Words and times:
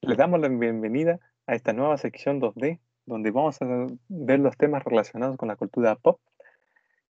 Les 0.00 0.16
damos 0.16 0.40
la 0.40 0.48
bienvenida 0.48 1.18
a 1.46 1.54
esta 1.54 1.72
nueva 1.72 1.98
sección 1.98 2.40
2D, 2.40 2.78
donde 3.04 3.32
vamos 3.32 3.60
a 3.60 3.66
ver 4.08 4.38
los 4.38 4.56
temas 4.56 4.84
relacionados 4.84 5.36
con 5.36 5.48
la 5.48 5.56
cultura 5.56 5.96
pop 5.96 6.20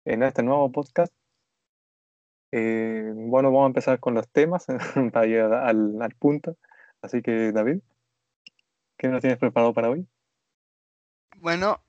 en 0.05 0.23
este 0.23 0.41
nuevo 0.41 0.71
podcast. 0.71 1.13
Eh, 2.53 3.11
bueno, 3.13 3.49
vamos 3.51 3.65
a 3.65 3.67
empezar 3.67 3.99
con 3.99 4.13
los 4.13 4.29
temas 4.29 4.65
para 5.11 5.25
llegar 5.25 5.53
al, 5.53 6.01
al 6.01 6.15
punto. 6.15 6.55
Así 7.01 7.21
que, 7.21 7.51
David, 7.51 7.79
¿qué 8.97 9.09
nos 9.09 9.19
tienes 9.19 9.37
preparado 9.37 9.73
para 9.73 9.89
hoy? 9.89 10.07
Bueno, 11.35 11.83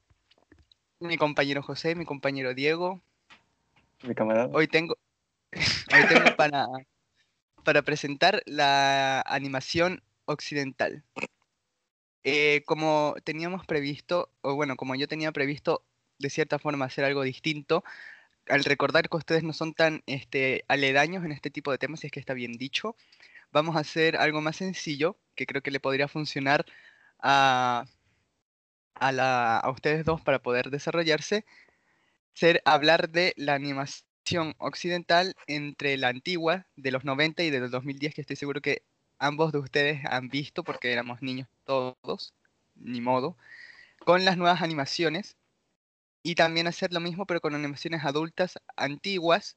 mi 0.99 1.17
compañero 1.17 1.63
José, 1.63 1.95
mi 1.95 2.05
compañero 2.05 2.55
Diego. 2.55 3.01
Mi 4.03 4.17
camarada. 4.17 4.51
Hoy 4.53 4.67
tengo, 4.67 4.97
hoy 5.53 6.09
tengo 6.09 6.37
para, 6.37 6.67
para 7.63 7.83
presentar 7.83 8.43
la 8.47 9.21
animación 9.23 10.03
occidental. 10.29 11.05
Eh, 12.25 12.63
como 12.67 13.15
teníamos 13.25 13.67
previsto, 13.67 14.31
o 14.43 14.55
bueno, 14.55 14.77
como 14.77 14.95
yo 14.95 15.09
tenía 15.09 15.33
previsto 15.33 15.85
de 16.19 16.31
cierta 16.31 16.59
forma 16.59 16.85
hacer 16.85 17.05
algo 17.05 17.23
distinto, 17.23 17.85
al 18.49 18.65
recordar 18.65 19.09
que 19.09 19.17
ustedes 19.17 19.43
no 19.45 19.53
son 19.53 19.75
tan 19.75 20.03
este, 20.07 20.65
aledaños 20.69 21.25
en 21.25 21.33
este 21.33 21.51
tipo 21.51 21.71
de 21.71 21.79
temas, 21.79 22.01
si 22.01 22.09
es 22.09 22.13
que 22.13 22.21
está 22.21 22.35
bien 22.35 22.53
dicho, 22.59 22.97
vamos 23.53 23.77
a 23.77 23.81
hacer 23.81 24.17
algo 24.17 24.41
más 24.41 24.57
sencillo, 24.57 25.19
que 25.35 25.47
creo 25.47 25.63
que 25.63 25.71
le 25.71 25.81
podría 25.81 26.09
funcionar 26.09 26.67
a, 27.21 27.87
a, 28.95 29.13
la, 29.13 29.59
a 29.59 29.71
ustedes 29.71 30.05
dos 30.05 30.21
para 30.21 30.41
poder 30.41 30.71
desarrollarse, 30.71 31.45
ser 32.35 32.63
hablar 32.65 33.11
de 33.11 33.35
la 33.37 33.55
animación 33.55 34.55
occidental 34.59 35.35
entre 35.47 35.97
la 35.97 36.09
antigua, 36.09 36.67
de 36.77 36.91
los 36.91 37.05
90 37.05 37.43
y 37.45 37.51
de 37.51 37.61
los 37.61 37.71
2010, 37.71 38.15
que 38.15 38.21
estoy 38.21 38.37
seguro 38.37 38.61
que 38.61 38.83
ambos 39.19 39.53
de 39.53 39.59
ustedes 39.59 40.05
han 40.07 40.29
visto, 40.29 40.65
porque 40.65 40.93
éramos 40.93 41.23
niños 41.23 41.49
todos, 41.65 42.35
ni 42.77 43.01
modo, 43.01 43.37
con 44.05 44.25
las 44.25 44.37
nuevas 44.37 44.63
animaciones. 44.63 45.37
Y 46.23 46.35
también 46.35 46.67
hacer 46.67 46.93
lo 46.93 47.01
mismo, 47.01 47.27
pero 47.27 47.41
con 47.41 47.55
animaciones 47.55 48.05
adultas 48.05 48.59
antiguas, 48.77 49.57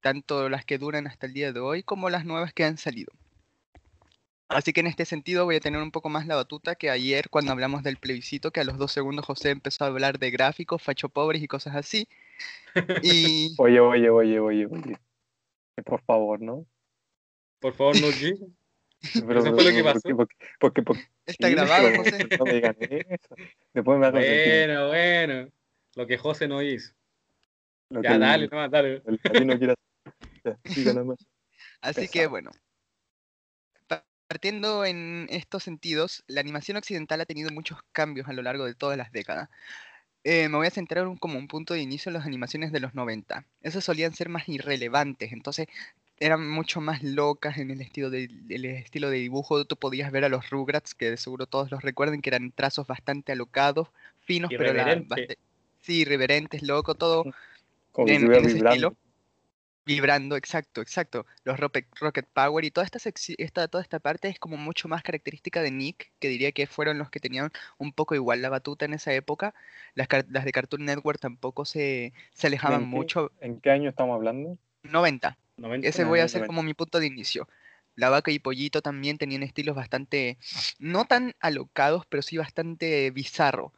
tanto 0.00 0.48
las 0.48 0.64
que 0.64 0.78
duran 0.78 1.06
hasta 1.06 1.26
el 1.26 1.34
día 1.34 1.52
de 1.52 1.60
hoy 1.60 1.82
como 1.82 2.10
las 2.10 2.24
nuevas 2.24 2.52
que 2.52 2.64
han 2.64 2.78
salido. 2.78 3.12
Así 4.50 4.72
que 4.72 4.80
en 4.80 4.88
este 4.88 5.04
sentido 5.04 5.44
voy 5.44 5.56
a 5.56 5.60
tener 5.60 5.80
un 5.80 5.92
poco 5.92 6.08
más 6.08 6.26
la 6.26 6.34
batuta 6.34 6.74
que 6.74 6.90
ayer 6.90 7.30
cuando 7.30 7.52
hablamos 7.52 7.84
del 7.84 7.98
plebiscito, 7.98 8.50
que 8.50 8.60
a 8.60 8.64
los 8.64 8.78
dos 8.78 8.90
segundos 8.90 9.24
José 9.24 9.50
empezó 9.50 9.84
a 9.84 9.86
hablar 9.86 10.18
de 10.18 10.32
gráficos, 10.32 10.82
facho 10.82 11.08
pobres 11.08 11.40
y 11.40 11.46
cosas 11.46 11.76
así. 11.76 12.08
Y... 13.02 13.54
Oye, 13.58 13.80
oye, 13.80 14.10
oye, 14.10 14.40
oye, 14.40 14.66
oye. 14.66 14.98
Por 15.84 16.02
favor, 16.02 16.40
¿no? 16.40 16.66
Por 17.60 17.74
favor, 17.74 17.94
no. 18.00 18.08
Pero, 19.26 19.40
Eso 19.40 19.54
fue 19.54 19.64
lo 19.64 19.70
que 19.70 19.84
pasó. 19.84 20.00
Porque, 20.16 20.34
porque, 20.58 20.82
porque- 20.82 21.08
Está 21.26 21.48
grabado, 21.48 21.88
José. 21.96 22.28
No 22.38 22.44
me 22.44 22.52
digan 22.54 22.76
eso. 22.80 23.34
Después 23.72 23.98
me 23.98 24.02
va 24.02 24.08
a 24.08 24.12
consentir. 24.12 24.66
Bueno, 24.66 24.88
bueno. 24.88 25.50
Lo 25.96 26.06
que 26.06 26.18
José 26.18 26.48
no 26.48 26.62
hizo. 26.62 26.92
Lo 27.90 28.02
Ya, 28.02 28.14
el- 28.14 28.20
dale, 28.20 28.48
nomás, 28.48 28.70
dale. 28.70 29.02
El 29.06 29.20
latino 29.24 29.58
quiere 29.58 29.74
hacer. 29.74 30.16
Ya, 30.64 30.70
siga 30.72 30.92
nomás. 30.92 31.18
Así 31.80 32.08
que 32.08 32.26
bueno, 32.26 32.50
pa- 33.86 34.04
partiendo 34.28 34.84
en 34.84 35.26
estos 35.30 35.62
sentidos, 35.64 36.22
la 36.26 36.40
animación 36.40 36.76
occidental 36.76 37.20
ha 37.20 37.26
tenido 37.26 37.50
muchos 37.50 37.78
cambios 37.92 38.28
a 38.28 38.32
lo 38.32 38.42
largo 38.42 38.64
de 38.66 38.74
todas 38.74 38.96
las 38.98 39.12
décadas. 39.12 39.48
Eh, 40.24 40.48
me 40.50 40.56
voy 40.58 40.66
a 40.66 40.70
centrar 40.70 41.06
un- 41.08 41.16
como 41.16 41.38
un 41.38 41.48
punto 41.48 41.72
de 41.74 41.80
inicio 41.80 42.10
en 42.10 42.14
las 42.14 42.26
animaciones 42.26 42.70
de 42.72 42.80
los 42.80 42.94
90. 42.94 43.46
Esas 43.62 43.82
solían 43.84 44.14
ser 44.14 44.28
más 44.28 44.48
irrelevantes, 44.48 45.32
entonces 45.32 45.66
eran 46.20 46.48
mucho 46.48 46.80
más 46.80 47.02
locas 47.02 47.58
en 47.58 47.70
el 47.70 47.80
estilo 47.80 48.10
de, 48.10 48.30
el 48.48 48.64
estilo 48.66 49.10
de 49.10 49.18
dibujo. 49.18 49.64
Tú 49.64 49.76
podías 49.76 50.12
ver 50.12 50.24
a 50.24 50.28
los 50.28 50.50
Rugrats, 50.50 50.94
que 50.94 51.16
seguro 51.16 51.46
todos 51.46 51.70
los 51.70 51.82
recuerden, 51.82 52.20
que 52.22 52.30
eran 52.30 52.52
trazos 52.52 52.86
bastante 52.86 53.32
alocados, 53.32 53.88
finos, 54.20 54.50
pero 54.56 54.72
la, 54.74 54.82
Irreverente. 54.82 55.28
bast- 55.28 55.36
sí, 55.80 56.00
irreverentes, 56.02 56.62
loco, 56.62 56.94
todo 56.94 57.24
Como 57.92 58.08
en, 58.08 58.30
ese 58.32 58.46
vibrando. 58.58 58.68
estilo. 58.68 58.96
Vibrando, 59.86 60.36
exacto, 60.36 60.82
exacto. 60.82 61.26
Los 61.42 61.58
Rocket, 61.58 61.86
Power 62.32 62.64
y 62.64 62.70
toda 62.70 62.84
esta, 62.84 62.98
esta, 63.38 63.66
toda 63.66 63.82
esta 63.82 63.98
parte 63.98 64.28
es 64.28 64.38
como 64.38 64.56
mucho 64.56 64.86
más 64.86 65.02
característica 65.02 65.62
de 65.62 65.72
Nick, 65.72 66.12
que 66.20 66.28
diría 66.28 66.52
que 66.52 66.66
fueron 66.68 66.98
los 66.98 67.10
que 67.10 67.18
tenían 67.18 67.50
un 67.78 67.92
poco 67.92 68.14
igual 68.14 68.40
la 68.42 68.50
batuta 68.50 68.84
en 68.84 68.92
esa 68.94 69.12
época. 69.14 69.52
Las, 69.94 70.06
las 70.28 70.44
de 70.44 70.52
Cartoon 70.52 70.84
Network 70.84 71.18
tampoco 71.18 71.64
se, 71.64 72.12
se 72.34 72.46
alejaban 72.46 72.82
¿En 72.82 72.90
qué- 72.90 72.96
mucho. 72.96 73.32
¿En 73.40 73.58
qué 73.60 73.70
año 73.70 73.88
estamos 73.88 74.14
hablando? 74.14 74.58
90. 74.82 75.36
90. 75.60 75.88
Ese 75.88 76.04
voy 76.04 76.20
a 76.20 76.24
hacer 76.24 76.40
90. 76.40 76.46
como 76.46 76.62
mi 76.62 76.74
punto 76.74 76.98
de 77.00 77.06
inicio. 77.06 77.48
La 77.96 78.08
vaca 78.08 78.30
y 78.30 78.38
pollito 78.38 78.82
también 78.82 79.18
tenían 79.18 79.42
estilos 79.42 79.76
bastante, 79.76 80.38
no 80.78 81.04
tan 81.04 81.34
alocados, 81.40 82.06
pero 82.06 82.22
sí 82.22 82.36
bastante 82.36 83.10
bizarro. 83.10 83.72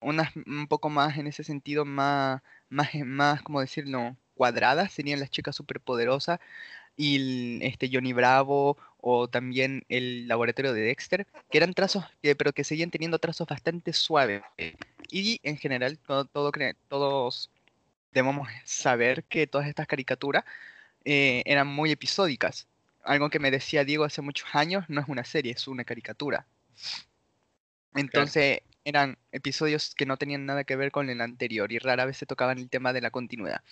Unas 0.00 0.34
un 0.36 0.66
poco 0.68 0.90
más 0.90 1.16
en 1.18 1.26
ese 1.26 1.44
sentido, 1.44 1.84
más, 1.84 2.42
más, 2.68 2.94
eh, 2.94 3.04
más, 3.04 3.42
como 3.42 3.60
decirlo, 3.60 4.16
cuadradas 4.34 4.92
serían 4.92 5.20
las 5.20 5.30
chicas 5.30 5.56
superpoderosas 5.56 6.40
y 6.96 7.16
el, 7.16 7.62
este 7.62 7.88
Johnny 7.92 8.12
Bravo 8.12 8.76
o 8.98 9.28
también 9.28 9.84
el 9.88 10.28
laboratorio 10.28 10.72
de 10.72 10.82
Dexter, 10.82 11.26
que 11.50 11.58
eran 11.58 11.74
trazos, 11.74 12.04
que- 12.22 12.36
pero 12.36 12.52
que 12.52 12.64
seguían 12.64 12.90
teniendo 12.90 13.18
trazos 13.18 13.46
bastante 13.46 13.92
suaves. 13.92 14.42
Y 15.10 15.40
en 15.42 15.56
general, 15.56 15.98
todo, 15.98 16.26
todos 16.26 17.50
debemos 18.12 18.48
saber 18.64 19.24
que 19.24 19.46
todas 19.46 19.68
estas 19.68 19.86
caricaturas 19.86 20.44
eh, 21.04 21.42
eran 21.46 21.66
muy 21.66 21.90
episódicas. 21.90 22.66
Algo 23.04 23.30
que 23.30 23.38
me 23.38 23.50
decía 23.50 23.84
Diego 23.84 24.04
hace 24.04 24.22
muchos 24.22 24.48
años, 24.54 24.84
no 24.88 25.00
es 25.00 25.08
una 25.08 25.24
serie, 25.24 25.52
es 25.52 25.66
una 25.66 25.84
caricatura. 25.84 26.46
Entonces 27.94 28.60
eran 28.84 29.18
episodios 29.32 29.94
que 29.94 30.06
no 30.06 30.16
tenían 30.16 30.46
nada 30.46 30.64
que 30.64 30.76
ver 30.76 30.90
con 30.90 31.10
el 31.10 31.20
anterior 31.20 31.72
y 31.72 31.78
rara 31.78 32.04
vez 32.04 32.16
se 32.16 32.26
tocaban 32.26 32.58
el 32.58 32.68
tema 32.68 32.92
de 32.92 33.00
la 33.00 33.10
continuidad. 33.10 33.62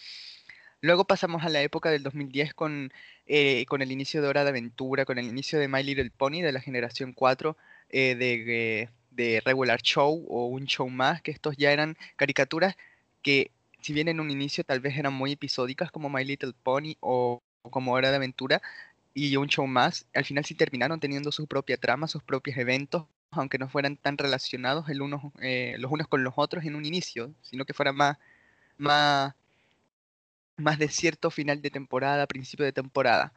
Luego 0.82 1.04
pasamos 1.04 1.44
a 1.44 1.48
la 1.48 1.62
época 1.62 1.90
del 1.90 2.02
2010 2.02 2.54
con, 2.54 2.92
eh, 3.26 3.66
con 3.66 3.82
el 3.82 3.92
inicio 3.92 4.22
de 4.22 4.28
Hora 4.28 4.44
de 4.44 4.50
Aventura, 4.50 5.04
con 5.04 5.18
el 5.18 5.26
inicio 5.26 5.58
de 5.58 5.68
My 5.68 5.82
Little 5.82 6.10
Pony 6.10 6.40
de 6.40 6.52
la 6.52 6.60
generación 6.60 7.12
4, 7.12 7.56
eh, 7.90 8.14
de, 8.14 8.88
de 9.10 9.42
Regular 9.44 9.80
Show 9.82 10.24
o 10.28 10.46
un 10.46 10.66
show 10.66 10.88
más, 10.88 11.20
que 11.20 11.30
estos 11.32 11.56
ya 11.56 11.72
eran 11.72 11.96
caricaturas 12.16 12.76
que 13.22 13.50
si 13.80 13.92
bien 13.92 14.08
en 14.08 14.20
un 14.20 14.30
inicio 14.30 14.64
tal 14.64 14.80
vez 14.80 14.96
eran 14.96 15.12
muy 15.12 15.32
episódicas 15.32 15.90
como 15.90 16.10
My 16.10 16.24
Little 16.24 16.54
Pony 16.62 16.96
o, 17.00 17.42
como 17.70 17.92
Hora 17.92 18.10
de 18.10 18.16
Aventura 18.16 18.62
y 19.14 19.36
un 19.36 19.48
show 19.48 19.66
más, 19.66 20.06
al 20.14 20.24
final 20.24 20.44
sí 20.44 20.54
terminaron 20.54 21.00
teniendo 21.00 21.32
su 21.32 21.46
propia 21.46 21.76
trama, 21.76 22.08
sus 22.08 22.22
propios 22.22 22.56
eventos, 22.56 23.06
aunque 23.32 23.58
no 23.58 23.68
fueran 23.68 23.96
tan 23.96 24.18
relacionados 24.18 24.88
el 24.88 25.02
uno, 25.02 25.32
eh, 25.40 25.76
los 25.78 25.90
unos 25.90 26.08
con 26.08 26.24
los 26.24 26.34
otros 26.36 26.64
en 26.64 26.76
un 26.76 26.86
inicio, 26.86 27.34
sino 27.42 27.64
que 27.64 27.74
fueran 27.74 27.96
más, 27.96 28.18
más, 28.78 29.34
más 30.56 30.78
de 30.78 30.88
cierto 30.88 31.30
final 31.30 31.62
de 31.62 31.70
temporada, 31.70 32.26
principio 32.26 32.64
de 32.64 32.72
temporada. 32.72 33.32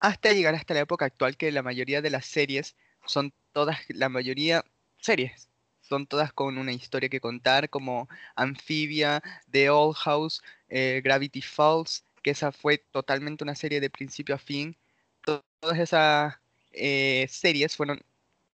Hasta 0.00 0.32
llegar 0.32 0.54
hasta 0.54 0.74
la 0.74 0.80
época 0.80 1.04
actual 1.06 1.36
que 1.36 1.50
la 1.50 1.62
mayoría 1.62 2.02
de 2.02 2.10
las 2.10 2.26
series 2.26 2.76
son 3.06 3.32
todas, 3.52 3.78
la 3.88 4.08
mayoría 4.08 4.64
series, 4.98 5.48
son 5.94 6.06
todas 6.06 6.32
con 6.32 6.58
una 6.58 6.72
historia 6.72 7.08
que 7.08 7.20
contar, 7.20 7.70
como 7.70 8.08
Amphibia, 8.36 9.22
The 9.50 9.70
Old 9.70 9.96
House, 9.96 10.42
eh, 10.68 11.00
Gravity 11.04 11.40
Falls, 11.42 12.04
que 12.22 12.30
esa 12.32 12.52
fue 12.52 12.78
totalmente 12.78 13.44
una 13.44 13.54
serie 13.54 13.80
de 13.80 13.90
principio 13.90 14.34
a 14.34 14.38
fin. 14.38 14.76
To- 15.24 15.44
Todas 15.60 15.78
esas 15.78 16.34
eh, 16.72 17.26
series 17.30 17.76
fueron, 17.76 18.02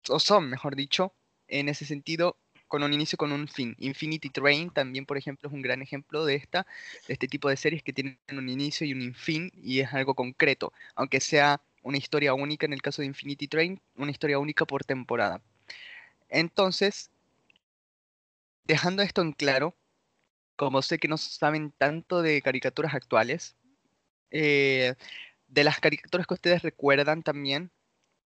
o 0.08 0.18
son, 0.20 0.50
mejor 0.50 0.76
dicho, 0.76 1.12
en 1.48 1.68
ese 1.68 1.84
sentido, 1.86 2.36
con 2.68 2.82
un 2.82 2.92
inicio, 2.92 3.16
con 3.18 3.32
un 3.32 3.48
fin. 3.48 3.74
Infinity 3.78 4.30
Train 4.30 4.70
también, 4.70 5.06
por 5.06 5.16
ejemplo, 5.16 5.48
es 5.48 5.54
un 5.54 5.62
gran 5.62 5.80
ejemplo 5.82 6.24
de 6.26 6.34
esta, 6.36 6.66
de 7.06 7.14
este 7.14 7.28
tipo 7.28 7.48
de 7.48 7.56
series 7.56 7.82
que 7.82 7.92
tienen 7.92 8.18
un 8.30 8.48
inicio 8.48 8.86
y 8.86 8.92
un 8.94 9.14
fin 9.14 9.50
y 9.54 9.80
es 9.80 9.92
algo 9.94 10.14
concreto, 10.14 10.72
aunque 10.96 11.20
sea 11.20 11.60
una 11.82 11.98
historia 11.98 12.34
única 12.34 12.66
en 12.66 12.72
el 12.74 12.82
caso 12.82 13.02
de 13.02 13.06
Infinity 13.06 13.48
Train, 13.48 13.80
una 13.96 14.10
historia 14.10 14.38
única 14.38 14.66
por 14.66 14.84
temporada. 14.84 15.40
Entonces, 16.28 17.10
dejando 18.68 19.02
esto 19.04 19.22
en 19.22 19.32
claro, 19.32 19.76
como 20.56 20.82
sé 20.82 20.98
que 20.98 21.08
no 21.08 21.16
saben 21.18 21.72
tanto 21.72 22.22
de 22.22 22.42
caricaturas 22.42 22.94
actuales, 22.94 23.56
eh, 24.30 24.94
de 25.48 25.64
las 25.64 25.80
caricaturas 25.80 26.26
que 26.26 26.34
ustedes 26.34 26.62
recuerdan 26.62 27.22
también, 27.22 27.72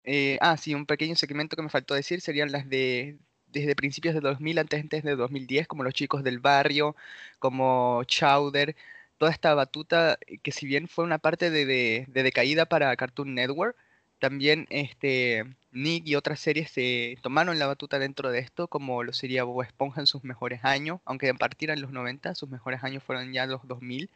eh, 0.05 0.39
ah, 0.41 0.57
sí, 0.57 0.75
un 0.75 0.87
pequeño 0.87 1.17
segmento 1.17 1.57
que 1.57 1.63
me 1.63 1.71
faltó 1.71 1.95
decir 1.95 2.21
serían 2.21 2.53
las 2.53 2.69
de 2.69 3.19
desde 3.47 3.77
principios 3.77 4.15
de 4.15 4.21
2000, 4.21 4.59
antes, 4.59 4.81
antes 4.83 5.03
de 5.05 5.17
2010, 5.17 5.69
como 5.69 5.85
Los 5.85 5.95
Chicos 5.95 6.25
del 6.25 6.41
Barrio, 6.41 6.97
como 7.39 8.03
Chowder, 8.05 8.77
toda 9.19 9.31
esta 9.33 9.55
batuta 9.55 10.19
eh, 10.27 10.39
que 10.39 10.53
si 10.53 10.67
bien 10.67 10.89
fue 10.89 11.05
una 11.05 11.19
parte 11.19 11.51
de, 11.51 11.67
de- 11.67 12.07
de 12.09 12.23
decaída 12.23 12.67
para 12.67 12.97
Cartoon 12.97 13.35
Network, 13.35 13.77
también 14.23 14.69
este, 14.71 15.45
Nick 15.73 16.07
y 16.07 16.15
otras 16.15 16.39
series 16.39 16.71
se 16.71 17.19
tomaron 17.23 17.59
la 17.59 17.67
batuta 17.67 17.99
dentro 17.99 18.31
de 18.31 18.39
esto, 18.39 18.69
como 18.69 19.03
lo 19.03 19.13
sería 19.13 19.43
Bob 19.43 19.63
Esponja 19.65 20.01
en 20.01 20.07
sus 20.07 20.23
mejores 20.23 20.65
años, 20.65 21.01
aunque 21.05 21.35
partieran 21.35 21.81
los 21.81 21.91
90, 21.91 22.37
sus 22.37 22.49
mejores 22.49 22.85
años 22.85 23.03
fueron 23.03 23.33
ya 23.33 23.47
los 23.47 23.67
2000, 23.67 24.11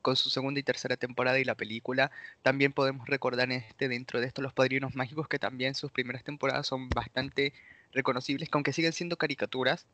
con 0.00 0.16
su 0.16 0.30
segunda 0.30 0.58
y 0.58 0.62
tercera 0.62 0.96
temporada 0.96 1.38
y 1.38 1.44
la 1.44 1.54
película. 1.54 2.10
También 2.40 2.72
podemos 2.72 3.06
recordar 3.06 3.52
este, 3.52 3.88
dentro 3.88 4.22
de 4.22 4.26
esto 4.26 4.40
Los 4.40 4.54
Padrinos 4.54 4.94
Mágicos, 4.94 5.28
que 5.28 5.38
también 5.38 5.74
sus 5.74 5.92
primeras 5.92 6.24
temporadas 6.24 6.66
son 6.66 6.88
bastante 6.88 7.52
reconocibles, 7.92 8.48
que 8.48 8.56
aunque 8.56 8.72
siguen 8.72 8.94
siendo 8.94 9.18
caricaturas 9.18 9.86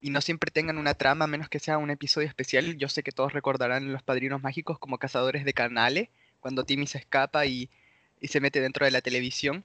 y 0.00 0.10
no 0.10 0.20
siempre 0.20 0.52
tengan 0.52 0.78
una 0.78 0.94
trama, 0.94 1.24
a 1.24 1.28
menos 1.28 1.48
que 1.48 1.58
sea 1.58 1.78
un 1.78 1.90
episodio 1.90 2.28
especial. 2.28 2.76
Yo 2.76 2.88
sé 2.88 3.02
que 3.02 3.10
todos 3.10 3.32
recordarán 3.32 3.92
Los 3.92 4.04
Padrinos 4.04 4.40
Mágicos 4.40 4.78
como 4.78 4.98
cazadores 4.98 5.44
de 5.44 5.52
canales, 5.52 6.10
cuando 6.38 6.62
Timmy 6.62 6.86
se 6.86 6.98
escapa 6.98 7.44
y, 7.46 7.68
y 8.20 8.28
se 8.28 8.40
mete 8.40 8.60
dentro 8.60 8.84
de 8.84 8.92
la 8.92 9.00
televisión. 9.00 9.64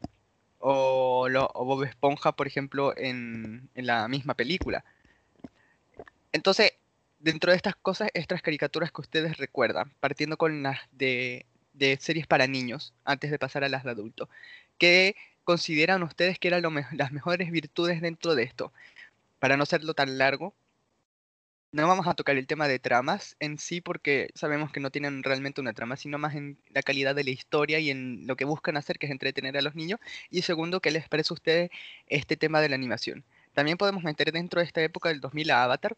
O, 0.60 1.28
lo, 1.30 1.48
Bob 1.54 1.84
Esponja, 1.84 2.32
por 2.32 2.48
ejemplo, 2.48 2.98
en, 2.98 3.70
en 3.76 3.86
la 3.86 4.08
misma 4.08 4.34
película. 4.34 4.84
Entonces, 6.32 6.74
dentro 7.20 7.52
de 7.52 7.58
estas 7.58 7.76
cosas, 7.76 8.10
estas 8.14 8.42
caricaturas 8.42 8.92
que 8.92 9.02
ustedes 9.02 9.38
recuerdan, 9.38 9.92
partiendo 10.00 10.38
con 10.38 10.64
las 10.64 10.80
de, 10.92 11.46
de 11.74 11.98
series 12.00 12.28
para 12.28 12.48
niños, 12.48 12.94
antes 13.04 13.32
de 13.32 13.40
pasar 13.40 13.64
a 13.64 13.70
las 13.70 13.84
de 13.84 13.92
adultos, 13.92 14.30
¿qué 14.78 15.16
consideran 15.44 16.04
ustedes 16.04 16.40
que 16.40 16.48
eran 16.48 16.64
las 16.92 17.12
mejores 17.12 17.52
virtudes 17.52 18.02
dentro 18.02 18.36
de 18.36 18.44
esto? 18.44 18.72
Para 19.40 19.58
no 19.58 19.64
hacerlo 19.64 19.94
tan 19.94 20.18
largo, 20.18 20.54
no 21.76 21.88
vamos 21.88 22.08
a 22.08 22.14
tocar 22.16 22.38
el 22.38 22.48
tema 22.48 22.68
de 22.68 22.80
tramas 22.80 23.36
en 23.40 23.58
sí 23.60 23.82
porque 23.82 24.30
sabemos 24.36 24.72
que 24.72 24.80
no 24.80 24.92
tienen 24.92 25.24
realmente 25.24 25.62
una 25.62 25.74
trama, 25.74 25.98
sino 25.98 26.18
más 26.18 26.36
en 26.36 26.58
la 26.70 26.82
calidad 26.82 27.16
de 27.16 27.24
la 27.26 27.32
historia 27.32 27.80
y 27.80 27.90
en 27.90 28.26
lo 28.28 28.36
que 28.38 28.46
buscan 28.46 28.78
hacer, 28.78 28.98
que 28.98 29.08
es 29.08 29.12
entretener 29.12 29.58
a 29.58 29.62
los 29.62 29.76
niños. 29.76 30.00
Y 30.30 30.44
segundo, 30.44 30.80
¿qué 30.82 30.92
les 30.92 31.10
parece 31.10 31.34
a 31.34 31.36
ustedes 31.36 31.70
este 32.08 32.38
tema 32.38 32.62
de 32.62 32.70
la 32.70 32.76
animación? 32.76 33.26
También 33.54 33.78
podemos 33.78 34.04
meter 34.04 34.32
dentro 34.32 34.60
de 34.62 34.66
esta 34.68 34.82
época 34.84 35.10
del 35.10 35.20
2000 35.22 35.52
a 35.52 35.64
Avatar, 35.64 35.98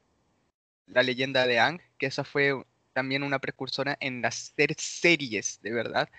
la 0.88 1.04
leyenda 1.04 1.48
de 1.48 1.60
Aang, 1.60 1.82
que 2.00 2.08
esa 2.08 2.24
fue 2.24 2.54
también 2.94 3.24
una 3.24 3.40
precursora 3.40 3.98
en 4.02 4.22
las 4.22 4.54
ser- 4.58 4.76
series, 4.80 5.62
de 5.62 5.74
verdad. 5.74 6.10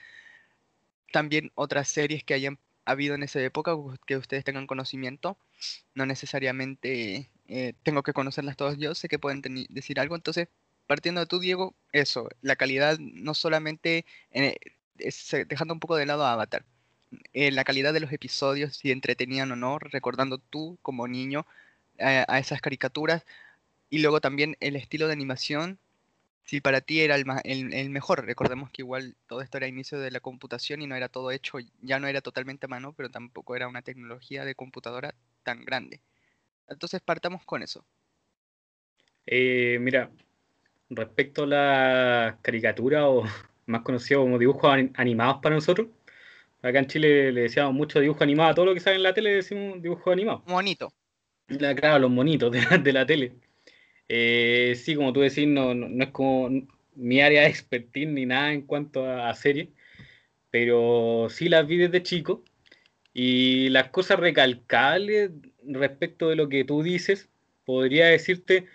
También 1.12 1.52
otras 1.54 1.88
series 1.88 2.25
que 2.25 2.34
hayan 2.34 2.58
habido 2.84 3.14
en 3.14 3.22
esa 3.22 3.40
época, 3.43 3.72
que 4.06 4.16
ustedes 4.16 4.44
tengan 4.44 4.66
conocimiento. 4.66 5.38
No 5.94 6.06
necesariamente 6.06 7.31
eh, 7.48 7.74
tengo 7.82 8.02
que 8.02 8.12
conocerlas 8.12 8.56
todas 8.56 8.78
yo, 8.78 8.94
sé 8.94 9.08
que 9.08 9.18
pueden 9.18 9.42
decir 9.70 10.00
algo. 10.00 10.16
Entonces, 10.16 10.48
partiendo 10.86 11.20
de 11.20 11.26
tú, 11.26 11.38
Diego, 11.40 11.74
eso, 11.92 12.28
la 12.42 12.56
calidad 12.56 12.98
no 12.98 13.34
solamente, 13.34 14.04
eh, 14.32 14.56
es, 14.98 15.30
dejando 15.48 15.74
un 15.74 15.80
poco 15.80 15.96
de 15.96 16.06
lado 16.06 16.24
a 16.24 16.32
Avatar, 16.32 16.64
eh, 17.32 17.50
la 17.52 17.64
calidad 17.64 17.92
de 17.94 18.00
los 18.00 18.12
episodios, 18.12 18.76
si 18.76 18.90
entretenían 18.92 19.50
o 19.52 19.56
no, 19.56 19.78
recordando 19.78 20.38
tú 20.38 20.78
como 20.82 21.08
niño 21.08 21.46
eh, 21.98 22.24
a 22.28 22.38
esas 22.38 22.60
caricaturas, 22.60 23.24
y 23.90 24.00
luego 24.00 24.20
también 24.20 24.56
el 24.60 24.76
estilo 24.76 25.06
de 25.06 25.12
animación, 25.14 25.78
si 26.44 26.60
para 26.60 26.80
ti 26.80 27.00
era 27.02 27.16
el, 27.16 27.26
ma- 27.26 27.40
el- 27.44 27.72
el 27.74 27.90
mejor, 27.90 28.24
recordemos 28.26 28.70
que 28.70 28.82
igual 28.82 29.16
todo 29.28 29.42
esto 29.42 29.58
era 29.58 29.68
inicio 29.68 29.98
de 30.00 30.10
la 30.10 30.20
computación 30.20 30.82
y 30.82 30.86
no 30.86 30.96
era 30.96 31.08
todo 31.08 31.30
hecho, 31.30 31.58
ya 31.82 31.98
no 32.00 32.08
era 32.08 32.20
totalmente 32.22 32.66
a 32.66 32.68
mano, 32.68 32.92
pero 32.94 33.10
tampoco 33.10 33.56
era 33.56 33.68
una 33.68 33.82
tecnología 33.82 34.44
de 34.44 34.54
computadora 34.54 35.14
tan 35.44 35.64
grande. 35.64 36.00
Entonces 36.68 37.00
partamos 37.00 37.44
con 37.44 37.62
eso. 37.62 37.84
Eh, 39.26 39.78
mira, 39.80 40.10
respecto 40.90 41.42
a 41.44 41.46
la 41.46 42.38
caricatura 42.42 43.08
o 43.08 43.24
más 43.66 43.82
conocido 43.82 44.20
como 44.22 44.38
dibujos 44.38 44.70
ani- 44.72 44.90
animados 44.94 45.38
para 45.42 45.54
nosotros, 45.54 45.88
acá 46.62 46.78
en 46.78 46.86
Chile 46.86 47.32
le 47.32 47.42
decíamos 47.42 47.74
mucho 47.74 48.00
dibujo 48.00 48.24
animado, 48.24 48.54
todo 48.54 48.66
lo 48.66 48.74
que 48.74 48.80
sale 48.80 48.96
en 48.96 49.02
la 49.02 49.14
tele 49.14 49.30
le 49.30 49.36
decimos 49.36 49.82
dibujo 49.82 50.10
animado. 50.10 50.42
Bonito. 50.46 50.92
La- 51.48 51.74
claro, 51.74 51.98
los 52.00 52.10
monitos 52.10 52.52
de 52.52 52.62
la, 52.62 52.78
de 52.78 52.92
la 52.92 53.06
tele. 53.06 53.32
Eh, 54.08 54.74
sí, 54.76 54.94
como 54.94 55.12
tú 55.12 55.20
decís, 55.20 55.46
no, 55.46 55.74
no, 55.74 55.88
no 55.88 56.04
es 56.04 56.10
como 56.10 56.50
mi 56.94 57.20
área 57.20 57.42
de 57.42 57.48
expertise 57.48 58.08
ni 58.08 58.24
nada 58.26 58.52
en 58.52 58.62
cuanto 58.62 59.04
a, 59.04 59.28
a 59.28 59.34
series, 59.34 59.68
pero 60.50 61.28
sí 61.30 61.48
las 61.48 61.66
vi 61.66 61.76
desde 61.76 62.02
chico 62.02 62.42
y 63.12 63.68
las 63.68 63.90
cosas 63.90 64.18
recalcables 64.18 65.30
respecto 65.74 66.28
de 66.28 66.36
lo 66.36 66.48
que 66.48 66.64
tú 66.64 66.82
dices, 66.82 67.28
podría 67.64 68.06
decirte, 68.08 68.66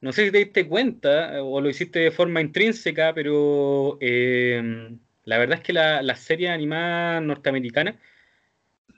no 0.00 0.12
sé 0.12 0.26
si 0.26 0.32
te 0.32 0.38
diste 0.38 0.68
cuenta 0.68 1.42
o 1.42 1.60
lo 1.60 1.70
hiciste 1.70 2.00
de 2.00 2.10
forma 2.12 2.40
intrínseca, 2.42 3.14
pero 3.14 3.98
eh, 4.00 4.90
la 5.24 5.38
verdad 5.38 5.58
es 5.58 5.64
que 5.64 5.72
la- 5.74 6.02
las 6.02 6.20
series 6.20 6.50
animadas 6.50 7.22
norteamericanas 7.22 7.96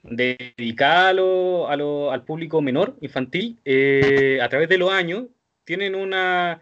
dedicadas 0.03 1.09
a 1.09 1.13
lo- 1.13 2.11
al 2.11 2.23
público 2.25 2.61
menor, 2.61 2.97
infantil, 3.01 3.59
eh, 3.65 4.39
a 4.41 4.49
través 4.49 4.69
de 4.69 4.77
los 4.77 4.91
años, 4.91 5.25
tienen 5.63 5.95
una, 5.95 6.61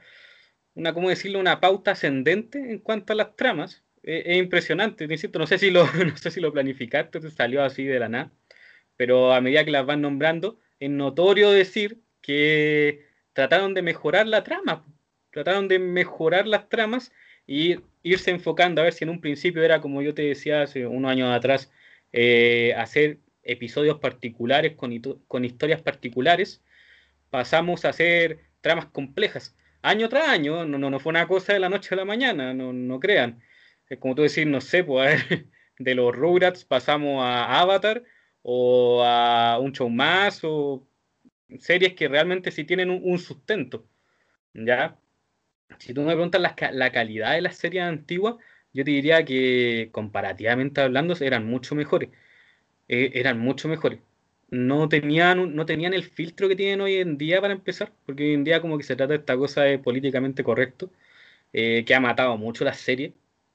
una, 0.76 0.94
¿cómo 0.94 1.10
decirlo?, 1.10 1.40
una 1.40 1.60
pauta 1.60 1.92
ascendente 1.92 2.60
en 2.60 2.80
cuanto 2.80 3.14
a 3.14 3.16
las 3.16 3.36
tramas. 3.36 3.84
Eh, 4.04 4.24
es 4.28 4.38
impresionante, 4.38 5.08
no 5.08 5.48
sé 5.48 5.58
si 5.58 5.72
lo, 5.72 5.86
no 6.06 6.18
sé 6.18 6.32
si 6.32 6.42
lo 6.42 6.54
planificaste, 6.54 7.20
te 7.20 7.32
salió 7.32 7.64
así 7.64 7.84
de 7.86 8.00
la 8.00 8.10
nada, 8.10 8.32
pero 8.98 9.34
a 9.34 9.42
medida 9.42 9.66
que 9.66 9.72
las 9.72 9.86
van 9.86 10.02
nombrando, 10.02 10.60
es 10.84 10.90
notorio 10.90 11.52
decir 11.52 12.02
que 12.22 13.06
trataron 13.32 13.74
de 13.74 13.82
mejorar 13.82 14.28
la 14.28 14.44
trama, 14.44 14.86
trataron 15.32 15.70
de 15.70 15.80
mejorar 15.80 16.46
las 16.46 16.68
tramas 16.68 17.14
y 17.48 17.78
irse 18.04 18.32
enfocando 18.32 18.82
a 18.82 18.84
ver 18.84 18.94
si 18.94 19.06
en 19.06 19.10
un 19.10 19.22
principio 19.22 19.64
era, 19.64 19.80
como 19.80 20.02
yo 20.02 20.14
te 20.14 20.24
decía 20.24 20.64
hace 20.64 20.86
unos 20.86 21.10
años 21.10 21.34
atrás, 21.34 21.72
eh, 22.12 22.74
hacer 22.78 23.20
episodios 23.44 24.00
particulares 24.00 24.76
con, 24.76 24.92
con 25.28 25.46
historias 25.46 25.82
particulares, 25.82 26.62
pasamos 27.30 27.86
a 27.86 27.90
hacer 27.90 28.40
tramas 28.60 28.88
complejas. 28.88 29.56
Año 29.82 30.10
tras 30.10 30.28
año, 30.28 30.66
no, 30.66 30.78
no, 30.78 30.90
no 30.90 31.00
fue 31.00 31.12
una 31.12 31.28
cosa 31.28 31.54
de 31.54 31.60
la 31.60 31.70
noche 31.70 31.96
a 31.96 31.98
la 31.98 32.06
mañana, 32.06 32.54
no, 32.54 32.74
no 32.74 33.00
crean. 33.00 33.42
Como 34.00 34.16
tú 34.16 34.24
decir, 34.24 34.48
no 34.48 34.60
sé, 34.60 34.84
pues 34.84 35.22
de 35.80 35.96
los 35.96 36.14
Rugrats 36.14 36.66
pasamos 36.66 37.24
a 37.24 37.62
Avatar 37.62 38.04
o 38.44 39.04
a 39.06 39.60
un 39.60 39.74
show 39.74 39.90
más 39.90 40.42
o 40.44 40.86
series 41.60 41.94
que 41.96 42.08
realmente 42.08 42.52
sí 42.52 42.64
tienen 42.66 42.90
un, 42.92 43.20
sustento. 43.20 43.86
¿Ya? 44.54 44.98
Si 45.80 45.94
tú 45.94 46.02
me 46.02 46.14
preguntas 46.14 46.42
la, 46.42 46.56
ca- 46.56 46.72
la 46.72 46.92
calidad 46.92 47.34
de 47.34 47.42
las 47.42 47.58
series 47.58 47.84
antiguas, 47.86 48.36
yo 48.74 48.84
te 48.86 48.92
diría 48.92 49.26
que 49.26 49.90
comparativamente 49.92 50.82
hablando 50.82 51.16
eran 51.22 51.46
mucho 51.48 51.76
mejores. 51.76 52.10
Eh, 52.88 53.12
eran 53.16 53.40
mucho 53.40 53.68
mejores. 53.68 54.00
No 54.50 54.88
tenían, 54.90 55.56
no 55.56 55.66
tenían 55.66 55.94
el 55.94 56.04
filtro 56.04 56.48
que 56.48 56.56
tienen 56.56 56.82
hoy 56.82 56.96
en 56.98 57.18
día 57.18 57.42
para 57.42 57.54
empezar, 57.54 57.92
porque 58.06 58.24
hoy 58.26 58.34
en 58.34 58.44
día 58.44 58.62
como 58.62 58.78
que 58.78 58.84
se 58.84 58.96
trata 58.96 59.14
de 59.14 59.20
esta 59.20 59.38
cosa 59.38 59.64
de 59.64 59.80
políticamente 59.80 60.44
correcto, 60.44 60.92
eh, 61.54 61.84
que 61.86 61.96
ha 61.96 62.00
matado 62.00 62.38
mucho 62.38 62.66
las 62.66 62.80
series, 62.80 63.14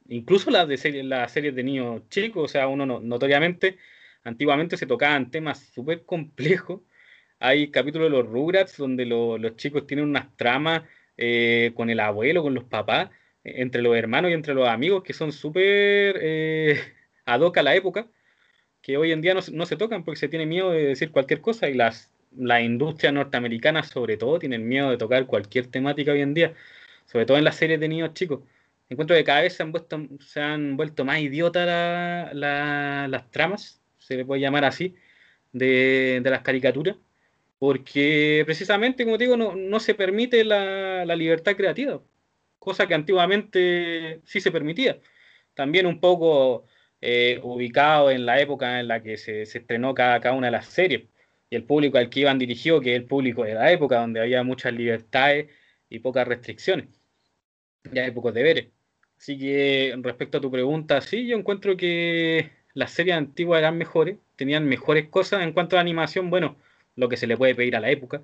incluso 0.09 0.51
las 0.51 0.69
de 0.69 0.77
series, 0.79 1.05
las 1.05 1.33
series 1.33 1.55
de 1.55 1.63
niños 1.65 2.03
chicos, 2.11 2.45
o 2.45 2.49
sea, 2.49 2.69
uno 2.69 2.87
no- 2.87 3.01
notoriamente, 3.01 3.79
antiguamente 4.29 4.77
se 4.77 4.87
tocaban 4.87 5.31
temas 5.31 5.61
súper 5.75 6.05
complejos. 6.05 6.83
Hay 7.41 7.71
capítulos 7.71 8.11
de 8.11 8.19
los 8.19 8.27
Rugrats 8.29 8.77
donde 8.79 9.07
lo- 9.07 9.39
los 9.39 9.57
chicos 9.57 9.87
tienen 9.87 10.07
unas 10.07 10.37
tramas 10.37 10.83
eh, 11.17 11.73
con 11.75 11.91
el 11.91 12.01
abuelo, 12.01 12.43
con 12.43 12.55
los 12.55 12.65
papás, 12.65 13.11
eh, 13.45 13.55
entre 13.63 13.83
los 13.83 13.97
hermanos 13.97 14.31
y 14.31 14.35
entre 14.35 14.55
los 14.55 14.69
amigos, 14.69 15.03
que 15.05 15.13
son 15.13 15.33
súper 15.33 16.17
eh, 16.21 16.81
ad 17.27 17.41
hoc 17.41 17.59
a 17.59 17.63
la 17.65 17.75
época, 17.77 18.09
que 18.83 18.97
hoy 18.97 19.13
en 19.13 19.21
día 19.21 19.35
no, 19.35 19.43
se- 19.43 19.77
tocan 19.77 20.05
porque 20.05 20.19
se 20.21 20.29
tiene 20.29 20.47
miedo 20.47 20.71
de 20.71 20.85
decir 20.87 21.11
cualquier 21.11 21.41
cosa 21.41 21.69
y 21.69 21.75
las, 21.75 22.11
la 22.37 22.61
industria 22.63 23.13
norteamericana 23.13 23.83
sobre 23.83 24.17
todo 24.17 24.39
tienen 24.39 24.67
miedo 24.69 24.91
de 24.91 24.99
tocar 24.99 25.27
cualquier 25.27 25.67
temática 25.69 26.13
hoy 26.13 26.21
en 26.23 26.35
día, 26.35 26.55
sobre 27.07 27.27
todo 27.27 27.37
en 27.39 27.45
las 27.45 27.57
series 27.57 27.81
de 27.81 27.89
niños 27.89 28.15
chicos. 28.15 28.41
Encuentro 28.89 29.17
que 29.17 29.25
cada 29.25 29.43
vez 29.43 29.55
se 29.55 29.63
han, 29.63 29.73
vuelto, 29.73 30.01
se 30.21 30.41
han 30.41 30.77
vuelto 30.77 31.05
más 31.05 31.21
idiotas 31.21 31.67
la- 31.67 32.31
la- 32.35 33.09
las 33.09 33.31
tramas, 33.31 33.83
se 34.09 34.17
le 34.17 34.25
puede 34.25 34.41
llamar 34.41 34.65
así, 34.65 34.95
de, 35.53 36.21
de 36.23 36.31
las 36.31 36.41
caricaturas, 36.41 36.97
porque 37.59 38.43
precisamente, 38.47 39.05
como 39.05 39.19
te 39.19 39.25
digo, 39.25 39.37
no, 39.37 39.55
no 39.55 39.81
se 39.81 39.95
permite 39.95 40.45
la, 40.45 41.05
la 41.05 41.15
libertad 41.17 41.57
creativa, 41.57 42.01
cosa 42.59 42.87
que 42.87 42.95
antiguamente 42.95 44.21
sí 44.25 44.41
se 44.41 44.51
permitía. 44.51 44.99
También 45.55 45.87
un 45.87 46.01
poco 46.01 46.65
eh, 47.03 47.39
ubicado 47.43 48.11
en 48.11 48.25
la 48.25 48.41
época 48.41 48.81
en 48.81 48.89
la 48.89 49.03
que 49.03 49.19
se, 49.19 49.45
se 49.45 49.59
estrenó 49.59 49.93
cada, 49.95 50.21
cada 50.21 50.35
una 50.35 50.47
de 50.47 50.53
las 50.53 50.67
series 50.67 51.03
y 51.51 51.57
el 51.57 51.65
público 51.65 51.99
al 51.99 52.09
que 52.09 52.21
iban 52.21 52.39
dirigidos, 52.39 52.83
que 52.83 52.95
es 52.95 53.01
el 53.01 53.07
público 53.07 53.45
de 53.45 53.55
la 53.55 53.71
época, 53.73 54.01
donde 54.01 54.21
había 54.21 54.43
muchas 54.43 54.73
libertades 54.73 55.51
y 55.91 55.99
pocas 55.99 56.27
restricciones, 56.29 56.89
ya 57.93 58.05
hay 58.05 58.11
pocos 58.13 58.33
deberes. 58.35 58.69
Así 59.19 59.39
que 59.39 59.95
respecto 60.01 60.39
a 60.39 60.41
tu 60.41 60.51
pregunta, 60.51 61.01
sí, 61.01 61.27
yo 61.27 61.37
encuentro 61.37 61.77
que 61.77 62.58
las 62.79 62.93
series 62.93 63.17
antiguas 63.17 63.59
eran 63.59 63.77
mejores, 63.77 64.19
tenían 64.37 64.65
mejores 64.65 65.09
cosas 65.09 65.43
en 65.43 65.53
cuanto 65.53 65.77
a 65.77 65.81
animación, 65.81 66.31
bueno, 66.31 66.57
lo 66.95 67.09
que 67.09 67.17
se 67.17 67.27
le 67.27 67.37
puede 67.37 67.57
pedir 67.57 67.75
a 67.75 67.81
la 67.81 67.91
época, 67.91 68.23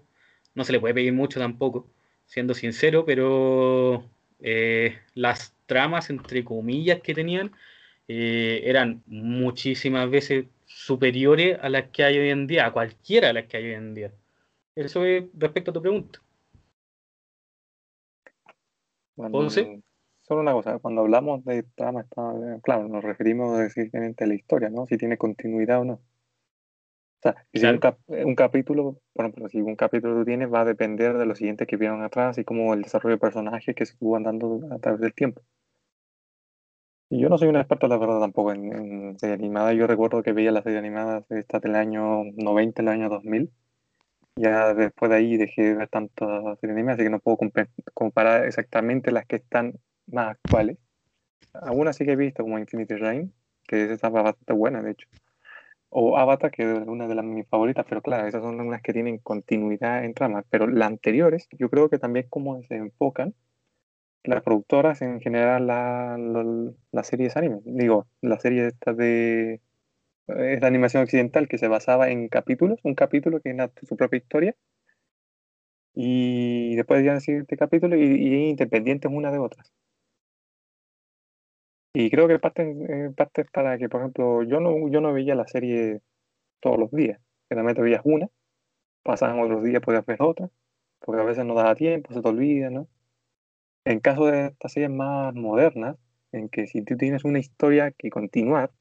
no 0.55 0.63
se 0.63 0.71
le 0.71 0.79
puede 0.79 0.95
pedir 0.95 1.13
mucho 1.13 1.41
tampoco, 1.41 1.89
siendo 2.27 2.55
sincero, 2.55 3.05
pero 3.05 4.09
eh, 4.41 4.97
las 5.15 5.57
tramas, 5.67 6.09
entre 6.09 6.45
comillas, 6.45 7.01
que 7.01 7.15
tenían 7.15 7.51
eh, 8.07 8.63
eran 8.65 9.03
muchísimas 9.07 10.09
veces 10.09 10.47
superiores 10.67 11.59
a 11.61 11.69
las 11.69 11.89
que 11.89 12.05
hay 12.05 12.19
hoy 12.19 12.31
en 12.31 12.47
día, 12.47 12.67
a 12.67 12.73
cualquiera 12.73 13.29
de 13.29 13.35
las 13.35 13.47
que 13.47 13.57
hay 13.57 13.65
hoy 13.65 13.75
en 13.75 13.95
día. 13.95 14.13
Eso 14.77 15.05
es 15.05 15.25
respecto 15.35 15.73
a 15.73 15.75
tu 15.75 15.83
pregunta. 15.83 16.23
Bueno, 19.17 19.33
¿Ponce? 19.33 19.83
Solo 20.25 20.41
una 20.41 20.53
cosa, 20.53 20.79
cuando 20.79 21.03
hablamos 21.03 21.45
de 21.45 21.63
trama, 21.75 22.01
está, 22.01 22.23
claro, 22.63 22.89
nos 22.89 23.05
referimos 23.05 23.61
específicamente 23.61 24.25
a 24.25 24.27
la 24.27 24.35
historia, 24.35 24.71
¿no? 24.71 24.87
Si 24.87 24.97
tiene 24.97 25.19
continuidad 25.19 25.81
o 25.81 25.85
no. 25.85 25.95
O 25.95 26.01
sea, 27.23 27.37
si 27.53 27.65
un, 27.65 27.81
un, 28.27 28.35
capítulo, 28.35 29.01
por 29.15 29.25
ejemplo, 29.25 29.49
si 29.49 29.61
un 29.61 29.77
capítulo 29.77 30.15
tú 30.15 30.25
tienes, 30.25 30.53
va 30.53 30.61
a 30.61 30.65
depender 30.65 31.17
de 31.17 31.27
los 31.27 31.39
siguientes 31.39 31.67
que 31.67 31.77
vieron 31.77 32.03
atrás 32.03 32.37
y 32.39 32.45
como 32.45 32.75
el 32.75 32.83
desarrollo 32.83 33.17
de 33.17 33.21
personajes 33.21 33.75
que 33.75 33.87
se 33.87 33.93
estuvo 33.93 34.17
andando 34.17 34.61
a 34.71 34.79
través 34.79 35.01
del 35.01 35.15
tiempo. 35.15 35.43
Y 37.09 37.21
yo 37.21 37.29
no 37.29 37.39
soy 37.39 37.49
un 37.49 37.57
experto, 37.57 37.87
la 37.89 37.97
verdad, 37.99 38.21
tampoco 38.21 38.53
en, 38.53 38.73
en 38.73 39.19
serie 39.19 39.35
animada. 39.35 39.73
Yo 39.73 39.87
recuerdo 39.87 40.23
que 40.23 40.33
veía 40.33 40.53
las 40.53 40.65
series 40.65 40.81
animadas 40.81 41.25
esta 41.31 41.61
del 41.61 41.77
año 41.77 42.25
90, 42.37 42.83
el 42.83 42.89
año 42.89 43.09
2000 43.09 43.51
ya 44.37 44.75
después 44.75 45.11
de 45.11 45.17
ahí 45.17 45.37
dejé 45.37 45.63
de 45.63 45.75
ver 45.77 45.89
tantas 45.89 46.59
series 46.59 46.89
así 46.89 47.05
que 47.05 47.11
no 47.11 47.21
puedo 47.21 47.39
comparar 47.95 48.45
exactamente 48.47 49.13
las 49.13 49.27
que 49.27 49.37
están 49.37 49.75
más 50.07 50.31
actuales. 50.31 50.79
Algunas 51.55 51.97
sí 51.97 52.05
que 52.05 52.13
he 52.13 52.17
visto, 52.17 52.43
como 52.43 52.59
Infinity 52.59 52.95
Rain, 52.95 53.33
que 53.67 53.93
esa 53.93 54.09
bastante 54.09 54.53
buena, 54.53 54.83
de 54.83 54.93
hecho. 54.93 55.09
O 55.91 56.19
Avatar, 56.19 56.51
que 56.51 56.63
es 56.63 56.87
una 56.87 57.07
de 57.07 57.15
las 57.15 57.25
mis 57.25 57.47
favoritas, 57.49 57.87
pero 57.89 58.03
claro, 58.03 58.27
esas 58.27 58.43
son 58.43 58.61
unas 58.61 58.83
que 58.83 58.93
tienen 58.93 59.19
continuidad 59.19 60.05
en 60.05 60.15
trama. 60.15 60.45
Pero 60.51 60.67
las 60.67 60.89
anteriores, 60.89 61.49
yo 61.53 61.71
creo 61.71 61.89
que 61.89 61.99
también 61.99 62.27
como 62.29 62.61
se 62.65 62.77
enfocan 62.77 63.35
las 64.25 64.43
productoras 64.43 65.03
en 65.03 65.21
general 65.21 65.67
las 65.67 66.19
la, 66.93 67.05
series 67.05 67.37
anime. 67.37 67.61
Digo, 67.65 68.07
la 68.23 68.39
serie 68.41 68.69
esta 68.69 68.93
de 68.93 69.61
es 70.27 70.61
la 70.61 70.67
animación 70.69 71.03
occidental 71.03 71.49
que 71.49 71.59
se 71.59 71.69
basaba 71.69 72.11
en 72.11 72.29
capítulos, 72.29 72.81
un 72.83 72.95
capítulo 72.95 73.41
que 73.41 73.51
era 73.51 73.71
su 73.87 73.97
propia 73.97 74.19
historia, 74.19 74.57
y 75.95 76.75
después 76.77 77.05
ya 77.05 77.13
el 77.13 77.21
siguiente 77.21 77.57
capítulo 77.57 77.97
y, 77.97 78.03
y 78.03 78.49
independientes 78.49 79.11
una 79.13 79.31
de 79.31 79.39
otras. 79.39 79.73
Y 81.95 82.11
creo 82.11 82.27
que 82.27 82.41
parte, 82.41 83.13
parte 83.17 83.43
es 83.43 83.51
para 83.53 83.79
que, 83.79 83.89
por 83.89 84.01
ejemplo, 84.01 84.43
yo 84.43 84.59
no, 84.59 84.89
yo 84.89 85.01
no 85.01 85.13
veía 85.13 85.37
la 85.37 85.47
serie 85.47 86.03
todos 86.61 86.77
los 86.79 86.91
días. 86.91 87.21
Generalmente 87.49 87.83
veías 87.83 88.03
una, 88.05 88.29
pasaban 89.05 89.41
otros 89.41 89.63
días, 89.63 89.81
podías 89.81 90.05
ver 90.05 90.21
otra, 90.21 90.51
porque 91.01 91.23
a 91.23 91.25
veces 91.25 91.45
no 91.45 91.55
daba 91.55 91.77
tiempo, 91.77 92.13
se 92.13 92.21
te 92.21 92.29
olvida, 92.29 92.71
¿no? 92.71 92.89
En 93.85 94.01
caso 94.01 94.27
de 94.27 94.47
estas 94.49 94.73
series 94.73 94.91
más 94.91 95.35
modernas, 95.35 95.97
en 96.33 96.49
que 96.49 96.67
si 96.67 96.83
tú 96.83 96.97
tienes 96.97 97.25
una 97.25 97.39
historia 97.39 97.93
que 97.93 98.11
continuar, 98.11 98.73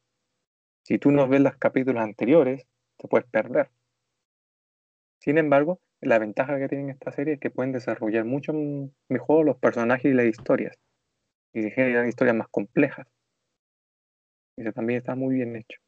si 0.84 0.98
tú 0.98 1.12
no 1.12 1.28
ves 1.28 1.42
los 1.42 1.56
capítulos 1.58 2.04
anteriores, 2.04 2.66
te 2.98 3.08
puedes 3.08 3.28
perder. 3.28 3.70
Sin 5.20 5.38
embargo, 5.38 5.80
la 6.02 6.20
ventaja 6.20 6.58
que 6.58 6.68
tienen 6.68 6.90
esta 6.90 7.12
serie 7.12 7.36
es 7.36 7.40
que 7.40 7.52
pueden 7.52 7.74
desarrollar 7.74 8.26
mucho 8.26 8.54
mejor 9.08 9.46
los 9.46 9.58
personajes 9.58 10.12
y 10.12 10.16
las 10.16 10.26
historias. 10.26 10.78
Y 11.54 11.70
generan 11.72 12.08
historias 12.08 12.36
más 12.36 12.48
complejas. 12.50 13.08
Eso 14.58 14.72
también 14.72 15.00
está 15.00 15.16
muy 15.16 15.36
bien 15.36 15.56
hecho. 15.56 15.80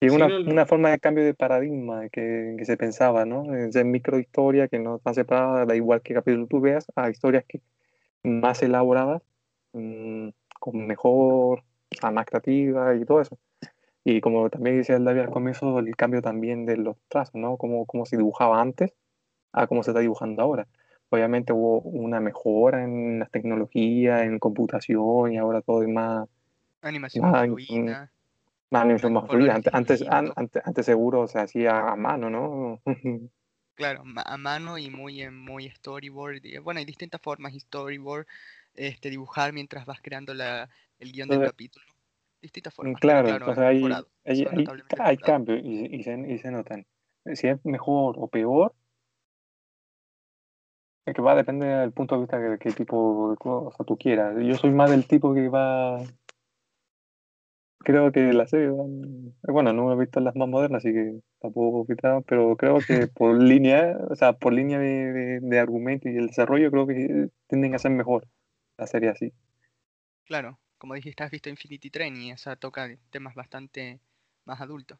Y 0.00 0.06
es 0.06 0.12
una, 0.12 0.66
forma 0.66 0.90
de 0.90 0.98
cambio 0.98 1.24
de 1.24 1.34
paradigma 1.34 2.08
que, 2.08 2.56
que 2.58 2.64
se 2.64 2.76
pensaba, 2.76 3.24
¿no? 3.24 3.44
De 3.44 3.84
microhistoria 3.84 4.66
que 4.66 4.80
no 4.80 4.96
están 4.96 5.14
separadas, 5.14 5.68
da 5.68 5.76
igual 5.76 6.02
que 6.02 6.14
capítulo 6.14 6.48
tú 6.48 6.60
veas, 6.60 6.86
a 6.96 7.08
historias 7.08 7.44
que 7.46 7.60
más 8.24 8.62
elaboradas, 8.62 9.22
mm, 9.72 10.30
con 10.58 10.86
mejor, 10.86 11.62
más 12.02 12.26
creativa 12.26 12.94
y 12.96 13.04
todo 13.04 13.20
eso. 13.20 13.38
Y 14.04 14.20
como 14.20 14.50
también 14.50 14.78
decía 14.78 14.96
el 14.96 15.04
David 15.04 15.20
al 15.20 15.30
comienzo, 15.30 15.78
el 15.78 15.96
cambio 15.96 16.22
también 16.22 16.66
de 16.66 16.76
los 16.76 16.96
trazos, 17.08 17.36
¿no? 17.36 17.56
Como, 17.56 17.86
como 17.86 18.06
se 18.06 18.16
dibujaba 18.16 18.60
antes 18.60 18.92
a 19.52 19.66
cómo 19.66 19.82
se 19.82 19.90
está 19.92 20.00
dibujando 20.00 20.42
ahora. 20.42 20.66
Obviamente 21.12 21.52
hubo 21.52 21.80
una 21.82 22.20
mejora 22.20 22.82
en 22.82 23.18
las 23.18 23.30
tecnologías, 23.30 24.22
en 24.22 24.38
computación 24.38 25.30
y 25.30 25.36
ahora 25.36 25.60
todo 25.60 25.82
es 25.82 25.88
más... 25.90 26.26
Animación 26.80 27.30
más, 27.30 27.44
fluida. 27.44 28.10
Más 28.70 28.82
animación 28.82 29.12
más 29.12 29.28
fluida. 29.28 29.54
Antes, 29.54 30.02
antes, 30.08 30.62
antes, 30.64 30.86
seguro 30.86 31.28
se 31.28 31.38
hacía 31.38 31.90
a 31.90 31.96
mano, 31.96 32.30
¿no? 32.30 32.80
claro, 33.74 34.04
a 34.24 34.36
mano 34.38 34.78
y 34.78 34.88
muy, 34.88 35.28
muy 35.30 35.68
storyboard. 35.68 36.40
Bueno, 36.62 36.78
hay 36.78 36.86
distintas 36.86 37.20
formas, 37.20 37.52
storyboard, 37.52 38.26
este, 38.72 39.10
dibujar 39.10 39.52
mientras 39.52 39.84
vas 39.84 40.00
creando 40.00 40.32
la, 40.32 40.70
el 40.98 41.12
guion 41.12 41.28
del 41.28 41.44
capítulo 41.44 41.84
distintas 42.40 42.74
formas. 42.74 43.00
Claro, 43.00 43.28
entonces 43.28 43.58
hay, 43.62 43.84
hay, 44.24 44.66
hay, 44.98 45.16
cambios 45.18 45.60
y, 45.62 45.94
y, 45.94 46.02
se, 46.02 46.18
y, 46.28 46.38
se, 46.38 46.50
notan. 46.50 46.84
Si 47.34 47.46
es 47.46 47.64
mejor 47.64 48.16
o 48.18 48.26
peor, 48.26 48.74
es 51.04 51.14
que 51.14 51.22
va 51.22 51.32
a 51.32 51.36
depender 51.36 51.80
del 51.80 51.92
punto 51.92 52.14
de 52.14 52.20
vista 52.22 52.38
de 52.38 52.58
qué 52.58 52.70
tipo 52.72 53.30
de 53.30 53.36
cosa 53.36 53.84
tú 53.84 53.96
quieras. 53.96 54.34
Yo 54.40 54.54
soy 54.54 54.70
más 54.70 54.90
del 54.90 55.06
tipo 55.06 55.34
que 55.34 55.48
va. 55.48 56.02
Creo 57.78 58.12
que 58.12 58.32
la 58.32 58.46
serie. 58.46 58.70
Bueno, 59.42 59.72
no 59.72 59.92
he 59.92 59.96
visto 59.96 60.20
las 60.20 60.36
más 60.36 60.48
modernas, 60.48 60.84
así 60.84 60.92
que 60.92 61.20
tampoco 61.40 61.84
pero 62.26 62.56
creo 62.56 62.78
que 62.78 63.06
por 63.14 63.42
línea, 63.42 63.98
o 64.08 64.14
sea, 64.14 64.34
por 64.34 64.52
línea 64.52 64.78
de, 64.78 65.12
de, 65.12 65.40
de 65.40 65.58
argumento 65.58 66.08
y 66.08 66.16
el 66.16 66.28
desarrollo, 66.28 66.70
creo 66.70 66.86
que 66.86 67.28
tienden 67.48 67.74
a 67.74 67.78
ser 67.78 67.90
mejor 67.90 68.28
la 68.78 68.86
serie 68.86 69.10
así. 69.10 69.32
Claro, 70.24 70.58
como 70.78 70.94
dijiste, 70.94 71.24
has 71.24 71.30
visto 71.30 71.50
Infinity 71.50 71.90
Train 71.90 72.16
y 72.16 72.30
esa 72.30 72.56
toca 72.56 72.88
temas 73.10 73.34
bastante 73.34 74.00
más 74.44 74.60
adultos. 74.60 74.98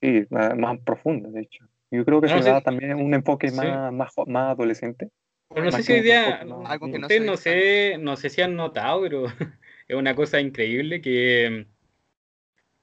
Sí, 0.00 0.26
más, 0.30 0.78
profundo, 0.80 1.30
de 1.30 1.40
hecho. 1.42 1.66
Yo 1.90 2.04
creo 2.04 2.20
que 2.20 2.28
se 2.28 2.40
da 2.40 2.60
también 2.60 2.94
un 2.94 3.14
enfoque 3.14 3.50
más, 3.50 3.92
más, 3.92 4.12
más, 4.26 4.52
adolescente. 4.52 5.10
Pero 5.48 5.64
no 5.64 5.72
sé 5.72 5.82
si 5.82 5.92
hoy 5.92 6.00
día, 6.02 6.46
algo 6.66 6.92
que 6.92 6.98
no, 6.98 7.08
no 7.24 7.36
sé, 7.36 7.96
no 7.98 8.16
sé 8.16 8.28
si 8.28 8.42
han 8.42 8.54
notado, 8.54 9.02
pero 9.02 9.26
es 9.88 9.96
una 9.96 10.14
cosa 10.14 10.40
increíble 10.40 11.00
que 11.00 11.66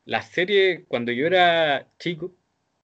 la 0.06 0.22
serie, 0.22 0.86
cuando 0.88 1.12
yo 1.12 1.28
era 1.28 1.88
chico, 2.00 2.36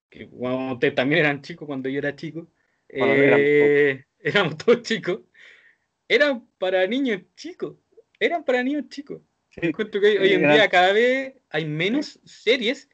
que 0.09 0.25
bueno, 0.25 0.73
ustedes 0.73 0.95
también 0.95 1.21
eran 1.21 1.41
chicos 1.41 1.65
cuando 1.65 1.89
yo 1.89 1.99
era 1.99 2.15
chico, 2.15 2.47
eh, 2.89 4.05
éramos 4.19 4.57
todos 4.57 4.83
chicos, 4.83 5.21
eran 6.07 6.47
para 6.57 6.85
niños 6.85 7.21
chicos, 7.35 7.77
eran 8.19 8.43
para 8.43 8.63
niños 8.63 8.89
chicos. 8.89 9.21
Encuentro 9.55 9.99
que 9.99 10.19
hoy 10.19 10.33
en 10.33 10.41
día 10.41 10.69
cada 10.69 10.93
vez 10.93 11.33
hay 11.49 11.65
menos 11.65 12.19
series 12.23 12.89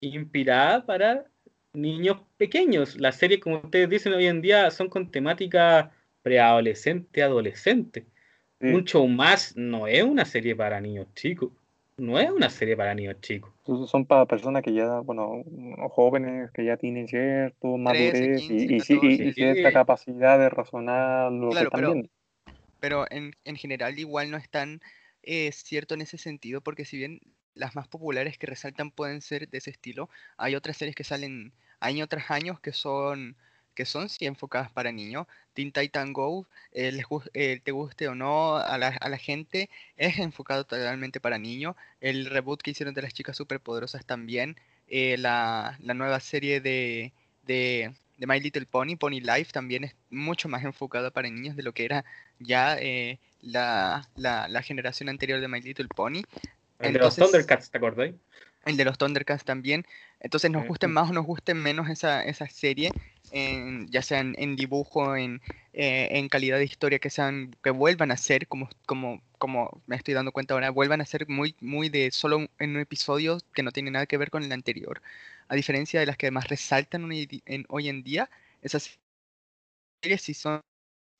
inspiradas 0.00 0.84
para 0.84 1.24
niños 1.72 2.22
pequeños. 2.36 2.96
Las 2.96 3.16
series, 3.16 3.40
como 3.40 3.58
ustedes 3.58 3.88
dicen 3.88 4.12
hoy 4.12 4.26
en 4.26 4.40
día, 4.40 4.70
son 4.70 4.88
con 4.88 5.10
temática 5.10 5.92
preadolescente, 6.22 7.22
adolescente. 7.22 8.06
Mucho 8.60 9.06
más 9.06 9.56
no 9.56 9.86
es 9.86 10.02
una 10.02 10.24
serie 10.24 10.54
para 10.54 10.80
niños 10.80 11.06
chicos. 11.14 11.50
No 11.96 12.18
es 12.18 12.30
una 12.30 12.50
serie 12.50 12.76
para 12.76 12.94
niños 12.94 13.20
chicos. 13.20 13.50
Son 13.86 14.04
para 14.04 14.26
personas 14.26 14.62
que 14.62 14.72
ya, 14.72 15.00
bueno, 15.00 15.42
jóvenes 15.90 16.50
que 16.52 16.64
ya 16.64 16.76
tienen 16.76 17.08
cierto 17.08 17.76
madurez 17.76 18.42
y, 18.50 18.80
cierta 18.80 19.72
capacidad 19.72 20.38
de 20.38 20.48
razonar 20.48 21.32
lo 21.32 21.50
que 21.50 21.62
están 21.62 21.80
viendo. 21.80 22.08
Pero 22.80 23.06
en, 23.10 23.32
en 23.44 23.56
general 23.56 23.98
igual 23.98 24.30
no 24.30 24.36
están 24.36 24.80
es 25.22 25.56
cierto 25.56 25.94
en 25.94 26.00
ese 26.00 26.18
sentido, 26.18 26.60
porque 26.60 26.84
si 26.84 26.96
bien 26.96 27.20
las 27.54 27.74
más 27.74 27.88
populares 27.88 28.38
que 28.38 28.46
resaltan 28.46 28.90
pueden 28.90 29.20
ser 29.20 29.48
de 29.48 29.58
ese 29.58 29.70
estilo, 29.70 30.08
hay 30.36 30.54
otras 30.54 30.76
series 30.76 30.96
que 30.96 31.04
salen 31.04 31.52
año 31.80 32.06
tras 32.06 32.30
año 32.30 32.58
que 32.62 32.72
son 32.72 33.36
que 33.80 33.86
son 33.86 34.10
sí 34.10 34.26
enfocadas 34.26 34.70
para 34.70 34.92
niños. 34.92 35.26
Teen 35.54 35.72
Titan 35.72 36.12
Go, 36.12 36.46
eh, 36.72 37.02
eh, 37.32 37.60
te 37.64 37.72
guste 37.72 38.08
o 38.08 38.14
no 38.14 38.56
a 38.56 38.76
la, 38.76 38.88
a 38.88 39.08
la, 39.08 39.16
gente, 39.16 39.70
es 39.96 40.18
enfocado 40.18 40.64
totalmente 40.64 41.18
para 41.18 41.38
niños. 41.38 41.76
El 42.02 42.26
reboot 42.26 42.60
que 42.60 42.72
hicieron 42.72 42.92
de 42.92 43.00
las 43.00 43.14
chicas 43.14 43.38
superpoderosas 43.38 44.04
también. 44.04 44.58
Eh, 44.86 45.16
la, 45.16 45.78
la, 45.80 45.94
nueva 45.94 46.20
serie 46.20 46.60
de, 46.60 47.14
de, 47.46 47.94
de, 48.18 48.26
My 48.26 48.38
Little 48.38 48.66
Pony, 48.66 48.96
Pony 48.98 49.20
Life, 49.22 49.50
también 49.50 49.84
es 49.84 49.96
mucho 50.10 50.50
más 50.50 50.62
enfocada 50.62 51.10
para 51.10 51.30
niños 51.30 51.56
de 51.56 51.62
lo 51.62 51.72
que 51.72 51.86
era 51.86 52.04
ya 52.38 52.76
la, 53.40 54.06
la, 54.14 54.46
la, 54.46 54.62
generación 54.62 55.08
anterior 55.08 55.40
de 55.40 55.48
My 55.48 55.62
Little 55.62 55.88
Pony. 55.88 56.20
El 56.80 56.92
de 56.92 56.98
los 56.98 57.16
Thundercats, 57.16 57.70
¿te 57.70 57.78
acordáis? 57.78 58.14
El 58.66 58.76
de 58.76 58.84
los 58.84 58.98
Thundercats 58.98 59.44
también. 59.44 59.86
Entonces 60.20 60.50
nos 60.50 60.66
gusten 60.66 60.92
más 60.92 61.08
o 61.08 61.12
nos 61.14 61.24
gusten 61.24 61.56
menos 61.56 61.88
esa, 61.88 62.22
esa 62.22 62.46
serie, 62.46 62.90
en, 63.30 63.88
ya 63.90 64.02
sea 64.02 64.20
en, 64.20 64.56
dibujo, 64.56 65.16
en, 65.16 65.40
eh, 65.72 66.08
en, 66.12 66.28
calidad 66.28 66.58
de 66.58 66.64
historia, 66.64 66.98
que 66.98 67.10
sean, 67.10 67.56
que 67.62 67.70
vuelvan 67.70 68.10
a 68.10 68.16
ser, 68.16 68.46
como, 68.48 68.68
como, 68.86 69.22
como 69.38 69.82
me 69.86 69.96
estoy 69.96 70.14
dando 70.14 70.32
cuenta 70.32 70.54
ahora, 70.54 70.70
vuelvan 70.70 71.00
a 71.00 71.06
ser 71.06 71.28
muy, 71.28 71.54
muy 71.60 71.88
de 71.88 72.10
solo 72.10 72.48
en 72.58 72.70
un 72.70 72.80
episodio 72.80 73.38
que 73.54 73.62
no 73.62 73.72
tiene 73.72 73.90
nada 73.90 74.06
que 74.06 74.16
ver 74.16 74.30
con 74.30 74.42
el 74.42 74.52
anterior. 74.52 75.02
A 75.48 75.54
diferencia 75.56 76.00
de 76.00 76.06
las 76.06 76.16
que 76.16 76.30
más 76.30 76.48
resaltan 76.48 77.10
hoy 77.68 77.88
en 77.88 78.02
día, 78.02 78.30
esas 78.62 78.98
series 80.02 80.22
sí 80.22 80.34
son 80.34 80.60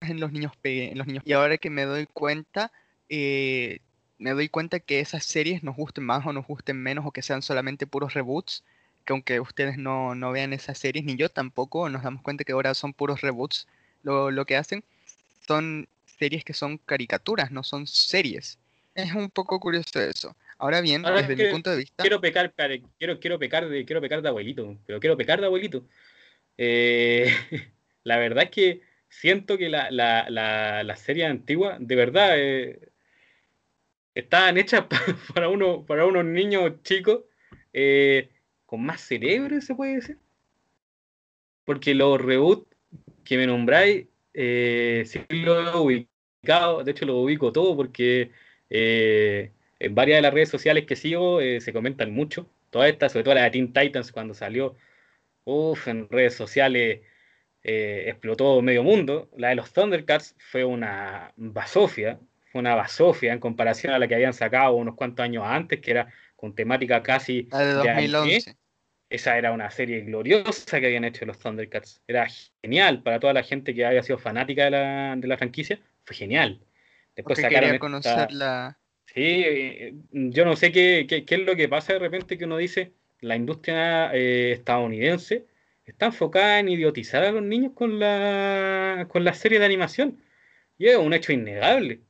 en 0.00 0.20
los 0.20 0.32
niños 0.32 0.52
en 0.62 0.98
los 0.98 1.06
niños. 1.06 1.22
Y 1.26 1.32
ahora 1.32 1.58
que 1.58 1.70
me 1.70 1.84
doy 1.84 2.06
cuenta, 2.06 2.72
eh, 3.08 3.80
me 4.18 4.30
doy 4.30 4.48
cuenta 4.48 4.80
que 4.80 5.00
esas 5.00 5.24
series 5.24 5.62
nos 5.62 5.76
gusten 5.76 6.04
más 6.04 6.26
o 6.26 6.32
nos 6.32 6.46
gusten 6.46 6.76
menos 6.82 7.04
o 7.06 7.12
que 7.12 7.22
sean 7.22 7.42
solamente 7.42 7.86
puros 7.86 8.14
reboots, 8.14 8.64
que 9.10 9.12
aunque 9.12 9.40
ustedes 9.40 9.76
no, 9.76 10.14
no 10.14 10.30
vean 10.30 10.52
esas 10.52 10.78
series, 10.78 11.04
ni 11.04 11.16
yo 11.16 11.28
tampoco, 11.28 11.88
nos 11.88 12.04
damos 12.04 12.22
cuenta 12.22 12.44
que 12.44 12.52
ahora 12.52 12.74
son 12.74 12.92
puros 12.92 13.20
reboots 13.22 13.66
lo, 14.04 14.30
lo 14.30 14.44
que 14.44 14.56
hacen, 14.56 14.84
son 15.48 15.88
series 16.06 16.44
que 16.44 16.54
son 16.54 16.78
caricaturas, 16.78 17.50
no 17.50 17.64
son 17.64 17.86
series. 17.88 18.58
Es 18.94 19.12
un 19.12 19.28
poco 19.30 19.58
curioso 19.58 20.00
eso. 20.00 20.36
Ahora 20.58 20.80
bien, 20.80 21.04
Ahora 21.04 21.22
desde 21.22 21.36
mi 21.36 21.50
punto 21.50 21.70
de 21.70 21.78
vista, 21.78 22.02
Quiero 22.02 22.20
pecar, 22.20 22.52
quiero, 22.98 23.18
quiero 23.18 23.38
pecar 23.38 23.68
de, 23.68 23.84
quiero 23.84 24.00
pecar 24.00 24.22
de 24.22 24.28
abuelito, 24.28 24.76
pero 24.86 25.00
quiero 25.00 25.16
pecar 25.16 25.40
de 25.40 25.46
abuelito. 25.46 25.84
Eh, 26.56 27.26
la 28.04 28.16
verdad 28.18 28.44
es 28.44 28.50
que 28.50 28.82
siento 29.08 29.58
que 29.58 29.68
la, 29.68 29.90
la, 29.90 30.30
la, 30.30 30.84
la 30.84 30.96
serie 30.96 31.26
antigua, 31.26 31.78
de 31.80 31.96
verdad, 31.96 32.34
eh, 32.36 32.78
estaban 34.14 34.58
hechas 34.58 34.84
pa- 34.88 35.00
para 35.34 35.48
uno, 35.48 35.84
para 35.84 36.06
unos 36.06 36.24
niños 36.24 36.82
chicos 36.82 37.20
eh, 37.72 38.28
con 38.70 38.82
más 38.82 39.00
cerebro, 39.00 39.60
se 39.60 39.74
puede 39.74 39.96
decir. 39.96 40.18
Porque 41.64 41.92
los 41.92 42.20
reboot 42.20 42.68
que 43.24 43.36
me 43.36 43.44
nombráis, 43.44 44.06
eh, 44.32 45.02
sí 45.06 45.24
lo 45.28 45.60
he 45.60 45.76
ubicado, 45.76 46.84
de 46.84 46.92
hecho 46.92 47.04
lo 47.04 47.18
ubico 47.18 47.50
todo 47.50 47.74
porque 47.74 48.30
eh, 48.70 49.50
en 49.80 49.94
varias 49.96 50.18
de 50.18 50.22
las 50.22 50.32
redes 50.32 50.50
sociales 50.50 50.86
que 50.86 50.94
sigo 50.94 51.40
eh, 51.40 51.60
se 51.60 51.72
comentan 51.72 52.12
mucho. 52.12 52.48
Todas 52.70 52.90
estas, 52.90 53.10
sobre 53.10 53.24
todo 53.24 53.34
la 53.34 53.42
de 53.42 53.50
Teen 53.50 53.72
Titans 53.72 54.12
cuando 54.12 54.34
salió, 54.34 54.76
uff, 55.42 55.88
en 55.88 56.08
redes 56.08 56.36
sociales 56.36 57.00
eh, 57.64 58.04
explotó 58.06 58.62
medio 58.62 58.84
mundo. 58.84 59.28
La 59.36 59.48
de 59.48 59.56
los 59.56 59.72
Thundercats 59.72 60.36
fue 60.38 60.64
una 60.64 61.32
basofia, 61.34 62.20
fue 62.52 62.60
una 62.60 62.76
basofia 62.76 63.32
en 63.32 63.40
comparación 63.40 63.94
a 63.94 63.98
la 63.98 64.06
que 64.06 64.14
habían 64.14 64.32
sacado 64.32 64.74
unos 64.74 64.94
cuantos 64.94 65.24
años 65.24 65.42
antes, 65.44 65.80
que 65.80 65.90
era 65.90 66.06
con 66.36 66.54
temática 66.54 67.02
casi 67.02 67.48
la 67.50 67.58
de 67.58 67.74
de 67.82 67.90
anime. 67.90 68.12
2011. 68.12 68.59
Esa 69.10 69.36
era 69.36 69.52
una 69.52 69.70
serie 69.70 70.00
gloriosa 70.02 70.80
que 70.80 70.86
habían 70.86 71.04
hecho 71.04 71.26
los 71.26 71.38
Thundercats. 71.38 72.00
Era 72.06 72.26
genial 72.62 73.02
para 73.02 73.20
toda 73.20 73.32
la 73.32 73.42
gente 73.42 73.74
que 73.74 73.84
había 73.84 74.02
sido 74.02 74.18
fanática 74.18 74.64
de 74.64 74.70
la, 74.70 75.14
de 75.16 75.26
la 75.28 75.36
franquicia. 75.36 75.80
Fue 76.04 76.16
genial. 76.16 76.60
Después 77.16 77.36
Porque 77.36 77.42
sacaron 77.42 77.60
quería 77.60 77.74
esta- 77.74 77.78
conocer 77.80 78.32
la... 78.32 78.78
Sí, 79.06 79.42
eh, 79.44 79.94
yo 80.12 80.44
no 80.44 80.54
sé 80.54 80.70
qué, 80.70 81.06
qué- 81.08 81.24
qué 81.24 81.34
es 81.34 81.40
lo 81.44 81.56
que 81.56 81.68
pasa 81.68 81.92
de 81.94 81.98
repente 81.98 82.38
que 82.38 82.44
uno 82.44 82.56
dice, 82.56 82.92
la 83.20 83.34
industria 83.34 84.14
eh, 84.14 84.52
estadounidense 84.52 85.46
está 85.84 86.06
enfocada 86.06 86.60
en 86.60 86.68
idiotizar 86.68 87.24
a 87.24 87.32
los 87.32 87.42
niños 87.42 87.72
con 87.74 87.98
la, 87.98 89.06
con 89.10 89.24
la 89.24 89.34
serie 89.34 89.58
de 89.58 89.64
animación. 89.66 90.22
Y 90.78 90.86
es 90.86 90.96
un 90.96 91.12
hecho 91.12 91.32
innegable. 91.32 92.00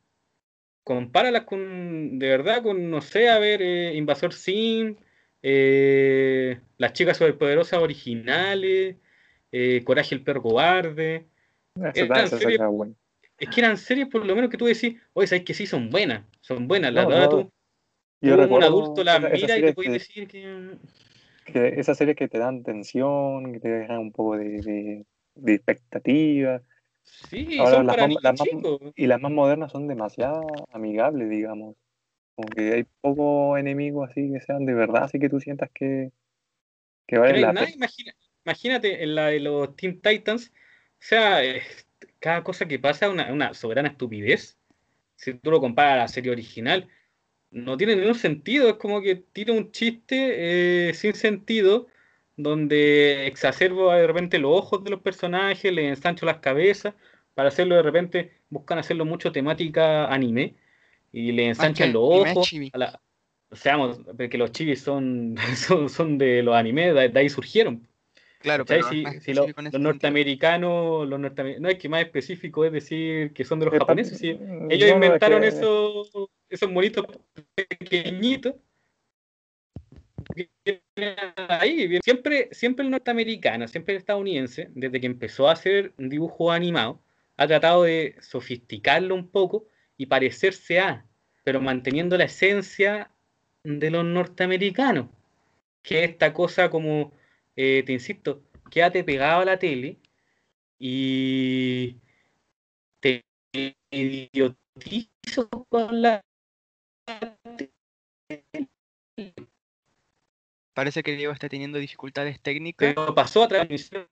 Compáralas 0.85 1.45
con, 1.45 2.19
de 2.19 2.29
verdad, 2.29 2.63
con, 2.63 2.91
no 2.91 3.01
sé, 3.01 3.31
a 3.31 3.39
ver, 3.39 3.63
eh, 3.63 3.95
Invasor 3.95 4.35
Sim, 4.35 4.97
eh, 5.43 6.61
Las 6.79 6.93
chicas 6.93 7.17
superpoderosas 7.17 7.81
originales, 7.81 8.97
eh, 9.53 9.83
Coraje 9.85 10.15
el 10.15 10.23
perro 10.23 10.43
cobarde. 10.43 11.27
Eran 11.95 12.29
series- 12.29 12.59
bueno. 12.71 12.95
Es 13.39 13.49
que 13.49 13.61
eran 13.61 13.79
series 13.79 14.09
por 14.09 14.25
lo 14.27 14.35
menos 14.35 14.51
que 14.51 14.59
tú 14.59 14.67
decís, 14.67 14.97
oye, 15.15 15.27
sabes 15.27 15.45
que 15.45 15.55
sí 15.55 15.67
son 15.67 15.89
buenas, 15.91 16.25
son 16.41 16.69
buenas. 16.69 16.93
La 16.93 17.03
No, 17.03 17.09
verdad, 17.09 17.31
no, 17.31 17.43
tú, 17.43 17.53
Yo 18.21 18.37
tú 18.37 18.55
un 18.55 18.63
adulto 18.63 19.03
la 19.03 19.17
esa 19.17 19.31
mira 19.31 19.59
y 19.59 19.63
te 19.63 19.73
puedes 19.73 19.93
decir 19.93 20.29
que... 20.29 20.77
que 21.47 21.69
esas 21.81 21.97
series 21.97 22.17
que 22.17 22.29
te 22.29 22.39
dan 22.39 22.63
tensión, 22.63 23.53
que 23.53 23.61
te 23.61 23.69
dejan 23.69 23.99
un 23.99 24.13
poco 24.13 24.37
de, 24.37 24.61
de, 24.61 25.07
de 25.35 25.55
expectativa, 25.55 26.61
Sí, 27.03 27.59
Ahora 27.59 27.77
son 27.77 27.87
las 27.87 27.97
para 27.97 28.09
niños 28.09 28.23
las 28.23 28.35
chicos. 28.35 28.81
y 28.97 29.07
las 29.07 29.21
más 29.21 29.33
modernas 29.33 29.73
son 29.73 29.89
demasiado 29.89 30.67
amigables, 30.73 31.29
digamos. 31.29 31.77
Como 32.41 32.55
que 32.55 32.73
hay 32.73 32.85
pocos 33.01 33.59
enemigos 33.59 34.11
así 34.11 34.33
que 34.33 34.41
sean 34.41 34.65
de 34.65 34.75
verdad, 34.75 35.05
así 35.05 35.19
que 35.19 35.29
tú 35.29 35.41
sientas 35.41 35.71
que, 35.75 36.11
que 37.07 37.17
hay 37.17 37.41
la 37.41 37.53
nada, 37.53 37.67
pena. 37.67 37.77
imagina- 37.77 38.15
imagínate 38.45 39.03
en 39.03 39.15
la 39.15 39.27
de 39.27 39.41
los 39.41 39.77
Teen 39.77 40.01
Titans, 40.01 40.51
o 40.51 40.53
sea, 40.99 41.45
eh, 41.45 41.63
cada 42.19 42.43
cosa 42.43 42.67
que 42.67 42.79
pasa 42.79 43.07
es 43.07 43.13
una, 43.13 43.33
una 43.33 43.55
soberana 43.55 43.89
estupidez. 43.89 44.59
Si 45.17 45.35
tú 45.35 45.51
lo 45.51 45.61
comparas 45.61 45.95
a 45.95 45.97
la 45.99 46.09
serie 46.09 46.33
original, 46.33 46.89
no 47.51 47.77
tiene 47.77 47.97
ningún 47.97 48.15
sentido, 48.15 48.69
es 48.69 48.75
como 48.77 49.03
que 49.03 49.17
tira 49.17 49.53
un 49.53 49.71
chiste 49.73 50.89
eh, 50.91 50.95
sin 50.95 51.15
sentido, 51.15 51.89
donde 52.37 53.27
exacerbo 53.27 53.93
de 53.93 54.07
repente 54.07 54.39
los 54.39 54.53
ojos 54.57 54.83
de 54.85 54.91
los 54.91 55.01
personajes, 55.03 55.73
les 55.73 55.87
ensancho 55.91 56.25
las 56.27 56.39
cabezas, 56.39 56.95
para 57.35 57.49
hacerlo 57.51 57.77
de 57.77 57.83
repente, 57.83 58.33
buscan 58.51 58.79
hacerlo 58.79 59.05
mucho 59.05 59.33
temática 59.33 60.07
anime, 60.07 60.55
y 61.13 61.33
le 61.33 61.49
ensanchan 61.49 61.93
los 61.93 62.03
ojos. 62.05 62.49
chibi. 62.49 62.71
a 62.73 62.79
la- 62.79 63.01
o 63.53 63.57
sea, 63.57 63.77
vamos, 63.77 64.01
porque 64.17 64.39
los 64.39 64.53
chibis 64.53 64.81
son, 64.81 65.35
son, 65.57 65.89
son 65.89 66.19
de 66.19 66.43
los 66.43 66.55
animes, 66.55 66.95
de, 66.95 67.09
de 67.09 67.21
ahí 67.21 67.29
surgieron. 67.29 67.87
Claro, 68.39 68.65
pero 68.65 68.89
Si, 68.89 69.05
lo- 69.35 69.47
los 69.71 69.81
norteamericanos, 69.81 71.07
los 71.07 71.21
norteamer- 71.21 71.59
no 71.59 71.69
es 71.69 71.77
que 71.79 71.89
más 71.91 72.01
específico 72.03 72.65
es 72.65 72.73
decir 72.73 73.33
que 73.35 73.45
son 73.45 73.59
de 73.59 73.67
los 73.67 73.75
Eh, 73.75 73.79
japoneses, 73.79 74.19
sí. 74.19 74.33
mm, 74.33 74.71
Ellos 74.71 74.89
no, 74.89 74.99
no, 74.99 75.05
es 75.05 75.07
inventaron 75.07 75.43
que- 75.43 75.49
esos, 75.49 76.11
esos 76.49 76.71
monitos 76.71 77.07
pequeñitos. 77.55 78.55
Ahí, 81.49 81.99
siempre, 82.03 82.49
siempre 82.53 82.85
el 82.85 82.91
norteamericano, 82.91 83.67
siempre 83.69 83.95
el 83.95 83.99
estadounidense, 83.99 84.69
desde 84.75 85.01
que 85.01 85.07
empezó 85.07 85.49
a 85.49 85.53
hacer 85.53 85.93
dibujo 85.99 86.53
animado, 86.53 87.03
ha 87.37 87.47
tratado 87.47 87.83
de 87.85 88.17
sofisticarlo 88.21 89.15
un 89.15 89.29
poco 89.29 89.67
y 90.01 90.07
parecerse 90.07 90.81
a, 90.81 91.05
pero 91.45 91.61
manteniendo 91.61 92.17
la 92.17 92.25
esencia 92.25 93.11
de 93.65 93.91
los 93.91 94.03
norteamericanos, 94.03 95.09
que 95.83 96.03
es 96.03 96.11
esta 96.13 96.33
cosa 96.33 96.71
como, 96.71 97.13
eh, 97.55 97.83
te 97.85 97.93
insisto, 97.93 98.43
quédate 98.71 99.05
pegado 99.05 99.43
a 99.43 99.45
la 99.45 99.59
tele 99.59 99.99
y 100.79 101.99
te 103.01 103.23
idiotizo 103.91 105.51
con 105.69 106.01
la 106.01 106.25
Parece 110.73 111.03
que 111.03 111.15
Diego 111.15 111.35
está 111.35 111.51
teniendo 111.51 111.79
dificultades 111.79 112.41
técnicas. 112.41 112.95
Pero 112.95 113.15
pasó 113.15 113.43
a 113.43 113.49
transmisión. 113.49 114.09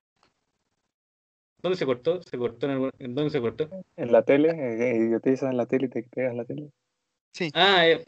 ¿Dónde 1.61 1.77
se 1.77 1.85
cortó? 1.85 2.21
¿Se 2.23 2.37
cortó 2.37 2.65
en, 2.67 2.71
algún- 2.73 2.91
en 2.99 3.15
dónde 3.15 3.31
se 3.31 3.41
cortó? 3.41 3.69
En 3.97 4.11
la 4.11 4.23
tele, 4.23 4.49
eh, 4.49 4.97
idiotizas 4.97 5.51
en 5.51 5.57
la 5.57 5.65
tele 5.65 5.87
y 5.87 5.89
te 5.89 6.03
pegas 6.03 6.31
en 6.31 6.37
la 6.37 6.45
tele. 6.45 6.69
Sí, 7.33 7.51
Ah, 7.53 7.87
eh, 7.87 8.05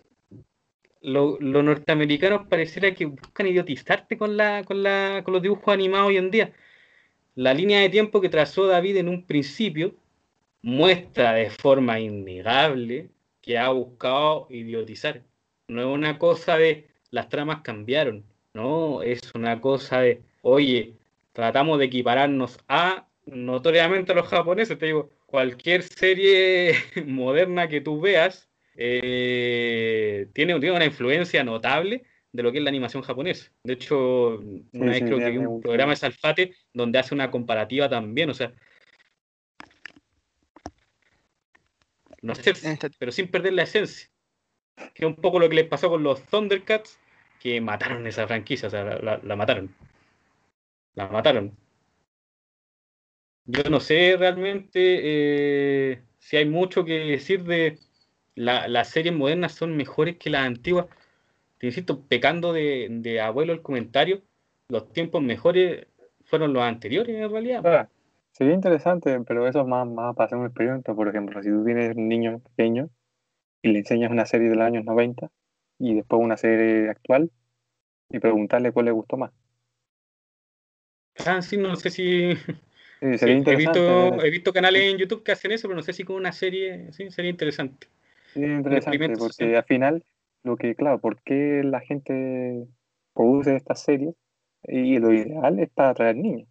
lo- 1.02 1.38
los 1.40 1.64
norteamericanos 1.64 2.48
pareciera 2.48 2.94
que 2.94 3.06
buscan 3.06 3.48
idiotizarte 3.48 4.18
con 4.18 4.38
la, 4.38 4.64
con 4.64 4.84
la, 4.84 5.22
con 5.24 5.34
los 5.34 5.42
dibujos 5.42 5.74
animados 5.74 6.10
hoy 6.10 6.18
en 6.18 6.32
día. 6.32 6.52
La 7.36 7.54
línea 7.54 7.80
de 7.82 7.90
tiempo 7.90 8.22
que 8.22 8.30
trazó 8.30 8.68
David 8.68 8.98
en 8.98 9.10
un 9.10 9.26
principio 9.26 9.96
muestra 10.62 11.34
de 11.34 11.50
forma 11.50 12.00
innegable 12.00 13.10
que 13.42 13.58
ha 13.58 13.70
buscado 13.70 14.48
idiotizar. 14.50 15.24
No 15.68 15.82
es 15.82 15.88
una 15.88 16.20
cosa 16.20 16.58
de 16.58 16.88
las 17.10 17.30
tramas 17.30 17.62
cambiaron, 17.62 18.24
no, 18.54 19.02
es 19.02 19.20
una 19.34 19.60
cosa 19.60 20.02
de, 20.02 20.22
oye, 20.42 20.94
tratamos 21.34 21.80
de 21.80 21.86
equipararnos 21.86 22.60
a 22.68 23.08
notoriamente 23.26 24.12
a 24.12 24.16
los 24.16 24.28
japoneses, 24.28 24.78
te 24.78 24.88
digo, 24.88 25.10
cualquier 25.26 25.84
serie 25.84 26.74
moderna 27.06 27.68
que 27.68 27.82
tú 27.82 28.00
veas 28.02 28.50
eh, 28.76 30.28
tiene, 30.34 30.60
tiene 30.60 30.76
una 30.76 30.86
influencia 30.86 31.44
notable 31.44 32.04
de 32.32 32.44
lo 32.44 32.52
que 32.52 32.60
es 32.60 32.64
la 32.64 32.70
animación 32.70 33.04
japonesa. 33.04 33.52
De 33.64 33.74
hecho, 33.74 34.38
una 34.74 34.92
vez 34.92 34.98
sí, 35.00 35.06
creo 35.06 35.18
que 35.20 35.30
vi 35.32 35.38
un 35.38 35.62
programa 35.62 35.92
de 35.92 35.98
Salfate 35.98 36.56
donde 36.74 37.00
hace 37.00 37.14
una 37.14 37.30
comparativa 37.30 37.90
también, 37.90 38.30
o 38.30 38.34
sea, 38.34 38.54
no 42.22 42.36
sé, 42.36 42.52
En 42.64 42.74
esta- 42.74 42.90
pero 42.98 43.12
sin 43.12 43.28
perder 43.30 43.54
la 43.54 43.64
esencia. 43.64 44.08
Que 44.94 45.06
es 45.06 45.08
un 45.08 45.16
poco 45.16 45.40
lo 45.40 45.50
que 45.50 45.56
les 45.56 45.68
pasó 45.68 45.90
con 45.90 46.04
los 46.04 46.24
Thundercats, 46.26 47.00
que 47.40 47.60
mataron 47.60 48.06
esa 48.08 48.28
franquicia, 48.28 48.68
o 48.68 48.72
sea, 48.72 48.84
la, 48.84 48.98
la- 49.00 49.20
la 49.24 49.36
mataron. 49.36 49.76
La 50.96 51.08
mataron. 51.08 51.56
Yo 53.46 53.64
no 53.70 53.80
sé 53.80 54.16
realmente 54.18 55.92
eh, 55.94 56.04
si 56.20 56.38
hay 56.38 56.46
mucho 56.46 56.86
que 56.86 56.94
decir 57.00 57.44
de 57.44 57.80
la- 58.36 58.68
las 58.68 58.90
series 58.90 59.16
modernas 59.16 59.54
son 59.54 59.76
mejores 59.76 60.18
que 60.18 60.30
las 60.30 60.46
antiguas. 60.46 60.88
Te 61.60 61.68
insisto, 61.68 62.02
pecando 62.08 62.54
de, 62.54 62.88
de 62.92 63.22
abuelo 63.22 63.54
el 63.54 63.62
comentario, 63.62 64.24
los 64.70 64.92
tiempos 64.94 65.24
mejores 65.24 65.88
fueron 66.26 66.54
los 66.54 66.64
anteriores 66.64 67.16
en 67.18 67.32
realidad. 67.32 67.66
Ahora, 67.66 67.90
sería 68.32 68.54
interesante, 68.56 69.20
pero 69.28 69.48
eso 69.48 69.62
es 69.62 69.68
más, 69.68 69.88
más 69.88 70.16
para 70.16 70.28
hacer 70.28 70.40
un 70.40 70.48
experimento. 70.48 70.96
Por 70.96 71.10
ejemplo, 71.10 71.42
si 71.44 71.50
tú 71.50 71.64
tienes 71.66 71.96
un 71.98 72.10
niño 72.10 72.40
pequeño 72.56 72.90
y 73.64 73.70
le 73.74 73.80
enseñas 73.80 74.12
una 74.12 74.26
serie 74.28 74.50
de 74.50 74.56
los 74.56 74.66
años 74.66 74.86
90 74.86 75.32
y 75.80 75.96
después 75.96 76.22
una 76.24 76.38
serie 76.38 76.90
actual 76.90 77.32
y 78.10 78.20
preguntarle 78.20 78.72
cuál 78.74 78.86
le 78.88 78.92
gustó 78.94 79.18
más. 79.18 79.32
Ah, 81.26 81.42
sí, 81.42 81.58
no 81.58 81.76
sé 81.76 81.90
si... 81.90 82.34
Sí, 83.02 83.14
sí, 83.14 83.18
sería 83.18 83.36
he, 83.54 83.56
visto, 83.56 84.24
he 84.24 84.30
visto 84.30 84.54
canales 84.54 84.84
en 84.84 84.98
YouTube 85.00 85.24
que 85.24 85.32
hacen 85.32 85.52
eso, 85.52 85.68
pero 85.68 85.76
no 85.76 85.82
sé 85.82 85.92
si 85.92 86.04
con 86.04 86.18
una 86.18 86.32
serie, 86.32 86.94
sí, 86.94 87.10
sería 87.10 87.32
interesante. 87.32 87.88
sería 88.32 88.58
interesante 88.58 89.10
porque 89.18 89.58
al 89.58 89.64
final, 89.64 90.04
lo 90.44 90.56
que, 90.56 90.76
claro, 90.76 91.00
¿por 91.00 91.20
qué 91.24 91.64
la 91.64 91.80
gente 91.80 92.68
produce 93.16 93.56
estas 93.56 93.82
series? 93.82 94.14
Y 94.64 95.00
lo 95.00 95.12
ideal 95.12 95.58
es 95.60 95.70
para 95.72 95.90
atraer 95.90 96.16
niños. 96.16 96.48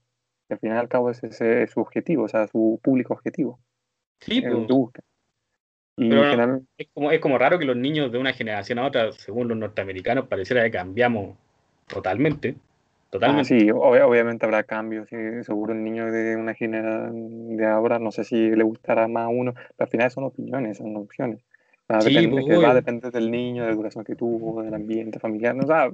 al 0.48 0.58
final 0.58 0.78
y 0.78 0.80
al 0.80 0.88
cabo 0.88 1.10
ese 1.10 1.28
ese 1.28 1.62
es 1.62 1.70
su 1.70 1.80
objetivo, 1.80 2.24
o 2.24 2.28
sea, 2.28 2.48
su 2.48 2.80
público 2.82 3.14
objetivo. 3.14 3.60
Sí, 4.18 4.40
pues, 4.42 4.66
busca. 4.66 5.02
Y 5.96 6.08
Pero 6.08 6.22
no, 6.22 6.30
general- 6.30 6.66
es, 6.76 6.88
como, 6.92 7.12
es 7.12 7.20
como 7.20 7.38
raro 7.38 7.60
que 7.60 7.64
los 7.64 7.76
niños 7.76 8.10
de 8.10 8.18
una 8.18 8.32
generación 8.32 8.80
a 8.80 8.86
otra, 8.86 9.12
según 9.12 9.46
los 9.46 9.56
norteamericanos, 9.56 10.26
pareciera 10.26 10.64
que 10.64 10.72
cambiamos 10.72 11.36
totalmente. 11.86 12.56
Ah, 13.12 13.18
Totalmente. 13.18 13.44
sí, 13.44 13.66
ob- 13.70 14.03
obviamente 14.07 14.46
habrá 14.46 14.62
cambios, 14.62 15.09
sí, 15.09 15.16
seguro 15.42 15.73
el 15.73 15.83
niño 15.83 16.11
de 16.12 16.37
una 16.37 16.55
generación 16.55 17.57
de 17.57 17.66
ahora, 17.66 17.99
no 17.99 18.12
sé 18.12 18.23
si 18.25 18.51
le 18.51 18.62
gustará 18.62 19.09
más 19.09 19.25
a 19.25 19.29
uno, 19.29 19.53
pero 19.55 19.75
al 19.79 19.88
final 19.88 20.11
son 20.11 20.25
opiniones, 20.25 20.79
son 20.79 20.96
opciones. 20.96 21.40
O 21.88 21.92
sea, 21.92 22.01
Sí, 22.03 22.14
depende, 22.14 22.44
que 22.44 22.53
va 22.53 22.57
a 22.57 22.61
obvio. 22.68 22.75
depender 22.75 23.11
del 23.12 23.31
niño, 23.31 23.62
de 23.62 23.68
la 23.68 23.75
educación 23.75 24.05
que 24.05 24.14
tuvo, 24.14 24.62
del 24.62 24.75
ambiente 24.75 25.18
familiar, 25.18 25.57
no, 25.57 25.64
o 25.64 25.66
sea, 25.66 25.90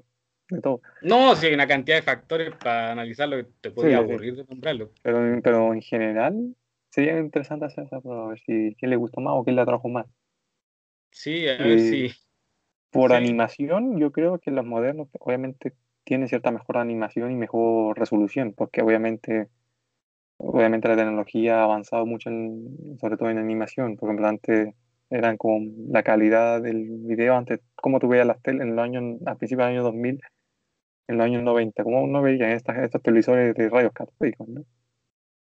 de 0.50 0.60
todo. 0.60 0.82
No, 1.02 1.34
si 1.34 1.46
hay 1.46 1.54
una 1.54 1.66
cantidad 1.66 1.96
de 1.96 2.02
factores 2.02 2.54
para 2.62 2.92
analizarlo 2.92 3.38
que 3.38 3.46
te 3.62 3.70
podría 3.70 3.96
Sí, 3.98 4.04
sí. 4.04 4.10
aburrir 4.10 4.36
de 4.36 4.44
nombrarlo. 4.44 4.90
Pero, 5.02 5.40
pero 5.42 5.72
en 5.72 5.80
general 5.80 6.54
sería 6.90 7.18
interesante 7.18 7.64
hacer 7.64 7.84
esa 7.84 8.00
prueba, 8.00 8.26
a 8.26 8.28
ver 8.28 8.40
si 8.40 8.76
quién 8.78 8.90
le 8.90 8.96
gustó 8.96 9.20
más 9.22 9.32
o 9.36 9.42
quién 9.42 9.56
le 9.56 9.62
atrajo 9.62 9.88
más. 9.88 10.06
Sí, 11.10 11.48
a 11.48 11.56
ver 11.56 11.78
Eh, 11.78 11.78
si. 11.78 12.12
Por 12.90 13.10
Sí. 13.10 13.16
animación, 13.16 13.98
yo 13.98 14.12
creo 14.12 14.38
que 14.38 14.50
los 14.50 14.64
modernos 14.64 15.08
obviamente 15.18 15.72
tienen 16.06 16.28
cierta 16.28 16.52
mejor 16.52 16.78
animación 16.78 17.32
y 17.32 17.36
mejor 17.36 17.98
resolución, 17.98 18.54
porque 18.56 18.82
obviamente, 18.82 19.48
obviamente 20.38 20.88
la 20.88 20.96
tecnología 20.96 21.60
ha 21.60 21.64
avanzado 21.64 22.06
mucho, 22.06 22.30
en- 22.30 22.98
sobre 23.00 23.16
todo 23.18 23.30
en 23.30 23.38
animación. 23.38 23.96
Por 23.96 24.08
ejemplo, 24.10 24.28
antes 24.28 24.74
eran 25.10 25.36
como 25.38 25.60
la 25.90 26.02
calidad 26.02 26.62
del 26.62 26.84
video, 27.06 27.36
antes, 27.36 27.60
como 27.76 28.00
tú 28.00 28.08
veías 28.08 28.26
las 28.26 28.42
teles 28.42 28.62
en 28.62 28.76
los 28.76 28.84
años, 28.84 29.20
a 29.26 29.36
principios 29.36 29.66
del 29.68 29.76
año 29.76 29.84
2000, 29.84 30.20
en 31.08 31.18
los 31.18 31.26
años 31.26 31.42
90, 31.44 31.84
como 31.84 32.02
uno 32.04 32.22
veía 32.22 32.52
estas, 32.52 32.78
estos 32.78 33.02
televisores 33.02 33.54
de 33.54 33.68
rayos 33.70 33.92
catódicos, 33.92 34.48
¿no? 34.48 34.64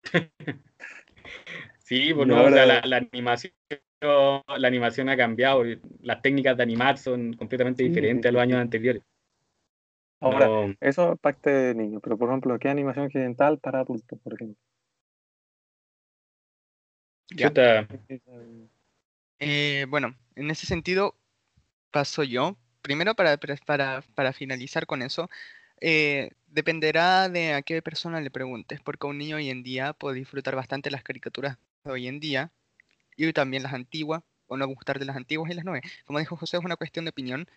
Sí, 1.79 2.13
pues 2.13 2.27
Y 2.27 2.29
no, 2.29 2.43
o 2.43 2.49
sea, 2.51 2.65
la, 2.67 2.81
la 2.85 2.97
animación, 2.97 3.51
la 4.01 4.67
animación 4.67 5.09
ha 5.09 5.17
cambiado. 5.17 5.63
Las 6.01 6.21
técnicas 6.21 6.55
de 6.55 6.63
animar 6.63 6.97
son 6.99 7.33
completamente 7.33 7.83
Sí, 7.83 7.89
diferentes 7.89 8.23
sí, 8.23 8.27
a 8.29 8.31
los 8.31 8.39
sí, 8.41 8.43
años 8.43 8.57
sí. 8.57 8.62
anteriores. 8.62 9.03
Ahora, 10.21 10.47
No, 10.47 10.75
eso 10.82 11.13
es 11.13 11.19
parte 11.19 11.49
de 11.49 11.75
niños, 11.75 12.01
pero 12.03 12.17
por 12.17 12.29
ejemplo, 12.29 12.58
¿qué 12.60 12.69
animación 12.69 13.05
occidental 13.05 13.60
para 13.60 13.79
adultos, 13.79 14.19
por 14.21 14.34
ejemplo? 14.34 14.58
Ya. 17.36 17.53
Eh, 19.39 19.86
bueno, 19.88 20.15
en 20.36 20.51
ese 20.51 20.65
sentido 20.65 21.15
paso 21.91 22.23
yo. 22.23 22.58
Primero, 22.82 23.15
para, 23.15 23.38
para, 23.38 23.55
para- 23.58 24.01
para 24.15 24.34
finalizar 24.34 24.86
con 24.86 25.01
eso, 25.01 25.29
eh, 25.82 26.32
dependerá 26.47 27.29
de 27.29 27.53
a 27.53 27.62
qué 27.62 27.82
persona 27.82 28.21
le 28.21 28.32
preguntes, 28.32 28.79
porque 28.82 29.08
un 29.08 29.17
niño 29.17 29.36
hoy 29.38 29.49
en 29.49 29.63
día 29.63 29.93
puede 29.93 30.17
disfrutar 30.17 30.55
bastante 30.55 30.89
las 30.91 31.03
caricaturas 31.03 31.58
de 31.84 31.91
hoy 31.91 32.08
en 32.08 32.19
día 32.19 32.51
y 33.15 33.32
también 33.34 33.63
las 33.63 33.73
antiguas, 33.73 34.23
o 34.47 34.58
no 34.58 34.65
gustar 34.67 34.97
de 34.99 35.05
las 35.05 35.15
antiguas 35.17 35.51
y 35.51 35.55
las 35.55 35.65
nuevas. 35.65 35.84
Como 36.05 36.19
dijo 36.19 36.36
José, 36.38 36.58
es 36.58 36.63
una 36.63 36.77
cuestión 36.77 37.05
de 37.05 37.10
opinión, 37.10 37.47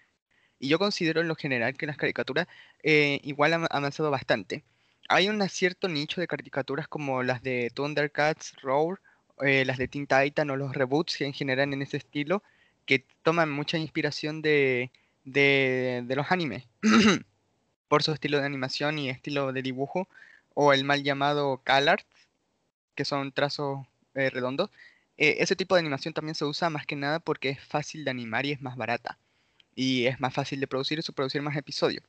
y 0.62 0.68
yo 0.68 0.78
considero 0.78 1.20
en 1.20 1.28
lo 1.28 1.34
general 1.34 1.76
que 1.76 1.86
las 1.86 1.96
caricaturas 1.96 2.46
eh, 2.84 3.20
igual 3.24 3.52
han 3.52 3.66
avanzado 3.68 4.12
bastante. 4.12 4.62
Hay 5.08 5.28
un 5.28 5.46
cierto 5.48 5.88
nicho 5.88 6.20
de 6.20 6.28
caricaturas 6.28 6.86
como 6.86 7.24
las 7.24 7.42
de 7.42 7.70
Thundercats, 7.74 8.54
Roar, 8.62 9.00
eh, 9.40 9.64
las 9.64 9.76
de 9.76 9.88
Teen 9.88 10.06
Titan 10.06 10.50
o 10.50 10.56
los 10.56 10.72
reboots 10.72 11.16
que 11.16 11.24
en 11.26 11.32
general 11.32 11.72
en 11.72 11.82
ese 11.82 11.96
estilo, 11.96 12.44
que 12.86 13.04
toman 13.24 13.50
mucha 13.50 13.76
inspiración 13.76 14.40
de, 14.40 14.92
de, 15.24 16.04
los 16.14 16.30
animes, 16.30 16.64
por 17.88 18.04
su 18.04 18.12
estilo 18.12 18.38
de 18.38 18.46
animación 18.46 19.00
y 19.00 19.10
estilo 19.10 19.52
de 19.52 19.62
dibujo, 19.62 20.08
o 20.54 20.72
el 20.72 20.84
mal 20.84 21.02
llamado 21.02 21.60
CalArt, 21.64 22.06
que 22.94 23.04
son 23.04 23.32
trazos 23.32 23.84
eh, 24.14 24.30
redondos. 24.30 24.70
Eh, 25.16 25.38
ese 25.40 25.56
tipo 25.56 25.74
de 25.74 25.80
animación 25.80 26.14
también 26.14 26.36
se 26.36 26.44
usa 26.44 26.70
más 26.70 26.86
que 26.86 26.94
nada 26.94 27.18
porque 27.18 27.50
es 27.50 27.60
fácil 27.60 28.04
de 28.04 28.12
animar 28.12 28.46
y 28.46 28.52
es 28.52 28.62
más 28.62 28.76
barata. 28.76 29.18
Y 29.74 30.06
es 30.06 30.20
más 30.20 30.34
fácil 30.34 30.60
de 30.60 30.66
producir 30.66 30.98
y 30.98 31.12
producir 31.12 31.42
más 31.42 31.56
episodios. 31.56 32.04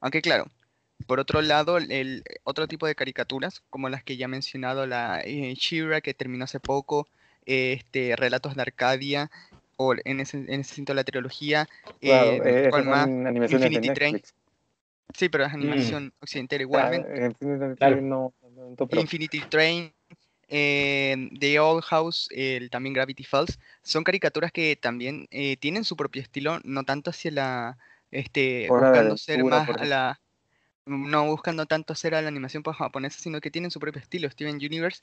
Aunque 0.00 0.20
claro, 0.20 0.46
por 1.06 1.20
otro 1.20 1.42
lado, 1.42 1.76
el, 1.78 2.22
otro 2.44 2.66
tipo 2.66 2.86
de 2.86 2.94
caricaturas, 2.94 3.62
como 3.70 3.88
las 3.88 4.02
que 4.02 4.16
ya 4.16 4.24
he 4.24 4.28
mencionado, 4.28 4.86
la 4.86 5.20
eh, 5.24 5.54
She-Ra 5.54 6.00
que 6.00 6.14
terminó 6.14 6.44
hace 6.44 6.60
poco, 6.60 7.06
eh, 7.46 7.74
este, 7.74 8.16
Relatos 8.16 8.54
de 8.54 8.62
Arcadia, 8.62 9.30
o 9.76 9.94
en 10.04 10.20
ese, 10.20 10.38
en 10.38 10.60
ese 10.60 10.74
sentido 10.74 10.94
la 10.94 11.04
trilogía, 11.04 11.68
eh, 12.00 12.40
de 12.42 13.50
Infinity 13.50 13.90
Train. 13.90 14.22
Sí, 15.12 15.28
pero 15.28 15.44
es 15.44 15.52
animación 15.52 16.12
occidental 16.20 16.60
igualmente. 16.60 17.34
Claro. 17.76 18.00
No, 18.00 18.32
no, 18.54 18.70
no, 18.78 18.86
pero 18.86 19.00
Infinity 19.00 19.40
Train, 19.48 19.92
eh, 20.48 21.30
The 21.38 21.58
Old 21.60 21.82
House, 21.84 22.28
el, 22.30 22.70
también 22.70 22.94
Gravity 22.94 23.24
Falls, 23.24 23.58
son 23.82 24.04
caricaturas 24.04 24.52
que 24.52 24.76
también 24.76 25.26
eh, 25.30 25.56
tienen 25.56 25.84
su 25.84 25.96
propio 25.96 26.22
estilo, 26.22 26.60
no 26.64 26.84
tanto 26.84 27.10
hacia 27.10 27.30
la, 27.30 27.78
este, 28.10 28.68
Hora 28.70 28.90
buscando 28.90 29.16
ser 29.16 29.44
más 29.44 29.68
a 29.68 29.84
la, 29.84 30.20
no 30.86 31.26
buscando 31.26 31.66
tanto 31.66 31.94
ser 31.94 32.14
a 32.14 32.22
la 32.22 32.28
animación 32.28 32.62
japonesa, 32.62 33.18
sino 33.18 33.40
que 33.40 33.50
tienen 33.50 33.70
su 33.70 33.80
propio 33.80 34.00
estilo. 34.00 34.30
Steven 34.30 34.56
Universe 34.56 35.02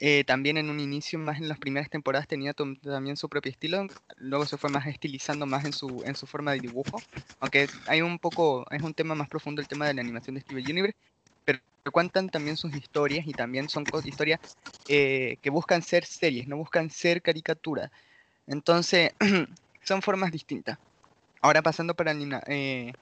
eh, 0.00 0.22
también 0.24 0.58
en 0.58 0.70
un 0.70 0.78
inicio, 0.78 1.18
más 1.18 1.38
en 1.38 1.48
las 1.48 1.58
primeras 1.58 1.90
temporadas, 1.90 2.28
tenía 2.28 2.52
también 2.54 3.16
su 3.16 3.28
propio 3.28 3.50
estilo, 3.50 3.84
luego 4.16 4.46
se 4.46 4.56
fue 4.56 4.70
más 4.70 4.86
estilizando 4.86 5.44
más 5.44 5.64
en 5.64 5.72
su, 5.72 6.02
en 6.04 6.14
su 6.14 6.26
forma 6.26 6.52
de 6.52 6.60
dibujo, 6.60 7.02
aunque 7.40 7.68
hay 7.88 8.02
un 8.02 8.20
poco, 8.20 8.64
es 8.70 8.80
un 8.82 8.94
tema 8.94 9.16
más 9.16 9.28
profundo 9.28 9.60
el 9.60 9.66
tema 9.66 9.88
de 9.88 9.94
la 9.94 10.00
animación 10.00 10.36
de 10.36 10.42
Steven 10.42 10.64
Universe, 10.70 10.96
cuentan 11.92 12.28
también 12.30 12.56
sus 12.56 12.74
historias 12.74 13.26
y 13.26 13.34
también 13.34 13.68
son 13.68 13.88
historias 14.04 14.40
eh, 14.86 15.38
que 15.42 15.50
buscan 15.50 15.82
ser 15.82 16.04
series, 16.06 16.46
no 16.48 16.56
buscan 16.56 16.90
ser 16.90 17.22
caricaturas. 17.22 17.90
Entonces, 18.46 19.12
son 19.84 20.02
formas 20.02 20.32
distintas. 20.32 20.78
Ahora 21.42 21.62
pasando 21.62 21.94
para 21.94 22.12
anima- 22.12 22.42
eh, 22.46 22.96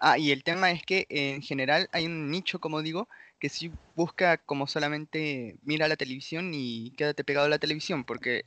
Ah, 0.00 0.18
y 0.18 0.32
el 0.32 0.44
tema 0.44 0.72
es 0.72 0.82
que 0.84 1.06
en 1.10 1.42
general 1.42 1.88
hay 1.92 2.06
un 2.06 2.30
nicho, 2.30 2.60
como 2.60 2.82
digo, 2.82 3.08
que 3.38 3.48
sí 3.50 3.78
busca 3.94 4.38
como 4.38 4.66
solamente 4.66 5.58
mira 5.62 5.88
la 5.88 5.96
televisión 5.96 6.52
y 6.54 6.92
quédate 6.96 7.24
pegado 7.24 7.46
a 7.46 7.50
la 7.50 7.60
televisión, 7.60 8.04
porque 8.04 8.42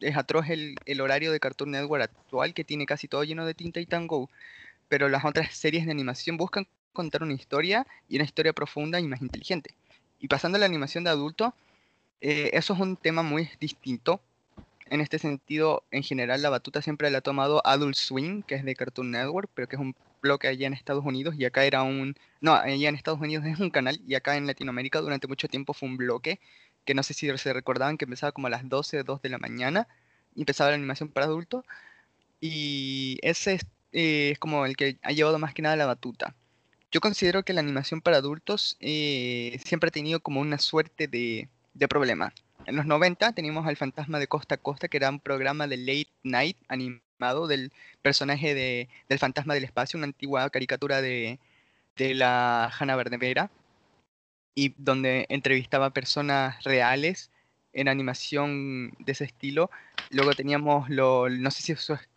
es 0.00 0.16
atroz 0.16 0.48
el, 0.50 0.82
el 0.86 1.00
horario 1.00 1.32
de 1.32 1.40
Cartoon 1.40 1.72
Network 1.72 2.04
actual 2.04 2.54
que 2.54 2.64
tiene 2.64 2.86
casi 2.86 3.08
todo 3.08 3.24
lleno 3.24 3.46
de 3.46 3.54
tinta 3.54 3.80
y 3.80 3.86
tango, 3.86 4.30
pero 4.88 5.08
las 5.08 5.24
otras 5.24 5.54
series 5.56 5.86
de 5.86 5.92
animación 5.92 6.36
buscan 6.38 6.68
contar 6.92 7.22
una 7.22 7.34
historia 7.34 7.86
y 8.08 8.16
una 8.16 8.24
historia 8.24 8.52
profunda 8.52 9.00
y 9.00 9.06
más 9.06 9.22
inteligente. 9.22 9.74
Y 10.20 10.28
pasando 10.28 10.56
a 10.56 10.60
la 10.60 10.66
animación 10.66 11.04
de 11.04 11.10
adulto, 11.10 11.54
eh, 12.20 12.50
eso 12.52 12.74
es 12.74 12.80
un 12.80 12.96
tema 12.96 13.22
muy 13.22 13.48
distinto. 13.60 14.20
En 14.86 15.00
este 15.00 15.18
sentido, 15.18 15.84
en 15.90 16.02
general, 16.02 16.42
la 16.42 16.50
batuta 16.50 16.82
siempre 16.82 17.10
la 17.10 17.18
ha 17.18 17.20
tomado 17.20 17.64
Adult 17.66 17.94
Swim, 17.94 18.42
que 18.42 18.54
es 18.54 18.64
de 18.64 18.74
Cartoon 18.74 19.10
Network, 19.10 19.50
pero 19.54 19.68
que 19.68 19.76
es 19.76 19.82
un 19.82 19.94
bloque 20.20 20.48
allá 20.48 20.66
en 20.66 20.72
Estados 20.72 21.04
Unidos 21.04 21.34
y 21.38 21.44
acá 21.44 21.64
era 21.64 21.82
un... 21.82 22.16
No, 22.40 22.54
allá 22.54 22.88
en 22.88 22.94
Estados 22.94 23.20
Unidos 23.20 23.44
es 23.46 23.60
un 23.60 23.70
canal 23.70 24.00
y 24.06 24.14
acá 24.14 24.36
en 24.36 24.46
Latinoamérica 24.46 25.00
durante 25.00 25.28
mucho 25.28 25.48
tiempo 25.48 25.74
fue 25.74 25.88
un 25.88 25.96
bloque 25.96 26.40
que 26.84 26.94
no 26.94 27.02
sé 27.02 27.14
si 27.14 27.28
se 27.36 27.52
recordaban 27.52 27.98
que 27.98 28.06
empezaba 28.06 28.32
como 28.32 28.46
a 28.46 28.50
las 28.50 28.68
12, 28.68 29.02
2 29.02 29.22
de 29.22 29.28
la 29.28 29.38
mañana 29.38 29.88
y 30.34 30.40
empezaba 30.42 30.70
la 30.70 30.76
animación 30.76 31.10
para 31.10 31.26
adultos 31.26 31.64
y 32.40 33.18
ese 33.22 33.54
es, 33.54 33.66
eh, 33.92 34.30
es 34.32 34.38
como 34.38 34.64
el 34.66 34.76
que 34.76 34.98
ha 35.02 35.12
llevado 35.12 35.38
más 35.38 35.54
que 35.54 35.62
nada 35.62 35.76
la 35.76 35.86
batuta. 35.86 36.34
Yo 36.90 37.00
considero 37.00 37.42
que 37.42 37.52
la 37.52 37.60
animación 37.60 38.00
para 38.00 38.16
adultos 38.16 38.76
eh, 38.80 39.58
siempre 39.64 39.88
ha 39.88 39.90
tenido 39.90 40.20
como 40.20 40.40
una 40.40 40.58
suerte 40.58 41.06
de, 41.06 41.48
problema. 41.88 42.32
En 42.66 42.76
los 42.76 42.86
90 42.86 43.32
teníamos 43.32 43.66
al 43.66 43.76
Fantasma 43.76 44.18
de 44.18 44.26
Costa 44.26 44.56
a 44.56 44.58
Costa, 44.58 44.88
que 44.88 44.96
era 44.96 45.10
un 45.10 45.20
programa 45.20 45.66
de 45.66 45.76
late 45.76 46.10
night 46.22 46.56
animado 46.68 47.46
del 47.46 47.72
personaje 48.02 48.54
de, 48.54 48.88
del 49.08 49.18
Fantasma 49.18 49.54
del 49.54 49.64
Espacio, 49.64 49.98
una 49.98 50.06
antigua 50.06 50.48
caricatura 50.50 51.02
de, 51.02 51.38
de 51.96 52.14
la 52.14 52.72
Hanna-Barbera, 52.78 53.50
y 54.54 54.74
donde 54.78 55.26
entrevistaba 55.28 55.90
personas 55.90 56.62
reales 56.64 57.30
en 57.80 57.88
animación 57.88 58.92
de 58.98 59.12
ese 59.12 59.24
estilo. 59.24 59.70
Luego 60.10 60.32
teníamos, 60.32 60.88
lo, 60.90 61.28
no 61.28 61.50
sé 61.50 61.62
si 61.62 61.74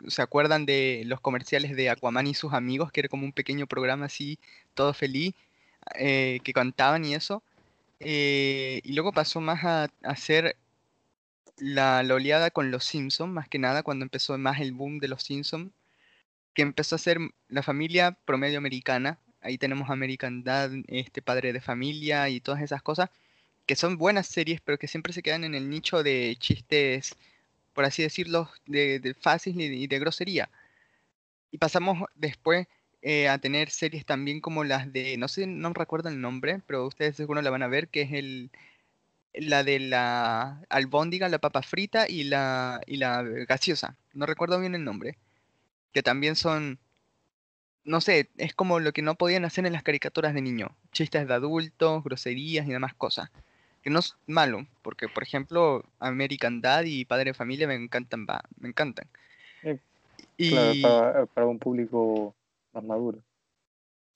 se 0.08 0.22
acuerdan 0.22 0.66
de 0.66 1.02
los 1.06 1.20
comerciales 1.20 1.76
de 1.76 1.90
Aquaman 1.90 2.26
y 2.26 2.34
sus 2.34 2.52
amigos, 2.52 2.90
que 2.90 3.00
era 3.00 3.08
como 3.08 3.24
un 3.24 3.32
pequeño 3.32 3.66
programa 3.66 4.06
así, 4.06 4.38
todo 4.74 4.92
feliz, 4.94 5.34
eh, 5.94 6.40
que 6.44 6.52
cantaban 6.52 7.04
y 7.04 7.14
eso. 7.14 7.42
Eh, 8.00 8.80
y 8.82 8.92
luego 8.94 9.12
pasó 9.12 9.40
más 9.40 9.64
a, 9.64 9.84
a 9.84 9.88
hacer 10.02 10.56
la, 11.58 12.02
la 12.02 12.14
oleada 12.14 12.50
con 12.50 12.70
los 12.70 12.84
Simpsons, 12.84 13.32
más 13.32 13.48
que 13.48 13.58
nada, 13.58 13.82
cuando 13.82 14.04
empezó 14.04 14.36
más 14.38 14.60
el 14.60 14.72
boom 14.72 14.98
de 14.98 15.08
los 15.08 15.22
Simpsons, 15.22 15.70
que 16.54 16.62
empezó 16.62 16.96
a 16.96 16.98
ser 16.98 17.18
la 17.48 17.62
familia 17.62 18.16
promedio 18.24 18.58
americana. 18.58 19.18
Ahí 19.40 19.58
tenemos 19.58 19.90
American 19.90 20.44
Dad, 20.44 20.70
este 20.88 21.22
padre 21.22 21.52
de 21.52 21.60
familia 21.60 22.28
y 22.28 22.40
todas 22.40 22.62
esas 22.62 22.82
cosas, 22.82 23.10
que 23.66 23.76
son 23.76 23.96
buenas 23.98 24.26
series, 24.26 24.60
pero 24.60 24.78
que 24.78 24.88
siempre 24.88 25.12
se 25.12 25.22
quedan 25.22 25.44
en 25.44 25.54
el 25.54 25.70
nicho 25.70 26.02
de 26.02 26.36
chistes, 26.38 27.16
por 27.74 27.84
así 27.84 28.02
decirlo, 28.02 28.50
de, 28.66 29.14
fácil 29.20 29.60
y 29.60 29.68
de, 29.68 29.76
y 29.76 29.86
de 29.86 29.98
grosería. 29.98 30.50
Y 31.50 31.58
pasamos 31.58 32.08
después 32.14 32.66
eh, 33.02 33.28
a 33.28 33.38
tener 33.38 33.70
series 33.70 34.06
también 34.06 34.40
como 34.40 34.64
las 34.64 34.92
de, 34.92 35.16
no 35.18 35.28
sé, 35.28 35.46
no 35.46 35.72
recuerdo 35.72 36.08
el 36.08 36.20
nombre, 36.20 36.60
pero 36.66 36.86
ustedes 36.86 37.16
seguro 37.16 37.42
la 37.42 37.50
van 37.50 37.62
a 37.62 37.68
ver, 37.68 37.88
que 37.88 38.02
es 38.02 38.12
el 38.12 38.50
la 39.34 39.64
de 39.64 39.78
la 39.80 40.62
albóndiga, 40.68 41.28
la 41.28 41.38
papa 41.38 41.62
frita 41.62 42.08
y 42.08 42.24
la, 42.24 42.80
y 42.86 42.96
la 42.96 43.22
gaseosa. 43.22 43.96
No 44.12 44.26
recuerdo 44.26 44.60
bien 44.60 44.74
el 44.74 44.84
nombre. 44.84 45.18
Que 45.92 46.02
también 46.02 46.36
son, 46.36 46.78
no 47.84 48.00
sé, 48.00 48.30
es 48.36 48.54
como 48.54 48.80
lo 48.80 48.92
que 48.92 49.02
no 49.02 49.14
podían 49.16 49.44
hacer 49.44 49.66
en 49.66 49.72
las 49.72 49.82
caricaturas 49.82 50.34
de 50.34 50.42
niño. 50.42 50.76
Chistes 50.92 51.26
de 51.26 51.34
adultos, 51.34 52.04
groserías 52.04 52.66
y 52.66 52.72
demás 52.72 52.94
cosas. 52.94 53.30
Que 53.82 53.90
no 53.90 53.98
es 53.98 54.14
malo, 54.26 54.66
porque 54.82 55.08
por 55.08 55.22
ejemplo 55.22 55.84
American 55.98 56.60
Dad 56.60 56.84
y 56.84 57.04
Padre 57.04 57.30
de 57.30 57.34
Familia 57.34 57.66
me 57.66 57.74
encantan, 57.74 58.26
va, 58.28 58.40
me 58.58 58.68
encantan. 58.68 59.08
Eh, 59.64 59.78
Y 60.36 60.50
Claro, 60.50 60.82
para, 60.82 61.26
para 61.26 61.46
un 61.46 61.58
público 61.58 62.34
más 62.72 62.84
maduro. 62.84 63.18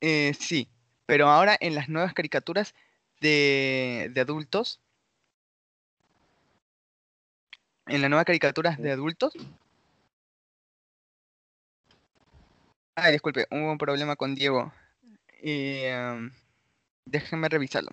eh, 0.00 0.33
sí, 0.38 0.68
pero 1.07 1.29
ahora 1.29 1.57
en 1.61 1.74
las 1.74 1.88
nuevas 1.88 2.14
caricaturas 2.14 2.74
de, 3.20 4.11
de 4.12 4.20
adultos, 4.20 4.81
en 7.87 8.00
las 8.00 8.11
nuevas 8.11 8.26
caricaturas 8.26 8.79
de 8.79 8.92
adultos, 8.92 9.35
Ay, 12.94 13.12
disculpe, 13.12 13.46
hubo 13.50 13.72
un 13.72 13.79
problema 13.79 14.16
con 14.16 14.35
Diego. 14.35 14.72
Eh, 15.42 15.92
am, 15.92 16.33
déjenme 17.05 17.48
revisarlo. 17.48 17.90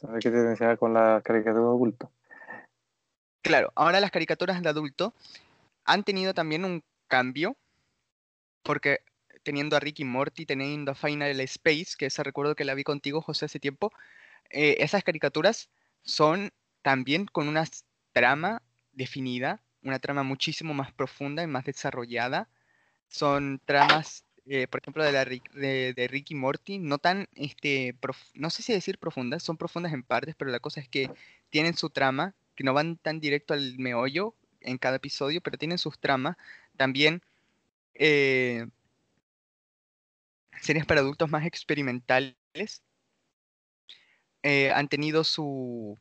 ¿Sabes 0.00 0.24
qué 0.24 0.30
te 0.30 0.42
decía 0.42 0.76
con 0.78 0.94
la 0.94 1.20
caricatura 1.22 1.62
de 1.62 1.68
adulto? 1.68 2.10
Claro, 3.42 3.70
ahora 3.74 4.00
las 4.00 4.10
caricaturas 4.10 4.62
de 4.62 4.68
adulto 4.68 5.12
han 5.84 6.04
tenido 6.04 6.32
también 6.32 6.64
un 6.64 6.82
cambio, 7.06 7.56
porque 8.62 9.00
teniendo 9.42 9.76
a 9.76 9.80
Ricky 9.80 10.04
Morty, 10.04 10.46
teniendo 10.46 10.92
a 10.92 10.94
Final 10.94 11.38
Space, 11.40 11.96
que 11.98 12.06
esa 12.06 12.22
recuerdo 12.22 12.54
que 12.54 12.64
la 12.64 12.74
vi 12.74 12.82
contigo, 12.82 13.20
José, 13.20 13.44
hace 13.44 13.60
tiempo, 13.60 13.92
eh, 14.48 14.76
esas 14.78 15.04
caricaturas 15.04 15.68
son 16.02 16.50
también 16.82 17.26
con 17.26 17.48
una 17.48 17.64
trama 18.12 18.62
definida, 18.92 19.60
una 19.82 19.98
trama 19.98 20.22
muchísimo 20.22 20.72
más 20.72 20.92
profunda 20.92 21.42
y 21.42 21.46
más 21.46 21.64
desarrollada. 21.64 22.48
Son 23.08 23.60
tramas, 23.64 24.24
eh, 24.52 24.66
por 24.66 24.80
ejemplo, 24.80 25.04
de, 25.04 25.12
la, 25.12 25.24
de, 25.24 25.94
de 25.94 26.08
Ricky 26.08 26.34
Morty, 26.34 26.78
no 26.80 26.98
tan, 26.98 27.28
este, 27.36 27.94
no 28.34 28.50
sé 28.50 28.64
si 28.64 28.72
decir 28.72 28.98
profundas, 28.98 29.44
son 29.44 29.56
profundas 29.56 29.92
en 29.92 30.02
partes, 30.02 30.34
pero 30.36 30.50
la 30.50 30.58
cosa 30.58 30.80
es 30.80 30.88
que 30.88 31.08
tienen 31.50 31.76
su 31.76 31.88
trama, 31.88 32.34
que 32.56 32.64
no 32.64 32.74
van 32.74 32.96
tan 32.96 33.20
directo 33.20 33.54
al 33.54 33.78
meollo 33.78 34.34
en 34.60 34.76
cada 34.78 34.96
episodio, 34.96 35.40
pero 35.40 35.56
tienen 35.56 35.78
sus 35.78 36.00
tramas. 36.00 36.36
También 36.76 37.22
eh, 37.94 38.66
series 40.60 40.84
para 40.84 41.00
adultos 41.00 41.30
más 41.30 41.46
experimentales 41.46 42.34
eh, 44.42 44.72
han 44.72 44.88
tenido 44.88 45.22
su, 45.22 45.96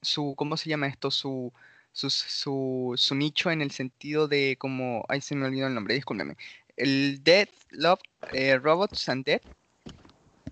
su, 0.00 0.34
¿cómo 0.36 0.56
se 0.56 0.68
llama 0.68 0.88
esto? 0.88 1.10
Su, 1.12 1.52
su, 1.92 2.10
su, 2.10 2.94
su 2.96 3.14
nicho 3.14 3.50
en 3.50 3.62
el 3.62 3.70
sentido 3.70 4.28
de 4.28 4.56
como, 4.58 5.04
ay, 5.08 5.20
se 5.20 5.34
me 5.36 5.46
olvidó 5.46 5.66
el 5.66 5.74
nombre, 5.74 5.94
discúlpeme. 5.94 6.36
El 6.76 7.22
Death, 7.22 7.50
Love, 7.70 8.00
eh, 8.32 8.58
Robots 8.58 9.08
and 9.08 9.24
Death, 9.24 9.42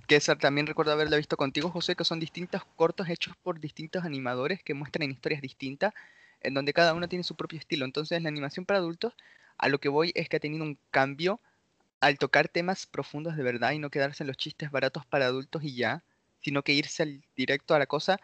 que 0.07 0.19
también 0.41 0.67
recuerdo 0.67 0.93
haberla 0.93 1.17
visto 1.17 1.37
contigo, 1.37 1.71
José, 1.71 1.95
que 1.95 2.05
son 2.05 2.19
distintos 2.19 2.63
cortos 2.75 3.09
hechos 3.09 3.37
por 3.43 3.61
distintos 3.61 4.05
animadores 4.05 4.63
que 4.63 4.75
muestran 4.75 5.11
historias 5.11 5.41
distintas, 5.41 5.95
en 6.41 6.55
donde 6.55 6.73
cada 6.73 6.95
uno 6.95 7.09
tiene 7.09 7.23
su 7.23 7.37
propio 7.37 7.59
estilo. 7.59 7.85
Entonces, 7.85 8.21
la 8.21 8.29
animación 8.29 8.67
para 8.67 8.81
adultos, 8.81 9.15
a 9.57 9.69
lo 9.69 9.79
que 9.79 9.89
voy 9.89 10.11
es 10.17 10.29
que 10.29 10.37
ha 10.37 10.41
tenido 10.41 10.65
un 10.65 10.79
cambio 10.91 11.41
al 12.01 12.19
tocar 12.19 12.49
temas 12.49 12.87
profundos 12.87 13.37
de 13.37 13.43
verdad 13.43 13.73
y 13.73 13.79
no 13.79 13.91
quedarse 13.91 14.23
en 14.25 14.29
los 14.29 14.37
chistes 14.37 14.71
baratos 14.71 15.07
para 15.07 15.27
adultos 15.27 15.63
y 15.63 15.77
ya, 15.77 16.03
sino 16.41 16.63
que 16.63 16.73
irse 16.73 17.03
al 17.03 17.23
directo 17.37 17.75
a 17.75 17.79
la 17.79 17.87
cosa 17.87 18.19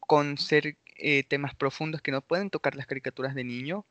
con 0.00 0.38
ser 0.38 0.76
eh, 0.96 1.24
temas 1.24 1.54
profundos 1.54 2.02
que 2.02 2.12
no 2.12 2.20
pueden 2.20 2.50
tocar 2.50 2.76
las 2.76 2.86
caricaturas 2.86 3.34
de 3.34 3.44
niño, 3.44 3.86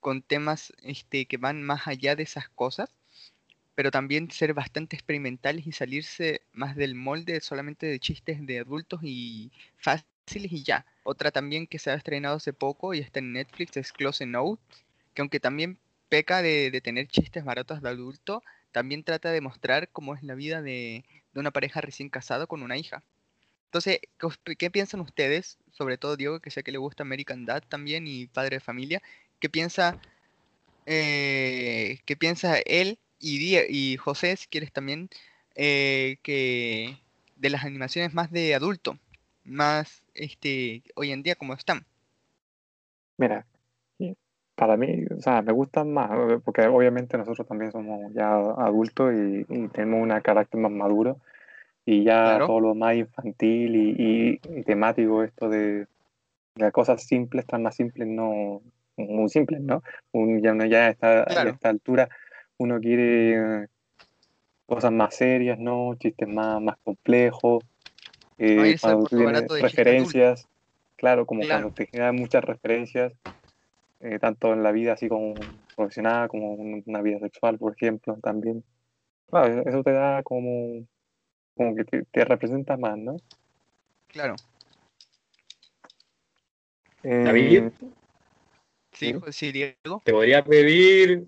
con 0.00 0.22
temas 0.22 0.72
este, 0.82 1.26
que 1.26 1.36
van 1.38 1.62
más 1.62 1.86
allá 1.86 2.16
de 2.16 2.22
esas 2.24 2.48
cosas, 2.48 2.90
pero 3.74 3.90
también 3.90 4.30
ser 4.30 4.54
bastante 4.54 4.96
experimentales 4.96 5.66
y 5.66 5.72
salirse 5.72 6.42
más 6.52 6.76
del 6.76 6.94
molde 6.94 7.40
solamente 7.40 7.86
de 7.86 8.00
chistes 8.00 8.44
de 8.46 8.60
adultos 8.60 9.00
y 9.02 9.52
fáciles 9.78 10.52
y 10.52 10.62
ya. 10.64 10.86
Otra 11.02 11.30
también 11.30 11.66
que 11.66 11.78
se 11.78 11.90
ha 11.90 11.94
estrenado 11.94 12.36
hace 12.36 12.52
poco 12.52 12.94
y 12.94 13.00
está 13.00 13.20
en 13.20 13.32
Netflix 13.32 13.76
es 13.76 13.92
Close 13.92 14.26
Note, 14.26 14.62
que 15.14 15.22
aunque 15.22 15.40
también 15.40 15.78
peca 16.08 16.42
de, 16.42 16.70
de 16.70 16.80
tener 16.80 17.08
chistes 17.08 17.44
baratos 17.44 17.82
de 17.82 17.88
adulto, 17.90 18.42
también 18.72 19.04
trata 19.04 19.30
de 19.30 19.40
mostrar 19.40 19.90
cómo 19.90 20.14
es 20.14 20.22
la 20.22 20.34
vida 20.34 20.62
de, 20.62 21.04
de 21.32 21.40
una 21.40 21.50
pareja 21.50 21.80
recién 21.80 22.08
casada 22.10 22.46
con 22.46 22.62
una 22.62 22.76
hija. 22.78 23.02
Entonces, 23.66 24.00
¿qué, 24.44 24.56
qué 24.56 24.70
piensan 24.70 25.00
ustedes? 25.00 25.58
Sobre 25.72 25.98
todo 25.98 26.16
Diego, 26.16 26.40
que 26.40 26.50
sé 26.50 26.62
que 26.62 26.72
le 26.72 26.78
gusta 26.78 27.02
American 27.02 27.44
Dad 27.44 27.62
también 27.68 28.06
y 28.06 28.26
Padre 28.26 28.56
de 28.56 28.60
Familia. 28.60 29.02
¿Qué 29.40 29.48
piensa, 29.48 29.98
eh, 30.86 31.98
qué 32.06 32.16
piensa 32.16 32.58
él 32.58 32.98
y, 33.18 33.38
Die- 33.38 33.66
y 33.68 33.96
José, 33.96 34.36
si 34.36 34.46
quieres 34.48 34.72
también, 34.72 35.08
eh, 35.54 36.18
que 36.22 36.96
de 37.36 37.50
las 37.50 37.64
animaciones 37.64 38.14
más 38.14 38.30
de 38.30 38.54
adulto, 38.54 38.98
más 39.44 40.02
este, 40.14 40.82
hoy 40.94 41.12
en 41.12 41.22
día 41.22 41.36
como 41.36 41.54
están? 41.54 41.86
Mira, 43.18 43.46
para 44.54 44.76
mí, 44.76 45.04
o 45.16 45.20
sea, 45.20 45.42
me 45.42 45.52
gustan 45.52 45.92
más, 45.92 46.10
eh, 46.12 46.38
porque 46.44 46.62
obviamente 46.66 47.18
nosotros 47.18 47.46
también 47.46 47.72
somos 47.72 48.12
ya 48.14 48.34
adultos 48.36 49.12
y, 49.14 49.44
y 49.48 49.68
tenemos 49.68 50.02
un 50.02 50.20
carácter 50.20 50.60
más 50.60 50.72
maduro 50.72 51.18
y 51.86 52.04
ya 52.04 52.24
Claro. 52.24 52.46
todo 52.46 52.60
lo 52.60 52.74
más 52.74 52.96
infantil 52.96 53.76
y, 53.76 53.90
y- 53.98 54.40
y 54.60 54.62
temático, 54.64 55.22
esto 55.24 55.48
de, 55.48 55.86
de 56.56 56.72
cosas 56.72 57.02
simples, 57.04 57.46
tan 57.46 57.62
más 57.62 57.76
simples, 57.76 58.08
no, 58.08 58.62
muy 58.96 59.28
simples, 59.28 59.60
¿no? 59.60 59.82
Un- 60.12 60.42
ya 60.42 60.52
uno 60.52 60.64
ya 60.66 60.88
está 60.88 61.22
a 61.22 61.26
Claro. 61.26 61.50
esta 61.50 61.68
altura, 61.68 62.08
uno 62.58 62.80
quiere 62.80 63.34
eh, 63.62 63.66
cosas 64.66 64.92
más 64.92 65.14
serias, 65.14 65.58
¿no? 65.58 65.94
Chistes 65.96 66.28
más, 66.28 66.60
más 66.60 66.76
complejos, 66.82 67.64
eh, 68.38 68.76
cuando 68.80 69.06
tú 69.08 69.16
tienes 69.18 69.48
referencias, 69.62 70.48
claro, 70.96 71.26
como 71.26 71.42
Claro. 71.42 71.62
cuando 71.62 71.74
te 71.74 71.86
generan 71.86 72.16
muchas 72.16 72.44
referencias, 72.44 73.12
eh, 74.00 74.18
tanto 74.18 74.52
en 74.52 74.62
la 74.62 74.72
vida 74.72 74.92
así 74.92 75.08
como 75.08 75.46
profesional, 75.74 76.28
como 76.28 76.54
en 76.54 76.82
una 76.86 77.02
vida 77.02 77.18
sexual, 77.18 77.58
por 77.58 77.74
ejemplo, 77.74 78.16
también. 78.22 78.64
Claro, 79.28 79.62
eso 79.66 79.82
te 79.82 79.92
da 79.92 80.22
como, 80.22 80.86
como 81.54 81.74
que 81.74 81.84
te, 81.84 82.02
te 82.04 82.24
representa 82.24 82.76
más, 82.76 82.96
¿no? 82.98 83.16
Claro. 84.08 84.36
David. 87.02 87.58
Eh, 87.58 87.70
Sí, 87.78 87.86
Sí. 88.96 89.12
Jo- 89.12 89.30
sí, 89.32 89.52
Diego. 89.52 90.02
Te 90.04 90.12
podría 90.12 90.42
pedir 90.44 91.26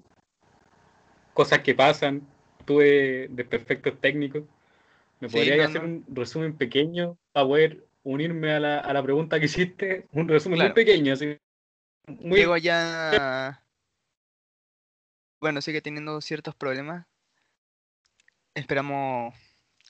cosas 1.34 1.60
que 1.60 1.74
pasan. 1.74 2.26
Tuve 2.64 3.28
desperfectos 3.30 4.00
técnicos. 4.00 4.42
¿Me 5.20 5.28
Sí, 5.28 5.36
podrías 5.36 5.58
no, 5.58 5.64
hacer 5.64 5.82
no. 5.82 5.88
un 5.88 6.04
resumen 6.08 6.56
pequeño 6.56 7.18
para 7.32 7.46
poder 7.46 7.86
unirme 8.04 8.52
a 8.52 8.60
la, 8.60 8.78
a 8.78 8.92
la 8.92 9.02
pregunta 9.02 9.38
que 9.38 9.46
hiciste? 9.46 10.06
Un 10.12 10.28
resumen 10.28 10.58
Claro. 10.58 10.74
muy 10.74 10.84
pequeño, 10.84 11.12
así. 11.12 11.38
Muy 12.06 12.36
Diego 12.38 12.56
ya, 12.56 13.62
bueno, 15.40 15.60
sigue 15.60 15.82
teniendo 15.82 16.20
ciertos 16.20 16.54
problemas. 16.54 17.06
Esperamos 18.54 19.34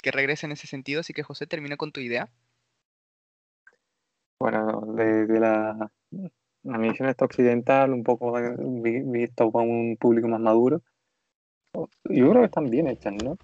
que 0.02 0.10
regrese 0.10 0.46
en 0.46 0.52
ese 0.52 0.66
sentido, 0.66 1.00
así 1.00 1.12
que 1.12 1.22
José 1.22 1.46
termina 1.46 1.76
con 1.76 1.92
tu 1.92 2.00
idea. 2.00 2.28
bueno, 4.40 4.82
de, 4.94 5.26
de 5.26 5.40
la, 5.40 5.90
la 6.62 6.78
misión 6.78 7.08
esta 7.08 7.24
occidental, 7.24 7.92
un 7.92 8.02
poco 8.04 8.32
vi- 8.82 9.02
visto 9.02 9.50
para 9.50 9.64
un 9.64 9.96
público 9.98 10.28
más 10.28 10.40
maduro, 10.40 10.82
yo 11.74 12.30
creo 12.30 12.40
que 12.40 12.44
están 12.46 12.70
bien 12.70 12.88
hechas, 12.88 13.12
¿no? 13.14 13.32
O 13.32 13.38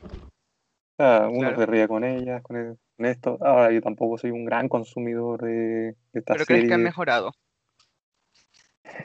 sea, 0.97 1.29
uno 1.29 1.41
Claro. 1.41 1.57
se 1.59 1.67
ríe 1.67 1.89
con 1.89 2.05
ellas, 2.05 2.43
con, 2.43 2.57
el- 2.57 2.79
con 2.97 3.07
esto. 3.07 3.39
Ahora, 3.41 3.73
yo 3.73 3.81
tampoco 3.81 4.17
soy 4.19 4.31
un 4.31 4.45
gran 4.45 4.69
consumidor 4.69 5.43
de, 5.43 5.51
de 5.53 5.97
estas 6.13 6.37
Pero 6.37 6.47
crees 6.47 6.65
que 6.69 6.75
han 6.75 6.81
series. 6.81 6.85
mejorado. 6.85 7.33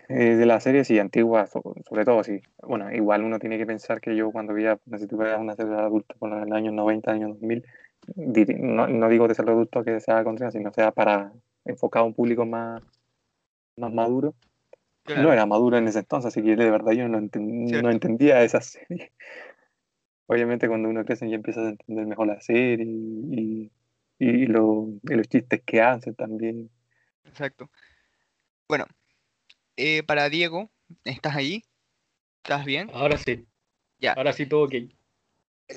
Eh, 0.09 0.35
de 0.35 0.45
las 0.45 0.63
series 0.63 0.87
sí, 0.87 0.99
antiguas, 0.99 1.49
so- 1.51 1.73
sobre 1.87 2.05
todo 2.05 2.23
sí. 2.23 2.41
Bueno, 2.61 2.91
igual 2.91 3.23
uno 3.23 3.39
tiene 3.39 3.57
que 3.57 3.65
pensar 3.65 4.01
que 4.01 4.15
yo 4.15 4.31
cuando 4.31 4.53
veía, 4.53 4.77
no 4.85 4.97
sé 4.97 5.03
si 5.05 5.09
tú 5.09 5.17
veías 5.17 5.39
una 5.39 5.55
serie 5.55 5.71
de 5.73 5.79
adultos 5.81 6.17
por 6.17 6.31
en 6.31 6.43
el 6.43 6.53
año 6.53 6.71
90, 6.71 7.11
año 7.11 7.29
2000, 7.29 7.65
diri- 8.15 8.57
no, 8.59 8.87
no 8.87 9.09
digo 9.09 9.27
de 9.27 9.35
ser 9.35 9.49
adulto 9.49 9.83
que 9.83 9.99
sea 9.99 10.23
continua, 10.23 10.51
sino 10.51 10.71
sea 10.73 10.91
para 10.91 11.31
enfocar 11.65 12.01
a 12.01 12.05
un 12.05 12.13
público 12.13 12.45
más, 12.45 12.83
más 13.79 13.93
maduro. 13.93 14.35
No 15.07 15.33
era 15.33 15.45
maduro 15.47 15.77
en 15.77 15.87
ese 15.87 15.99
entonces, 15.99 16.27
así 16.27 16.43
que 16.43 16.55
de 16.55 16.69
verdad 16.69 16.91
yo 16.91 17.07
no, 17.07 17.17
enten- 17.19 17.67
Cierto. 17.67 17.83
no 17.87 17.91
entendía 17.91 18.43
esa 18.43 18.61
serie. 18.61 19.11
Obviamente 20.27 20.67
cuando 20.67 20.89
uno 20.89 21.03
crece 21.03 21.27
ya 21.27 21.35
empiezas 21.35 21.65
a 21.65 21.69
entender 21.69 22.05
mejor 22.05 22.27
la 22.27 22.39
serie 22.41 22.85
y, 22.85 23.71
y, 24.19 24.27
y 24.29 24.45
lo- 24.45 24.89
y 25.01 25.15
los 25.15 25.27
chistes 25.27 25.63
que 25.65 25.81
hacen 25.81 26.13
también. 26.13 26.69
exacto. 27.25 27.69
Bueno, 28.67 28.85
eh, 29.77 30.03
para 30.03 30.29
Diego, 30.29 30.69
¿estás 31.03 31.35
ahí? 31.35 31.63
¿Estás 32.43 32.65
bien? 32.65 32.91
Ahora 32.93 33.17
sí. 33.17 33.47
Ya. 33.97 34.13
Ahora 34.13 34.31
sí 34.33 34.45
todo 34.45 34.65
ok. 34.65 34.75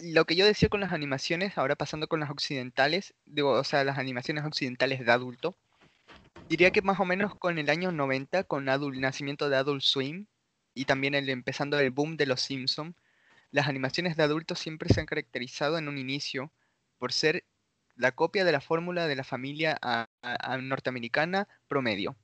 lo 0.03 0.25
que 0.27 0.37
yo 0.37 0.45
decía 0.45 0.69
con 0.69 0.81
las 0.81 0.93
animaciones, 0.93 1.57
ahora 1.57 1.77
pasando 1.77 2.07
con 2.09 2.21
las 2.21 2.31
occidentales, 2.31 3.15
digo, 3.25 3.53
o 3.53 3.65
sea, 3.65 3.85
las 3.85 3.97
animaciones 3.99 4.45
occidentales 4.45 5.05
de 5.05 5.11
adulto, 5.13 5.57
diría 6.49 6.71
que 6.71 6.83
más 6.83 7.01
o 7.01 7.05
menos 7.05 7.35
con 7.35 7.59
el 7.59 7.71
año 7.71 7.93
90, 7.93 8.45
con 8.45 8.69
el 8.69 9.01
nacimiento 9.01 9.49
de 9.49 9.57
Adult 9.57 9.83
Swim 9.83 10.27
y 10.75 10.85
también 10.85 11.15
el 11.15 11.29
empezando 11.29 11.79
el 11.79 11.91
boom 11.91 12.17
de 12.17 12.27
los 12.27 12.41
Simpsons, 12.41 12.95
las 13.51 13.69
animaciones 13.69 14.17
de 14.17 14.23
adultos 14.23 14.59
siempre 14.59 14.93
se 14.93 15.01
han 15.01 15.07
caracterizado 15.07 15.79
en 15.79 15.89
un 15.89 15.99
inicio 15.99 16.53
por 16.99 17.13
ser 17.13 17.45
la 17.97 18.13
copia 18.13 18.45
de 18.45 18.53
la 18.53 18.61
fórmula 18.61 19.07
de 19.07 19.17
la 19.17 19.25
familia 19.25 19.79
norteamericana 20.61 21.49
promedio. 21.69 22.17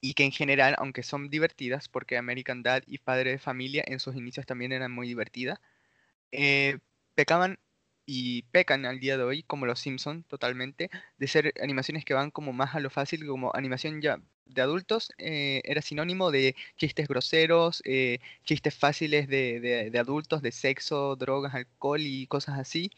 Y 0.00 0.14
que 0.14 0.24
en 0.24 0.32
general, 0.32 0.74
aunque 0.78 1.02
son 1.02 1.30
divertidas, 1.30 1.88
porque 1.88 2.18
American 2.18 2.62
Dad 2.62 2.82
y 2.86 2.98
Padre 2.98 3.30
de 3.30 3.38
Familia 3.38 3.84
en 3.86 4.00
sus 4.00 4.16
inicios 4.16 4.46
también 4.46 4.72
eran 4.72 4.90
muy 4.92 5.06
divertidas, 5.06 5.60
eh, 6.32 6.78
pecaban 7.14 7.58
y 8.14 8.42
pecan 8.50 8.84
al 8.84 9.00
día 9.00 9.16
de 9.16 9.24
hoy, 9.24 9.42
como 9.42 9.64
los 9.64 9.80
Simpsons, 9.80 10.26
totalmente, 10.28 10.90
de 11.16 11.26
ser 11.26 11.54
animaciones 11.62 12.04
que 12.04 12.12
van 12.12 12.30
como 12.30 12.52
más 12.52 12.74
a 12.74 12.80
lo 12.80 12.90
fácil, 12.90 13.26
como 13.26 13.50
animación 13.54 14.02
ya 14.02 14.20
de 14.44 14.60
adultos, 14.60 15.12
eh, 15.16 15.62
era 15.64 15.80
sinónimo 15.80 16.30
de 16.30 16.54
chistes 16.76 17.08
groseros, 17.08 17.82
eh, 17.86 18.18
chistes 18.44 18.74
fáciles 18.74 19.28
de, 19.28 19.88
de, 19.90 19.98
adultos, 19.98 20.42
de 20.42 20.52
sexo, 20.52 21.16
drogas, 21.16 21.54
alcohol 21.54 22.02
y 22.02 22.26
cosas 22.26 22.58
así. 22.58 22.90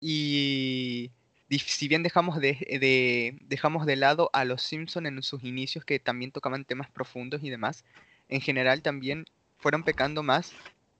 Y 0.00 1.10
si 1.50 1.86
bien 1.86 2.02
dejamos 2.02 2.40
de, 2.40 3.36
dejamos 3.42 3.84
de 3.84 3.96
lado 3.96 4.30
a 4.32 4.46
los 4.46 4.62
Simpsons 4.62 5.06
en 5.06 5.22
sus 5.22 5.44
inicios, 5.44 5.84
que 5.84 5.98
también 5.98 6.32
tocaban 6.32 6.64
temas 6.64 6.90
profundos 6.90 7.42
y 7.44 7.50
demás, 7.50 7.84
en 8.30 8.40
general 8.40 8.80
también 8.80 9.26
fueron 9.58 9.82
pecando 9.82 10.22
más 10.22 10.54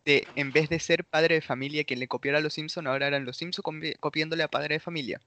en 0.07 0.53
vez 0.53 0.69
de 0.69 0.79
ser 0.79 1.05
padre 1.05 1.35
de 1.35 1.41
familia 1.41 1.85
quien 1.85 1.99
le 1.99 2.09
copiara 2.09 2.39
a 2.39 2.41
los 2.41 2.55
Simpsons, 2.55 2.87
ahora 2.87 3.09
eran 3.09 3.25
los 3.25 3.37
Simpsons 3.37 3.65
copiándole 4.01 4.43
a 4.45 4.49
padre 4.49 4.77
de 4.77 4.81
familia. 4.81 5.21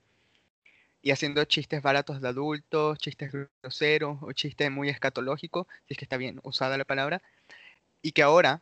Y 1.02 1.12
haciendo 1.12 1.44
chistes 1.46 1.82
baratos 1.82 2.22
de 2.22 2.28
adultos, 2.30 2.98
chistes 2.98 3.32
groseros 3.62 4.18
o 4.22 4.32
chistes 4.34 4.72
muy 4.72 4.90
escatológicos, 4.90 5.68
si 5.88 5.94
es 5.94 5.98
que 5.98 6.06
está 6.06 6.18
bien 6.18 6.40
usada 6.44 6.78
la 6.78 6.86
palabra. 6.86 7.22
Y 8.02 8.14
que 8.14 8.24
ahora, 8.24 8.62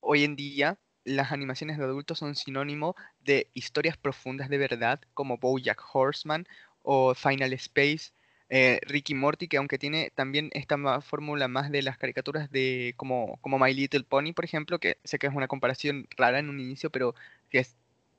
hoy 0.00 0.24
en 0.24 0.36
día, 0.36 0.78
las 1.04 1.32
animaciones 1.32 1.78
de 1.78 1.84
adultos 1.84 2.18
son 2.18 2.34
sinónimo 2.34 2.96
de 3.20 3.50
historias 3.54 3.96
profundas 3.96 4.48
de 4.48 4.58
verdad, 4.58 5.00
como 5.14 5.38
Bojack 5.38 5.82
Horseman 5.92 6.46
o 6.82 7.14
Final 7.14 7.52
Space, 7.54 8.12
eh, 8.56 8.78
Ricky 8.86 9.14
Morty, 9.14 9.48
que 9.48 9.56
aunque 9.56 9.78
tiene 9.78 10.12
también 10.14 10.48
esta 10.52 11.00
fórmula 11.00 11.48
más 11.48 11.72
de 11.72 11.82
las 11.82 11.98
caricaturas 11.98 12.52
de 12.52 12.94
como, 12.96 13.36
como 13.40 13.58
My 13.58 13.74
Little 13.74 14.04
Pony, 14.04 14.32
por 14.32 14.44
ejemplo, 14.44 14.78
que 14.78 14.96
sé 15.02 15.18
que 15.18 15.26
es 15.26 15.34
una 15.34 15.48
comparación 15.48 16.06
rara 16.16 16.38
en 16.38 16.48
un 16.48 16.60
inicio, 16.60 16.88
pero 16.88 17.16
que 17.50 17.66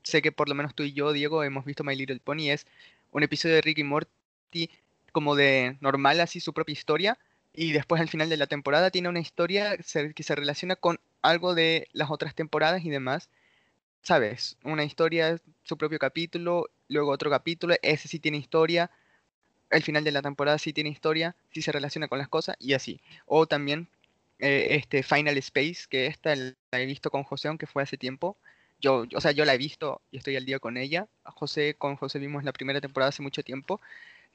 sé 0.03 0.21
que 0.21 0.33
por 0.33 0.49
lo 0.49 0.55
menos 0.55 0.75
tú 0.75 0.83
y 0.83 0.91
yo, 0.91 1.13
Diego, 1.13 1.41
hemos 1.45 1.63
visto 1.63 1.85
My 1.85 1.95
Little 1.95 2.19
Pony, 2.19 2.49
es 2.49 2.67
un 3.11 3.23
episodio 3.23 3.55
de 3.55 3.61
Ricky 3.61 3.85
Morty 3.85 4.69
como 5.13 5.35
de 5.35 5.77
normal, 5.79 6.19
así 6.19 6.41
su 6.41 6.51
propia 6.51 6.73
historia, 6.73 7.17
y 7.53 7.71
después 7.71 8.01
al 8.01 8.09
final 8.09 8.27
de 8.27 8.35
la 8.35 8.47
temporada 8.47 8.91
tiene 8.91 9.07
una 9.07 9.21
historia 9.21 9.77
que 9.77 10.23
se 10.23 10.35
relaciona 10.35 10.75
con 10.75 10.99
algo 11.21 11.55
de 11.55 11.87
las 11.93 12.11
otras 12.11 12.35
temporadas 12.35 12.83
y 12.83 12.89
demás. 12.89 13.29
¿Sabes? 14.01 14.57
Una 14.63 14.83
historia, 14.83 15.39
su 15.63 15.77
propio 15.77 15.97
capítulo, 15.99 16.69
luego 16.89 17.11
otro 17.11 17.29
capítulo, 17.29 17.75
ese 17.81 18.07
sí 18.09 18.19
tiene 18.19 18.37
historia, 18.37 18.91
el 19.69 19.83
final 19.83 20.03
de 20.03 20.11
la 20.11 20.21
temporada 20.21 20.57
sí 20.57 20.73
tiene 20.73 20.89
historia, 20.89 21.35
sí 21.51 21.61
se 21.61 21.71
relaciona 21.71 22.07
con 22.07 22.19
las 22.19 22.29
cosas 22.29 22.55
y 22.59 22.73
así. 22.73 23.01
O 23.25 23.47
también 23.47 23.87
eh, 24.39 24.67
este 24.71 25.03
Final 25.03 25.37
Space, 25.37 25.85
que 25.89 26.07
esta 26.07 26.35
la 26.35 26.53
he 26.71 26.85
visto 26.85 27.09
con 27.09 27.23
José, 27.23 27.47
aunque 27.47 27.67
fue 27.67 27.83
hace 27.83 27.97
tiempo. 27.97 28.37
Yo, 28.81 29.05
o 29.15 29.21
sea, 29.21 29.31
yo 29.31 29.45
la 29.45 29.53
he 29.53 29.57
visto 29.57 30.01
y 30.11 30.17
estoy 30.17 30.35
al 30.35 30.45
día 30.45 30.59
con 30.59 30.77
ella. 30.77 31.07
José, 31.23 31.75
con 31.75 31.95
José 31.95 32.19
vimos 32.19 32.43
la 32.43 32.53
primera 32.53 32.81
temporada 32.81 33.09
hace 33.09 33.21
mucho 33.21 33.43
tiempo, 33.43 33.81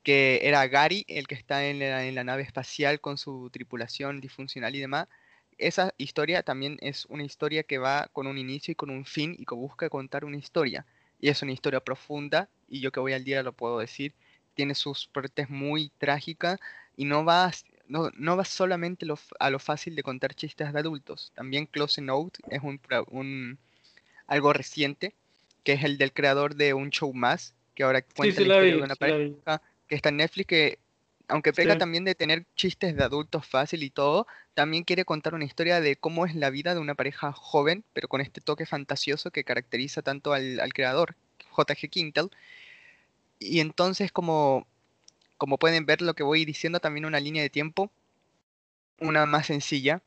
que 0.02 0.40
era 0.42 0.66
Gary, 0.66 1.04
el 1.08 1.26
que 1.26 1.34
está 1.34 1.66
en 1.66 1.78
la, 1.78 2.06
en 2.06 2.14
la 2.14 2.24
nave 2.24 2.42
espacial 2.42 3.00
con 3.00 3.18
su 3.18 3.50
tripulación 3.50 4.20
disfuncional 4.20 4.74
y 4.74 4.80
demás. 4.80 5.08
Esa 5.58 5.92
historia 5.98 6.42
también 6.42 6.78
es 6.80 7.04
una 7.06 7.24
historia 7.24 7.62
que 7.64 7.78
va 7.78 8.08
con 8.12 8.26
un 8.26 8.38
inicio 8.38 8.72
y 8.72 8.74
con 8.76 8.90
un 8.90 9.04
fin 9.04 9.36
y 9.38 9.44
que 9.44 9.54
busca 9.54 9.90
contar 9.90 10.24
una 10.24 10.38
historia. 10.38 10.86
Y 11.20 11.28
es 11.28 11.42
una 11.42 11.52
historia 11.52 11.80
profunda 11.80 12.48
y 12.68 12.80
yo 12.80 12.92
que 12.92 13.00
voy 13.00 13.12
al 13.12 13.24
día 13.24 13.42
lo 13.42 13.52
puedo 13.52 13.78
decir 13.78 14.14
tiene 14.54 14.74
sus 14.74 15.06
partes 15.06 15.48
muy 15.50 15.90
trágicas 15.98 16.58
y 16.96 17.04
no 17.04 17.24
va, 17.24 17.50
no, 17.88 18.10
no 18.16 18.36
va 18.36 18.44
solamente 18.44 19.06
a 19.38 19.50
lo 19.50 19.58
fácil 19.58 19.94
de 19.96 20.02
contar 20.02 20.34
chistes 20.34 20.72
de 20.72 20.78
adultos. 20.78 21.32
También 21.34 21.66
Close 21.66 22.00
Note 22.00 22.40
es 22.50 22.62
un, 22.62 22.80
un, 23.08 23.58
algo 24.26 24.52
reciente, 24.52 25.14
que 25.64 25.72
es 25.72 25.84
el 25.84 25.98
del 25.98 26.12
creador 26.12 26.54
de 26.54 26.74
Un 26.74 26.90
Show 26.90 27.12
Más, 27.12 27.54
que 27.74 27.82
ahora 27.82 28.02
cuenta 28.02 28.40
la, 28.40 28.42
historia 28.42 28.76
de 28.76 28.82
una 28.82 28.96
pareja 28.96 29.62
que 29.88 29.94
está 29.94 30.10
en 30.10 30.18
Netflix, 30.18 30.46
que 30.46 30.78
aunque 31.28 31.52
pega 31.52 31.78
también 31.78 32.04
de 32.04 32.14
tener 32.14 32.44
chistes 32.56 32.96
de 32.96 33.04
adultos 33.04 33.46
fácil 33.46 33.82
y 33.82 33.90
todo, 33.90 34.26
también 34.54 34.84
quiere 34.84 35.04
contar 35.04 35.34
una 35.34 35.44
historia 35.44 35.80
de 35.80 35.96
cómo 35.96 36.26
es 36.26 36.34
la 36.34 36.50
vida 36.50 36.74
de 36.74 36.80
una 36.80 36.94
pareja 36.94 37.32
joven, 37.32 37.84
pero 37.92 38.08
con 38.08 38.20
este 38.20 38.40
toque 38.40 38.66
fantasioso 38.66 39.30
que 39.30 39.44
caracteriza 39.44 40.02
tanto 40.02 40.32
al, 40.32 40.60
al 40.60 40.72
creador, 40.72 41.14
JG 41.56 41.88
Quintel, 41.88 42.30
y 43.40 43.60
entonces, 43.60 44.12
como, 44.12 44.66
como 45.38 45.58
pueden 45.58 45.86
ver 45.86 46.02
lo 46.02 46.14
que 46.14 46.22
voy 46.22 46.44
diciendo, 46.44 46.78
también 46.78 47.06
una 47.06 47.20
línea 47.20 47.42
de 47.42 47.50
tiempo, 47.50 47.90
una 49.00 49.26
más 49.26 49.46
sencilla, 49.46 50.02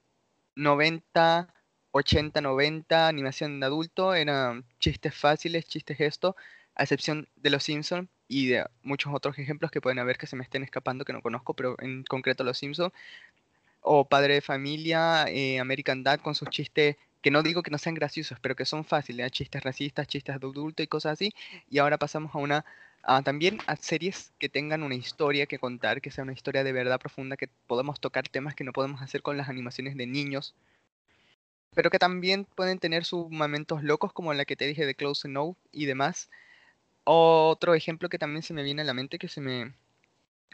90, 0.55 1.53
80, 1.91 2.41
90, 2.41 3.07
animación 3.07 3.59
de 3.59 3.65
adulto, 3.65 4.13
eran 4.13 4.65
chistes 4.79 5.15
fáciles, 5.15 5.65
chistes 5.65 5.99
esto, 5.99 6.35
a 6.75 6.83
excepción 6.83 7.27
de 7.35 7.49
Los 7.49 7.63
Simpsons 7.63 8.07
y 8.27 8.47
de 8.47 8.65
muchos 8.83 9.13
otros 9.13 9.37
ejemplos 9.39 9.71
que 9.71 9.81
pueden 9.81 9.99
haber 9.99 10.17
que 10.17 10.27
se 10.27 10.35
me 10.35 10.43
estén 10.43 10.63
escapando 10.63 11.03
que 11.03 11.13
no 11.13 11.21
conozco, 11.21 11.55
pero 11.55 11.75
en 11.79 12.03
concreto 12.03 12.43
Los 12.43 12.59
Simpsons, 12.59 12.93
o 13.81 14.07
Padre 14.07 14.35
de 14.35 14.41
Familia, 14.41 15.25
eh, 15.27 15.59
American 15.59 16.03
Dad 16.03 16.19
con 16.21 16.35
sus 16.35 16.49
chistes 16.49 16.97
que 17.23 17.31
no 17.31 17.41
digo 17.41 17.63
que 17.63 17.71
no 17.71 17.77
sean 17.77 17.95
graciosos, 17.95 18.37
pero 18.41 18.55
que 18.55 18.65
son 18.65 18.85
fáciles, 18.85 19.31
chistes 19.31 19.63
racistas, 19.63 20.07
chistes 20.07 20.39
de 20.39 20.45
adulto 20.45 20.83
y 20.83 20.87
cosas 20.87 21.13
así, 21.13 21.33
y 21.69 21.79
ahora 21.79 21.97
pasamos 21.97 22.35
a 22.35 22.37
una 22.37 22.65
Ah, 23.03 23.21
también 23.21 23.59
a 23.67 23.75
series 23.75 24.31
que 24.39 24.47
tengan 24.47 24.81
una 24.81 24.95
historia 24.95 25.45
que 25.45 25.59
contar, 25.59 26.01
que 26.01 26.09
sea 26.09 26.23
una 26.23 26.31
historia 26.31 26.63
de 26.63 26.71
verdad 26.71 26.99
profunda, 26.99 27.35
que 27.35 27.49
podamos 27.67 27.99
tocar 27.99 28.29
temas 28.29 28.55
que 28.55 28.63
no 28.63 28.71
podemos 28.71 29.01
hacer 29.01 29.21
con 29.21 29.35
las 29.35 29.49
animaciones 29.49 29.97
de 29.97 30.07
niños, 30.07 30.55
pero 31.75 31.89
que 31.89 31.99
también 31.99 32.45
pueden 32.45 32.79
tener 32.79 33.03
sus 33.03 33.29
momentos 33.29 33.83
locos, 33.83 34.13
como 34.13 34.33
la 34.33 34.45
que 34.45 34.55
te 34.55 34.67
dije 34.67 34.85
de 34.85 34.95
Close 34.95 35.27
No 35.27 35.57
y 35.71 35.85
demás. 35.85 36.29
Otro 37.03 37.75
ejemplo 37.75 38.09
que 38.09 38.19
también 38.19 38.43
se 38.43 38.53
me 38.53 38.63
viene 38.63 38.83
a 38.83 38.85
la 38.85 38.93
mente, 38.93 39.19
que 39.19 39.27
se 39.27 39.41
me, 39.41 39.73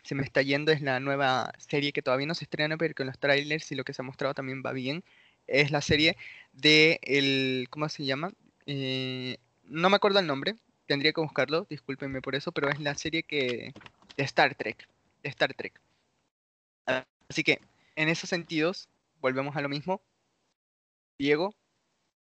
se 0.04 0.16
me 0.16 0.24
está 0.24 0.42
yendo, 0.42 0.72
es 0.72 0.82
la 0.82 1.00
nueva 1.00 1.54
serie 1.60 1.94
que 1.94 2.02
todavía 2.02 2.28
no 2.28 2.36
se 2.36 2.46
estrena, 2.46 2.78
pero 2.78 2.96
con 2.96 3.08
los 3.08 3.20
trailers 3.20 3.72
y 3.72 3.76
lo 3.76 3.84
que 3.84 3.94
se 3.94 4.02
ha 4.02 4.06
mostrado 4.06 4.34
también 4.34 4.64
va 4.66 4.74
bien. 4.74 5.04
Es 5.48 5.72
la 5.72 5.82
serie 5.82 6.18
de 6.54 7.00
el, 7.04 7.68
¿cómo 7.70 7.90
se 7.90 8.06
llama? 8.06 8.32
Eh, 8.66 9.38
no 9.66 9.90
me 9.90 9.98
acuerdo 9.98 10.20
el 10.20 10.28
nombre, 10.28 10.56
tendría 10.90 11.14
que 11.14 11.22
buscarlo, 11.22 11.68
discúlpenme 11.70 12.20
por 12.20 12.34
eso, 12.34 12.52
pero 12.52 12.68
es 12.68 12.80
la 12.80 12.96
serie 12.96 13.22
que 13.22 13.76
de 14.18 14.24
Star 14.24 14.56
Trek, 14.56 14.90
de 15.22 15.30
Star 15.30 15.54
Trek. 15.54 15.80
Así 17.30 17.44
que 17.44 17.62
en 17.96 18.10
esos 18.10 18.28
sentidos, 18.28 18.90
volvemos 19.22 19.56
a 19.56 19.62
lo 19.62 19.70
mismo. 19.70 20.02
Diego, 21.20 21.54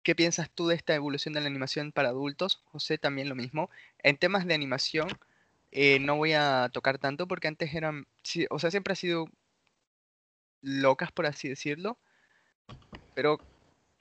¿qué 0.02 0.16
piensas 0.16 0.50
tú 0.50 0.68
de 0.68 0.76
esta 0.76 0.96
evolución 0.96 1.34
de 1.34 1.42
la 1.42 1.48
animación 1.48 1.92
para 1.92 2.08
adultos? 2.08 2.62
José, 2.64 2.98
también 2.98 3.28
lo 3.28 3.36
mismo. 3.36 3.70
En 4.02 4.16
temas 4.16 4.48
de 4.48 4.54
animación, 4.54 5.10
eh, 5.72 6.00
no 6.00 6.16
voy 6.16 6.32
a 6.32 6.70
tocar 6.72 7.00
tanto 7.00 7.28
porque 7.28 7.50
antes 7.50 7.76
eran, 7.76 8.08
o 8.50 8.60
sea, 8.60 8.72
siempre 8.72 8.94
ha 8.94 8.96
sido 8.96 9.28
locas, 10.62 11.12
por 11.12 11.26
así 11.26 11.50
decirlo. 11.50 12.00
Pero 13.14 13.42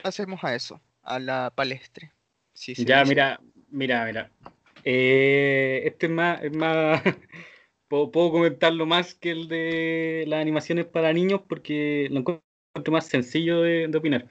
pasemos 0.01 0.45
a 0.45 0.55
eso, 0.55 0.81
a 1.03 1.19
la 1.19 1.51
palestre. 1.53 2.13
ya, 2.55 3.05
mira, 3.05 3.41
Mira, 3.73 4.05
mira. 4.05 4.31
Eh, 4.85 5.83
este 5.87 6.07
es 6.07 6.13
más, 6.13 6.43
es 6.45 6.55
más 6.55 7.03
puedo, 7.89 8.11
comentarlo 8.11 8.87
más 8.87 9.15
que 9.15 9.31
el 9.31 9.49
de 9.49 10.25
las 10.29 10.41
animaciones 10.41 10.87
para 10.87 11.13
niños 11.13 11.41
porque 11.49 12.09
lo 12.11 12.21
encuentro 12.21 12.93
más 12.93 13.07
sencillo 13.07 13.63
de, 13.63 13.91
opinar. 13.97 14.27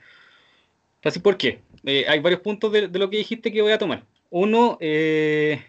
Así 1.04 1.20
por 1.20 1.38
qué. 1.38 1.60
Eh, 1.86 2.06
hay 2.08 2.20
varios 2.20 2.42
puntos 2.42 2.72
de, 2.72 2.88
lo 2.88 3.10
que 3.10 3.18
dijiste 3.18 3.52
que 3.52 3.62
voy 3.62 3.72
a 3.72 3.80
tomar. 3.80 4.06
Uno, 4.30 4.78
eh, 4.80 5.64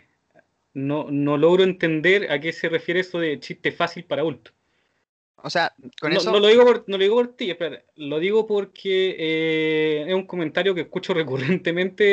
no, 0.75 1.11
no, 1.11 1.37
logro 1.39 1.65
entender 1.65 2.31
a 2.31 2.41
qué 2.41 2.53
se 2.53 2.69
refiere 2.69 3.01
eso 3.01 3.19
de 3.19 3.41
chiste 3.41 3.73
fácil 3.73 4.05
para 4.05 4.23
adultos. 4.23 4.53
O 5.43 5.51
sea, 5.51 5.75
con 6.01 6.13
no, 6.13 6.19
eso. 6.19 6.31
No 6.31 6.41
lo, 6.41 6.49
digo 6.49 6.65
por, 6.65 6.85
no 6.87 6.97
lo 6.97 7.03
digo 7.03 7.17
por 7.17 7.37
ti, 7.37 7.51
espera, 7.51 7.83
lo 7.97 8.19
digo 8.19 8.47
porque 8.47 9.17
eh, 9.19 10.05
es 10.09 10.15
un 10.15 10.27
comentario 10.27 10.75
que 10.75 10.83
escucho 10.83 11.15
recurrentemente 11.15 12.05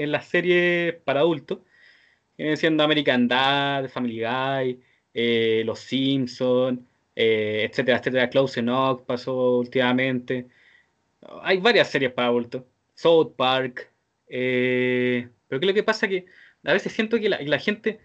eh, 0.00 0.02
en 0.02 0.12
las 0.12 0.26
series 0.26 0.94
para 1.04 1.20
adultos, 1.20 1.58
siendo 2.56 2.84
American 2.84 3.28
Dad, 3.28 3.88
Family 3.88 4.20
Guy, 4.20 4.80
eh, 5.14 5.62
Los 5.64 5.80
Simpsons, 5.80 6.80
etcétera, 7.14 7.98
etcétera. 7.98 8.28
Close 8.28 8.60
Enough 8.60 9.02
pasó 9.06 9.58
últimamente. 9.58 10.46
Hay 11.42 11.58
varias 11.58 11.90
series 11.90 12.12
para 12.12 12.28
adultos. 12.28 12.62
South 12.94 13.32
Park, 13.36 13.90
pero 14.28 15.60
¿qué 15.60 15.66
es 15.66 15.66
lo 15.66 15.74
que 15.74 15.82
pasa? 15.82 16.08
Que 16.08 16.26
a 16.66 16.72
veces 16.72 16.92
siento 16.92 17.18
que 17.18 17.28
la, 17.28 17.58
gente, 17.58 18.00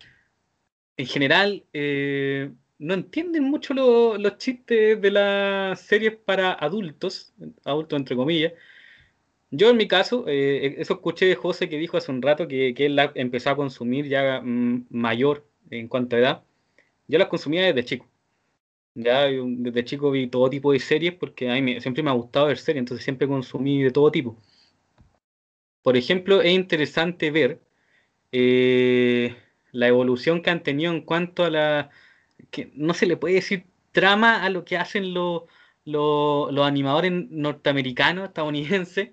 en 0.96 1.06
general, 1.08 1.64
eh, 1.74 2.52
no 2.82 2.96
entienden 2.96 3.44
mucho 3.44 3.74
los 3.76 4.38
chistes 4.40 5.00
de 5.00 5.12
las 5.12 5.80
series 5.82 6.16
para 6.16 6.52
adultos, 6.54 7.34
adultos 7.64 8.00
entre 8.00 8.16
comillas. 8.16 8.54
Yo 9.52 9.70
en 9.70 9.78
mi 9.78 9.88
caso, 9.88 10.26
eh, 10.28 10.76
eso 10.80 10.96
escuché 10.96 11.26
de 11.28 11.36
José 11.36 11.70
que 11.70 11.78
dijo 11.78 11.98
hace 11.98 12.12
un 12.12 12.22
rato 12.22 12.48
que, 12.48 12.74
él 12.78 12.96
la 12.96 13.12
empezó 13.16 13.52
a 13.52 13.56
consumir 13.56 14.08
ya 14.08 14.42
mm, 14.42 14.88
mayor 14.90 15.46
en 15.70 15.88
cuanto 15.88 16.16
a 16.16 16.20
edad. 16.20 16.44
Yo 17.08 17.20
las 17.20 17.28
consumía 17.28 17.64
desde 17.64 17.86
chico. 17.86 18.08
Ya 18.96 19.26
desde 19.26 19.86
chico 19.86 20.12
vi 20.12 20.28
todo 20.28 20.50
tipo 20.50 20.72
de 20.74 20.80
series 20.80 21.14
porque 21.16 21.50
a 21.52 21.62
mí 21.62 21.80
siempre 21.82 22.04
me 22.04 22.10
ha 22.10 22.14
gustado 22.14 22.48
ver 22.48 22.58
series, 22.58 22.82
entonces 22.82 23.04
siempre 23.04 23.28
consumí 23.28 23.84
de 23.84 23.92
todo 23.92 24.12
tipo. 24.12 24.38
Por 25.84 25.98
ejemplo, 25.98 26.42
es 26.42 26.54
interesante 26.54 27.32
ver 27.32 27.62
eh, 28.32 29.36
la 29.72 29.88
evolución 29.88 30.42
que 30.42 30.50
han 30.50 30.64
tenido 30.64 30.92
en 30.92 31.02
cuanto 31.02 31.44
a 31.44 31.50
la... 31.52 31.92
que 32.50 32.72
no 32.76 32.94
se 32.94 33.06
le 33.06 33.18
puede 33.18 33.36
decir 33.36 33.66
trama 33.92 34.44
a 34.44 34.50
lo 34.50 34.66
que 34.66 34.78
hacen 34.78 35.14
los, 35.14 35.44
los, 35.86 36.66
animadores 36.66 37.12
norteamericanos, 37.12 38.26
estadounidenses, 38.26 39.10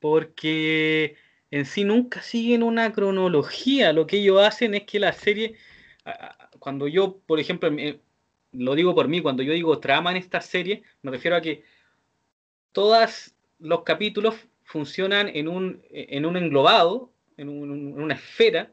porque 0.00 1.16
en 1.50 1.66
sí 1.66 1.84
nunca 1.84 2.22
siguen 2.22 2.62
una 2.62 2.92
cronología. 2.92 3.92
Lo 3.92 4.06
que 4.06 4.18
ellos 4.18 4.42
hacen 4.42 4.74
es 4.74 4.84
que 4.84 4.98
la 4.98 5.12
serie, 5.12 5.56
cuando 6.58 6.88
yo, 6.88 7.18
por 7.26 7.40
ejemplo, 7.40 7.70
lo 8.52 8.74
digo 8.74 8.94
por 8.94 9.08
mí, 9.08 9.20
cuando 9.20 9.42
yo 9.42 9.52
digo 9.52 9.78
trama 9.78 10.10
en 10.10 10.16
esta 10.16 10.40
serie, 10.40 10.82
me 11.02 11.10
refiero 11.10 11.36
a 11.36 11.40
que 11.40 11.64
todos 12.72 13.34
los 13.58 13.82
capítulos 13.82 14.34
funcionan 14.64 15.28
en 15.28 15.48
un, 15.48 15.82
en 15.90 16.26
un 16.26 16.36
englobado, 16.36 17.12
en, 17.36 17.48
una 17.48 18.14
esfera, 18.14 18.72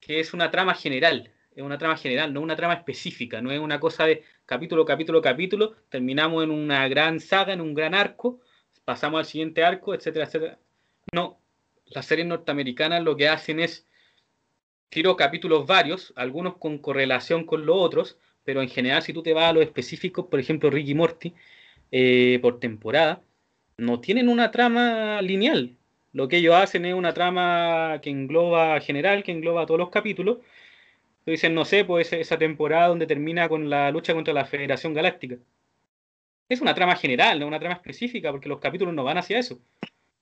que 0.00 0.20
es 0.20 0.34
una 0.34 0.50
trama 0.50 0.74
general, 0.74 1.32
es 1.56 1.62
una 1.62 1.78
trama 1.78 1.96
general, 1.96 2.34
no 2.34 2.42
una 2.42 2.54
trama 2.54 2.74
específica, 2.74 3.40
no 3.40 3.50
es 3.50 3.58
una 3.58 3.80
cosa 3.80 4.04
de 4.04 4.22
capítulo, 4.44 4.84
capítulo, 4.84 5.22
capítulo, 5.22 5.74
terminamos 5.88 6.44
en 6.44 6.50
una 6.50 6.86
gran 6.86 7.18
saga, 7.18 7.54
en 7.54 7.62
un 7.62 7.72
gran 7.72 7.94
arco, 7.94 8.40
pasamos 8.84 9.20
al 9.20 9.24
siguiente 9.24 9.64
arco, 9.64 9.94
etcétera, 9.94 10.26
etcétera. 10.26 10.58
No, 11.14 11.40
las 11.86 12.04
series 12.04 12.26
norteamericanas 12.26 13.02
lo 13.02 13.16
que 13.16 13.28
hacen 13.28 13.58
es 13.60 13.88
tiro 14.90 15.16
capítulos 15.16 15.66
varios, 15.66 16.12
algunos 16.14 16.58
con 16.58 16.76
correlación 16.76 17.44
con 17.46 17.64
los 17.64 17.76
otros, 17.78 18.18
pero 18.44 18.60
en 18.60 18.68
general 18.68 19.02
si 19.02 19.14
tú 19.14 19.22
te 19.22 19.32
vas 19.32 19.46
a 19.46 19.52
los 19.54 19.64
específicos, 19.64 20.26
por 20.26 20.38
ejemplo 20.38 20.68
Ricky 20.68 20.94
Morty, 20.94 21.32
eh, 21.90 22.38
por 22.42 22.60
temporada, 22.60 23.22
no 23.78 24.00
tienen 24.00 24.28
una 24.28 24.50
trama 24.50 25.22
lineal. 25.22 25.74
Lo 26.12 26.28
que 26.28 26.36
ellos 26.36 26.54
hacen 26.54 26.84
es 26.84 26.94
una 26.94 27.14
trama 27.14 27.98
que 28.02 28.10
engloba 28.10 28.78
general, 28.80 29.22
que 29.22 29.32
engloba 29.32 29.64
todos 29.66 29.80
los 29.80 29.90
capítulos. 29.90 30.38
Dicen, 31.26 31.54
no 31.54 31.64
sé, 31.64 31.84
pues 31.84 32.12
esa 32.12 32.38
temporada 32.38 32.86
donde 32.88 33.06
termina 33.06 33.48
con 33.48 33.68
la 33.68 33.90
lucha 33.90 34.14
contra 34.14 34.32
la 34.32 34.44
Federación 34.44 34.94
Galáctica. 34.94 35.36
Es 36.48 36.60
una 36.60 36.74
trama 36.74 36.94
general, 36.94 37.40
no 37.40 37.48
una 37.48 37.58
trama 37.58 37.74
específica, 37.74 38.30
porque 38.30 38.48
los 38.48 38.60
capítulos 38.60 38.94
no 38.94 39.02
van 39.02 39.18
hacia 39.18 39.38
eso. 39.38 39.60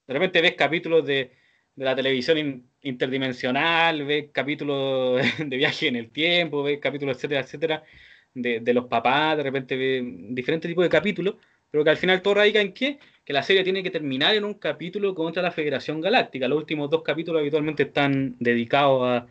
De 0.07 0.15
repente 0.15 0.41
ves 0.41 0.55
capítulos 0.55 1.05
de, 1.05 1.33
la 1.77 1.95
televisión 1.95 2.67
interdimensional, 2.83 4.05
ves 4.05 4.31
capítulos 4.33 5.21
de 5.39 5.57
viaje 5.57 5.89
en 5.89 5.97
el 5.97 6.11
tiempo, 6.11 6.63
ves 6.63 6.79
capítulos, 6.81 7.17
etcétera, 7.17 7.41
etcétera, 7.43 7.85
de, 8.33 8.61
de 8.61 8.75
los 8.75 8.87
papás, 8.87 9.37
de 9.37 9.43
repente 9.43 9.77
ves 9.77 10.03
diferentes 10.35 10.71
tipos 10.71 10.85
de 10.85 10.89
capítulos, 10.89 11.37
pero 11.71 11.85
que 11.85 11.91
al 11.91 11.97
final 11.99 12.23
todo 12.23 12.35
radica 12.35 12.61
en 12.61 12.73
qué? 12.73 12.99
Que 13.25 13.33
la 13.35 13.43
serie 13.43 13.65
tiene 13.65 13.83
que 13.83 13.91
terminar 13.91 14.35
en 14.35 14.45
un 14.45 14.55
capítulo 14.55 15.15
contra 15.15 15.43
la 15.43 15.51
Federación 15.51 16.01
Galáctica. 16.01 16.49
Los 16.49 16.59
últimos 16.59 16.89
dos 16.89 17.03
capítulos 17.03 17.41
habitualmente 17.41 17.83
están 17.85 18.37
dedicados 18.39 19.03
a, 19.07 19.27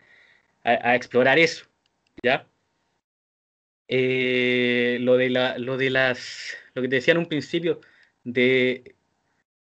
explorar 0.64 1.40
eso. 1.40 1.66
¿Ya? 2.24 2.48
Eh, 3.88 4.98
lo, 5.02 5.18
de 5.18 5.30
la, 5.30 5.58
lo 5.58 5.78
de 5.78 5.90
las. 5.90 6.56
Lo 6.74 6.82
que 6.82 6.88
te 6.88 6.96
decía 6.96 7.14
en 7.14 7.20
un 7.20 7.28
principio 7.28 7.82
de 8.24 8.96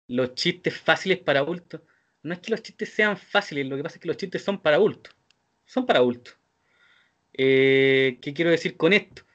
los 0.09 0.35
chistes 0.35 0.77
fáciles 0.79 1.19
para 1.19 1.41
adultos. 1.41 1.83
No 2.23 2.35
es 2.35 2.41
que 2.41 2.51
los 2.51 2.63
chistes 2.63 2.91
sean 2.93 3.17
fáciles, 3.17 3.67
lo 3.67 3.77
que 3.77 3.83
pasa 3.83 3.97
es 3.97 4.03
que 4.03 4.09
los 4.09 4.17
chistes 4.17 4.43
son 4.43 4.61
para 4.61 4.77
adultos. 4.77 5.15
Son 5.65 5.87
para 5.87 6.01
adultos. 6.01 6.37
Eh, 7.35 8.19
¿Qué 8.21 8.35
quiero 8.35 8.51
decir 8.51 8.77
con 8.77 8.93
esto? 8.93 9.27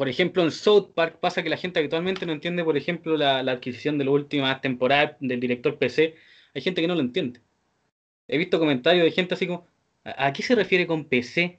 por 0.00 0.08
ejemplo, 0.08 0.42
en 0.42 0.50
South 0.50 0.92
Park 0.94 1.18
pasa 1.20 1.42
que 1.42 1.50
la 1.50 1.58
gente 1.58 1.78
habitualmente 1.78 2.24
no 2.24 2.32
entiende, 2.32 2.64
por 2.64 2.74
ejemplo, 2.78 3.18
la, 3.18 3.40
adquisición 3.40 3.98
de 3.98 4.06
la 4.06 4.12
última 4.12 4.58
temporada 4.62 5.18
del 5.20 5.40
director 5.40 5.76
PC. 5.76 6.14
Hay 6.54 6.62
gente 6.62 6.80
que 6.80 6.88
no 6.88 6.94
lo 6.94 7.02
entiende. 7.02 7.42
He 8.26 8.38
visto 8.38 8.58
comentarios 8.58 9.04
de 9.04 9.10
gente 9.10 9.34
así 9.34 9.46
como, 9.46 9.66
¿a, 10.04 10.32
qué 10.32 10.42
se 10.42 10.54
refiere 10.54 10.86
con 10.86 11.04
PC? 11.04 11.58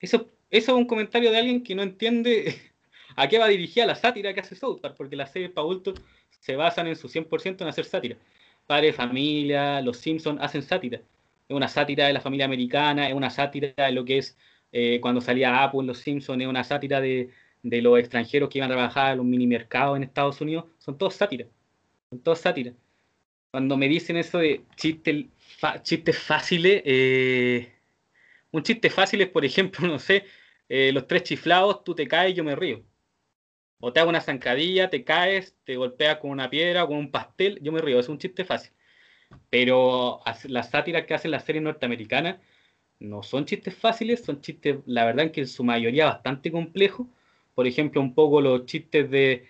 Eso, 0.00 0.30
es 0.50 0.68
un 0.68 0.86
comentario 0.86 1.30
de 1.30 1.38
alguien 1.38 1.62
que 1.62 1.74
no 1.74 1.82
entiende 1.82 2.54
a 3.16 3.28
qué 3.28 3.38
va 3.38 3.48
dirigida 3.48 3.86
la 3.86 3.94
sátira 3.94 4.34
que 4.34 4.40
hace 4.40 4.54
South 4.54 4.80
Park, 4.80 4.94
porque 4.96 5.16
las 5.16 5.32
series 5.32 5.50
para 5.50 5.64
adultos 5.64 6.00
se 6.40 6.56
basan 6.56 6.88
en 6.88 6.96
su 6.96 7.08
100% 7.08 7.62
en 7.62 7.68
hacer 7.68 7.84
sátira. 7.84 8.16
Padre, 8.66 8.92
familia, 8.92 9.80
los 9.80 9.98
Simpsons 9.98 10.40
hacen 10.40 10.62
sátira. 10.62 10.98
Es 11.48 11.56
una 11.56 11.68
sátira 11.68 12.06
de 12.06 12.12
la 12.12 12.20
familia 12.20 12.46
americana, 12.46 13.08
es 13.08 13.14
una 13.14 13.30
sátira 13.30 13.72
de 13.76 13.92
lo 13.92 14.04
que 14.04 14.18
es 14.18 14.36
eh, 14.72 15.00
cuando 15.00 15.20
salía 15.20 15.62
Apple, 15.62 15.84
los 15.84 15.98
Simpsons, 15.98 16.42
es 16.42 16.48
una 16.48 16.64
sátira 16.64 17.00
de, 17.00 17.30
de 17.62 17.82
los 17.82 17.98
extranjeros 17.98 18.48
que 18.48 18.58
iban 18.58 18.70
a 18.70 18.74
trabajar 18.74 19.12
a 19.12 19.16
los 19.16 19.24
mini 19.24 19.46
mercados 19.46 19.96
en 19.96 20.02
Estados 20.02 20.40
Unidos, 20.40 20.66
son 20.78 20.98
todos 20.98 21.14
sátiras. 21.14 21.48
Son 22.10 22.20
todos 22.20 22.40
sátiras. 22.40 22.74
Cuando 23.50 23.76
me 23.76 23.88
dicen 23.88 24.16
eso 24.16 24.38
de 24.38 24.64
chistes, 24.76 25.26
chistes 25.82 26.18
fáciles, 26.18 26.82
eh, 26.84 27.72
un 28.50 28.62
chiste 28.62 28.90
fácil 28.90 29.20
es, 29.22 29.28
por 29.28 29.44
ejemplo, 29.44 29.86
no 29.88 29.98
sé, 29.98 30.24
eh, 30.68 30.92
los 30.92 31.06
tres 31.06 31.24
chiflados, 31.24 31.84
tú 31.84 31.94
te 31.94 32.08
caes, 32.08 32.34
yo 32.34 32.44
me 32.44 32.56
río. 32.56 32.82
O 33.80 33.92
te 33.92 34.00
hago 34.00 34.10
una 34.10 34.20
zancadilla, 34.20 34.90
te 34.90 35.04
caes, 35.04 35.56
te 35.64 35.76
golpeas 35.76 36.18
con 36.18 36.30
una 36.30 36.48
piedra 36.50 36.86
con 36.86 36.96
un 36.96 37.10
pastel, 37.10 37.58
yo 37.62 37.72
me 37.72 37.80
río. 37.80 37.98
Es 37.98 38.08
un 38.08 38.18
chiste 38.18 38.44
fácil. 38.44 38.72
Pero 39.50 40.20
las 40.44 40.70
sátiras 40.70 41.06
que 41.06 41.14
hacen 41.14 41.30
las 41.32 41.44
series 41.44 41.64
norteamericanas 41.64 42.38
no 43.00 43.22
son 43.22 43.44
chistes 43.46 43.74
fáciles, 43.76 44.24
son 44.24 44.40
chistes, 44.40 44.78
la 44.86 45.04
verdad, 45.04 45.32
que 45.32 45.40
en 45.42 45.48
su 45.48 45.64
mayoría 45.64 46.06
bastante 46.06 46.52
complejos 46.52 47.08
por 47.54 47.66
ejemplo, 47.66 48.00
un 48.00 48.14
poco 48.14 48.40
los 48.40 48.66
chistes 48.66 49.10
de 49.10 49.46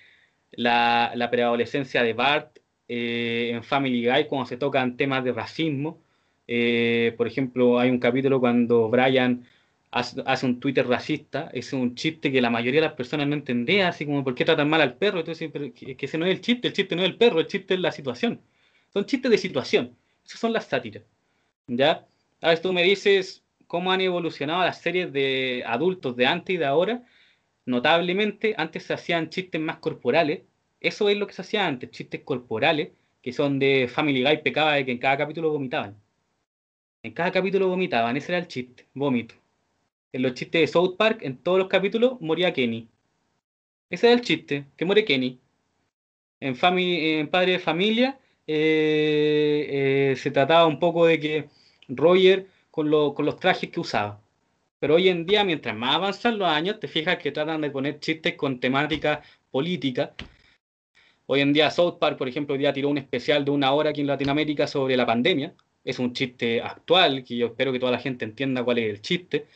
la, 0.53 1.29
preadolescencia 1.31 2.03
de 2.03 2.13
Bart 2.13 2.52
eh, 2.95 3.53
en 3.55 3.63
Family 3.63 4.07
Guy 4.07 4.27
cuando 4.27 4.47
se 4.47 4.59
tocan 4.59 4.99
temas 4.99 5.25
de 5.25 5.33
racismo. 5.33 5.99
Eh, 6.47 7.15
por 7.17 7.27
ejemplo, 7.27 7.79
hay 7.79 7.89
un 7.89 7.99
capítulo 7.99 8.39
cuando 8.39 8.91
Brian 8.91 9.47
hace, 9.91 10.47
un 10.47 10.61
Twitter 10.61 10.87
racista, 10.87 11.51
es 11.55 11.73
un 11.73 11.95
chiste 11.95 12.31
que 12.31 12.43
la 12.43 12.51
mayoría 12.51 12.83
de 12.83 12.89
las 12.89 12.97
personas 12.97 13.27
no 13.29 13.35
entendía, 13.35 13.89
así 13.89 14.05
como 14.05 14.23
¿por 14.23 14.35
qué 14.35 14.45
tratan 14.45 14.69
mal 14.69 14.83
al 14.83 14.95
perro? 14.99 15.21
Entonces, 15.21 15.51
que, 15.53 15.97
que 15.97 16.07
ese 16.07 16.19
no 16.19 16.27
es 16.27 16.33
el 16.33 16.41
chiste, 16.43 16.69
el 16.69 16.75
chiste 16.75 16.95
no 16.95 17.03
es 17.03 17.09
el 17.09 17.17
perro, 17.17 17.41
el 17.41 17.47
chiste 17.47 17.75
es 17.75 17.81
la 17.81 17.93
situación. 17.93 18.41
Son 18.93 19.07
chistes 19.07 19.31
de 19.31 19.39
situación, 19.39 19.97
esas 20.27 20.41
son 20.41 20.53
las 20.53 20.67
sátiras. 20.67 21.05
¿Ya? 21.67 22.07
A 22.43 22.49
ver, 22.51 22.61
tú 22.61 22.75
me 22.75 22.83
dices 22.83 23.43
cómo 23.67 23.91
han 23.91 24.03
evolucionado 24.03 24.63
las 24.63 24.83
series 24.83 25.13
de 25.15 25.65
adultos 25.67 26.15
de 26.17 26.27
antes 26.27 26.55
y 26.55 26.59
de 26.59 26.67
ahora 26.67 27.03
notablemente 27.65 28.55
antes 28.59 28.85
se 28.85 28.93
hacían 28.95 29.31
chistes 29.31 29.61
más 29.61 29.79
corporales. 29.79 30.43
Eso 30.83 31.09
es 31.09 31.17
lo 31.17 31.27
que 31.27 31.33
se 31.33 31.43
hacía 31.43 31.67
antes, 31.67 31.91
chistes 31.91 32.23
corporales, 32.23 32.91
que 33.23 33.33
son 33.33 33.59
de 33.59 33.89
Family 33.89 34.23
Guy, 34.23 34.39
pecaba 34.43 34.75
de 34.75 34.85
que 34.85 34.93
en 34.93 34.99
cada 34.99 35.17
capítulo 35.17 35.51
vomitaban. 35.51 35.97
En 37.05 37.13
cada 37.13 37.33
capítulo 37.33 37.69
vomitaban, 37.69 38.17
ese 38.17 38.33
era 38.33 38.39
el 38.39 38.49
chiste, 38.49 38.87
vómito. 38.95 39.35
En 40.13 40.23
los 40.23 40.35
chistes 40.35 40.61
de 40.61 40.67
South 40.67 40.97
Park, 40.97 41.21
en 41.23 41.39
todos 41.39 41.59
los 41.59 41.69
capítulos, 41.69 42.21
moría 42.21 42.53
Kenny. 42.53 42.89
Ese 43.91 44.07
era 44.09 44.15
el 44.15 44.23
chiste, 44.23 44.67
que 44.77 44.85
muere 44.85 45.05
Kenny. 45.05 45.39
En, 46.41 46.57
family, 46.57 47.21
en 47.21 47.29
Padre 47.29 47.53
de 47.53 47.59
Familia 47.61 48.19
eh, 48.47 50.13
eh, 50.13 50.17
se 50.17 50.31
trataba 50.33 50.67
un 50.67 50.79
poco 50.81 51.07
de 51.07 51.21
que 51.21 51.49
Roger, 51.89 52.49
con, 52.71 52.91
con 53.15 53.25
los 53.27 53.39
trajes 53.39 53.71
que 53.71 53.81
usaba, 53.81 54.21
pero 54.83 54.97
hoy 54.97 55.09
en 55.09 55.27
día, 55.27 55.45
mientras 55.45 55.77
más 55.77 55.95
avanzan 55.95 56.39
los 56.39 56.49
años, 56.49 56.81
te 56.81 56.89
fijas 56.89 57.19
que 57.19 57.31
tratan 57.31 57.61
de 57.61 57.71
poner 57.71 58.01
chistes 58.01 58.35
con 58.35 58.59
temática 58.59 59.23
política. 59.53 60.13
Hoy 61.35 61.41
en 61.41 61.55
día 61.55 61.71
South 61.71 61.97
Park, 61.99 62.19
por 62.19 62.29
ejemplo, 62.29 62.59
día 62.59 62.75
tiró 62.75 62.91
un 62.91 62.99
especial 62.99 63.43
de 63.43 63.51
una 63.51 63.73
hora 63.73 63.89
aquí 63.89 64.03
en 64.03 64.07
Latinoamérica 64.07 64.67
sobre 64.67 64.99
la 64.99 65.07
pandemia. 65.07 65.55
Es 65.83 65.99
un 65.99 66.13
chiste 66.13 66.61
actual, 66.61 67.25
que 67.25 67.39
yo 67.39 67.47
espero 67.47 67.73
que 67.73 67.79
toda 67.79 67.91
la 67.91 68.01
gente 68.01 68.27
entienda 68.27 68.63
cuál 68.63 68.81
es 68.81 68.91
el 68.91 69.01
chiste. 69.01 69.47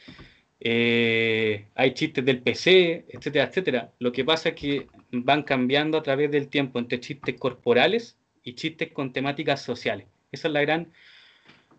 Eh, 0.58 1.66
hay 1.74 1.92
chistes 1.92 2.24
del 2.24 2.40
PC, 2.40 3.04
etcétera, 3.10 3.44
etcétera. 3.44 3.92
Lo 3.98 4.10
que 4.10 4.24
pasa 4.24 4.48
es 4.48 4.54
que 4.54 4.86
van 5.12 5.42
cambiando 5.42 5.98
a 5.98 6.02
través 6.02 6.30
del 6.30 6.48
tiempo 6.48 6.78
entre 6.78 6.98
chistes 6.98 7.38
corporales 7.38 8.16
y 8.42 8.54
chistes 8.54 8.90
con 8.90 9.12
temáticas 9.12 9.60
sociales. 9.60 10.06
Esa 10.32 10.48
es 10.48 10.54
la 10.54 10.62
gran 10.62 10.90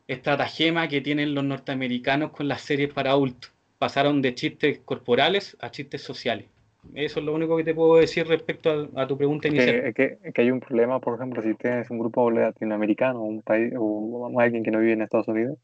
estratagema 0.07 0.87
que 0.87 1.01
tienen 1.01 1.33
los 1.33 1.43
norteamericanos 1.43 2.33
con 2.33 2.47
las 2.47 2.61
series 2.61 2.93
para 2.93 3.09
adultos. 3.09 3.51
Pasaron 3.79 4.21
de 4.21 4.35
chistes 4.35 4.77
corporales 4.85 5.57
a 5.59 5.71
chistes 5.71 6.03
sociales. 6.03 6.45
Eso 6.93 7.19
es 7.19 7.25
lo 7.25 7.33
único 7.33 7.57
que 7.57 7.63
te 7.63 7.73
puedo 7.73 7.97
decir 7.97 8.27
respecto 8.27 8.89
a, 8.95 9.07
tu 9.07 9.17
pregunta 9.17 9.47
inicial. 9.47 9.93
Que, 9.93 10.17
que, 10.33 10.41
hay 10.41 10.51
un 10.51 10.59
problema, 10.59 10.99
por 10.99 11.15
ejemplo, 11.15 11.41
si 11.41 11.53
tienes 11.55 11.89
un 11.89 11.99
grupo 11.99 12.31
latinoamericano 12.31 13.21
un 13.21 13.41
país, 13.41 13.73
o 13.77 14.31
alguien 14.39 14.63
que 14.63 14.71
no 14.71 14.79
vive 14.79 14.93
en 14.93 15.01
Estados 15.01 15.27
Unidos, 15.27 15.57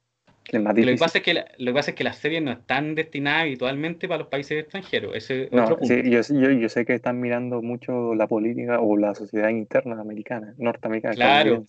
lo 0.51 0.73
que, 0.73 0.97
pasa 0.97 1.19
es 1.19 1.23
que 1.23 1.33
lo 1.33 1.71
que 1.71 1.73
pasa 1.73 1.91
es 1.91 1.95
que 1.95 2.03
las 2.03 2.17
series 2.17 2.43
no 2.43 2.51
están 2.51 2.95
destinadas 2.95 3.43
habitualmente 3.43 4.07
para 4.07 4.19
los 4.19 4.27
países 4.27 4.59
extranjeros. 4.59 5.15
Ese 5.15 5.47
otro 5.51 5.77
punto. 5.77 5.95
yo, 5.95 6.21
yo, 6.51 6.69
sé 6.69 6.85
que 6.85 6.93
están 6.93 7.19
mirando 7.19 7.61
mucho 7.61 8.13
la 8.13 8.27
política 8.27 8.79
o 8.81 8.97
la 8.97 9.15
sociedad 9.15 9.49
interna 9.49 9.99
americana, 9.99 10.53
norteamericana. 10.57 11.15
Claro. 11.15 11.65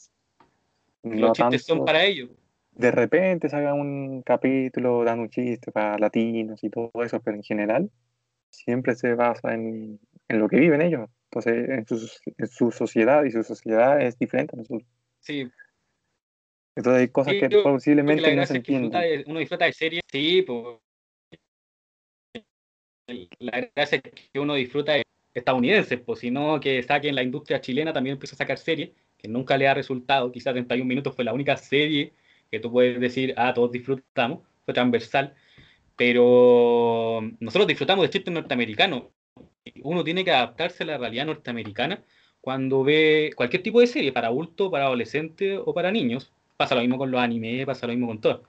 los 1.04 1.32
chistes 1.32 1.64
son 1.64 1.84
para 1.84 2.04
ellos. 2.04 2.30
De 2.72 2.90
repente 2.90 3.48
se 3.48 3.54
haga 3.54 3.74
un 3.74 4.22
capítulo 4.22 5.04
dando 5.04 5.22
un 5.22 5.30
chiste 5.30 5.70
para 5.70 5.96
latinos 5.98 6.62
y 6.64 6.70
todo 6.70 6.90
eso, 7.04 7.20
pero 7.20 7.36
en 7.36 7.44
general 7.44 7.90
siempre 8.56 8.94
se 8.94 9.14
basa 9.14 9.54
en, 9.54 10.00
en 10.28 10.38
lo 10.38 10.48
que 10.48 10.58
viven 10.58 10.82
ellos. 10.82 11.08
Entonces, 11.30 11.68
en 11.68 11.86
su, 11.86 12.10
en 12.38 12.46
su 12.46 12.70
sociedad 12.70 13.24
y 13.24 13.30
su 13.30 13.42
sociedad 13.42 14.00
es 14.00 14.18
diferente 14.18 14.54
a 14.54 14.58
nosotros. 14.58 14.88
Sí, 15.20 15.50
entonces 16.76 17.02
hay 17.02 17.08
cosas 17.08 17.34
que 17.34 17.48
posiblemente 17.62 18.34
no 18.34 18.46
se 18.46 18.56
entienden. 18.56 19.24
uno 19.26 19.38
disfruta 19.38 19.66
de 19.66 19.72
series, 19.72 20.02
sí, 20.10 20.42
pues. 20.42 20.78
La 23.38 23.68
gracia 23.74 24.00
es 24.02 24.30
que 24.32 24.40
uno 24.40 24.54
disfruta 24.54 24.94
de 24.94 25.04
estadounidenses, 25.34 26.00
pues 26.00 26.20
si 26.20 26.30
no 26.30 26.58
que 26.58 26.82
saquen 26.82 27.14
la 27.14 27.22
industria 27.22 27.60
chilena 27.60 27.92
también 27.92 28.14
empieza 28.14 28.34
a 28.34 28.38
sacar 28.38 28.56
series, 28.56 28.90
que 29.18 29.28
nunca 29.28 29.58
le 29.58 29.68
ha 29.68 29.74
resultado, 29.74 30.32
quizás 30.32 30.54
31 30.54 30.88
minutos 30.88 31.14
fue 31.14 31.24
la 31.24 31.34
única 31.34 31.56
serie 31.56 32.12
que 32.50 32.60
tú 32.60 32.72
puedes 32.72 32.98
decir, 32.98 33.34
ah, 33.36 33.52
todos 33.52 33.70
disfrutamos, 33.70 34.40
fue 34.64 34.72
transversal, 34.72 35.34
pero 35.96 37.20
nosotros 37.40 37.66
disfrutamos 37.66 38.04
de 38.04 38.10
chistes 38.10 38.32
norteamericanos. 38.34 39.04
Uno 39.82 40.04
tiene 40.04 40.24
que 40.24 40.30
adaptarse 40.32 40.82
a 40.82 40.86
la 40.86 40.98
realidad 40.98 41.26
norteamericana 41.26 42.02
cuando 42.40 42.84
ve 42.84 43.32
cualquier 43.36 43.62
tipo 43.62 43.80
de 43.80 43.86
serie, 43.86 44.12
para 44.12 44.28
adultos, 44.28 44.70
para 44.70 44.86
adolescentes 44.86 45.58
o 45.64 45.74
para 45.74 45.90
niños. 45.92 46.32
Pasa 46.56 46.74
lo 46.74 46.82
mismo 46.82 46.98
con 46.98 47.10
los 47.10 47.20
animes, 47.20 47.66
pasa 47.66 47.86
lo 47.86 47.94
mismo 47.94 48.08
con 48.08 48.20
todo. 48.20 48.44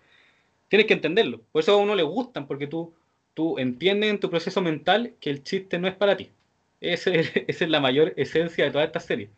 Tienes 0.67 0.87
que 0.87 0.93
entenderlo. 0.93 1.41
Por 1.51 1.61
eso 1.61 1.73
a 1.73 1.77
uno 1.77 1.95
le 1.95 2.03
gustan, 2.03 2.47
porque 2.47 2.67
tú, 2.67 2.93
tú 3.33 3.57
entiendes 3.59 4.09
en 4.09 4.19
tu 4.19 4.29
proceso 4.29 4.61
mental 4.61 5.15
que 5.19 5.29
el 5.29 5.43
chiste 5.43 5.79
no 5.79 5.87
es 5.87 5.95
para 5.95 6.17
ti. 6.17 6.31
esa 6.81 7.11
es 7.11 7.69
la 7.69 7.79
mayor 7.79 8.13
esencia 8.17 8.65
de 8.65 8.71
todas 8.71 8.87
estas 8.87 9.05
series. 9.05 9.29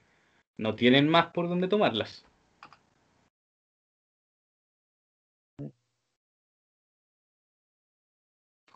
No 0.58 0.76
tienen 0.76 1.08
más 1.08 1.28
por 1.28 1.50
donde 1.50 1.68
tomarlas. 1.68 2.27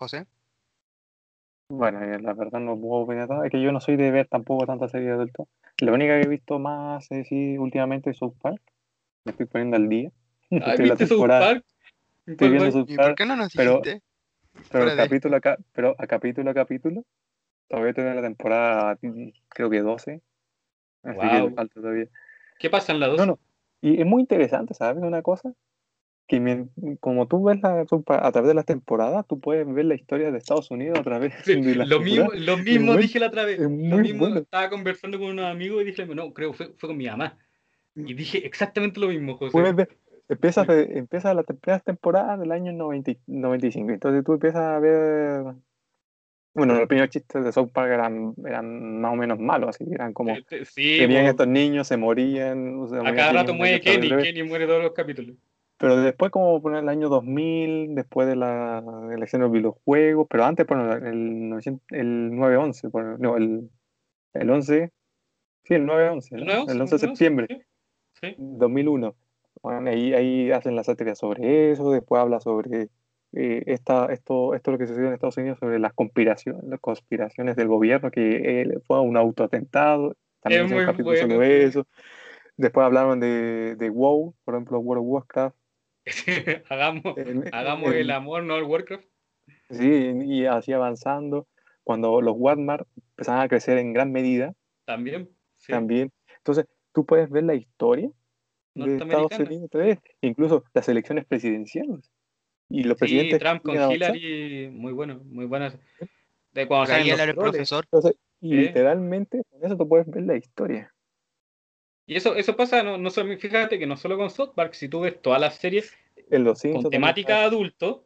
José. 0.02 0.26
Bueno, 1.70 2.02
eh, 2.02 2.20
la 2.20 2.34
verdad 2.34 2.60
no 2.60 2.76
puedo 2.76 3.04
opinar 3.04 3.30
nada. 3.30 3.45
Es 3.45 3.52
que 3.52 3.62
yo 3.62 3.72
no 3.72 3.80
soy 3.80 3.95
de 3.95 4.10
ver 4.10 4.28
tampoco 4.28 4.66
tantas 4.66 4.91
series 4.91 5.10
de 5.10 5.14
adultos. 5.14 5.47
La 5.80 5.93
única 5.93 6.20
que 6.20 6.26
he 6.26 6.30
visto 6.30 6.58
más 6.60 7.10
es 7.12 7.28
sí, 7.28 7.58
últimamente 7.58 8.10
es 8.10 8.18
South 8.18 8.36
Park 8.41 8.62
me 9.24 9.32
estoy 9.32 9.45
poniendo 9.45 9.78
al 9.78 9.89
día. 9.89 10.12
Estoy 10.49 10.89
¿viste 10.89 11.08
South 11.08 11.28
Park? 11.28 11.64
Estoy 12.26 12.49
viendo 12.49 12.72
South 12.72 12.88
Park. 12.95 13.10
¿Por 13.10 13.16
qué 13.16 13.26
no 13.26 13.36
nos 13.36 13.54
pero, 13.54 13.82
pero 14.72 14.95
capítulo 14.95 15.38
a, 15.38 15.58
pero 15.72 15.95
a 15.97 16.08
capítulo 16.08 16.49
a 16.49 16.54
capítulo, 16.54 17.06
todavía 17.68 17.93
tengo 17.93 18.10
la 18.10 18.22
temporada, 18.22 18.97
creo 19.49 19.70
que 19.70 19.82
12. 19.82 20.22
Así 21.04 21.20
que 21.20 21.52
falta 21.56 21.74
todavía. 21.76 22.08
¿Qué 22.58 22.70
pasa 22.70 22.91
en 22.91 22.99
la 22.99 23.08
12? 23.08 23.20
No, 23.20 23.26
no. 23.26 23.39
Y 23.82 23.99
es 23.99 24.06
muy 24.06 24.22
interesante, 24.22 24.74
¿sabes? 24.74 25.04
Una 25.04 25.22
cosa. 25.22 25.54
Que 26.28 26.65
como 27.01 27.28
tú 27.28 27.43
ves 27.43 27.59
la, 27.61 27.82
a 27.82 28.32
través 28.32 28.47
de 28.47 28.53
las 28.53 28.65
temporadas, 28.65 29.26
tú 29.28 29.41
puedes 29.41 29.67
ver 29.74 29.86
la 29.86 29.95
historia 29.95 30.32
de 30.32 30.38
Estados 30.38 30.72
Unidos 30.72 30.97
a 30.97 31.03
través 31.03 31.34
de 31.45 31.76
lo 31.86 31.99
mismo, 31.99 32.30
lo 32.34 32.57
mismo 32.57 32.95
dije 32.95 33.19
la 33.19 33.28
otra 33.28 33.43
vez. 33.43 33.59
Lo 33.59 33.69
mismo 33.69 34.28
estaba 34.28 34.69
conversando 34.69 35.19
con 35.19 35.32
unos 35.32 35.45
amigos 35.45 35.82
y 35.82 35.86
dije, 35.86 36.05
no, 36.05 36.34
creo 36.34 36.53
fue, 36.53 36.74
fue 36.78 36.88
con 36.88 36.97
mi 36.97 37.07
mamá 37.07 37.38
y 37.95 38.13
dije 38.13 38.45
exactamente 38.45 38.99
lo 38.99 39.07
mismo, 39.07 39.36
José. 39.36 39.57
empieza, 40.30 40.65
empieza 40.67 41.34
la 41.34 41.43
primera 41.43 41.80
temporada 41.80 42.38
del 42.38 42.51
año 42.51 42.72
90, 42.72 43.13
95. 43.28 43.91
Entonces 43.91 44.24
tú 44.24 44.34
empiezas 44.34 44.61
a 44.61 44.80
ver. 44.80 45.43
Bueno, 46.53 46.74
los 46.74 46.88
primeros 46.88 47.09
chistes 47.09 47.45
de 47.45 47.51
South 47.53 47.72
Park 47.72 47.91
eran, 47.91 48.34
eran 48.45 48.99
más 48.99 49.13
o 49.13 49.15
menos 49.15 49.39
malos, 49.39 49.69
así 49.69 49.86
eran 49.89 50.13
como. 50.13 50.36
Sí, 50.65 50.99
venían 50.99 51.26
estos 51.26 51.47
niños, 51.47 51.88
se 51.88 51.97
morían. 51.97 52.84
a 53.05 53.15
cada 53.15 53.34
rato 53.34 53.53
muere 53.53 53.80
Kenny, 53.80 54.09
Kenny 54.09 54.43
muere 54.43 54.67
todos 54.67 54.84
los 54.84 54.91
capítulos. 54.91 55.36
Pero 55.82 55.99
después, 55.99 56.32
como 56.32 56.61
poner 56.61 56.84
el 56.84 56.89
año 56.89 57.09
2000, 57.09 57.95
después 57.95 58.27
de 58.27 58.36
la 58.36 58.84
elección 59.11 59.41
de 59.41 59.47
los 59.47 59.51
videojuegos, 59.51 60.27
pero 60.29 60.45
antes, 60.45 60.67
bueno, 60.67 60.93
el, 60.93 61.51
el 61.89 62.32
9-11, 62.34 63.17
no, 63.17 63.36
el, 63.36 63.67
el 64.36 64.49
11, 64.51 64.91
sí, 65.63 65.73
el 65.73 65.88
9-11, 65.88 66.69
el, 66.69 66.82
11 66.82 66.95
de 66.95 66.99
septiembre. 66.99 67.65
2001. 68.38 69.15
ahí, 69.63 70.13
ahí 70.13 70.51
hacen 70.51 70.75
la 70.75 70.84
sátira 70.84 71.15
sobre 71.15 71.71
eso, 71.71 71.89
después 71.89 72.21
habla 72.21 72.39
sobre 72.41 72.89
eh, 73.34 73.63
esta, 73.65 74.05
esto, 74.13 74.53
esto 74.53 74.69
lo 74.69 74.77
que 74.77 74.86
sucedió 74.86 75.07
en 75.07 75.15
Estados 75.15 75.38
Unidos, 75.38 75.57
sobre 75.57 75.79
las 75.79 75.93
conspiraciones, 75.93 76.63
las 76.63 76.79
conspiraciones 76.79 77.55
del 77.55 77.69
gobierno, 77.69 78.11
que 78.11 78.61
eh, 78.61 78.79
fue 78.86 79.01
un 79.01 79.17
autoatentado, 79.17 80.15
también 80.41 80.67
es 80.67 80.71
un 80.71 80.86
capítulo 80.86 81.17
sobre 81.17 81.63
eso. 81.63 81.88
Después 82.55 82.86
hablaron 82.86 83.19
de, 83.19 83.75
de 83.77 83.89
WoW, 83.89 84.36
por 84.43 84.53
ejemplo, 84.53 84.77
World 84.77 85.01
of 85.01 85.09
Warcraft. 85.09 85.61
hagamos 86.70 87.16
hagamos 87.51 87.93
el 87.93 88.12
amor, 88.12 88.43
no 88.43 88.57
el 88.57 88.64
Warcraft. 88.64 89.05
Sí, 89.70 90.14
y 90.26 90.45
así 90.45 90.74
avanzando. 90.74 91.47
Cuando 91.84 92.22
los 92.22 92.36
Walmart 92.38 92.88
empezaban 92.95 93.41
a 93.41 93.47
crecer 93.47 93.78
en 93.78 93.93
gran 93.93 94.12
medida. 94.12 94.53
También. 94.86 95.30
También. 95.68 96.12
Entonces, 96.38 96.66
tú 96.93 97.05
puedes 97.05 97.30
ver 97.30 97.43
la 97.43 97.55
historia 97.55 98.09
de 98.74 98.97
Estados 98.97 99.39
Unidos, 99.39 99.70
incluso 100.22 100.64
las 100.74 100.88
elecciones 100.89 101.26
presidenciales. 101.26 102.12
Y 102.70 102.84
los 102.84 102.97
presidentes. 102.97 103.39
Trump 103.39 103.64
con 103.64 103.91
Hillary, 103.91 104.70
muy 104.72 104.93
bueno, 104.93 105.22
muy 105.26 105.45
buenas. 105.45 105.78
De 106.53 106.68
cuando 106.68 106.93
el 106.93 107.36
profesor. 107.36 107.86
literalmente, 108.39 109.43
con 109.49 109.66
eso 109.66 109.78
tú 109.78 109.88
puedes 109.88 110.07
ver 110.09 110.24
la 110.24 110.38
historia. 110.38 110.93
Y 112.05 112.16
eso, 112.16 112.36
eso 112.36 112.55
pasa, 112.55 112.84
no, 112.84 112.97
no 112.97 113.09
solo, 113.09 113.38
fíjate 113.38 113.80
que 113.80 113.88
no 113.88 113.95
solo 113.95 114.18
con 114.18 114.30
South 114.30 114.53
Park, 114.55 114.74
si 114.74 114.89
tú 114.89 115.01
ves 115.01 115.22
todas 115.22 115.39
las 115.39 115.55
series 115.55 115.97
en 116.32 116.43
los 116.43 116.61
con 116.61 116.89
temática 116.89 117.43
adulto, 117.43 118.05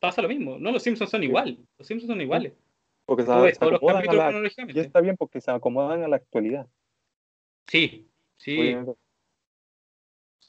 pasa 0.00 0.22
lo 0.22 0.28
mismo. 0.28 0.58
No, 0.58 0.72
los 0.72 0.82
Simpsons 0.82 1.10
son 1.10 1.22
igual. 1.22 1.58
Los 1.78 1.86
Simpsons 1.86 2.10
son 2.10 2.20
iguales. 2.20 2.52
Porque 3.04 3.22
se, 3.22 3.30
acomodan 3.30 4.04
y 4.74 4.80
está 4.80 5.00
bien 5.00 5.16
porque 5.16 5.40
se 5.40 5.50
acomodan 5.50 6.02
a 6.02 6.08
la 6.08 6.16
actualidad. 6.16 6.66
Sí, 7.68 8.08
Sí. 8.38 8.74
O 8.74 8.96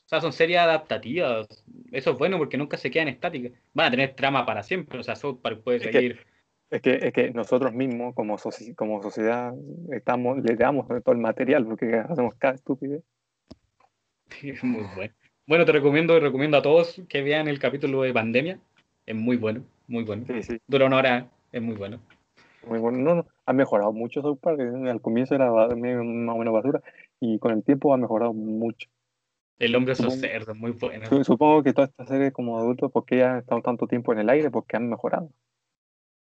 sea, 0.09 0.21
son 0.21 0.31
series 0.31 0.59
adaptativas. 0.59 1.47
Eso 1.91 2.11
es 2.11 2.17
bueno 2.17 2.37
porque 2.37 2.57
nunca 2.57 2.77
se 2.77 2.89
quedan 2.89 3.09
estáticas. 3.09 3.51
Van 3.73 3.87
a 3.87 3.91
tener 3.91 4.15
trama 4.15 4.45
para 4.45 4.63
siempre. 4.63 4.99
O 4.99 5.03
sea, 5.03 5.15
South 5.15 5.39
Park 5.41 5.63
puede 5.63 5.79
seguir. 5.79 6.25
es, 6.69 6.81
que, 6.81 6.99
es 7.01 7.13
que 7.13 7.31
nosotros 7.31 7.73
mismos, 7.73 8.15
como, 8.15 8.37
como 8.75 9.01
sociedad, 9.01 9.53
estamos, 9.91 10.37
le 10.43 10.55
damos 10.55 10.87
todo 10.87 11.13
el 11.13 11.17
material 11.17 11.65
porque 11.65 11.95
hacemos 11.95 12.35
cada 12.35 12.55
estúpido. 12.55 13.01
es 14.41 14.63
muy 14.63 14.85
bueno. 14.95 15.13
Bueno, 15.47 15.63
te 15.63 15.71
recomiendo, 15.71 16.19
recomiendo 16.19 16.57
a 16.57 16.61
todos 16.61 17.01
que 17.07 17.21
vean 17.21 17.47
el 17.47 17.57
capítulo 17.57 18.01
de 18.01 18.13
Pandemia. 18.13 18.59
Es 19.05 19.15
muy 19.15 19.37
bueno, 19.37 19.63
muy 19.87 20.03
bueno. 20.03 20.25
Dura 20.67 20.87
una 20.87 20.97
hora, 20.97 21.31
es 21.53 21.61
muy 21.61 21.75
bueno. 21.75 22.01
Muy 22.67 22.79
bueno. 22.79 22.97
No, 22.97 23.15
no, 23.15 23.27
ha 23.45 23.53
mejorado 23.53 23.93
mucho 23.93 24.21
South 24.21 24.39
Park. 24.41 24.59
Al 24.59 24.99
comienzo 24.99 25.35
era 25.35 25.49
más 25.49 25.71
o 25.71 25.75
menos 25.77 26.53
basura 26.53 26.81
y 27.21 27.39
con 27.39 27.53
el 27.53 27.63
tiempo 27.63 27.93
ha 27.93 27.97
mejorado 27.97 28.33
mucho. 28.33 28.89
El 29.57 29.73
hombre 29.75 29.93
es 29.93 29.99
cerdo, 30.19 30.53
muy 30.53 30.71
bueno. 30.71 31.05
Supongo 31.23 31.63
que 31.63 31.71
todas 31.71 31.91
estas 31.91 32.09
series 32.09 32.33
como 32.33 32.59
adultos, 32.59 32.91
porque 32.91 33.19
ya 33.19 33.31
han 33.31 33.39
estado 33.39 33.61
tanto 33.61 33.87
tiempo 33.87 34.11
en 34.11 34.19
el 34.19 34.29
aire, 34.29 34.51
porque 34.51 34.75
han 34.75 34.89
mejorado. 34.89 35.31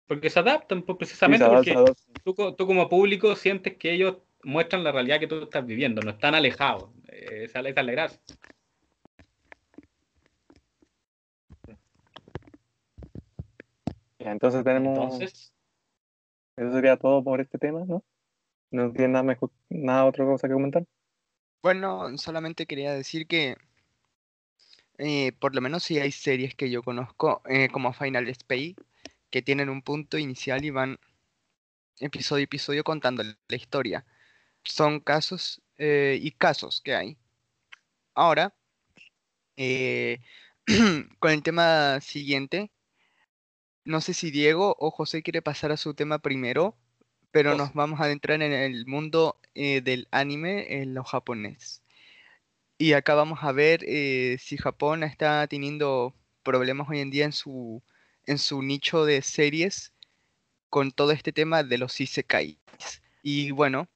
Porque 0.06 0.30
se 0.30 0.40
adaptan, 0.40 0.84
pues, 0.84 1.00
precisamente 1.00 1.48
porque 1.48 1.76
Tú, 2.24 2.68
como 2.68 2.88
público 2.88 3.36
sientes 3.36 3.76
que 3.76 3.92
ellos 3.92 4.18
muestran 4.44 4.84
la 4.84 4.92
realidad 4.92 5.20
que 5.20 5.28
tú 5.28 5.42
estás 5.42 5.66
viviendo, 5.66 6.04
no 6.04 6.12
están 6.12 6.36
alejados. 6.36 6.92
esa, 7.08 7.60
es 7.60 7.76
la 7.76 7.92
gracia. 7.92 8.20
Entonces 14.32 14.64
tenemos... 14.64 14.98
Entonces... 14.98 15.54
Eso 16.58 16.72
sería 16.72 16.98
todo 16.98 17.24
por 17.24 17.42
este 17.42 17.58
tema, 17.58 17.84
¿no? 17.86 18.04
¿No 18.72 18.92
tiene 18.92 19.10
nada, 19.10 19.24
mejor, 19.24 19.52
nada 19.70 20.06
otra 20.06 20.26
cosa 20.26 20.48
que 20.48 20.54
comentar? 20.54 20.86
Bueno, 21.62 22.18
solamente 22.18 22.66
quería 22.66 22.94
decir 22.94 23.28
que 23.28 23.58
eh, 24.98 25.34
por 25.34 25.54
lo 25.54 25.62
menos 25.62 25.84
si 25.84 26.00
hay 26.00 26.12
series 26.12 26.56
que 26.56 26.70
yo 26.70 26.82
conozco, 26.84 27.42
eh, 27.46 27.68
como 27.70 27.94
Final 27.94 28.28
Space, 28.30 28.76
que 29.30 29.42
tienen 29.42 29.70
un 29.70 29.82
punto 29.82 30.18
inicial 30.18 30.64
y 30.64 30.70
van 30.70 30.98
episodio 32.00 32.42
a 32.42 32.46
episodio 32.46 32.84
contando 32.84 33.24
la 33.24 33.56
historia. 33.56 34.06
Son 34.64 35.00
casos 35.00 35.62
eh, 35.78 36.18
y 36.22 36.32
casos 36.32 36.82
que 36.82 36.96
hay. 36.96 37.18
Ahora, 38.14 38.54
con 41.20 41.32
el 41.32 41.44
tema 41.44 42.00
siguiente, 42.02 42.72
no 43.86 44.02
sé 44.02 44.14
si 44.14 44.32
Diego 44.32 44.76
o 44.80 44.92
José 44.92 45.24
quiere 45.24 45.42
pasar 45.42 45.72
a 45.72 45.78
su 45.78 45.94
tema 45.94 46.20
primero 46.20 46.76
pero 47.36 47.54
nos 47.54 47.74
vamos 47.74 48.00
a 48.00 48.06
adentrar 48.06 48.42
en 48.42 48.54
el 48.54 48.86
mundo 48.88 49.38
eh, 49.56 49.82
del 49.82 50.08
anime 50.12 50.82
en 50.82 50.94
lo 50.94 51.04
japonés. 51.04 51.84
Y 52.78 52.94
acá 52.94 53.14
vamos 53.14 53.40
a 53.42 53.52
ver 53.52 53.82
eh, 53.86 54.38
si 54.40 54.56
Japón 54.56 55.04
está 55.04 55.46
teniendo 55.48 56.16
problemas 56.44 56.88
hoy 56.90 57.00
en 57.02 57.12
día 57.12 57.26
en 57.26 57.34
su, 57.34 57.84
en 58.26 58.38
su 58.38 58.62
nicho 58.62 59.04
de 59.04 59.22
series 59.22 59.94
con 60.70 60.94
todo 60.94 61.12
este 61.12 61.34
tema 61.34 61.62
de 61.64 61.78
los 61.78 62.00
isekais. 62.00 62.58
Y 63.22 63.52
bueno, 63.52 63.90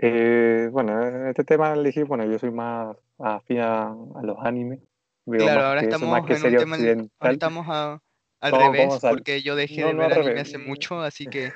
Eh, 0.00 0.68
bueno, 0.70 1.28
este 1.28 1.42
tema 1.42 1.72
elegí, 1.72 2.04
bueno, 2.04 2.24
yo 2.24 2.38
soy 2.38 2.52
más 2.52 2.96
afín 3.18 3.58
a, 3.58 3.88
a 3.88 4.22
los 4.22 4.38
animes. 4.40 4.78
Claro, 5.26 5.62
ahora 5.66 5.80
eso, 5.80 5.90
estamos 5.90 6.30
en 6.30 6.44
un 6.44 6.56
tema, 6.56 6.76
ahora 7.20 7.32
estamos 7.32 7.66
a- 7.68 8.00
al 8.40 8.52
revés, 8.52 8.98
porque 9.08 9.42
yo 9.42 9.54
dejé 9.56 9.82
no, 9.82 9.88
de 9.88 9.94
no 9.94 10.00
ver 10.08 10.12
anime 10.14 10.40
hace 10.40 10.58
mucho, 10.58 11.00
así 11.00 11.26
que, 11.26 11.52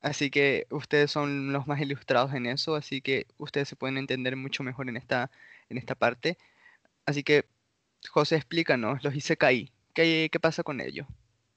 así 0.00 0.30
que 0.30 0.66
ustedes 0.70 1.10
son 1.10 1.52
los 1.52 1.66
más 1.66 1.80
ilustrados 1.80 2.32
en 2.34 2.46
eso, 2.46 2.74
así 2.76 3.00
que 3.02 3.26
ustedes 3.38 3.68
se 3.68 3.76
pueden 3.76 3.96
entender 3.98 4.36
mucho 4.36 4.62
mejor 4.62 4.88
en 4.88 4.96
esta, 4.96 5.30
en 5.68 5.78
esta 5.78 5.94
parte. 5.94 6.38
Así 7.06 7.22
que, 7.24 7.44
José, 8.10 8.36
explícanos, 8.36 9.02
los 9.04 9.14
Isekai, 9.14 9.72
¿qué, 9.94 10.28
qué 10.32 10.40
pasa 10.40 10.62
con 10.62 10.80
ellos? 10.80 11.06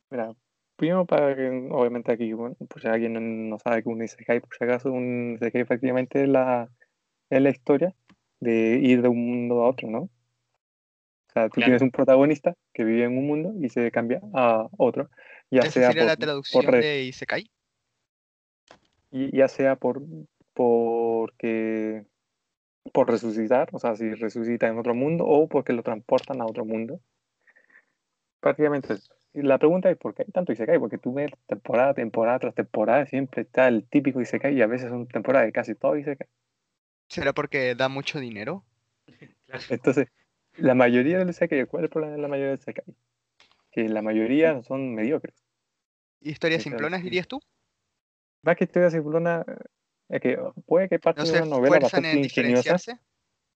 Mira, 0.09 0.33
primero 0.75 1.05
para 1.05 1.35
que, 1.35 1.47
obviamente 1.71 2.11
aquí, 2.11 2.33
bueno, 2.33 2.55
pues 2.69 2.83
si 2.83 2.87
alguien 2.87 3.49
no, 3.49 3.59
sabe 3.59 3.83
que 3.83 3.89
un 3.89 4.03
Isekai, 4.03 4.39
por 4.39 4.55
si 4.57 4.63
acaso, 4.63 4.91
un 4.91 5.33
Isekai 5.35 5.61
efectivamente 5.61 6.23
es 6.23 6.29
la, 6.29 6.69
es 7.29 7.41
la 7.41 7.49
historia 7.49 7.95
de 8.39 8.79
ir 8.81 9.01
de 9.01 9.09
un 9.09 9.25
mundo 9.27 9.63
a 9.63 9.69
otro, 9.69 9.89
¿no? 9.89 10.09
O 11.35 11.39
sea, 11.39 11.49
tú 11.49 11.55
Claro. 11.55 11.65
tienes 11.65 11.81
un 11.81 11.91
protagonista 11.91 12.55
que 12.73 12.85
vive 12.85 13.03
en 13.03 13.17
un 13.17 13.27
mundo 13.27 13.53
y 13.59 13.67
se 13.67 13.91
cambia 13.91 14.21
a 14.33 14.67
otro, 14.77 15.09
ya 15.51 15.63
¿Esa 15.63 15.71
sea 15.71 15.87
sería 15.91 16.01
por, 16.03 16.07
la 16.07 16.15
por 16.15 16.25
traducción 16.25 16.65
re- 16.67 16.81
de 16.81 17.03
Isekai? 17.03 17.51
y 19.11 19.35
ya 19.35 19.49
sea 19.49 19.75
por 19.75 20.01
porque 20.53 22.05
por 22.93 23.09
resucitar, 23.09 23.67
o 23.73 23.79
sea, 23.79 23.95
si 23.97 24.13
resucita 24.13 24.67
en 24.67 24.77
otro 24.77 24.95
mundo 24.95 25.25
o 25.25 25.49
porque 25.49 25.73
lo 25.73 25.83
transportan 25.83 26.39
a 26.41 26.45
otro 26.45 26.63
mundo. 26.63 27.01
Prácticamente 28.39 28.93
eso. 28.93 29.13
Y 29.33 29.41
la 29.41 29.57
pregunta 29.57 29.89
es 29.91 29.97
por 29.97 30.15
qué 30.15 30.23
hay 30.23 30.31
tanto 30.31 30.53
Isekai, 30.53 30.79
porque 30.79 30.97
tú 30.97 31.13
ves 31.13 31.31
temporada, 31.47 31.93
temporada 31.93 32.39
tras 32.39 32.55
temporada, 32.55 33.05
siempre 33.07 33.41
está 33.41 33.67
el 33.67 33.85
típico 33.89 34.21
Isekai 34.21 34.55
y 34.55 34.61
a 34.61 34.67
veces 34.67 34.89
son 34.89 35.07
temporadas 35.07 35.47
de 35.47 35.51
casi 35.51 35.75
todo 35.75 35.97
Isekai. 35.97 36.27
¿Será 37.09 37.33
porque 37.33 37.75
da 37.75 37.89
mucho 37.89 38.19
dinero? 38.19 38.63
Claro. 39.45 39.63
Entonces, 39.69 40.07
la 40.57 40.75
mayoría 40.75 41.19
de 41.19 41.25
los 41.25 41.35
Isekai, 41.35 41.65
¿cuál 41.65 41.83
es 41.83 41.85
el 41.85 41.89
problema 41.91 42.15
de 42.15 42.21
la 42.21 42.27
mayoría 42.27 42.51
de 42.51 42.55
los 42.57 42.61
Isekai? 42.61 42.85
Que 43.71 43.89
la 43.89 44.01
mayoría 44.01 44.63
son 44.63 44.93
mediocres. 44.93 45.35
¿Historias 46.21 46.61
Exacto. 46.61 46.77
simplonas, 46.77 47.03
dirías 47.03 47.27
tú? 47.27 47.39
Más 48.41 48.55
que 48.55 48.63
historia 48.65 48.89
simplona, 48.89 49.45
es 50.09 50.21
que 50.21 50.37
puede 50.65 50.87
que 50.87 50.99
parte 50.99 51.21
¿No 51.21 51.25
de 51.25 51.31
una 51.31 51.45
novela 51.45 51.77
esfuerzan 51.77 51.81
bastante 51.81 52.11
en 52.11 52.23
ingeniosa. 52.23 52.61
diferenciarse? 52.61 52.99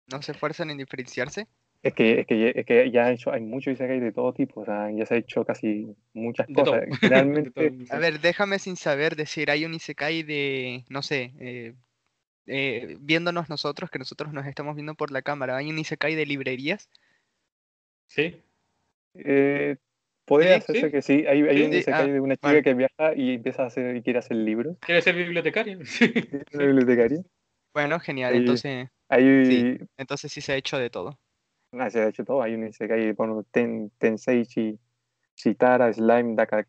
¿No 0.08 0.22
se 0.22 0.32
esfuerzan 0.32 0.70
en 0.72 0.78
diferenciarse? 0.78 1.48
Es 1.82 1.94
que, 1.94 2.20
es 2.20 2.28
que, 2.28 2.52
es 2.54 2.66
que 2.66 2.92
ya 2.92 3.06
han 3.06 3.14
hecho, 3.14 3.32
hay 3.32 3.42
muchos 3.42 3.74
Isekai 3.74 4.00
de 4.00 4.12
todo 4.12 4.34
tipo, 4.34 4.62
o 4.62 4.66
sea, 4.66 4.92
ya 4.92 5.06
se 5.06 5.14
ha 5.14 5.18
hecho 5.18 5.46
casi 5.46 5.96
muchas 6.14 6.48
De 6.48 6.54
cosas. 6.54 6.82
Todo. 6.86 6.90
A 7.96 8.00
ver, 8.00 8.20
déjame 8.20 8.60
sin 8.60 8.76
saber 8.76 9.16
decir, 9.16 9.50
hay 9.50 9.64
un 9.64 9.74
Isekai 9.74 10.24
de, 10.24 10.84
no 10.90 11.02
sé, 11.02 11.34
eh, 11.40 11.76
eh, 12.50 12.98
viéndonos 13.00 13.50
nosotros, 13.50 13.90
que 13.90 14.00
nosotros 14.00 14.34
nos 14.34 14.46
estamos 14.48 14.76
viendo 14.76 14.96
por 14.96 15.12
la 15.12 15.22
cámara, 15.22 15.56
hay 15.58 15.70
un 15.70 15.80
Isekai 15.80 16.16
de 16.16 16.26
librerías. 16.26 16.90
Sí, 18.08 18.44
eh, 19.14 19.78
podría 20.26 20.54
Sí, 20.56 20.58
hacerse 20.64 20.86
sí. 20.88 20.92
que 20.92 21.02
sí, 21.02 21.26
hay, 21.28 21.42
hay 21.44 21.58
Sí, 21.58 21.64
un 21.64 21.72
sí, 21.72 21.78
Isekai 21.80 22.10
ah, 22.10 22.14
de 22.14 22.20
una 22.20 22.36
chica 22.36 22.48
bueno. 22.50 22.64
que 22.64 22.74
viaja 22.74 23.16
y 23.16 23.34
empieza 23.36 23.64
a 23.64 23.68
hacer 23.68 23.96
y 23.96 24.02
quiere 24.02 24.20
hacer 24.20 24.38
libros, 24.38 24.78
quiere 24.82 25.02
ser 25.02 25.16
bibliotecario. 25.16 25.80
Sí. 25.86 26.12
es 26.16 26.56
una 26.56 26.66
bibliotecaria. 26.66 27.22
Bueno, 27.74 28.00
genial, 28.00 28.34
Hay- 28.34 28.40
entonces, 28.40 28.90
Hay, 29.10 29.46
Sí. 29.46 29.78
entonces 29.98 30.32
sí 30.32 30.42
se 30.42 30.54
ha 30.54 30.56
hecho 30.56 30.78
de 30.78 30.90
todo. 30.90 31.20
ah, 31.74 31.90
se 31.90 32.00
ha 32.02 32.08
hecho 32.08 32.24
todo, 32.26 32.42
hay 32.42 32.56
un 32.56 32.68
Isekai, 32.68 33.12
bueno, 33.14 33.44
ten, 33.52 33.92
Tenseichi, 33.98 34.80
Shitara, 35.36 35.94
Slime, 35.94 36.36
Daka, 36.36 36.68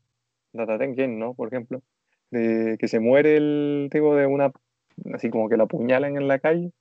Data 0.52 0.78
Tengen, 0.78 1.18
¿no? 1.18 1.34
Por 1.34 1.48
ejemplo, 1.48 1.82
de 2.30 2.76
que 2.78 2.86
se 2.86 3.00
muere 3.00 3.36
el 3.36 3.88
tipo 3.90 4.14
de 4.14 4.26
una, 4.26 4.52
así 5.14 5.30
como 5.30 5.48
que 5.48 5.56
lo 5.56 5.64
apuñalan 5.64 6.16
en 6.16 6.28
la 6.28 6.38
calle, 6.38 6.72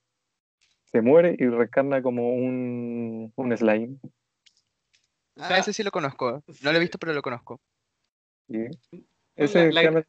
se 0.85 1.01
muere 1.01 1.35
y 1.37 1.45
reencarna 1.45 2.01
como 2.01 2.33
un, 2.33 3.31
un 3.35 3.57
slime. 3.57 3.97
O 4.03 5.41
Ah, 5.41 5.47
sea, 5.47 5.57
ese 5.59 5.73
sí 5.73 5.83
lo 5.83 5.91
conozco, 5.91 6.43
no 6.63 6.71
lo 6.71 6.77
he 6.77 6.81
visto, 6.81 6.97
pero 6.97 7.13
lo 7.13 7.21
conozco. 7.21 7.61
¿sí? 8.49 9.05
la, 9.37 9.45
Ese 9.45 9.71
la- 9.71 10.05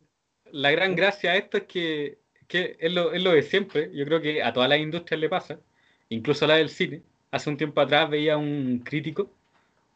la 0.52 0.70
gran 0.72 0.96
gracia 0.96 1.32
de 1.32 1.38
esto 1.38 1.58
es 1.58 1.64
que, 1.64 2.18
que 2.48 2.76
es, 2.80 2.92
lo, 2.92 3.12
es 3.12 3.22
lo 3.22 3.30
de 3.32 3.42
siempre. 3.42 3.90
Yo 3.94 4.04
creo 4.04 4.20
que 4.20 4.42
a 4.42 4.52
todas 4.52 4.68
las 4.68 4.80
industrias 4.80 5.20
le 5.20 5.28
pasa, 5.28 5.60
incluso 6.08 6.44
a 6.44 6.48
la 6.48 6.56
del 6.56 6.68
cine. 6.68 7.02
Hace 7.30 7.48
un 7.50 7.56
tiempo 7.56 7.80
atrás 7.80 8.10
veía 8.10 8.36
un 8.36 8.80
crítico 8.80 9.30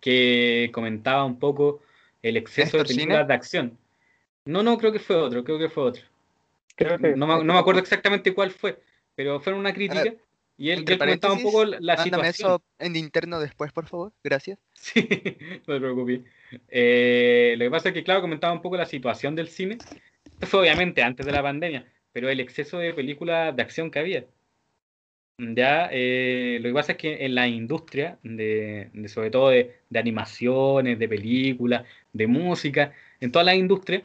que 0.00 0.70
comentaba 0.72 1.24
un 1.24 1.38
poco 1.38 1.80
el 2.22 2.36
exceso 2.36 2.76
de 2.76 2.84
películas 2.84 3.26
de 3.26 3.34
acción. 3.34 3.78
No, 4.44 4.62
no, 4.62 4.78
creo 4.78 4.92
que 4.92 4.98
fue 5.00 5.16
otro, 5.16 5.42
creo 5.42 5.58
que 5.58 5.68
fue 5.70 5.82
otro. 5.84 6.04
Creo 6.74 6.98
que- 6.98 7.16
No 7.16 7.26
me, 7.26 7.44
no 7.44 7.52
me 7.54 7.58
acuerdo 7.58 7.80
exactamente 7.80 8.34
cuál 8.34 8.50
fue, 8.50 8.80
pero 9.14 9.40
fue 9.40 9.52
una 9.52 9.72
crítica 9.72 10.04
y 10.04 10.08
él, 10.08 10.18
y 10.56 10.70
entre 10.70 10.94
él 10.94 10.98
comentaba 11.00 11.34
un 11.34 11.42
poco 11.42 11.64
la, 11.64 11.96
situación. 11.96 12.26
eso 12.26 12.62
en 12.78 12.96
interno 12.96 13.40
después, 13.40 13.72
por 13.72 13.86
favor, 13.86 14.12
gracias. 14.22 14.58
Sí, 14.74 15.08
no 15.66 15.74
te 15.74 15.80
preocupes. 15.80 16.20
Eh, 16.68 17.54
lo 17.58 17.64
que 17.64 17.70
pasa 17.70 17.88
es 17.88 17.94
que, 17.94 18.04
claro, 18.04 18.20
comentaba 18.20 18.52
un 18.52 18.62
poco 18.62 18.76
la 18.76 18.86
situación 18.86 19.34
del 19.34 19.48
cine. 19.48 19.78
Esto 20.24 20.46
fue 20.46 20.60
obviamente 20.60 21.02
antes 21.02 21.24
de 21.24 21.32
la 21.32 21.42
pandemia, 21.42 21.86
pero 22.12 22.28
el 22.28 22.40
exceso 22.40 22.78
de 22.78 22.92
películas 22.92 23.54
de 23.56 23.62
acción 23.62 23.90
que 23.90 23.98
había. 23.98 24.24
Ya, 25.38 25.88
eh, 25.90 26.58
lo 26.60 26.68
que 26.68 26.74
pasa 26.74 26.92
es 26.92 26.98
que 26.98 27.24
en 27.24 27.34
la 27.34 27.48
industria, 27.48 28.18
de, 28.22 28.90
de 28.92 29.08
sobre 29.08 29.30
todo 29.30 29.48
de, 29.48 29.80
de 29.90 29.98
animaciones, 29.98 30.96
de 30.98 31.08
películas, 31.08 31.84
de 32.12 32.26
música, 32.28 32.92
en 33.18 33.32
todas 33.32 33.46
las 33.46 33.56
industrias, 33.56 34.04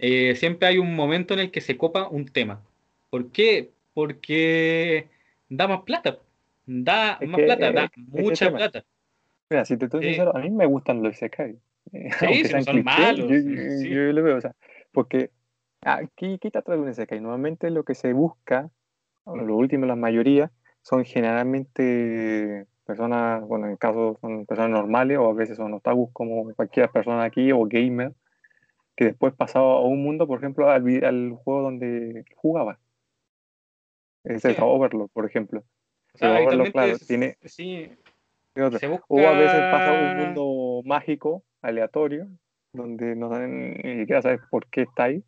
eh, 0.00 0.34
siempre 0.36 0.68
hay 0.68 0.78
un 0.78 0.94
momento 0.94 1.34
en 1.34 1.40
el 1.40 1.50
que 1.50 1.60
se 1.60 1.76
copa 1.76 2.08
un 2.08 2.26
tema. 2.26 2.62
¿Por 3.10 3.30
qué? 3.30 3.70
Porque 3.94 5.08
da 5.48 5.68
más 5.68 5.82
plata. 5.82 6.18
Da 6.66 7.18
Es 7.20 7.28
más 7.28 7.38
que, 7.38 7.44
plata, 7.44 7.68
eh, 7.68 7.72
da 7.72 7.90
mucha 8.06 8.50
plata. 8.50 8.84
Mira, 9.50 9.64
si 9.64 9.76
te 9.76 9.86
estoy 9.86 10.04
sincero, 10.04 10.36
a 10.36 10.40
mí 10.40 10.50
me 10.50 10.66
gustan 10.66 11.02
los 11.02 11.14
Isekai. 11.14 11.58
Sí, 12.20 12.44
si 12.44 12.52
no 12.54 12.62
son 12.62 12.74
clichés, 12.82 12.84
malos, 12.84 13.28
yo, 13.30 13.36
yo- 13.36 13.70
sí. 13.82 13.88
yo 13.90 14.00
lo 14.12 14.22
veo, 14.22 14.36
o 14.36 14.40
sea, 14.40 14.54
porque 14.92 15.30
aquí, 15.82 16.38
¿qué 16.38 16.50
trata 16.50 16.72
de 16.72 16.78
un 16.78 16.88
Isekai? 16.90 17.20
Normalmente 17.20 17.70
lo 17.70 17.84
que 17.84 17.94
se 17.94 18.12
busca, 18.12 18.70
o 19.24 19.36
lo 19.36 19.56
último, 19.56 19.86
la 19.86 19.96
mayoría, 19.96 20.50
son 20.82 21.04
generalmente 21.04 22.66
personas, 22.86 23.42
bueno, 23.46 23.66
en 23.66 23.76
caso 23.76 24.16
son 24.20 24.46
personas 24.46 24.70
normales 24.70 25.18
o 25.18 25.30
a 25.30 25.34
veces 25.34 25.56
son 25.56 25.74
otakus 25.74 26.10
como 26.12 26.52
cualquier 26.54 26.88
persona 26.90 27.24
aquí 27.24 27.52
o 27.52 27.64
gamer, 27.66 28.12
que 29.00 29.06
después 29.06 29.32
pasaba 29.32 29.78
a 29.78 29.80
un 29.80 30.02
mundo, 30.02 30.26
por 30.26 30.36
ejemplo, 30.40 30.68
al, 30.68 30.84
al 31.06 31.32
juego 31.32 31.62
donde 31.62 32.26
jugaba. 32.36 32.78
Ese 34.24 34.50
es 34.50 34.56
Sí. 34.56 34.62
Overlord, 34.62 35.08
por 35.10 35.24
ejemplo. 35.24 35.64
O 36.12 36.18
sea, 36.18 36.38
Overlord, 36.38 36.70
claro, 36.70 36.92
es- 36.92 37.06
tiene- 37.06 37.38
sí, 37.46 37.88
se 38.54 38.86
busca... 38.88 39.06
O 39.08 39.26
a 39.26 39.32
veces 39.32 39.62
pasa 39.70 39.90
un 39.90 40.14
mundo 40.14 40.82
mágico, 40.84 41.42
aleatorio, 41.62 42.28
donde 42.74 43.16
no 43.16 43.30
saben 43.30 43.80
ni 43.82 44.00
siquiera 44.00 44.20
sabes 44.20 44.40
por 44.50 44.66
qué 44.66 44.82
está 44.82 45.04
ahí. 45.04 45.24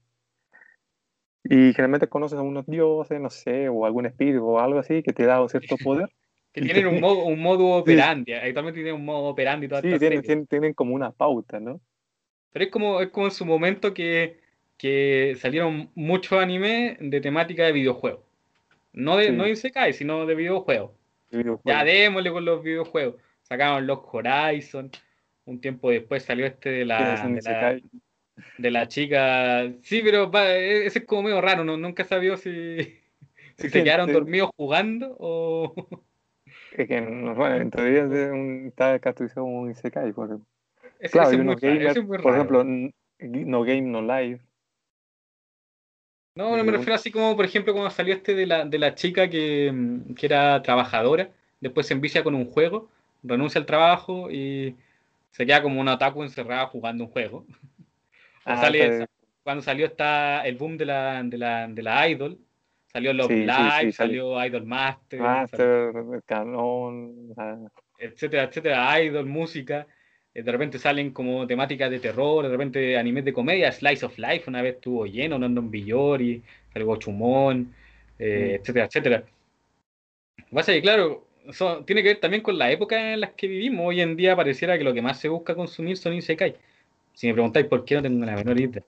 Y 1.44 1.72
generalmente 1.72 2.08
conoces 2.08 2.38
a 2.38 2.42
unos 2.42 2.66
dioses, 2.66 3.18
no 3.22 3.30
sé, 3.30 3.70
o 3.70 3.86
algún 3.86 4.04
espíritu 4.04 4.44
o 4.44 4.60
algo 4.60 4.80
así 4.80 5.02
que 5.02 5.14
te 5.14 5.24
da 5.24 5.40
un 5.40 5.48
cierto 5.48 5.78
poder. 5.82 6.10
que 6.52 6.60
tienen 6.60 6.88
un 6.88 7.00
modo, 7.00 7.24
un 7.24 7.40
modo 7.40 7.68
operandi. 7.78 8.34
Actualmente 8.34 8.82
tienen 8.82 8.96
un 8.96 9.06
modo 9.06 9.30
operandi 9.30 9.66
toda 9.66 9.80
Sí, 9.80 9.98
tienen, 9.98 10.20
tienen, 10.20 10.46
tienen 10.46 10.74
como 10.74 10.94
una 10.94 11.10
pauta, 11.10 11.58
¿no? 11.58 11.80
Pero 12.52 12.64
es 12.66 12.70
como, 12.70 13.00
es 13.00 13.08
como 13.08 13.26
en 13.26 13.32
su 13.32 13.44
momento 13.46 13.94
que, 13.94 14.38
que 14.76 15.34
salieron 15.38 15.90
muchos 15.94 16.40
animes 16.40 16.96
de 17.00 17.20
temática 17.20 17.64
de 17.64 17.72
videojuegos. 17.72 18.20
No 18.92 19.16
de, 19.16 19.26
Sí. 19.28 19.32
no 19.32 19.44
de 19.44 19.50
Isekai, 19.50 19.92
sino 19.94 20.26
de 20.26 20.34
videojuegos. 20.34 20.90
de 21.30 21.38
videojuegos. 21.38 21.62
Ya 21.64 21.84
démosle 21.84 22.30
con 22.30 22.44
los 22.44 22.62
videojuegos. 22.62 23.14
Sacaron 23.42 23.86
los 23.86 24.00
Horizon. 24.10 24.90
Un 25.44 25.60
tiempo 25.60 25.90
después 25.90 26.22
salió 26.22 26.46
este 26.46 26.70
de 26.70 26.84
la, 26.84 27.26
de 27.26 27.42
la, 27.42 27.80
de 28.58 28.70
la 28.70 28.86
chica. 28.88 29.72
Sí, 29.82 30.00
pero 30.04 30.30
va, 30.30 30.54
e- 30.54 30.86
ese 30.86 31.00
es 31.00 31.04
como 31.06 31.22
medio 31.24 31.40
raro. 31.40 31.64
¿no? 31.64 31.76
Nunca 31.76 32.04
sabido 32.04 32.36
si, 32.36 32.76
si 33.56 33.68
se 33.68 33.70
que 33.70 33.82
quedaron 33.84 34.12
dormidos 34.12 34.50
jugando 34.56 35.16
o. 35.18 35.74
Es 36.76 36.86
que, 36.88 37.00
no, 37.00 37.34
bueno, 37.34 37.56
en 37.56 37.70
teoría 37.70 38.00
es 38.04 38.30
un- 38.30 38.66
está 38.68 38.98
categorizado 38.98 39.46
como 39.46 39.62
un 39.62 39.70
Isekai. 39.70 40.12
Porque, 40.12 40.36
Ese, 41.02 41.10
claro, 41.10 41.30
ese 41.30 41.42
muy 41.42 41.56
ese 41.84 42.00
muy 42.00 42.18
por 42.18 42.32
ejemplo, 42.32 42.64
No 43.18 43.64
Game, 43.64 43.82
No 43.82 44.02
Life. 44.02 44.40
No, 46.36 46.56
no 46.56 46.62
me 46.62 46.70
refiero 46.70 46.94
así 46.94 47.10
como, 47.10 47.34
por 47.34 47.44
ejemplo, 47.44 47.72
cuando 47.72 47.90
salió 47.90 48.14
este 48.14 48.36
de 48.36 48.46
la, 48.46 48.64
de 48.64 48.78
la 48.78 48.94
chica 48.94 49.28
que, 49.28 49.70
mm, 49.72 50.14
que 50.14 50.26
era 50.26 50.62
trabajadora, 50.62 51.28
después 51.60 51.88
se 51.88 51.94
envicia 51.94 52.22
con 52.22 52.36
un 52.36 52.46
juego, 52.46 52.88
renuncia 53.24 53.58
al 53.58 53.66
trabajo 53.66 54.30
y 54.30 54.76
se 55.32 55.44
queda 55.44 55.60
como 55.60 55.80
un 55.80 55.88
otaku 55.88 56.22
encerrada 56.22 56.66
jugando 56.66 57.04
un 57.04 57.10
juego. 57.10 57.44
Ah, 58.44 58.56
sale, 58.56 59.06
cuando 59.44 59.62
salió 59.62 59.86
está 59.86 60.44
el 60.44 60.56
boom 60.56 60.76
de 60.76 60.84
la, 60.84 61.22
de 61.22 61.38
la, 61.38 61.68
de 61.68 61.80
la 61.80 62.08
Idol, 62.08 62.36
salió 62.86 63.12
Love 63.12 63.28
Sí, 63.28 63.36
Live, 63.36 63.80
sí, 63.82 63.92
salió 63.92 64.44
Idol 64.44 64.66
Master, 64.66 65.20
Master, 65.20 65.92
Canon, 66.26 67.32
ah, 67.36 67.58
etcétera, 67.98 68.42
etcétera, 68.42 69.00
Idol, 69.00 69.26
música. 69.26 69.86
Eh, 70.34 70.42
De 70.42 70.52
repente 70.52 70.78
salen 70.78 71.10
como 71.12 71.46
temáticas 71.46 71.90
de 71.90 72.00
terror, 72.00 72.44
de 72.44 72.50
repente 72.50 72.96
animes 72.96 73.24
de 73.24 73.32
comedia, 73.32 73.70
Slice 73.72 74.06
of 74.06 74.18
Life 74.18 74.44
una 74.48 74.62
vez 74.62 74.76
estuvo 74.76 75.06
lleno, 75.06 75.38
Nondon 75.38 75.70
Villori, 75.70 76.42
algo 76.74 76.96
Chumón, 76.96 77.74
eh, 78.18 78.56
Mm. 78.58 78.60
etcétera, 78.60 78.86
etcétera. 78.86 79.24
Pasa 80.50 80.72
que, 80.72 80.82
claro, 80.82 81.26
tiene 81.86 82.02
que 82.02 82.08
ver 82.10 82.20
también 82.20 82.42
con 82.42 82.58
la 82.58 82.70
época 82.70 83.12
en 83.14 83.20
las 83.20 83.30
que 83.32 83.48
vivimos. 83.48 83.86
Hoy 83.86 84.00
en 84.00 84.16
día 84.16 84.36
pareciera 84.36 84.76
que 84.78 84.84
lo 84.84 84.94
que 84.94 85.02
más 85.02 85.18
se 85.18 85.28
busca 85.28 85.54
consumir 85.54 85.96
son 85.96 86.12
Isekai. 86.14 86.56
Si 87.14 87.26
me 87.26 87.32
preguntáis 87.32 87.66
por 87.66 87.84
qué, 87.84 87.96
no 87.96 88.02
tengo 88.02 88.24
la 88.24 88.36
menor 88.36 88.58
idea. 88.58 88.82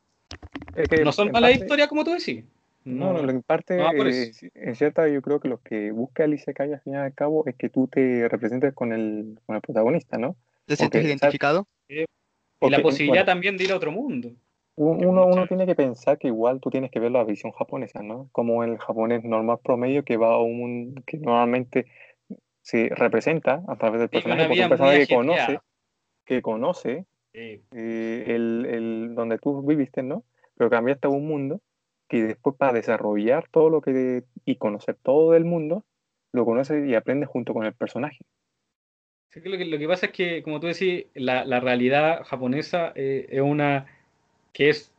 es 0.77 0.89
que 0.89 1.05
No 1.05 1.13
son 1.13 1.31
malas 1.33 1.51
parte- 1.51 1.65
historias 1.65 1.89
como 1.89 2.05
tú 2.05 2.13
decís. 2.13 2.45
No, 2.85 3.15
no, 3.15 3.31
en 3.31 3.43
parte, 3.43 3.79
no, 3.79 3.91
eh, 3.93 4.31
en 4.55 4.75
cierta, 4.75 5.09
yo 5.09 5.23
creo 5.23 5.41
que 5.41 5.49
lo 5.49 5.59
que 5.63 5.91
busca 5.91 6.25
el 6.25 6.35
Isekai 6.35 6.71
al 6.73 6.81
fin 6.81 6.93
y 6.93 6.97
al 6.97 7.15
cabo 7.15 7.45
es 7.47 7.55
que 7.57 7.71
tú 7.71 7.89
te 7.89 8.29
representes 8.29 8.75
con 8.75 8.93
el, 8.93 9.39
con 9.47 9.57
el 9.57 9.63
protagonista, 9.63 10.19
¿no? 10.19 10.37
¿Te 10.67 10.77
sientes 10.77 11.05
identificado? 11.05 11.67
Y 11.89 12.71
la 12.71 12.81
posibilidad 12.81 13.25
bueno, 13.25 13.25
también 13.27 13.57
de 13.57 13.65
ir 13.65 13.73
a 13.73 13.77
otro 13.77 13.93
mundo. 13.93 14.31
un- 14.77 15.05
uno, 15.05 15.27
uno 15.27 15.47
tiene 15.47 15.67
que 15.67 15.75
pensar 15.75 16.19
que 16.19 16.29
igual 16.29 16.61
tú 16.61 16.71
tienes 16.71 16.91
que 16.91 16.99
ver 16.99 17.13
la 17.13 17.23
visión 17.25 17.53
japonesa, 17.53 18.03
¿no? 18.03 18.29
Como 18.33 18.65
el 18.65 18.79
japonés 18.79 19.23
normal 19.23 19.59
promedio 19.63 20.03
que 20.03 20.17
va 20.17 20.35
a 20.35 20.39
un 20.39 20.57
mundo 20.59 21.03
que 21.07 21.19
normalmente 21.19 21.87
se 22.63 22.89
representa 22.89 23.63
a 23.69 23.77
través 23.77 24.01
del 24.01 24.09
personaje, 24.09 24.49
porque 24.49 24.63
un 24.63 24.69
personaje 24.71 25.07
que 25.07 25.15
conoce, 25.15 25.59
que 26.25 26.43
conoce 26.43 27.07
Eh, 27.37 27.63
eh, 27.73 28.25
el, 28.29 28.67
el- 28.67 29.15
donde 29.15 29.39
tú 29.39 29.63
viviste, 29.63 30.03
¿no? 30.03 30.23
Pero 30.57 30.71
cambiaste 30.71 31.09
a 31.09 31.11
un 31.11 31.27
mundo 31.27 31.61
que 32.09 32.23
después 32.23 32.57
para 32.57 32.73
desarrollar 32.73 33.49
todo 33.51 33.71
lo 33.71 33.81
que 33.81 34.23
y 34.45 34.57
conocer 34.57 34.97
todo 35.03 35.33
del 35.33 35.45
mundo, 35.45 35.85
lo 36.33 36.45
conoces 36.45 36.89
y 36.89 36.95
aprendes 36.95 37.29
junto 37.29 37.53
con 37.53 37.65
el 37.65 37.75
personaje. 37.75 38.19
Sí 39.35 39.41
lo, 39.49 39.59
que, 39.59 39.65
lo 39.65 39.79
que 39.79 39.89
pasa 39.89 40.07
es 40.07 40.13
que, 40.13 40.43
como 40.43 40.61
tú 40.61 40.69
decís, 40.69 41.07
la, 41.15 41.45
la 41.45 41.61
realidad 41.61 42.25
japonesa 42.25 42.93
eh, 42.95 43.27
es 43.31 43.41
una 43.41 43.87
que 44.53 44.71
es 44.71 44.93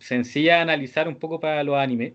sencilla 0.00 0.56
de 0.56 0.60
analizar 0.62 1.08
un 1.08 1.18
poco 1.18 1.40
para 1.40 1.64
los 1.64 1.76
animes. 1.76 2.14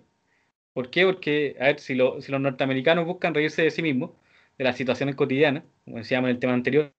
¿Por 0.74 0.90
qué? 0.92 1.06
Porque, 1.06 1.56
a 1.60 1.66
ver, 1.66 1.80
si, 1.80 1.96
lo- 1.96 2.22
si 2.22 2.32
los 2.32 2.42
norteamericanos 2.42 3.06
buscan 3.06 3.34
reírse 3.34 3.64
de 3.64 3.72
sí 3.72 3.82
mismos, 3.82 4.12
de 4.58 4.64
las 4.66 4.78
situaciones 4.78 5.16
cotidianas, 5.16 5.64
como 5.86 5.98
decíamos 5.98 6.30
en 6.30 6.36
el 6.36 6.40
tema 6.40 6.54
anterior, 6.54 6.94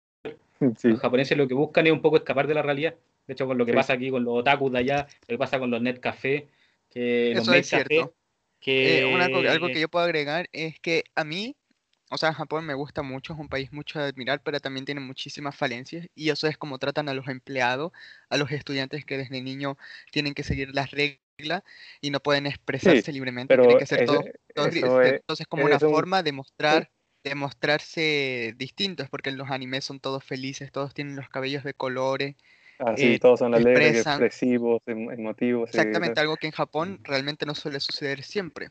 Sí, 0.77 0.89
los 0.89 1.01
japoneses 1.01 1.39
lo 1.39 1.49
que 1.49 1.55
buscan 1.55 1.87
es 1.87 1.93
un 1.93 2.03
poco 2.03 2.17
escapar 2.17 2.47
de 2.47 2.55
la 2.55 2.63
realidad. 2.63 2.95
De 3.27 3.33
hecho, 3.35 3.47
con 3.47 3.59
lo 3.59 3.65
que 3.67 3.73
Sí. 3.73 3.79
pasa 3.79 3.95
aquí 3.95 4.11
con 4.11 4.25
los 4.25 4.35
otakus 4.41 4.73
de 4.73 4.79
allá, 4.79 5.07
lo 5.23 5.35
que 5.35 5.39
pasa 5.39 5.59
con 5.59 5.71
los 5.71 5.81
net 5.81 6.01
café, 6.01 6.49
que 6.91 7.33
los 7.35 7.45
Eso 7.45 7.53
maid 7.53 7.61
es 7.61 7.69
café, 7.71 7.89
cierto. 7.89 8.15
que 8.61 9.01
Eh, 9.01 9.05
una 9.15 9.27
algo 9.27 9.69
que 9.69 9.81
yo 9.81 9.89
puedo 9.89 10.05
agregar 10.05 10.49
es 10.53 10.79
que 10.81 11.05
a 11.15 11.25
mí, 11.25 11.57
o 12.11 12.19
sea, 12.19 12.33
Japón 12.35 12.65
me 12.67 12.75
gusta 12.75 13.03
mucho, 13.03 13.33
es 13.33 13.39
un 13.39 13.49
país 13.49 13.73
mucho 13.73 13.99
de 13.99 14.07
admirar, 14.07 14.43
pero 14.43 14.61
también 14.61 14.85
tiene 14.85 15.01
muchísimas 15.01 15.57
falencias 15.57 16.07
y 16.15 16.31
eso 16.31 16.47
es 16.47 16.57
como 16.59 16.79
tratan 16.79 17.09
a 17.09 17.15
los 17.15 17.29
empleados, 17.29 17.93
a 18.29 18.37
los 18.37 18.51
estudiantes 18.53 19.05
que 19.05 19.17
desde 19.19 19.41
niño 19.43 19.77
tienen 20.13 20.35
que 20.35 20.43
seguir 20.45 20.75
las 20.75 20.91
reglas 20.91 21.63
y 22.01 22.11
no 22.11 22.21
pueden 22.21 22.47
expresarse 22.47 23.13
libremente, 23.13 23.49
pero 23.49 23.63
tienen 23.63 23.79
que 23.79 23.87
ser 23.87 24.01
eso- 24.03 24.13
todos, 24.13 24.25
todos 24.55 24.69
es- 24.77 24.85
entonces 25.21 25.47
como 25.49 25.65
una 25.65 25.77
un- 25.77 25.81
forma 25.81 26.23
de 26.23 26.33
mostrar, 26.33 26.91
de 27.25 27.35
mostrarse 27.35 28.55
distintos, 28.57 29.09
porque 29.09 29.31
en 29.31 29.39
los 29.39 29.51
animes 29.51 29.85
son 29.85 29.99
todos 29.99 30.23
felices, 30.25 30.71
todos 30.71 30.95
tienen 30.95 31.17
los 31.17 31.29
cabellos 31.29 31.65
de 31.65 31.75
colores, 31.75 32.37
así 32.79 33.15
eh, 33.15 33.19
todos 33.19 33.39
son 33.41 33.55
alegres, 33.55 33.97
expresivos, 34.07 34.83
em- 34.87 35.11
emotivos. 35.11 35.69
eh, 35.69 35.71
exactamente 35.71 36.21
algo 36.21 36.37
que 36.37 36.47
en 36.47 36.53
Japón 36.53 37.01
realmente 37.03 37.47
no 37.47 37.55
suele 37.55 37.81
suceder 37.81 38.23
siempre. 38.23 38.71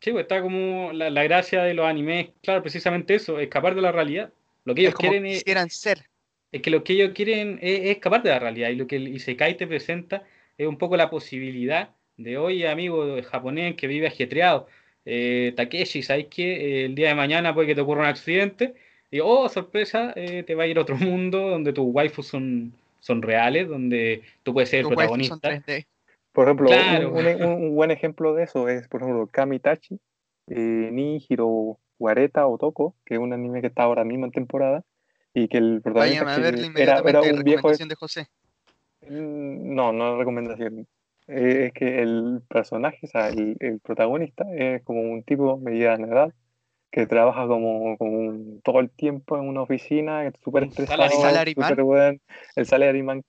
Sí, 0.00 0.12
pues 0.12 0.22
está 0.22 0.40
como 0.42 0.92
la, 0.92 1.10
la 1.10 1.22
gracia 1.24 1.62
de 1.62 1.74
los 1.74 1.86
animes, 1.86 2.30
claro, 2.42 2.62
precisamente 2.62 3.14
eso, 3.14 3.38
escapar 3.38 3.74
de 3.74 3.82
la 3.82 3.92
realidad. 3.92 4.32
Lo 4.64 4.74
que 4.74 4.82
ellos 4.82 4.90
Es 4.90 4.94
como 4.94 5.10
quieren 5.10 5.26
es, 5.26 5.38
quisieran 5.38 5.70
ser. 5.70 6.08
es 6.52 6.62
que 6.62 6.70
lo 6.70 6.82
que 6.84 6.94
ellos 6.94 7.12
quieren 7.14 7.58
es, 7.62 7.80
es 7.80 7.90
escapar 7.90 8.22
de 8.22 8.30
la 8.30 8.38
realidad 8.38 8.70
y 8.70 8.76
lo 8.76 8.86
que 8.86 8.96
el 8.96 9.08
Isekai 9.08 9.56
te 9.56 9.66
presenta 9.66 10.24
es 10.58 10.66
un 10.66 10.78
poco 10.78 10.96
la 10.96 11.10
posibilidad 11.10 11.90
de, 12.16 12.38
oye, 12.38 12.68
amigo 12.68 13.20
japonés 13.22 13.76
que 13.76 13.86
vive 13.86 14.06
ajetreado, 14.06 14.66
eh, 15.04 15.52
Takeshi, 15.56 16.02
¿sabes 16.02 16.26
qué? 16.30 16.82
Eh, 16.82 16.84
el 16.86 16.94
día 16.94 17.08
de 17.08 17.14
mañana 17.14 17.54
puede 17.54 17.68
que 17.68 17.74
te 17.74 17.80
ocurra 17.80 18.02
un 18.02 18.08
accidente 18.08 18.74
y, 19.10 19.20
oh, 19.20 19.48
sorpresa, 19.48 20.12
eh, 20.16 20.42
te 20.44 20.54
va 20.54 20.64
a 20.64 20.66
ir 20.66 20.78
a 20.78 20.82
otro 20.82 20.96
mundo 20.96 21.48
donde 21.50 21.72
tus 21.72 21.86
waifus 21.86 22.26
son, 22.26 22.72
son 23.00 23.22
reales, 23.22 23.68
donde 23.68 24.22
tú 24.42 24.52
puedes 24.52 24.68
ser 24.70 24.80
el 24.80 24.88
Tus 24.88 24.96
waifus 24.96 25.26
son 25.28 25.40
protagonista. 25.40 25.72
3D. 25.72 25.86
Por 26.32 26.46
ejemplo, 26.46 26.70
un- 26.70 26.76
Claro. 26.76 27.10
un, 27.12 27.26
un- 27.26 27.64
un 27.64 27.74
buen 27.74 27.90
ejemplo 27.90 28.34
de 28.34 28.44
eso 28.44 28.68
es, 28.68 28.86
por 28.88 29.02
ejemplo, 29.02 29.26
Kamitachi, 29.26 29.98
eh, 30.48 30.88
ni 30.92 31.24
Hiro 31.28 31.78
Wareta 31.98 32.46
Otoko, 32.46 32.94
que 33.04 33.14
es 33.14 33.20
un 33.20 33.32
anime 33.32 33.60
que 33.60 33.66
está 33.68 33.82
ahora 33.84 34.04
mismo 34.04 34.26
en 34.26 34.32
temporada, 34.32 34.84
y 35.34 35.48
que 35.48 35.58
el 35.58 35.80
protagonista 35.82 36.24
a 36.32 36.34
que 36.50 36.82
era, 36.82 36.98
era 37.04 37.22
un 37.22 37.44
viejo... 37.44 37.68
recomendación 37.68 37.88
de 37.88 37.94
José. 37.94 38.26
Mm, 39.02 39.74
No, 39.74 39.92
no 39.92 40.12
es 40.12 40.18
recomendación. 40.18 40.86
Eh, 41.28 41.66
es 41.66 41.72
que 41.72 42.02
el 42.02 42.42
personaje, 42.48 42.98
o 43.02 43.06
sea, 43.06 43.28
el, 43.28 43.56
el 43.60 43.80
protagonista 43.80 44.44
es 44.52 44.82
como 44.82 45.00
un 45.02 45.22
tipo 45.22 45.58
mediana 45.58 46.06
edad 46.08 46.34
que 46.90 47.06
trabaja 47.06 47.46
como, 47.46 47.96
como 47.98 48.18
un- 48.18 48.60
todo 48.62 48.80
el 48.80 48.90
tiempo 48.90 49.36
en 49.36 49.46
una 49.48 49.62
oficina, 49.62 50.26
es 50.26 50.34
súper 50.42 50.64
estresado, 50.64 51.08
salaryman. 51.08 51.68
súper 51.68 51.84
buen, 51.84 52.20
el 52.56 52.66
salaryman 52.66 53.22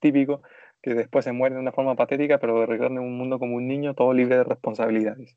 típico, 0.00 0.42
que 0.82 0.94
después 0.94 1.24
se 1.24 1.32
muere 1.32 1.54
de 1.56 1.60
una 1.60 1.72
forma 1.72 1.96
patética, 1.96 2.38
pero 2.38 2.64
regresa 2.66 2.92
en 2.92 2.98
un 3.00 3.16
mundo 3.18 3.38
como 3.38 3.56
un 3.56 3.66
niño, 3.66 3.94
todo 3.94 4.12
libre 4.12 4.36
de 4.36 4.44
responsabilidades. 4.44 5.36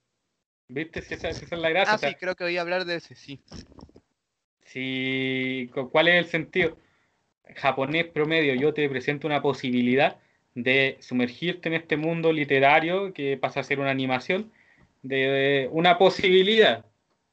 ¿Viste? 0.67 1.01
Si 1.01 1.15
Esa, 1.15 1.29
esa 1.29 1.43
es 1.43 1.51
la 1.61 1.69
gracia. 1.69 1.93
Ah, 1.93 1.95
o 1.95 1.99
sea, 1.99 2.09
sí, 2.09 2.15
creo 2.15 2.35
que 2.35 2.43
voy 2.43 2.57
a 2.57 2.61
hablar 2.61 2.85
de 2.85 2.95
ese, 2.95 3.15
sí. 3.15 3.41
Si, 4.63 5.69
cu- 5.73 5.89
¿Cuál 5.89 6.07
es 6.07 6.15
el 6.15 6.25
sentido? 6.25 6.77
Japonés 7.55 8.05
promedio, 8.05 8.53
yo 8.55 8.73
te 8.73 8.87
presento 8.87 9.27
una 9.27 9.41
posibilidad 9.41 10.17
de 10.55 10.97
sumergirte 11.01 11.69
en 11.69 11.75
este 11.75 11.97
mundo 11.97 12.31
literario 12.31 13.13
que 13.13 13.37
pasa 13.37 13.59
a 13.59 13.63
ser 13.63 13.79
una 13.79 13.89
animación, 13.89 14.51
de 15.01 15.67
una 15.71 15.97
posibilidad, 15.97 16.85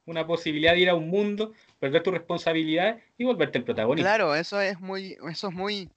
una 0.05 0.25
posibilidad 0.27 0.73
de 0.73 0.79
ir 0.79 0.89
a 0.89 0.95
un 0.95 1.09
mundo, 1.09 1.53
perder 1.79 2.03
tu 2.03 2.11
responsabilidad 2.11 2.99
y 3.17 3.23
volverte 3.23 3.59
el 3.59 3.63
protagonista. 3.63 4.09
Claro, 4.09 4.35
eso 4.35 4.59
es 4.59 4.79
muy, 4.79 5.15
eso 5.31 5.49
es 5.49 5.53
muy, 5.53 5.89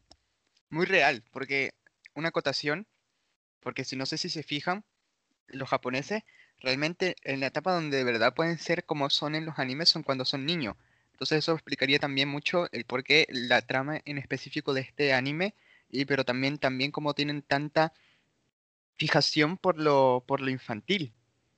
muy 0.70 0.86
real, 0.86 1.24
porque 1.32 1.70
una 2.14 2.28
acotación, 2.28 2.86
porque 3.60 3.84
si 3.84 3.96
no 3.96 4.06
sé 4.06 4.18
si 4.18 4.28
se 4.28 4.42
fijan, 4.42 4.84
los 5.48 5.68
japoneses 5.68 6.22
realmente 6.60 7.16
en 7.24 7.40
la 7.40 7.46
etapa 7.48 7.74
donde 7.74 7.96
de 7.98 8.04
verdad 8.04 8.34
pueden 8.34 8.58
ser 8.58 8.84
como 8.84 9.10
son 9.10 9.34
en 9.34 9.44
los 9.46 9.58
animes 9.58 9.88
son 9.88 10.02
cuando 10.02 10.24
son 10.24 10.46
niños. 10.46 10.76
Entonces 11.12 11.38
eso 11.38 11.52
explicaría 11.52 11.98
también 11.98 12.28
mucho 12.28 12.68
el 12.72 12.84
por 12.84 13.04
qué 13.04 13.26
la 13.30 13.62
trama 13.62 14.00
en 14.04 14.18
específico 14.18 14.74
de 14.74 14.82
este 14.82 15.12
anime, 15.12 15.54
y 15.90 16.04
pero 16.06 16.24
también, 16.24 16.58
también 16.58 16.90
cómo 16.90 17.14
tienen 17.14 17.42
tanta 17.42 17.92
fijación 18.96 19.56
por 19.58 19.78
lo, 19.78 20.24
por 20.26 20.40
lo 20.40 20.50
infantil. 20.50 21.12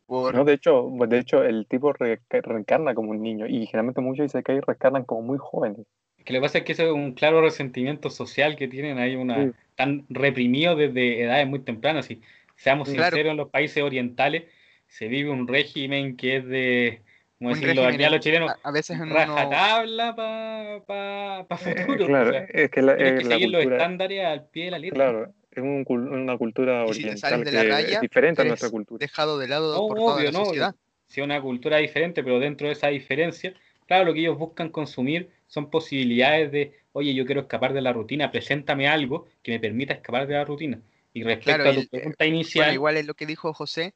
No, 0.08 0.44
de 0.44 0.52
hecho, 0.54 0.90
de 1.08 1.18
hecho 1.18 1.42
el 1.42 1.66
tipo 1.66 1.92
re- 1.92 2.20
reencarna 2.30 2.94
como 2.94 3.10
un 3.10 3.22
niño 3.22 3.46
y 3.46 3.66
generalmente 3.66 4.00
muchos 4.00 4.26
Isekai 4.26 4.60
reencarnan 4.60 5.04
como 5.04 5.22
muy 5.22 5.38
jóvenes. 5.38 5.86
Que 6.24 6.32
lo 6.32 6.38
que 6.38 6.42
pasa 6.42 6.58
es 6.58 6.64
que 6.64 6.72
eso 6.72 6.84
es 6.84 6.92
un 6.92 7.12
claro 7.12 7.40
resentimiento 7.42 8.10
social 8.10 8.56
que 8.56 8.68
tienen 8.68 8.98
ahí, 8.98 9.14
una, 9.16 9.44
Sí. 9.44 9.50
tan 9.76 10.06
reprimido 10.08 10.74
desde 10.76 11.22
edades 11.22 11.46
muy 11.46 11.60
tempranas. 11.60 12.10
Y 12.10 12.22
seamos. 12.56 12.88
Claro. 12.88 13.04
sinceros, 13.04 13.30
en 13.32 13.36
los 13.36 13.50
países 13.50 13.82
orientales 13.82 14.44
se 14.86 15.08
vive 15.08 15.30
un 15.30 15.46
régimen 15.48 16.16
que 16.16 16.36
es 16.36 16.46
de, 16.46 17.02
como 17.38 17.50
decirlo 17.50 17.84
aquí 17.84 18.02
a 18.04 18.08
los 18.10 18.16
en- 18.16 18.22
chilenos, 18.22 18.50
a, 18.50 18.58
a 18.68 18.70
veces 18.70 18.96
en 18.96 19.02
uno, 19.02 19.14
rajatabla 19.14 20.14
para 20.16 20.80
pa, 20.86 21.46
pa 21.48 21.70
Eh, 21.70 21.84
futuro. 21.84 22.06
claro, 22.06 22.28
o 22.28 22.32
sea, 22.32 22.44
es 22.44 22.70
que 22.70 22.82
la, 22.82 22.96
tienes 22.96 23.12
eh, 23.12 23.16
que 23.18 23.24
la 23.24 23.30
seguir 23.30 23.48
los 23.50 23.60
cultura, 23.62 23.76
estándares 23.76 24.24
al 24.24 24.48
pie 24.48 24.64
de 24.66 24.70
la 24.70 24.78
letra. 24.78 24.94
claro, 24.94 25.34
es 25.50 25.62
un 25.62 25.84
una 25.88 26.38
cultura 26.38 26.84
Y 26.86 26.94
si 26.94 27.00
oriental 27.02 27.44
de 27.44 27.52
la 27.52 27.62
que 27.62 27.68
raya, 27.68 27.94
es 27.96 28.00
diferente 28.00 28.42
a 28.42 28.44
nuestra 28.44 28.70
cultura. 28.70 28.98
dejado 28.98 29.38
de 29.38 29.48
lado 29.48 29.74
No, 29.74 29.88
por 29.88 29.98
toda 29.98 30.14
obvio, 30.16 30.24
la 30.26 30.38
no, 30.38 30.44
sociedad. 30.46 30.74
Si 31.06 31.20
es 31.20 31.24
una 31.24 31.40
cultura 31.40 31.78
diferente, 31.78 32.22
pero 32.24 32.38
dentro 32.38 32.66
de 32.66 32.72
esa 32.72 32.88
diferencia, 32.88 33.52
claro, 33.86 34.04
lo 34.04 34.14
que 34.14 34.20
ellos 34.20 34.38
buscan 34.38 34.68
consumir 34.70 35.28
son 35.46 35.70
posibilidades 35.70 36.50
de, 36.52 36.74
oye, 36.92 37.14
yo 37.14 37.26
quiero 37.26 37.42
escapar 37.42 37.72
de 37.72 37.82
la 37.82 37.92
rutina, 37.92 38.30
preséntame 38.30 38.88
algo 38.88 39.26
que 39.42 39.52
me 39.52 39.60
permita 39.60 39.94
escapar 39.94 40.26
de 40.26 40.34
la 40.34 40.44
rutina. 40.44 40.80
Y 41.12 41.22
respecto 41.22 41.68
Claro, 41.68 41.70
a 41.70 41.74
tu 41.74 41.80
el- 41.80 41.84
eh, 41.84 41.88
pregunta 41.90 42.24
Bueno, 42.24 42.34
inicial, 42.36 42.74
igual 42.74 42.96
es 42.96 43.06
lo 43.06 43.14
que 43.14 43.26
dijo 43.26 43.52
José, 43.54 43.94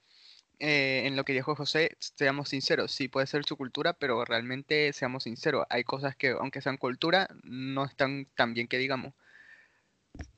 eh, 0.60 1.04
en 1.06 1.16
lo 1.16 1.24
que 1.24 1.32
dijo 1.34 1.54
José, 1.56 1.96
seamos 2.00 2.50
sinceros, 2.50 2.92
sí 2.92 3.08
puede 3.08 3.26
ser 3.28 3.44
su 3.44 3.56
cultura, 3.56 3.94
pero 3.94 4.24
realmente 4.24 4.92
seamos 4.92 5.24
sinceros, 5.24 5.66
hay 5.70 5.84
cosas 5.84 6.16
que, 6.16 6.30
aunque 6.30 6.62
sean 6.62 6.76
cultura, 6.78 7.28
no 7.44 7.84
están 7.86 8.26
tan 8.36 8.54
bien 8.54 8.68
que 8.68 8.78
digamos. 8.78 9.14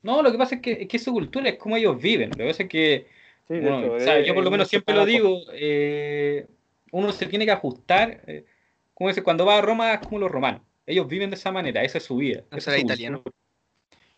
no, 0.01 0.21
lo 0.23 0.31
que 0.31 0.37
pasa 0.37 0.55
es 0.55 0.61
que, 0.61 0.71
es 0.83 0.87
que 0.87 0.99
su 0.99 1.11
cultura 1.13 1.49
es 1.49 1.57
como 1.57 1.77
ellos 1.77 2.01
viven. 2.01 2.31
Lo 2.31 2.37
que 2.37 2.47
pasa 2.47 2.63
es 2.63 2.69
que, 2.69 3.07
Sí, 3.47 3.59
bueno, 3.59 3.87
hecho, 3.87 3.93
o 3.95 3.99
sea, 3.99 4.19
es- 4.19 4.27
yo 4.27 4.33
por 4.33 4.43
lo 4.43 4.51
menos 4.51 4.67
siempre 4.67 4.95
lo 4.95 5.05
digo, 5.05 5.41
eh, 5.53 6.47
uno 6.91 7.11
se 7.11 7.27
tiene 7.27 7.45
que 7.45 7.51
ajustar, 7.51 8.23
eh, 8.27 8.45
como 8.93 9.09
dice, 9.09 9.23
cuando 9.23 9.45
va 9.45 9.57
a 9.57 9.61
Roma 9.61 9.93
es 9.93 10.01
como 10.01 10.19
los 10.19 10.31
romanos. 10.31 10.61
Ellos 10.85 11.07
viven 11.07 11.29
de 11.29 11.35
esa 11.35 11.51
manera, 11.51 11.83
esa 11.83 11.99
es 11.99 12.03
su 12.03 12.17
vida. 12.17 12.43
No 12.51 12.57
esa 12.57 12.71
será 12.71 12.77
es 12.77 12.83
italiano. 12.83 13.23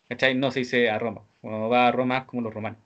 ¿cachai? 0.08 0.34
No 0.34 0.50
se 0.50 0.60
dice 0.60 0.90
a 0.90 0.98
Roma. 0.98 1.22
Uno 1.42 1.68
va 1.68 1.88
a 1.88 1.92
Roma 1.92 2.26
como 2.26 2.42
los 2.42 2.54
romanos. 2.54 2.78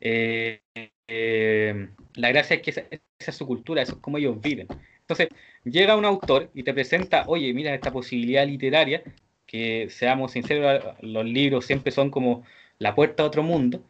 Eh, 0.00 0.60
eh, 1.08 1.88
la 2.14 2.28
gracia 2.30 2.56
es 2.56 2.62
que 2.62 2.70
esa, 2.70 2.82
esa, 2.90 3.30
es 3.30 3.36
su 3.36 3.46
cultura, 3.46 3.82
eso 3.82 3.94
es 3.94 3.98
como 3.98 4.18
ellos 4.18 4.40
viven. 4.40 4.68
Entonces, 5.00 5.28
llega 5.64 5.96
un 5.96 6.04
autor 6.04 6.50
y 6.54 6.62
te 6.62 6.74
presenta, 6.74 7.24
oye, 7.26 7.52
mira 7.52 7.74
esta 7.74 7.92
posibilidad 7.92 8.46
literaria, 8.46 9.02
que 9.46 9.88
seamos 9.90 10.32
sinceros, 10.32 10.82
los 11.00 11.24
libros 11.24 11.66
siempre 11.66 11.92
son 11.92 12.10
como 12.10 12.44
la 12.78 12.94
puerta 12.94 13.22
a 13.22 13.26
otro 13.26 13.42
mundo, 13.42 13.82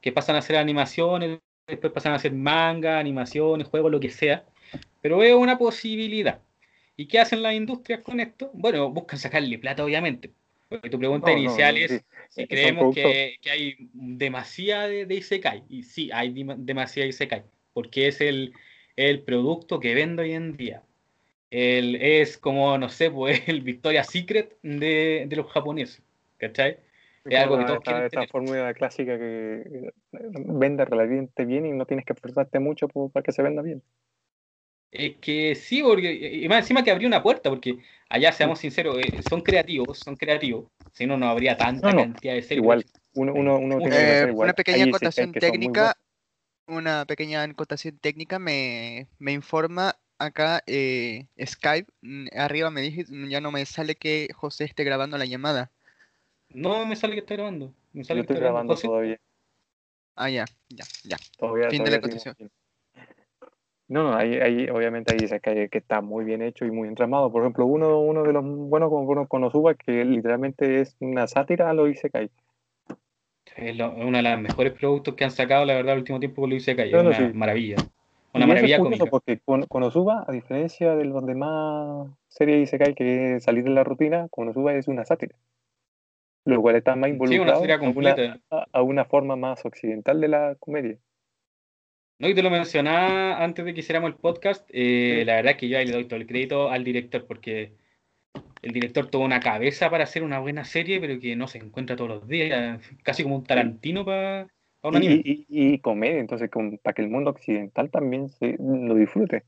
que 0.00 0.12
pasan 0.12 0.36
a 0.36 0.42
ser 0.42 0.56
animaciones, 0.56 1.40
después 1.66 1.92
pasan 1.92 2.14
a 2.14 2.18
ser 2.18 2.32
manga, 2.32 2.98
animaciones, 2.98 3.68
juegos, 3.68 3.90
lo 3.92 4.00
que 4.00 4.10
sea, 4.10 4.44
pero 5.00 5.18
veo 5.18 5.38
una 5.38 5.58
posibilidad. 5.58 6.40
¿Y 6.96 7.06
qué 7.08 7.18
hacen 7.20 7.42
las 7.42 7.54
industrias 7.54 8.00
con 8.00 8.20
esto? 8.20 8.50
Bueno, 8.54 8.90
buscan 8.90 9.18
sacarle 9.18 9.58
plata, 9.58 9.84
obviamente. 9.84 10.30
Porque 10.68 10.90
tu 10.90 10.98
pregunta 10.98 11.30
No, 11.30 11.38
inicial 11.38 11.74
no, 11.74 11.80
es 11.80 11.90
sí. 11.92 11.98
si 12.28 12.40
Son 12.42 12.46
creemos 12.48 12.82
productos- 12.84 13.02
que, 13.12 13.36
que 13.40 13.50
hay 13.50 13.76
demasiada 13.92 14.88
de, 14.88 15.06
de 15.06 15.14
Isekai. 15.14 15.64
Y 15.68 15.82
sí, 15.82 16.10
hay 16.12 16.32
demasiada 16.58 17.08
Isekai. 17.08 17.44
Porque 17.72 18.08
es 18.08 18.20
el, 18.20 18.52
el 18.96 19.22
producto 19.22 19.80
que 19.80 19.94
vende 19.94 20.22
hoy 20.22 20.32
en 20.32 20.56
día. 20.56 20.82
El, 21.50 21.96
es 21.96 22.38
como, 22.38 22.76
no 22.78 22.88
sé, 22.88 23.10
pues 23.10 23.42
el 23.48 23.60
Victoria's 23.62 24.08
Secret 24.08 24.56
de, 24.62 25.24
de 25.28 25.36
los 25.36 25.46
japoneses. 25.52 26.02
¿Cachai? 26.38 26.78
Es 27.24 27.38
algo 27.38 27.56
que 27.58 27.64
todos 27.64 27.78
esta, 27.78 27.84
quieren 27.84 28.06
esta 28.06 28.26
fórmula 28.26 28.74
clásica 28.74 29.16
que 29.16 29.62
eh, 29.62 29.92
vende 30.10 30.84
relativamente 30.84 31.44
bien 31.44 31.66
y 31.66 31.70
no 31.72 31.86
tienes 31.86 32.04
que 32.04 32.14
esforzarte 32.14 32.58
mucho 32.58 32.88
para 32.88 33.22
que 33.22 33.30
se 33.32 33.42
venda 33.42 33.62
bien. 33.62 33.80
Es 34.92 35.16
que 35.22 35.54
sí, 35.54 35.82
porque, 35.82 36.12
y 36.12 36.46
más 36.48 36.58
encima 36.58 36.84
que 36.84 36.90
abrió 36.90 37.08
una 37.08 37.22
puerta, 37.22 37.48
porque 37.48 37.78
allá, 38.10 38.30
seamos 38.30 38.58
sinceros, 38.58 38.98
eh, 38.98 39.22
son 39.22 39.40
creativos, 39.40 39.98
son 39.98 40.16
creativos, 40.16 40.66
si 40.92 41.06
no, 41.06 41.16
no 41.16 41.30
habría 41.30 41.56
tanta 41.56 41.90
No, 41.90 41.96
no, 41.96 42.12
cantidad 42.12 42.34
de 42.34 42.42
series. 42.42 42.58
Igual, 42.58 42.84
uno, 43.14 43.32
uno, 43.32 43.56
uno 43.56 43.78
tiene 43.78 43.96
que 43.96 44.02
Eh, 44.02 44.26
igual. 44.28 44.46
una 44.46 44.52
pequeña 44.52 44.84
acotación 44.84 45.32
técnica, 45.32 45.96
una 46.66 47.06
pequeña 47.06 47.42
acotación 47.42 47.98
técnica 47.98 48.38
me, 48.38 49.08
me 49.18 49.32
informa 49.32 49.96
acá 50.18 50.62
eh, 50.66 51.26
Skype, 51.42 51.90
mm, 52.02 52.26
arriba 52.36 52.70
me 52.70 52.82
dije, 52.82 53.06
mm, 53.08 53.28
ya 53.28 53.40
no 53.40 53.50
me 53.50 53.64
sale 53.64 53.94
que 53.94 54.28
José 54.34 54.64
esté 54.64 54.84
grabando 54.84 55.16
la 55.16 55.24
llamada. 55.24 55.70
No 56.50 56.84
me 56.84 56.96
sale 56.96 57.14
que 57.14 57.20
está 57.20 57.34
grabando. 57.34 57.72
Me 57.94 58.04
sale 58.04 58.20
Yo 58.20 58.26
que 58.26 58.34
estoy 58.34 58.44
grabando. 58.44 58.76
todavía. 58.76 59.18
Ah, 60.16 60.28
ya, 60.28 60.44
ya, 60.68 60.84
ya. 61.04 61.16
Todavía, 61.38 61.70
Fin 61.70 61.82
de 61.82 61.90
la 61.90 61.96
acotación. 61.96 62.36
No, 63.92 64.02
no, 64.04 64.16
hay, 64.16 64.36
hay, 64.36 64.70
obviamente 64.70 65.10
hay 65.10 65.22
isekai 65.24 65.68
que 65.68 65.78
está 65.78 66.00
muy 66.00 66.24
bien 66.24 66.40
hecho 66.40 66.64
y 66.64 66.70
muy 66.70 66.88
entramado. 66.88 67.30
Por 67.30 67.42
ejemplo, 67.42 67.66
uno, 67.66 68.00
uno 68.00 68.22
de 68.24 68.32
los 68.32 68.42
buenos 68.42 68.88
como 68.88 69.06
Kono- 69.06 69.28
Konosuba, 69.28 69.74
que 69.74 70.04
literalmente 70.04 70.80
es 70.80 70.96
una 71.00 71.26
sátira 71.26 71.68
a 71.68 71.74
los 71.74 71.90
isekai. 71.90 72.30
Es 73.56 73.76
lo- 73.76 73.92
uno 73.92 74.16
de 74.16 74.22
los 74.22 74.40
mejores 74.40 74.72
productos 74.72 75.14
que 75.14 75.24
han 75.24 75.30
sacado, 75.30 75.64
la 75.66 75.74
verdad, 75.74 75.92
el 75.92 75.98
último 76.00 76.18
tiempo 76.20 76.40
con 76.40 76.50
Luis 76.50 76.64
Seca. 76.64 76.84
No, 76.86 77.02
no, 77.02 77.10
una 77.10 77.28
sí. 77.28 77.34
maravilla. 77.34 77.76
Y 77.76 77.80
Una 78.34 78.46
eso 78.46 78.48
maravilla 78.48 78.76
es 78.76 78.80
curioso 78.82 79.04
cómica. 79.04 79.10
porque 79.10 79.38
Kon- 79.44 79.66
Konosuba, 79.66 80.24
a 80.26 80.32
diferencia 80.32 80.94
de 80.96 81.04
los 81.04 81.26
demás 81.26 82.08
series 82.28 82.56
de 82.56 82.62
Isekai 82.62 82.94
que 82.94 83.36
es 83.36 83.44
salir 83.44 83.64
de 83.64 83.70
la 83.70 83.84
rutina, 83.84 84.26
Konosuba 84.30 84.72
es 84.74 84.88
una 84.88 85.04
sátira. 85.04 85.36
Lo 86.44 86.60
cual 86.62 86.76
está 86.76 86.96
más 86.96 87.08
Sí, 87.08 87.10
una 87.10 87.14
involucrado 87.14 87.62
a, 87.64 87.90
una, 87.90 88.40
a 88.72 88.82
una 88.82 89.04
forma 89.04 89.36
más 89.36 89.64
occidental 89.64 90.20
de 90.20 90.28
la 90.28 90.56
comedia. 90.58 90.98
No, 92.22 92.28
y 92.28 92.34
te 92.34 92.42
lo 92.44 92.50
mencionaba 92.50 93.42
antes 93.42 93.64
de 93.64 93.74
que 93.74 93.80
hiciéramos 93.80 94.08
el 94.10 94.14
podcast. 94.14 94.64
eh, 94.72 95.16
Sí. 95.18 95.24
La 95.24 95.34
verdad 95.34 95.50
es 95.52 95.58
que 95.58 95.68
yo 95.68 95.76
ahí 95.76 95.86
le 95.86 95.92
doy 95.92 96.04
todo 96.04 96.20
el 96.20 96.26
crédito 96.28 96.70
al 96.70 96.84
director, 96.84 97.26
porque 97.26 97.72
el 98.62 98.72
director 98.72 99.08
tuvo 99.10 99.24
una 99.24 99.40
cabeza 99.40 99.90
para 99.90 100.04
hacer 100.04 100.22
una 100.22 100.38
buena 100.38 100.62
serie, 100.64 101.00
pero 101.00 101.18
que 101.18 101.34
no 101.34 101.48
se 101.48 101.58
encuentra 101.58 101.96
todos 101.96 102.10
los 102.10 102.28
días. 102.28 102.80
Casi 103.02 103.24
como 103.24 103.34
un 103.34 103.42
Tarantino 103.44 104.04
para 104.04 104.46
un 104.84 104.94
Y, 104.94 104.96
anime. 104.98 105.14
y- 105.24 105.46
y- 105.48 105.72
y 105.74 105.78
comedia, 105.80 106.20
entonces, 106.20 106.48
con- 106.48 106.78
para 106.78 106.94
que 106.94 107.02
el 107.02 107.08
mundo 107.08 107.30
occidental 107.30 107.90
también 107.90 108.28
se, 108.28 108.56
lo 108.56 108.94
disfrute. 108.94 109.42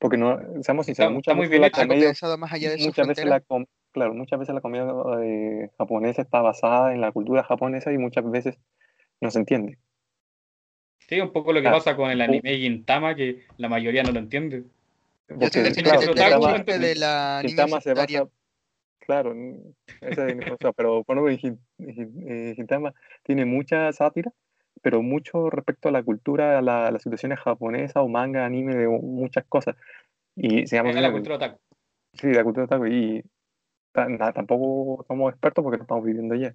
Porque 0.00 0.16
no, 0.16 0.40
seamos 0.62 0.86
sinceros, 0.86 1.10
está 1.12 1.14
muchas 1.14 1.36
muy 1.36 1.42
veces 1.46 1.50
bien 1.50 1.62
la 1.62 1.70
comedia, 1.70 2.08
pensado 2.08 2.36
más 2.36 2.52
allá 2.52 2.70
de 2.72 2.78
su 2.78 2.86
muchas 2.86 3.06
veces 3.06 3.26
la, 3.26 3.40
claro, 3.92 4.12
muchas 4.14 4.40
veces 4.40 4.52
la 4.52 4.60
comedia 4.60 4.88
eh, 5.22 5.70
japonesa 5.78 6.22
está 6.22 6.40
basada 6.40 6.92
en 6.92 7.00
la 7.00 7.12
cultura 7.12 7.44
japonesa 7.44 7.92
y 7.92 7.98
muchas 7.98 8.28
veces 8.28 8.58
no 9.20 9.30
se 9.30 9.38
entiende. 9.38 9.78
Sí, 11.12 11.20
un 11.20 11.30
poco 11.30 11.52
lo 11.52 11.60
que 11.60 11.68
Ah, 11.68 11.72
pasa 11.72 11.94
con 11.94 12.10
el 12.10 12.22
anime 12.22 12.56
Gintama, 12.56 13.14
que 13.14 13.42
la 13.58 13.68
mayoría 13.68 14.02
no 14.02 14.12
lo 14.12 14.18
entiende. 14.18 14.60
Yo 14.62 14.64
Porque, 15.26 15.38
Porque, 15.40 15.62
definitivamente 15.62 16.14
claro, 16.14 16.36
otaku, 16.38 16.56
Gintama, 16.56 16.78
de 16.78 16.94
la 16.94 17.38
Gintama 17.42 17.80
se 17.82 17.92
basa, 17.92 18.28
claro, 19.00 19.34
esa 20.00 20.26
es 20.30 20.36
mi 20.36 20.42
cosa, 20.42 20.72
pero 20.72 21.04
Gin- 21.04 21.58
eh, 21.80 22.54
Gintama 22.56 22.94
tiene 23.24 23.44
mucha 23.44 23.92
sátira, 23.92 24.32
pero 24.80 25.02
mucho 25.02 25.50
respecto 25.50 25.90
a 25.90 25.92
la 25.92 26.02
cultura, 26.02 26.58
a, 26.58 26.62
la- 26.62 26.86
a 26.86 26.90
las 26.90 27.02
situaciones 27.02 27.40
japonesas 27.40 27.96
o 27.96 28.08
manga, 28.08 28.46
anime, 28.46 28.74
de 28.74 28.88
muchas 28.88 29.44
cosas. 29.44 29.76
Y 30.34 30.66
seamos 30.66 30.96
Es 30.96 31.02
la 31.02 31.12
cultura 31.12 31.36
otaku. 31.36 31.60
sí, 32.14 32.28
la 32.32 32.42
cultura 32.42 32.64
otaku, 32.64 32.86
y 32.86 33.22
ta- 33.92 34.08
na- 34.08 34.32
tampoco 34.32 35.04
somos 35.06 35.30
expertos 35.30 35.62
porque 35.62 35.76
no 35.76 35.82
estamos 35.84 36.04
viviendo 36.06 36.32
allá. 36.36 36.54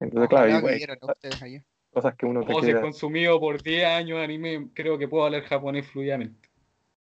Entonces, 0.00 0.30
claro, 0.30 0.46
Ojalá 0.46 0.58
igual, 0.58 0.72
hay 0.72 0.76
vivieran 0.78 0.98
cosas, 1.00 1.16
ustedes 1.16 1.42
allá. 1.42 1.62
Cosas 2.02 2.16
que 2.16 2.26
uno 2.26 2.40
te 2.40 2.46
Como 2.46 2.60
se 2.60 2.68
queda. 2.68 2.80
consumido 2.80 3.38
por 3.40 3.62
10 3.62 3.84
años 3.86 4.18
anime, 4.18 4.68
creo 4.74 4.98
que 4.98 5.08
puedo 5.08 5.24
hablar 5.24 5.42
japonés 5.42 5.86
fluidamente. 5.86 6.48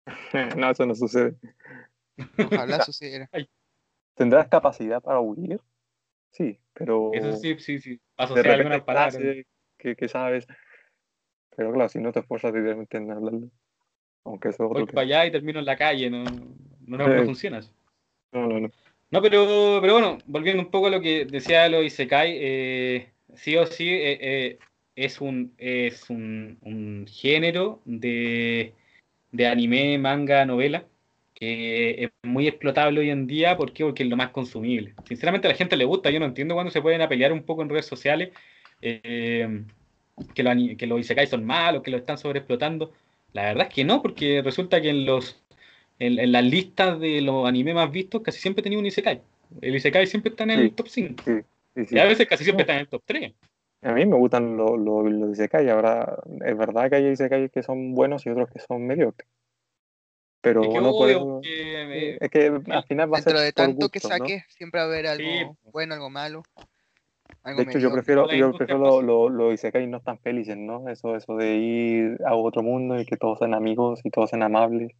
No, 0.57 0.71
eso 0.71 0.87
no 0.87 0.95
sucede. 0.95 1.35
Ojalá 2.39 2.81
sucediera. 2.85 3.29
¿Tendrás 4.15 4.49
capacidad 4.49 5.03
para 5.03 5.21
huir? 5.21 5.61
Sí, 6.31 6.59
pero 6.73 7.13
Eso 7.13 7.37
sí, 7.37 7.59
sí, 7.59 7.81
sí. 7.81 8.01
Asociar 8.17 8.51
algunas 8.53 8.83
palabras. 8.83 9.17
que, 9.79 9.97
que 9.97 10.09
sabes. 10.09 10.47
Pero 11.57 11.73
claro, 11.73 11.89
si 11.89 11.99
no 11.99 12.13
te 12.13 12.21
esfuerzas 12.21 12.53
literalmente 12.53 12.97
en 12.99 13.11
hablarlo. 13.11 13.49
Aunque 14.25 14.49
eso 14.49 14.65
es 14.65 14.71
Voy 14.71 14.83
otro 14.83 14.95
para 14.95 15.07
allá 15.07 15.27
y 15.27 15.31
termino 15.31 15.59
en 15.61 15.65
la 15.65 15.77
calle, 15.77 16.11
no, 16.11 16.25
no, 16.25 16.97
no, 16.99 17.09
Eh. 17.13 17.17
no 17.17 17.25
funciona 17.25 17.59
así. 17.59 17.71
No, 18.33 18.47
no, 18.47 18.61
no. 18.61 18.71
No, 19.11 19.23
pero, 19.23 19.79
pero 19.81 19.93
bueno, 19.95 20.19
volviendo 20.27 20.63
un 20.63 20.71
poco 20.71 20.89
a 20.89 20.91
lo 20.91 21.01
que 21.01 21.25
decía 21.27 21.63
de 21.63 21.69
los 21.71 21.85
Isekai, 21.85 22.37
eh, 22.41 23.13
sí 23.35 23.57
o 23.57 23.65
sí 23.67 23.89
eh, 23.89 24.19
eh, 24.21 24.59
es 24.97 25.21
un, 25.21 25.53
es 25.59 26.11
un, 26.11 26.59
un 26.63 27.07
género 27.09 27.81
de, 27.85 28.73
de 29.31 29.47
anime, 29.47 29.99
manga, 29.99 30.45
novela, 30.45 30.85
que 31.35 32.05
es 32.05 32.11
muy 32.23 32.49
explotable 32.49 33.01
hoy 33.01 33.11
en 33.11 33.27
día. 33.27 33.57
¿Por 33.57 33.73
qué? 33.73 33.85
Porque 33.85 34.03
es 34.03 34.09
lo 34.09 34.17
más 34.17 34.31
consumible. 34.31 34.95
Sinceramente 35.07 35.47
a 35.47 35.51
la 35.53 35.57
gente 35.57 35.77
le 35.77 35.85
gusta, 35.85 36.11
yo 36.11 36.19
no 36.19 36.27
entiendo 36.27 36.55
cuando 36.55 36.73
se 36.73 36.83
pueden 36.83 37.03
a 37.03 37.09
pelear 37.09 37.33
un 37.33 37.43
poco 37.45 37.63
en 37.63 37.69
redes 37.69 37.87
sociales, 37.87 38.31
eh, 38.83 39.63
que, 40.35 40.43
los, 40.43 40.51
ani- 40.51 40.77
que 40.77 40.87
los 40.87 40.99
Isekai 40.99 41.27
son 41.27 41.45
malos, 41.45 41.83
que 41.83 41.91
lo 41.91 41.99
están 41.99 42.19
sobreexplotando. 42.19 42.93
La 43.33 43.43
verdad 43.43 43.67
es 43.69 43.75
que 43.75 43.85
no, 43.85 44.01
porque 44.01 44.41
resulta 44.43 44.81
que 44.81 44.89
en 44.91 45.05
los 45.05 45.43
en, 45.99 46.19
en 46.19 46.33
las 46.33 46.45
listas 46.45 47.01
de 47.01 47.21
los 47.23 47.47
animes 47.47 47.75
más 47.75 47.91
vistos 47.91 48.23
casi 48.23 48.41
siempre 48.41 48.63
tenía 48.63 48.79
un 48.79 48.87
Isekai. 48.87 49.21
El 49.61 49.77
Isekai 49.77 50.07
siempre 50.07 50.31
está 50.31 50.45
en 50.45 50.51
el 50.51 50.69
Sí. 50.69 50.75
top 50.75 50.89
5. 50.89 51.23
Sí, 51.25 51.33
sí, 51.75 51.85
sí. 51.87 51.95
Y 51.97 51.99
a 51.99 52.05
veces 52.05 52.27
casi 52.27 52.45
siempre 52.45 52.63
está 52.63 52.75
en 52.75 52.81
el 52.81 52.89
top 52.89 53.03
3. 53.05 53.33
A 53.87 53.93
mí 53.93 54.05
me 54.05 54.17
gustan 54.17 54.57
los 54.57 54.77
lo, 54.81 55.09
los 55.09 55.31
isekai. 55.31 55.69
Ahora, 55.71 56.19
es 56.45 56.57
verdad 56.57 56.91
que 56.91 56.97
hay 56.97 57.07
isekai 57.07 57.49
que 57.51 57.63
son 57.63 57.95
buenos 57.95 58.27
y 58.27 58.31
otros 58.31 58.51
que 58.51 58.59
son 58.59 58.85
mediocres. 58.85 59.29
Pero 60.41 60.63
Es 60.63 60.69
que 60.69 60.81
porque, 60.81 61.43
eh, 61.45 62.19
Es 62.21 62.31
que 62.31 62.47
al 62.47 62.85
final 62.85 63.13
va 63.13 63.19
a 63.19 63.21
ser 63.21 63.35
Dentro 63.35 63.41
de 63.41 63.53
por 63.53 63.65
tanto 63.65 63.89
que 63.89 64.01
gusto, 64.01 64.09
¿no? 64.09 64.25
saques, 64.25 64.45
siempre 64.49 64.81
va 64.81 64.87
a 64.87 64.89
haber 64.89 65.07
algo 65.07 65.57
Sí. 65.63 65.71
bueno, 65.73 65.95
algo 65.95 66.11
malo. 66.11 66.43
Algo 67.45 67.63
De 67.63 67.71
hecho, 67.71 67.79
yo 67.79 67.93
prefiero, 67.93 68.29
yo 68.33 68.53
prefiero 68.53 69.03
los 69.03 69.33
lo, 69.33 69.53
isekai 69.53 69.87
no 69.87 70.01
tan 70.01 70.19
felices, 70.19 70.57
¿no? 70.57 70.89
Eso, 70.89 71.15
eso 71.15 71.37
de 71.37 71.55
ir 71.55 72.19
a 72.27 72.35
otro 72.35 72.65
mundo 72.65 73.01
y 73.01 73.07
que 73.07 73.17
todos 73.17 73.39
sean 73.39 73.55
amigos 73.55 74.01
y 74.03 74.11
todos 74.11 74.31
sean 74.31 74.43
amables. 74.43 74.91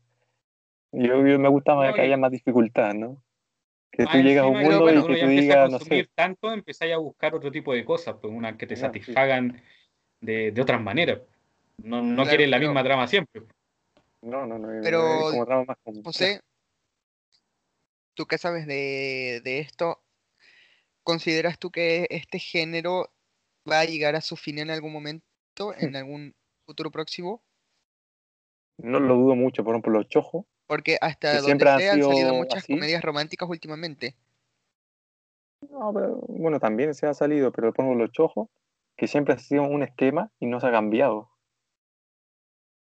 Yo, 0.93 1.27
yo 1.27 1.39
me 1.41 1.49
gusta 1.49 1.75
más 1.75 1.89
No, 1.89 1.95
que 1.95 2.03
haya 2.03 2.17
más 2.17 2.31
dificultad, 2.31 2.95
¿no? 2.95 3.21
Que 3.97 4.05
tú 4.07 4.19
llegas 4.19 4.45
a 4.45 4.49
un 4.49 4.59
mundo 4.61 4.81
bueno, 4.81 5.01
y 5.01 5.05
uno 5.05 5.15
que 5.15 5.21
ya 5.21 5.25
tú 5.25 5.31
empieza 5.31 5.53
a 5.53 5.57
digas, 5.57 5.71
no 5.71 5.79
consumir 5.79 6.05
sé, 6.05 6.11
tanto, 6.15 6.53
empezáis 6.53 6.93
a 6.95 6.99
buscar 6.99 7.35
otro 7.35 7.51
tipo 7.51 7.73
de 7.73 7.85
cosas, 7.85 8.17
pues 8.21 8.33
una 8.33 8.57
que 8.59 8.67
te 8.67 8.77
sí. 8.77 8.83
satisfagan 8.83 9.63
de, 10.21 10.53
de 10.53 10.61
otras 10.61 10.81
maneras. 10.83 11.21
No, 11.79 12.03
no 12.03 12.15
Claro, 12.17 12.29
quieres 12.29 12.49
la 12.51 12.59
pero- 12.59 12.69
misma 12.71 12.85
trama 12.85 13.07
siempre. 13.07 13.43
no, 14.23 14.47
no, 14.47 14.59
no, 14.59 14.69
Pero, 14.83 15.31
como 15.31 15.47
trama 15.47 15.65
más. 15.65 15.79
José, 16.05 16.41
¿tú 18.15 18.27
qué 18.27 18.37
sabes 18.39 18.67
de, 18.67 19.41
de 19.45 19.61
esto? 19.61 20.03
¿Consideras 21.03 21.59
tú 21.59 21.71
que 21.71 22.07
este 22.11 22.39
género 22.39 23.11
va 23.71 23.81
a 23.81 23.85
llegar 23.85 24.17
a 24.17 24.21
su 24.21 24.37
fin 24.37 24.59
en 24.59 24.71
algún 24.71 24.93
momento, 24.93 25.75
en 25.79 25.97
algún 25.97 26.35
futuro 26.67 26.91
próximo? 26.91 27.43
No 28.79 29.01
lo 29.01 29.15
dudo 29.15 29.35
mucho, 29.37 29.65
por 29.65 29.75
ejemplo, 29.75 29.93
los 29.93 30.09
chojos, 30.09 30.45
Porque 30.67 30.99
hasta 31.01 31.33
que 31.33 31.39
donde 31.39 31.69
han 31.69 32.03
salido 32.03 32.35
muchas 32.35 32.65
así. 32.65 32.75
comedias 32.75 33.03
románticas 33.03 33.49
últimamente. 33.49 34.17
No, 35.71 35.93
pero, 35.93 36.17
bueno, 36.29 36.61
también 36.61 36.95
se 36.95 37.07
ha 37.07 37.15
salido, 37.15 37.53
pero 37.53 37.71
ejemplo, 37.71 37.95
los 37.95 38.13
chojos, 38.13 38.49
que 38.97 39.07
siempre 39.07 39.35
ha 39.35 39.39
sido 39.39 39.63
un 39.63 39.83
esquema 39.83 40.31
y 40.39 40.47
no 40.47 40.61
se 40.61 40.67
ha 40.67 40.73
cambiado. 40.73 41.31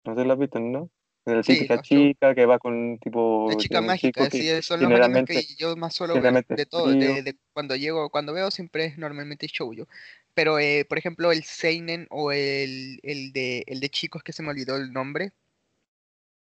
No 0.05 0.15
sé 0.15 0.23
si 0.23 0.27
lo 0.27 0.35
has 0.35 0.39
visto, 0.39 0.61
¿no? 0.61 0.91
La 1.25 1.43
típica 1.43 1.83
chica 1.83 2.37
que 2.37 2.47
va 2.47 2.61
con 2.61 2.99
tipo 2.99 3.49
La 3.51 3.57
chica 3.57 3.81
mágica, 3.81 4.31
sí, 4.31 4.47
son 4.63 4.79
los 4.79 4.87
animes 4.87 4.89
generalmente 4.89 5.35
que 5.35 5.55
yo 5.57 5.75
más 5.77 5.93
suelo 5.93 6.21
ver 6.21 6.47
de 6.47 6.67
todo, 6.67 6.87
de 6.93 7.37
cuando 7.53 7.75
llego, 7.75 8.11
cuando 8.11 8.33
veo 8.33 8.53
siempre 8.53 8.85
es 8.85 8.97
normalmente 8.97 9.49
shoujo. 9.49 9.89
Pero, 10.35 10.61
eh, 10.61 10.85
por 10.89 10.99
ejemplo, 10.99 11.33
el 11.33 11.43
seinen 11.43 12.07
o 12.11 12.31
el, 12.31 13.01
el 13.03 13.33
de, 13.33 13.65
el 13.67 13.81
de 13.81 13.89
chicos 13.89 14.23
que 14.23 14.33
se 14.33 14.45
me 14.45 14.51
olvidó 14.51 14.77
el 14.77 14.93
nombre, 14.93 15.33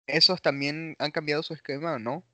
esos 0.07 0.42
también 0.42 0.96
han 0.98 1.11
cambiado 1.11 1.42
su 1.42 1.55
esquema, 1.55 1.94
¿o 1.94 1.98
no? 1.98 2.24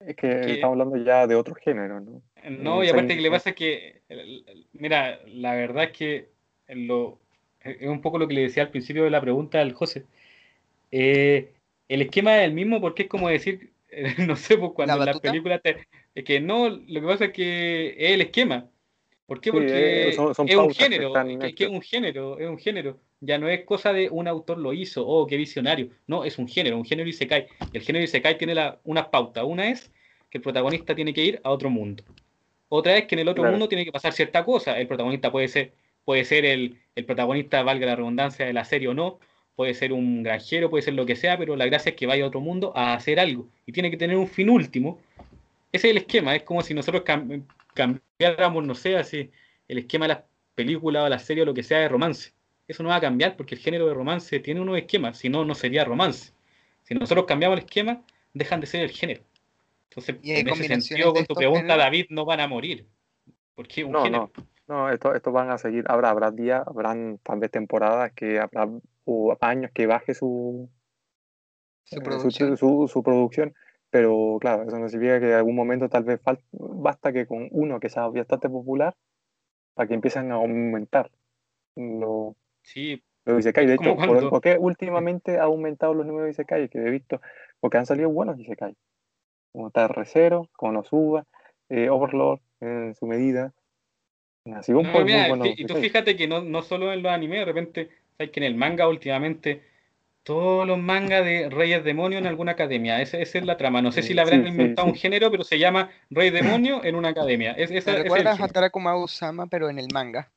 Es 0.00 0.16
que 0.16 0.28
Que- 0.28 0.52
estamos 0.54 0.72
hablando 0.80 0.96
ya 1.04 1.26
de 1.26 1.34
otro 1.34 1.54
género, 1.54 2.00
¿no? 2.00 2.22
No, 2.48 2.82
Eh, 2.82 2.86
y 2.86 2.88
aparte 2.88 3.14
que 3.16 3.20
le 3.20 3.30
pasa 3.30 3.52
que, 3.52 4.02
mira, 4.72 5.20
la 5.26 5.54
verdad 5.54 5.84
es 5.84 5.92
que 5.92 6.28
en 6.68 6.86
lo, 6.86 7.18
es 7.60 7.88
un 7.88 8.00
poco 8.00 8.18
lo 8.18 8.26
que 8.28 8.34
le 8.34 8.42
decía 8.42 8.62
al 8.62 8.70
principio 8.70 9.04
de 9.04 9.10
la 9.10 9.20
pregunta 9.20 9.60
al 9.60 9.72
José. 9.74 10.06
Eh, 10.92 11.52
el 11.88 12.02
esquema 12.02 12.38
es 12.38 12.44
el 12.46 12.54
mismo 12.54 12.80
porque 12.80 13.04
es 13.04 13.08
como 13.08 13.28
decir, 13.28 13.72
no 14.28 14.36
sé, 14.36 14.58
pues 14.58 14.72
cuando 14.74 14.94
¿La 14.96 15.02
en 15.02 15.06
las 15.06 15.16
batuta? 15.16 15.30
películas 15.30 15.62
te, 15.62 15.86
es 16.14 16.24
que 16.24 16.40
no, 16.40 16.68
lo 16.70 17.00
que 17.00 17.06
pasa 17.06 17.24
es 17.26 17.32
que 17.32 17.90
es 17.98 18.12
el 18.12 18.22
esquema. 18.22 18.70
¿Por 19.30 19.40
qué? 19.40 19.52
Porque 19.52 20.08
eh, 20.08 20.12
son- 20.12 20.34
son 20.34 20.48
es 20.48 20.56
un 20.56 20.74
género, 20.74 21.14
es 21.16 21.38
que, 21.38 21.54
que 21.54 21.64
es 21.66 21.70
un 21.70 21.80
género, 21.82 22.36
es 22.40 22.48
un 22.48 22.58
género. 22.58 22.98
Ya 23.20 23.38
no 23.38 23.48
es 23.48 23.64
cosa 23.64 23.92
de 23.92 24.10
un 24.10 24.26
autor 24.26 24.58
lo 24.58 24.72
hizo, 24.72 25.06
oh, 25.06 25.24
qué 25.24 25.36
visionario. 25.36 25.90
No, 26.08 26.24
es 26.24 26.36
un 26.36 26.48
género, 26.48 26.76
un 26.76 26.84
género 26.84 27.08
Isekai. 27.08 27.46
Y 27.72 27.76
el 27.76 27.84
género 27.84 28.02
Isekai 28.04 28.36
tiene 28.36 28.56
la, 28.56 28.80
unas 28.82 29.06
pautas. 29.06 29.44
Una 29.46 29.70
es 29.70 29.92
que 30.30 30.38
el 30.38 30.42
protagonista 30.42 30.96
tiene 30.96 31.14
que 31.14 31.24
ir 31.24 31.40
a 31.44 31.50
otro 31.52 31.70
mundo. 31.70 32.02
Otra 32.68 32.96
es 32.96 33.04
que 33.04 33.14
en 33.14 33.20
el 33.20 33.28
otro 33.28 33.42
Claro. 33.44 33.52
mundo 33.52 33.68
tiene 33.68 33.84
que 33.84 33.92
pasar 33.92 34.12
cierta 34.12 34.44
cosa. 34.44 34.76
El 34.80 34.88
protagonista 34.88 35.30
puede 35.30 35.46
ser, 35.46 35.74
puede 36.04 36.24
ser 36.24 36.44
el, 36.44 36.78
el 36.96 37.04
protagonista, 37.04 37.62
valga 37.62 37.86
la 37.86 37.94
redundancia, 37.94 38.44
de 38.46 38.52
la 38.52 38.64
serie 38.64 38.88
o 38.88 38.94
no. 38.94 39.20
Puede 39.54 39.74
ser 39.74 39.92
un 39.92 40.24
granjero, 40.24 40.70
puede 40.70 40.82
ser 40.82 40.94
lo 40.94 41.06
que 41.06 41.14
sea, 41.14 41.38
pero 41.38 41.54
la 41.54 41.66
gracia 41.66 41.90
es 41.90 41.94
que 41.96 42.06
vaya 42.08 42.24
a 42.24 42.26
otro 42.26 42.40
mundo 42.40 42.72
a 42.74 42.94
hacer 42.94 43.20
algo. 43.20 43.46
Y 43.64 43.70
tiene 43.70 43.92
que 43.92 43.96
tener 43.96 44.16
un 44.16 44.26
fin 44.26 44.50
último. 44.50 44.98
Ese 45.72 45.88
es 45.88 45.90
el 45.92 45.96
esquema. 45.98 46.34
Es 46.34 46.42
como 46.42 46.62
si 46.62 46.74
nosotros 46.74 47.04
cam- 47.04 47.44
cambiáramos, 47.74 48.64
no 48.64 48.74
sé, 48.74 48.96
así, 48.96 49.30
el 49.68 49.78
esquema 49.78 50.04
de 50.06 50.14
las 50.14 50.24
películas 50.54 51.04
o 51.04 51.08
las 51.08 51.24
series 51.24 51.42
o 51.44 51.46
lo 51.46 51.54
que 51.54 51.62
sea 51.62 51.78
de 51.78 51.88
romance. 51.88 52.32
Eso 52.68 52.82
no 52.82 52.88
va 52.90 52.96
a 52.96 53.00
cambiar 53.00 53.36
porque 53.36 53.54
el 53.54 53.60
género 53.60 53.86
de 53.86 53.94
romance 53.94 54.38
tiene 54.40 54.60
unos 54.60 54.76
esquemas. 54.78 55.18
Si 55.18 55.28
no, 55.28 55.44
no 55.44 55.54
sería 55.54 55.84
romance. 55.84 56.32
Si 56.82 56.94
nosotros 56.94 57.26
cambiamos 57.26 57.58
el 57.58 57.64
esquema, 57.64 58.02
dejan 58.32 58.60
de 58.60 58.66
ser 58.66 58.82
el 58.82 58.90
género. 58.90 59.22
Entonces, 59.88 60.16
en 60.22 60.48
ese 60.48 60.64
sentido, 60.68 61.06
con 61.12 61.14
tu 61.14 61.20
estos 61.22 61.36
pregunta, 61.36 61.60
géneros. 61.62 61.78
David, 61.84 62.06
no 62.10 62.24
van 62.24 62.40
a 62.40 62.46
morir. 62.46 62.86
Porque 63.56 63.80
es 63.80 63.86
un 63.86 63.92
No, 63.92 64.02
género. 64.02 64.30
no, 64.68 64.76
no, 64.76 64.90
esto, 64.90 65.14
esto 65.14 65.32
van 65.32 65.50
a 65.50 65.58
seguir. 65.58 65.84
Habrá, 65.88 66.10
habrá 66.10 66.30
días, 66.30 66.62
habrán 66.66 67.18
tal 67.22 67.40
vez 67.40 67.50
temporadas 67.50 68.12
que 68.12 68.38
habrá 68.38 68.68
o 69.04 69.36
años 69.40 69.72
que 69.74 69.86
baje 69.86 70.14
su, 70.14 70.68
Su 71.84 71.96
eh, 71.96 71.98
su, 71.98 72.02
producción. 72.04 72.56
su- 72.56 72.88
su 72.92 73.02
producción, 73.02 73.54
pero 73.90 74.38
claro, 74.40 74.62
eso 74.62 74.78
no 74.78 74.88
significa 74.88 75.20
que 75.20 75.26
en 75.26 75.34
algún 75.34 75.56
momento 75.56 75.88
tal 75.88 76.04
vez 76.04 76.20
fal- 76.22 76.40
basta 76.52 77.12
que 77.12 77.26
con 77.26 77.48
uno 77.50 77.80
que 77.80 77.88
sea 77.90 78.06
bastante 78.08 78.48
popular 78.48 78.94
para 79.74 79.88
que 79.88 79.94
empiecen 79.94 80.30
a 80.32 80.36
aumentar 80.36 81.10
los 81.76 82.34
Sí, 82.62 83.02
los 83.24 83.40
Isekai. 83.40 83.66
De 83.66 83.74
hecho, 83.74 83.96
¿por, 83.96 84.06
cuando- 84.06 84.30
por 84.30 84.40
qué 84.40 84.56
últimamente 84.60 85.38
ha 85.38 85.44
aumentado 85.44 85.94
los 85.94 86.06
números 86.06 86.26
de 86.26 86.30
Isekai? 86.32 86.68
Que 86.68 86.78
he 86.78 86.90
visto, 86.90 87.20
porque 87.58 87.78
han 87.78 87.86
salido 87.86 88.10
buenos 88.10 88.38
Isekai. 88.38 88.76
Como 89.52 89.68
está 89.68 89.88
R0, 89.88 90.48
Konosuba, 90.52 91.26
eh, 91.68 91.88
Overlord 91.90 92.40
en 92.60 92.94
su 92.94 93.06
medida. 93.06 93.52
Así 94.54 94.72
un 94.72 94.84
No, 94.84 95.04
mira, 95.04 95.26
fi- 95.42 95.54
y 95.58 95.64
tú 95.66 95.74
fíjate 95.76 96.16
que 96.16 96.26
no, 96.26 96.42
no 96.42 96.62
solo 96.62 96.92
en 96.92 97.02
los 97.02 97.12
animes, 97.12 97.40
de 97.40 97.44
repente, 97.44 97.90
sabes 98.16 98.30
que 98.32 98.40
en 98.40 98.44
el 98.44 98.54
manga 98.54 98.88
últimamente, 98.88 99.62
todos 100.22 100.66
los 100.66 100.78
mangas 100.78 101.24
de 101.24 101.48
Reyes 101.50 101.82
Demonio 101.82 102.18
en 102.18 102.26
alguna 102.26 102.52
academia, 102.52 103.00
esa, 103.00 103.18
esa 103.18 103.38
es 103.38 103.44
la 103.46 103.56
trama. 103.56 103.80
No 103.82 103.90
sé 103.92 104.02
si 104.02 104.14
le 104.14 104.20
habrán 104.20 104.42
sí, 104.44 104.48
inventado 104.50 104.86
sí. 104.88 104.92
un 104.92 104.98
género, 104.98 105.30
pero 105.30 105.44
se 105.44 105.58
llama 105.58 105.90
Rey 106.10 106.30
Demonio 106.30 106.84
en 106.84 106.94
una 106.94 107.08
academia. 107.08 107.52
Es, 107.52 107.70
esa- 107.70 107.92
Me 107.92 108.00
ese 108.00 108.18
es 108.20 108.26
a 108.40 108.78
Mausama, 108.78 109.46
pero 109.46 109.70
en 109.70 109.78
el 109.78 109.88
manga. 109.92 110.30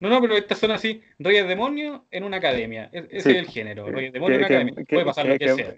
No, 0.00 0.08
no, 0.08 0.20
pero 0.20 0.36
estas 0.36 0.58
son 0.58 0.72
así, 0.72 1.00
Reyes 1.18 1.46
Demonio 1.46 2.06
en 2.10 2.24
una 2.24 2.38
academia. 2.38 2.90
Es- 2.92 3.06
ese 3.10 3.30
es 3.32 3.36
el 3.38 3.46
género, 3.46 3.86
Reyes 3.90 4.12
Demonio 4.12 4.36
en 4.36 4.40
Que, 4.40 4.44
una 4.44 4.48
que- 4.48 4.54
academia. 4.54 4.84
que- 4.84 4.94
Puede 4.96 5.04
pasar 5.06 5.26
lo 5.26 5.38
que- 5.38 5.48
sea. 5.48 5.74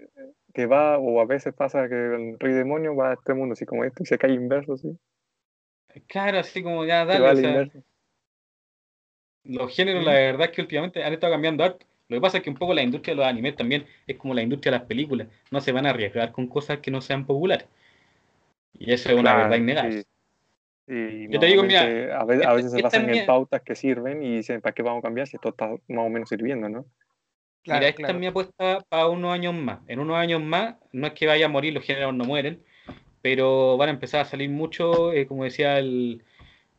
que 0.53 0.65
va, 0.65 0.97
o 0.97 1.21
a 1.21 1.25
veces 1.25 1.53
pasa 1.53 1.87
que 1.87 1.95
el 1.95 2.39
Rey 2.39 2.53
Demonio 2.53 2.95
va 2.95 3.11
a 3.11 3.13
este 3.13 3.33
mundo, 3.33 3.53
así 3.53 3.65
como 3.65 3.83
este 3.83 4.03
Isekai 4.03 4.33
inverso, 4.33 4.77
sí. 4.77 4.97
Claro, 6.07 6.39
así 6.39 6.61
como 6.63 6.85
ya 6.85 7.05
dale, 7.05 7.29
o 7.29 7.35
sea, 7.35 7.67
los 9.43 9.75
géneros, 9.75 10.03
la 10.03 10.13
verdad 10.13 10.47
es 10.49 10.51
que 10.55 10.61
últimamente 10.61 11.03
han 11.03 11.13
estado 11.13 11.33
cambiando 11.33 11.63
harto. 11.63 11.85
Lo 12.07 12.17
que 12.17 12.21
pasa 12.21 12.37
es 12.37 12.43
que 12.43 12.49
un 12.49 12.55
poco 12.55 12.73
la 12.73 12.83
industria 12.83 13.13
de 13.13 13.17
los 13.21 13.27
animes 13.27 13.55
también 13.55 13.85
es 14.05 14.17
como 14.17 14.33
la 14.33 14.41
industria 14.43 14.71
de 14.71 14.77
las 14.79 14.87
películas. 14.87 15.27
No 15.51 15.59
se 15.61 15.71
van 15.71 15.85
a 15.85 15.89
arriesgar 15.89 16.31
con 16.31 16.47
cosas 16.47 16.79
que 16.79 16.91
no 16.91 17.01
sean 17.01 17.25
populares. 17.25 17.67
Y 18.73 18.91
eso 18.91 19.09
es 19.09 19.15
una 19.15 19.31
Claro, 19.31 19.43
verdad 19.43 19.57
innegable. 19.57 20.01
sí. 20.01 20.07
Y 20.87 21.31
Yo 21.31 21.39
te 21.39 21.47
digo, 21.47 21.63
mira, 21.63 22.19
a 22.19 22.25
veces, 22.25 22.45
a 22.45 22.53
veces 22.53 22.71
se 22.71 22.81
basan 22.81 23.09
en 23.09 23.25
pautas 23.25 23.61
que 23.63 23.73
sirven 23.73 24.21
y 24.21 24.37
dicen, 24.37 24.61
¿para 24.61 24.73
qué 24.73 24.83
vamos 24.83 24.99
a 24.99 25.07
cambiar 25.07 25.25
si 25.25 25.37
esto 25.37 25.49
está 25.49 25.69
más 25.87 26.05
o 26.05 26.09
menos 26.09 26.29
sirviendo, 26.29 26.69
no? 26.69 26.85
Claro, 27.63 27.79
Mira, 27.79 27.89
esta 27.89 27.97
claro. 27.97 28.13
es 28.13 28.19
mi 28.19 28.27
apuesta 28.27 28.85
para 28.87 29.07
unos 29.07 29.33
años 29.33 29.55
más. 29.55 29.79
En 29.87 29.99
unos 29.99 30.17
años 30.17 30.43
más, 30.43 30.75
no 30.91 31.07
es 31.07 31.13
que 31.13 31.25
vaya 31.25 31.47
a 31.47 31.49
morir, 31.49 31.73
los 31.73 31.83
géneros 31.83 32.13
no 32.13 32.23
mueren, 32.23 32.61
pero 33.23 33.77
van 33.77 33.89
a 33.89 33.93
empezar 33.93 34.21
a 34.21 34.25
salir 34.25 34.51
mucho, 34.51 35.11
eh, 35.11 35.25
como 35.25 35.43
decía 35.45 35.79
el, 35.79 36.21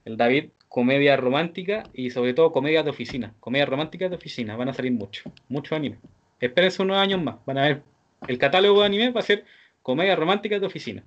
el 0.04 0.16
David, 0.16 0.50
comedia 0.76 1.16
romántica 1.16 1.84
y 1.94 2.10
sobre 2.10 2.34
todo 2.34 2.52
comedias 2.52 2.84
de 2.84 2.90
oficina. 2.90 3.32
Comedias 3.40 3.66
románticas 3.66 4.10
de 4.10 4.16
oficina, 4.16 4.56
van 4.56 4.68
a 4.68 4.74
salir 4.74 4.92
mucho, 4.92 5.22
muchos 5.48 5.74
animes. 5.74 5.98
Espérense 6.38 6.82
unos 6.82 6.98
años 6.98 7.22
más, 7.22 7.36
van 7.46 7.56
a 7.56 7.62
ver, 7.62 7.82
el 8.28 8.36
catálogo 8.36 8.80
de 8.80 8.86
anime 8.86 9.10
va 9.10 9.20
a 9.20 9.22
ser 9.22 9.46
comedias 9.80 10.18
románticas 10.18 10.60
de 10.60 10.66
oficina. 10.66 11.02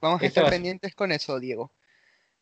Vamos 0.00 0.22
a 0.22 0.26
Esta 0.26 0.42
estar 0.42 0.52
pendientes 0.52 0.94
con 0.94 1.10
eso, 1.10 1.40
Diego. 1.40 1.72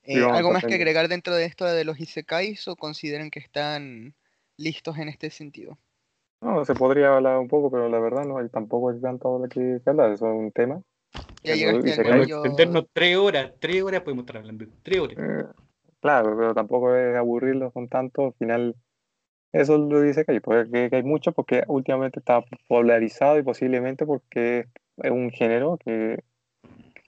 Eh, 0.02 0.22
¿Algo 0.22 0.52
más 0.52 0.66
que 0.66 0.74
agregar 0.74 1.08
dentro 1.08 1.34
de 1.34 1.46
esto 1.46 1.64
de 1.64 1.86
los 1.86 1.98
Isekais 1.98 2.68
o 2.68 2.76
consideren 2.76 3.30
que 3.30 3.38
están 3.38 4.12
listos 4.58 4.98
en 4.98 5.08
este 5.08 5.30
sentido? 5.30 5.78
No, 6.42 6.62
se 6.66 6.74
podría 6.74 7.14
hablar 7.14 7.38
un 7.38 7.48
poco, 7.48 7.70
pero 7.70 7.88
la 7.88 7.98
verdad 7.98 8.26
no, 8.26 8.36
hay 8.36 8.50
tampoco 8.50 8.90
hay 8.90 9.00
tanto 9.00 9.38
lo 9.38 9.48
que 9.48 9.80
hablar, 9.86 10.12
eso 10.12 10.30
es 10.30 10.38
un 10.38 10.52
tema. 10.52 10.82
Ya 11.42 11.54
llegaste 11.54 11.94
al 11.94 12.88
tres 12.92 13.16
horas, 13.16 13.52
tres 13.58 13.82
horas 13.82 14.02
podemos 14.02 14.24
estar 14.24 14.36
hablando, 14.36 14.66
tres 14.82 15.00
horas. 15.00 15.16
Eh, 15.18 15.65
claro, 16.06 16.36
pero 16.36 16.54
tampoco 16.54 16.94
es 16.94 17.16
aburrirlos 17.16 17.72
con 17.72 17.88
tanto, 17.88 18.26
al 18.26 18.34
final 18.34 18.74
eso 19.52 19.76
lo 19.76 20.00
dice 20.02 20.24
que 20.24 20.32
hay, 20.32 20.40
porque 20.40 20.88
que 20.88 20.96
hay 20.96 21.02
mucho 21.02 21.32
porque 21.32 21.64
últimamente 21.66 22.20
está 22.20 22.44
polarizado 22.68 23.38
y 23.38 23.42
posiblemente 23.42 24.06
porque 24.06 24.66
es 24.98 25.10
un 25.10 25.30
género 25.30 25.78
que, 25.84 26.22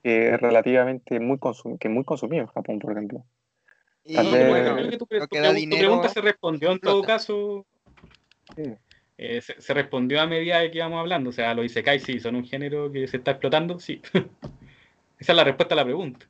que 0.03 0.33
es 0.33 0.41
relativamente 0.41 1.19
muy, 1.19 1.37
consum- 1.37 1.77
que 1.79 1.87
es 1.87 1.93
muy 1.93 2.03
consumido 2.03 2.41
en 2.41 2.47
Japón, 2.47 2.79
por 2.79 2.91
ejemplo. 2.91 3.23
Y 4.03 4.15
bueno, 4.15 4.75
creo 4.75 4.89
que 4.89 4.97
tu, 4.97 5.07
que 5.07 5.17
pregunta 5.77 6.09
se 6.09 6.21
respondió 6.21 6.71
en 6.71 6.79
todo 6.79 7.03
caso. 7.03 7.65
Sí. 8.55 8.73
eh, 9.17 9.41
se, 9.41 9.61
se 9.61 9.73
respondió 9.73 10.19
a 10.21 10.27
medida 10.27 10.59
de 10.59 10.71
que 10.71 10.79
íbamos 10.79 10.99
hablando. 10.99 11.29
O 11.29 11.33
sea, 11.33 11.53
los 11.53 11.65
Isekai 11.65 11.99
sí, 11.99 12.19
son 12.19 12.35
un 12.35 12.45
género 12.45 12.91
que 12.91 13.07
se 13.07 13.17
está 13.17 13.31
explotando, 13.31 13.79
sí. 13.79 14.01
Esa 15.19 15.31
es 15.33 15.35
la 15.35 15.43
respuesta 15.43 15.75
a 15.75 15.77
la 15.77 15.85
pregunta. 15.85 16.25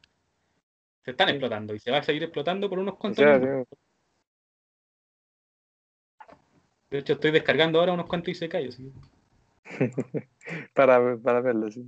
Se 1.10 1.12
están 1.12 1.28
Sí. 1.30 1.34
explotando 1.34 1.74
y 1.74 1.80
se 1.80 1.90
va 1.90 1.98
a 1.98 2.04
seguir 2.04 2.22
explotando 2.22 2.70
por 2.70 2.78
unos 2.78 2.96
cuantos 2.98 3.26
sí, 3.26 3.32
De 6.92 7.00
hecho, 7.00 7.14
estoy 7.14 7.32
descargando 7.32 7.80
ahora 7.80 7.94
unos 7.94 8.06
cuantos 8.06 8.30
Isekai. 8.30 8.68
así 8.68 8.84
que 8.84 9.00
para, 10.76 11.18
para 11.18 11.42
verlo, 11.42 11.72
sí. 11.72 11.84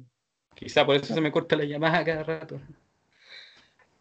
Quizá 0.56 0.84
por 0.88 0.96
eso 0.96 1.14
se 1.14 1.22
me 1.22 1.32
corta 1.32 1.56
la 1.56 1.66
llamada 1.66 2.04
cada 2.04 2.24
rato. 2.24 2.60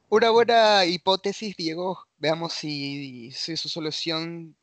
Una 0.08 0.30
buena 0.30 0.86
hipótesis, 0.86 1.54
Diego. 1.54 1.98
Veamos 2.16 2.54
si, 2.54 3.30
si 3.32 3.58
su 3.58 3.68
solución 3.68 4.56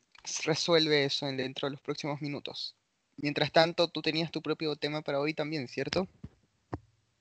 resuelve 0.44 1.04
eso 1.04 1.28
en- 1.28 1.36
dentro 1.36 1.68
de 1.68 1.72
los 1.72 1.80
próximos 1.80 2.20
minutos. 2.20 2.74
Mientras 3.16 3.52
tanto, 3.52 3.86
tú 3.86 4.02
tenías 4.02 4.32
tu 4.32 4.42
propio 4.42 4.74
tema 4.74 5.02
para 5.02 5.20
hoy 5.20 5.34
también, 5.34 5.68
¿cierto? 5.68 6.08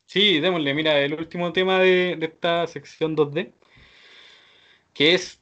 Sí, 0.07 0.39
démosle, 0.39 0.73
mira, 0.73 0.99
el 1.01 1.13
último 1.13 1.51
tema 1.53 1.79
de, 1.79 2.17
esta 2.21 2.65
sección 2.67 3.15
2D, 3.15 3.53
que 4.93 5.13
es 5.13 5.41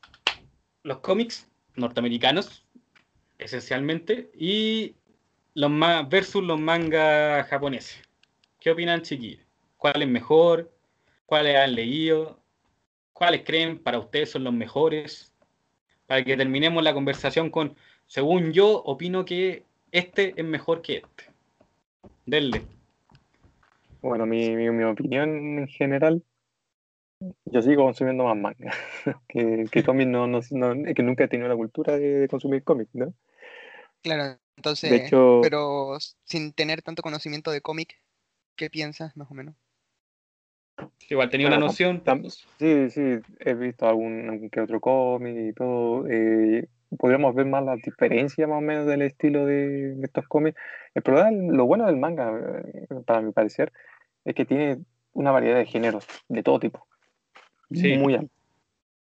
los 0.84 1.00
cómics 1.00 1.48
norteamericanos, 1.76 2.66
esencialmente, 3.38 4.32
y 4.36 4.96
los 5.54 5.72
ma- 5.72 6.04
versus 6.04 6.44
los 6.44 6.60
mangas 6.60 7.48
japoneses. 7.48 8.02
¿Qué 8.60 8.72
opinan, 8.72 9.04
chiquillos? 9.04 9.46
¿Cuál 9.78 10.02
es 10.02 10.08
mejor? 10.08 10.72
¿Cuáles 11.28 11.58
han 11.58 11.76
leído? 11.76 12.40
¿Cuáles 13.14 13.44
creen 13.46 13.80
para 13.80 14.00
ustedes 14.00 14.32
son 14.32 14.44
los 14.46 14.54
mejores? 14.54 15.34
Para 16.08 16.24
que 16.24 16.38
terminemos 16.38 16.84
la 16.84 16.94
conversación 16.94 17.52
con, 17.52 17.78
según 18.08 18.54
yo, 18.54 18.84
opino 18.84 19.26
que 19.26 19.66
este 19.92 20.34
es 20.40 20.46
mejor 20.46 20.82
que 20.82 20.98
este. 20.98 21.32
Denle. 22.26 22.75
Bueno, 24.06 24.26
mi, 24.28 24.56
mi, 24.56 24.70
mi 24.70 24.84
opinión 24.84 25.58
en 25.60 25.68
general, 25.68 26.24
yo 27.46 27.62
sigo 27.62 27.84
consumiendo 27.86 28.24
más 28.26 28.38
manga. 28.38 28.72
que, 29.28 29.66
que 29.72 29.84
cómics 29.84 30.10
no, 30.10 30.28
no, 30.28 30.40
no- 30.52 30.94
que 30.94 31.04
nunca 31.04 31.24
he 31.26 31.28
tenido 31.28 31.50
la 31.50 31.56
cultura 31.56 31.98
de, 31.98 32.20
de 32.22 32.28
consumir 32.28 32.64
cómics, 32.64 32.94
¿no? 32.94 33.14
Claro, 34.04 34.40
Entonces, 34.58 34.92
De 34.92 34.98
hecho, 34.98 35.42
pero 35.42 35.98
sin 36.26 36.54
tener 36.54 36.82
tanto 36.82 37.02
conocimiento 37.02 37.52
de 37.52 37.62
cómic, 37.62 38.02
¿qué 38.56 38.70
piensas 38.70 39.16
más 39.18 39.30
o 39.32 39.34
menos? 39.34 39.56
Igual 41.10 41.30
tenía 41.30 41.48
Claro, 41.48 41.62
una 41.62 41.68
noción. 41.68 42.04
sí, 42.60 42.90
sí, 42.90 43.02
he 43.40 43.54
visto 43.54 43.88
algún, 43.88 44.30
algún 44.30 44.50
que 44.50 44.62
otro 44.62 44.80
cómic 44.80 45.36
y 45.38 45.54
todo. 45.54 46.08
eh, 46.08 46.68
podríamos 46.98 47.36
ver 47.36 47.46
más 47.46 47.64
la 47.64 47.76
diferencia 47.76 48.48
más 48.48 48.58
o 48.58 48.62
menos 48.62 48.86
del 48.88 49.02
estilo 49.02 49.46
de, 49.46 49.96
de 49.96 50.06
estos 50.06 50.28
cómics. 50.28 50.58
El 50.94 51.04
problema, 51.04 51.32
lo 51.54 51.66
bueno 51.66 51.86
del 51.86 51.98
manga, 51.98 52.32
eh, 52.66 52.88
para 53.06 53.22
mi 53.22 53.32
parecer, 53.32 53.72
es 54.26 54.36
que 54.36 54.46
tiene 54.46 54.80
una 55.14 55.32
variedad 55.32 55.58
de 55.58 55.66
géneros 55.66 56.06
de 56.28 56.44
todo 56.44 56.60
tipo. 56.60 56.86
Sí. 57.72 57.94
Muy 57.98 58.16
amplio. 58.16 58.32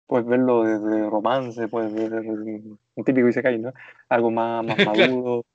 Puedes 0.08 0.28
verlo 0.28 0.64
desde 0.64 1.10
romance, 1.10 1.68
puedes 1.68 1.92
ver 1.94 2.14
un 2.14 2.80
típico 3.04 3.28
Isekai, 3.28 3.58
¿no? 3.58 3.74
Algo 4.08 4.30
más, 4.32 4.64
más 4.66 4.76
Claro. 4.78 4.92
maduro, 4.92 5.46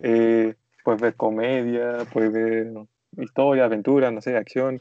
eh, 0.00 0.54
puedes 0.82 1.00
ver 1.00 1.14
comedia, 1.14 1.98
puedes 2.12 2.32
ver 2.32 2.72
historia, 3.18 3.64
aventura, 3.66 4.10
no 4.10 4.20
sé, 4.22 4.36
acción. 4.36 4.80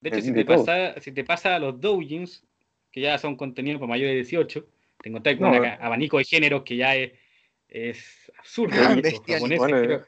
De 0.00 0.08
hecho, 0.08 0.16
de- 0.16 0.22
si 0.22 0.30
de 0.32 0.44
te, 0.44 0.44
pasa, 0.44 1.00
si 1.00 1.12
te 1.12 1.24
pasa 1.24 1.56
a 1.56 1.58
los 1.58 1.80
doujins, 1.80 2.44
que 2.92 3.00
ya 3.00 3.18
son 3.18 3.36
contenidos 3.36 3.80
para 3.80 3.88
mayores 3.90 4.12
de 4.12 4.16
18, 4.18 4.66
te 5.02 5.08
encontrás 5.08 5.36
con 5.36 5.50
No, 5.50 5.58
un 5.58 5.64
eh. 5.64 5.78
abanico 5.80 6.18
de 6.18 6.24
géneros 6.24 6.62
que 6.62 6.76
ya 6.76 6.94
es, 6.94 7.12
es 7.68 8.30
absurdo. 8.38 8.76
Japoneses, 8.76 9.20
Bueno, 9.58 9.82
creo- 9.82 10.04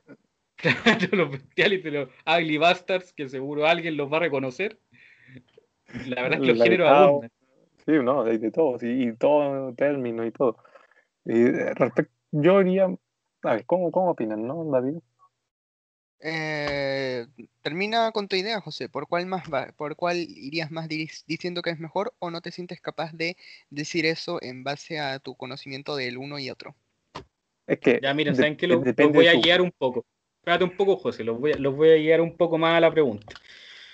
claro, 0.56 1.16
los 1.16 1.30
bestiales, 1.30 1.84
los 1.84 2.08
ugly 2.26 2.56
bastards, 2.58 3.12
que 3.12 3.28
seguro 3.28 3.66
alguien 3.66 3.96
los 3.96 4.12
va 4.12 4.18
a 4.18 4.20
reconocer. 4.20 4.78
La 6.06 6.22
verdad 6.22 6.38
es 6.38 6.40
que 6.40 6.46
los 6.48 6.58
La 6.58 6.64
géneros 6.64 6.90
abundan. 6.90 7.30
Sí, 7.84 7.92
no, 8.02 8.22
hay 8.22 8.38
de 8.38 8.50
todo, 8.50 8.78
sí, 8.78 8.86
y 8.88 9.16
todo 9.16 9.74
término 9.74 10.24
y 10.24 10.30
todo. 10.30 10.56
Y 11.24 11.42
eh, 11.42 11.74
respecto, 11.74 12.14
yo 12.30 12.60
diría, 12.60 12.86
a 13.42 13.54
ver, 13.54 13.66
¿cómo, 13.66 13.90
cómo 13.90 14.10
opinan, 14.10 14.46
no, 14.46 14.64
David? 14.70 14.96
Eh, 16.20 17.26
termina 17.60 18.10
con 18.12 18.28
tu 18.28 18.36
idea, 18.36 18.60
José. 18.62 18.88
¿Por 18.88 19.06
cuál 19.06 19.26
más 19.26 19.52
va- 19.52 19.72
por 19.76 19.94
cuál 19.96 20.16
irías 20.16 20.70
más 20.70 20.88
diciendo 20.88 21.60
que 21.60 21.68
es 21.68 21.78
mejor 21.78 22.14
o 22.18 22.30
no 22.30 22.40
te 22.40 22.50
sientes 22.50 22.80
capaz 22.80 23.12
de 23.12 23.36
decir 23.68 24.06
eso 24.06 24.38
en 24.42 24.64
base 24.64 24.98
a 24.98 25.18
tu 25.18 25.34
conocimiento 25.34 25.96
del 25.96 26.16
uno 26.16 26.38
y 26.38 26.48
otro? 26.48 26.74
Es 27.66 27.78
que 27.78 28.00
Ya, 28.02 28.14
miren, 28.14 28.32
de- 28.32 28.38
¿saben 28.38 28.56
qué? 28.56 28.66
Los, 28.66 28.78
los 28.78 28.84
depende 28.86 29.18
voy 29.18 29.26
a 29.26 29.34
guiar 29.34 29.60
un 29.60 29.72
poco. 29.72 30.06
Espérate 30.44 30.64
un 30.64 30.76
poco, 30.76 30.98
José, 30.98 31.24
los 31.24 31.40
voy 31.40 31.52
a, 31.52 31.58
los 31.58 31.74
voy 31.74 31.88
a 31.88 31.96
guiar 31.96 32.20
un 32.20 32.36
poco 32.36 32.58
más 32.58 32.76
a 32.76 32.80
la 32.80 32.90
pregunta. 32.92 33.34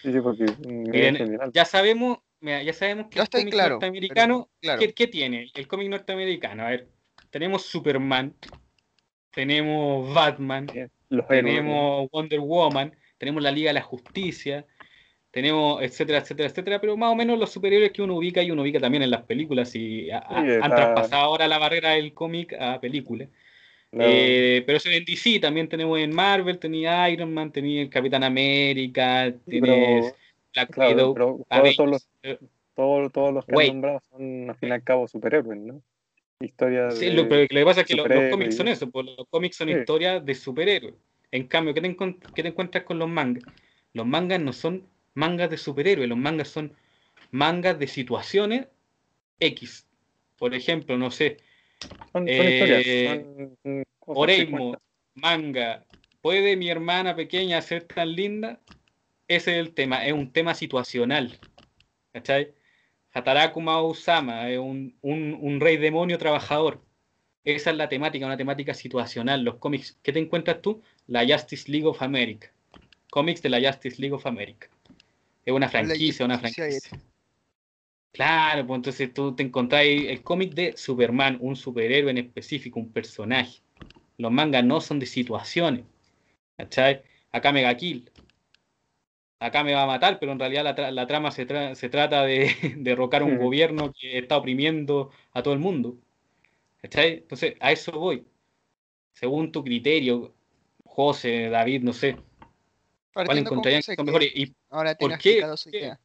Sí, 0.02 0.12
sí, 0.12 0.20
porque 0.20 0.46
Miren, 0.58 1.38
ya 1.54 1.64
sabemos, 1.64 2.18
mira, 2.40 2.60
ya 2.64 2.72
sabemos 2.72 3.06
que 3.06 3.18
Yo 3.18 3.22
el 3.22 3.28
cómic 3.30 3.50
claro, 3.52 3.74
norteamericano, 3.74 4.48
claro. 4.60 4.80
¿qué, 4.80 4.92
qué 4.92 5.06
tiene? 5.06 5.48
El 5.54 5.68
cómic 5.68 5.88
norteamericano, 5.90 6.64
a 6.66 6.70
ver, 6.70 6.88
tenemos 7.30 7.62
Superman, 7.62 8.34
tenemos 9.32 10.12
Batman, 10.12 10.72
Los 11.08 11.24
héroes, 11.26 11.28
tenemos 11.28 12.08
Wonder 12.10 12.40
Woman, 12.40 12.96
tenemos 13.16 13.44
la 13.44 13.52
Liga 13.52 13.68
de 13.70 13.74
la 13.74 13.82
Justicia, 13.82 14.66
tenemos 15.30 15.80
etcétera, 15.84 16.18
etcétera, 16.18 16.48
etcétera, 16.48 16.80
pero 16.80 16.96
más 16.96 17.12
o 17.12 17.14
menos 17.14 17.38
los 17.38 17.52
superhéroes 17.52 17.92
que 17.92 18.02
uno 18.02 18.16
ubica 18.16 18.42
y 18.42 18.50
uno 18.50 18.62
ubica 18.62 18.80
también 18.80 19.04
en 19.04 19.10
las 19.12 19.22
películas 19.22 19.72
y 19.76 20.10
a- 20.10 20.18
a- 20.18 20.42
Sí, 20.44 20.50
han 20.60 20.74
traspasado 20.74 21.22
ahora 21.22 21.46
la 21.46 21.58
barrera 21.58 21.90
del 21.90 22.12
cómic 22.12 22.54
a 22.54 22.80
películas. 22.80 23.28
La- 23.92 24.04
Eh, 24.06 24.62
pero 24.66 24.78
eso 24.78 24.88
en 24.88 25.04
DC 25.04 25.40
también 25.40 25.68
tenemos 25.68 25.98
en 25.98 26.14
Marvel, 26.14 26.58
tenía 26.58 27.08
Iron 27.10 27.32
Man, 27.34 27.52
tenía 27.52 27.82
el 27.82 27.90
Capitán 27.90 28.22
América, 28.24 29.32
tienes 29.48 30.14
Black 30.54 30.70
claro, 30.70 30.90
Widow, 31.12 31.14
todos, 31.48 31.76
todos 31.76 31.90
los, 31.90 32.08
eh, 32.22 32.38
todos, 32.74 33.12
todos 33.12 33.34
los 33.34 33.44
que 33.46 33.54
Wait. 33.54 33.68
han 33.70 33.74
nombrado 33.76 34.00
son, 34.10 34.50
al 34.50 34.56
fin 34.56 34.68
y 34.68 34.72
al 34.72 34.82
cabo, 34.82 35.08
superhéroes, 35.08 35.58
¿no? 35.60 35.82
Historias 36.40 36.98
Sí, 36.98 37.06
de... 37.06 37.12
lo, 37.12 37.28
pero 37.28 37.42
lo 37.42 37.48
que 37.48 37.64
pasa 37.64 37.80
es 37.82 37.86
que 37.86 37.94
lo- 37.96 38.06
los 38.08 38.30
cómics 38.30 38.56
son 38.56 38.68
eso. 38.68 38.90
pues, 38.90 39.06
los 39.06 39.26
cómics 39.28 39.56
son 39.56 39.68
Sí. 39.68 39.74
historias 39.74 40.24
de 40.24 40.34
superhéroes. 40.34 40.94
En 41.32 41.46
cambio, 41.46 41.74
¿qué 41.74 41.80
te, 41.80 41.96
qué 42.34 42.42
te 42.42 42.48
encuentras 42.48 42.84
con 42.84 42.98
los 42.98 43.08
mangas? 43.08 43.44
Los 43.92 44.06
mangas 44.06 44.40
no 44.40 44.52
son 44.52 44.86
mangas 45.14 45.50
de 45.50 45.58
superhéroes, 45.58 46.08
los 46.08 46.18
mangas 46.18 46.48
son 46.48 46.74
mangas 47.30 47.78
de 47.78 47.86
situaciones 47.86 48.66
X. 49.38 49.86
Por 50.38 50.54
ejemplo, 50.54 50.96
no 50.96 51.10
sé, 51.10 51.36
Son, 51.80 51.98
son 52.12 52.28
Eh, 52.28 52.52
historias, 52.52 53.16
son, 53.24 53.56
que 53.62 53.84
Oreimo, 54.06 54.76
manga, 55.14 55.84
¿puede 56.20 56.56
mi 56.56 56.68
hermana 56.68 57.14
pequeña 57.14 57.60
ser 57.62 57.84
tan 57.84 58.14
linda? 58.14 58.60
Ese 59.28 59.52
es 59.52 59.66
el 59.66 59.72
tema, 59.74 60.04
es 60.06 60.12
un 60.12 60.32
tema 60.32 60.54
situacional. 60.54 61.38
¿Cachai? 62.12 62.52
Hataraku 63.12 63.60
Mausama 63.60 64.48
es 64.50 64.58
un, 64.58 64.96
un, 65.02 65.38
un 65.40 65.60
rey 65.60 65.76
demonio 65.76 66.18
trabajador. 66.18 66.82
Esa 67.44 67.70
es 67.70 67.76
la 67.76 67.88
temática, 67.88 68.26
una 68.26 68.36
temática 68.36 68.74
situacional. 68.74 69.42
Los 69.42 69.56
cómics, 69.56 69.98
¿qué 70.02 70.12
te 70.12 70.18
encuentras 70.18 70.60
tú? 70.60 70.82
La 71.06 71.26
Justice 71.26 71.70
League 71.70 71.86
of 71.86 72.02
America. 72.02 72.52
Cómics 73.10 73.42
de 73.42 73.48
la 73.48 73.60
Justice 73.60 74.00
League 74.00 74.14
of 74.14 74.26
America. 74.26 74.68
Es 75.44 75.54
una 75.54 75.68
franquicia, 75.68 76.24
una 76.26 76.38
franquicia. 76.38 77.00
Claro, 78.12 78.66
pues 78.66 78.76
entonces 78.78 79.14
tú 79.14 79.34
te 79.36 79.42
encontráis 79.42 80.08
el 80.10 80.22
cómic 80.22 80.52
de 80.54 80.76
Superman, 80.76 81.38
un 81.40 81.56
superhéroe 81.56 82.10
en 82.10 82.18
específico, 82.18 82.80
un 82.80 82.92
personaje. 82.92 83.62
Los 84.18 84.32
mangas 84.32 84.64
no 84.64 84.80
son 84.80 84.98
de 84.98 85.06
situaciones. 85.06 85.84
¿Cachai? 86.56 87.02
Acá 87.32 87.52
Mega 87.52 87.74
Kill. 87.76 88.10
Acá 89.38 89.64
me 89.64 89.72
va 89.72 89.84
a 89.84 89.86
matar, 89.86 90.18
pero 90.20 90.32
en 90.32 90.38
realidad 90.38 90.64
la, 90.64 90.74
tra- 90.76 90.90
la 90.90 91.06
trama 91.06 91.30
se, 91.30 91.46
tra- 91.48 91.74
se 91.74 91.88
trata 91.88 92.24
de 92.24 92.50
derrocar 92.78 93.22
un 93.22 93.36
Hmm. 93.36 93.38
gobierno 93.38 93.92
que 93.92 94.18
está 94.18 94.36
oprimiendo 94.36 95.10
a 95.32 95.42
todo 95.42 95.54
el 95.54 95.60
mundo. 95.60 95.96
¿Cachai? 96.82 97.18
Entonces, 97.18 97.54
a 97.60 97.72
eso 97.72 97.92
voy. 97.92 98.26
Según 99.14 99.52
tu 99.52 99.64
criterio, 99.64 100.34
José, 100.84 101.48
David, 101.48 101.82
no 101.82 101.92
sé, 101.92 102.12
¿cuál 102.12 103.26
Partiendo 103.26 103.50
encontrarían 103.50 103.82
que 103.82 103.94
son 103.96 104.06
mejores? 104.06 104.30
Y 104.34 104.54
ahora 104.70 104.94
¿por 104.94 105.10
qué? 105.10 105.14
explicado 105.14 105.56
su 105.56 105.70
¿Qué? 105.70 105.78
idea. 105.78 106.00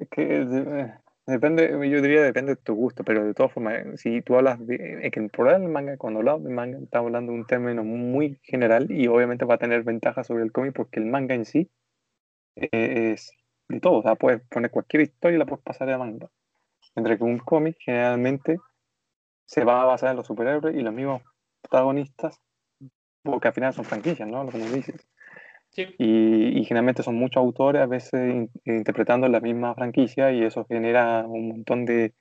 Es 0.00 0.08
que 0.10 0.24
de- 0.24 0.92
depende, 1.26 1.68
yo 1.90 2.00
diría 2.02 2.22
depende 2.22 2.54
de 2.54 2.62
tu 2.62 2.74
gusto, 2.74 3.04
pero 3.04 3.24
de 3.24 3.34
todas 3.34 3.52
formas, 3.52 3.74
eh, 3.74 3.96
si 3.96 4.22
tú 4.22 4.36
hablas 4.36 4.64
de, 4.66 5.00
es 5.02 5.10
que 5.12 5.20
el 5.20 5.30
problema 5.30 5.58
del 5.58 5.68
manga, 5.70 5.96
cuando 5.96 6.20
hablamos 6.20 6.44
de 6.44 6.50
manga, 6.50 6.78
estamos 6.78 7.06
hablando 7.08 7.32
de 7.32 7.38
un 7.38 7.46
término 7.46 7.84
muy 7.84 8.38
general 8.42 8.90
y 8.90 9.08
obviamente 9.08 9.44
va 9.44 9.54
a 9.54 9.58
tener 9.58 9.82
ventaja 9.84 10.24
sobre 10.24 10.44
el 10.44 10.52
cómic 10.52 10.74
porque 10.74 11.00
el 11.00 11.06
manga 11.06 11.34
en 11.34 11.44
sí 11.44 11.70
eh, 12.56 13.12
es 13.14 13.32
de 13.68 13.80
todo, 13.80 13.98
o 13.98 14.02
sea, 14.02 14.16
puedes 14.16 14.42
poner 14.48 14.70
cualquier 14.70 15.02
historia 15.04 15.36
y 15.36 15.38
la 15.38 15.46
puedes 15.46 15.64
pasar 15.64 15.90
a 15.90 15.98
manga. 15.98 16.30
Mientras 16.96 17.18
que 17.18 17.24
un 17.24 17.38
cómic 17.40 17.76
generalmente 17.80 18.58
se 19.46 19.64
va 19.64 19.82
a 19.82 19.86
basar 19.86 20.10
en 20.12 20.16
los 20.18 20.26
superhéroes 20.28 20.76
y 20.76 20.82
los 20.82 20.94
mismos 20.94 21.22
protagonistas, 21.62 22.40
porque 23.22 23.48
al 23.48 23.54
final 23.54 23.74
son 23.74 23.84
franquicias, 23.86 24.28
¿no? 24.28 24.44
Lo 24.44 24.50
que 24.52 24.58
nos 24.58 24.72
dices. 24.72 25.08
Sí. 25.70 25.86
Y, 25.98 26.58
y 26.58 26.64
generalmente 26.64 27.02
son 27.02 27.16
muchos 27.16 27.40
autores 27.40 27.82
a 27.82 27.86
veces 27.86 28.34
in- 28.34 28.50
interpretando 28.64 29.28
la 29.28 29.40
misma 29.40 29.74
franquicia 29.74 30.32
y 30.32 30.42
eso 30.42 30.64
genera 30.64 31.24
un 31.26 31.48
montón 31.48 31.84
de, 31.84 32.14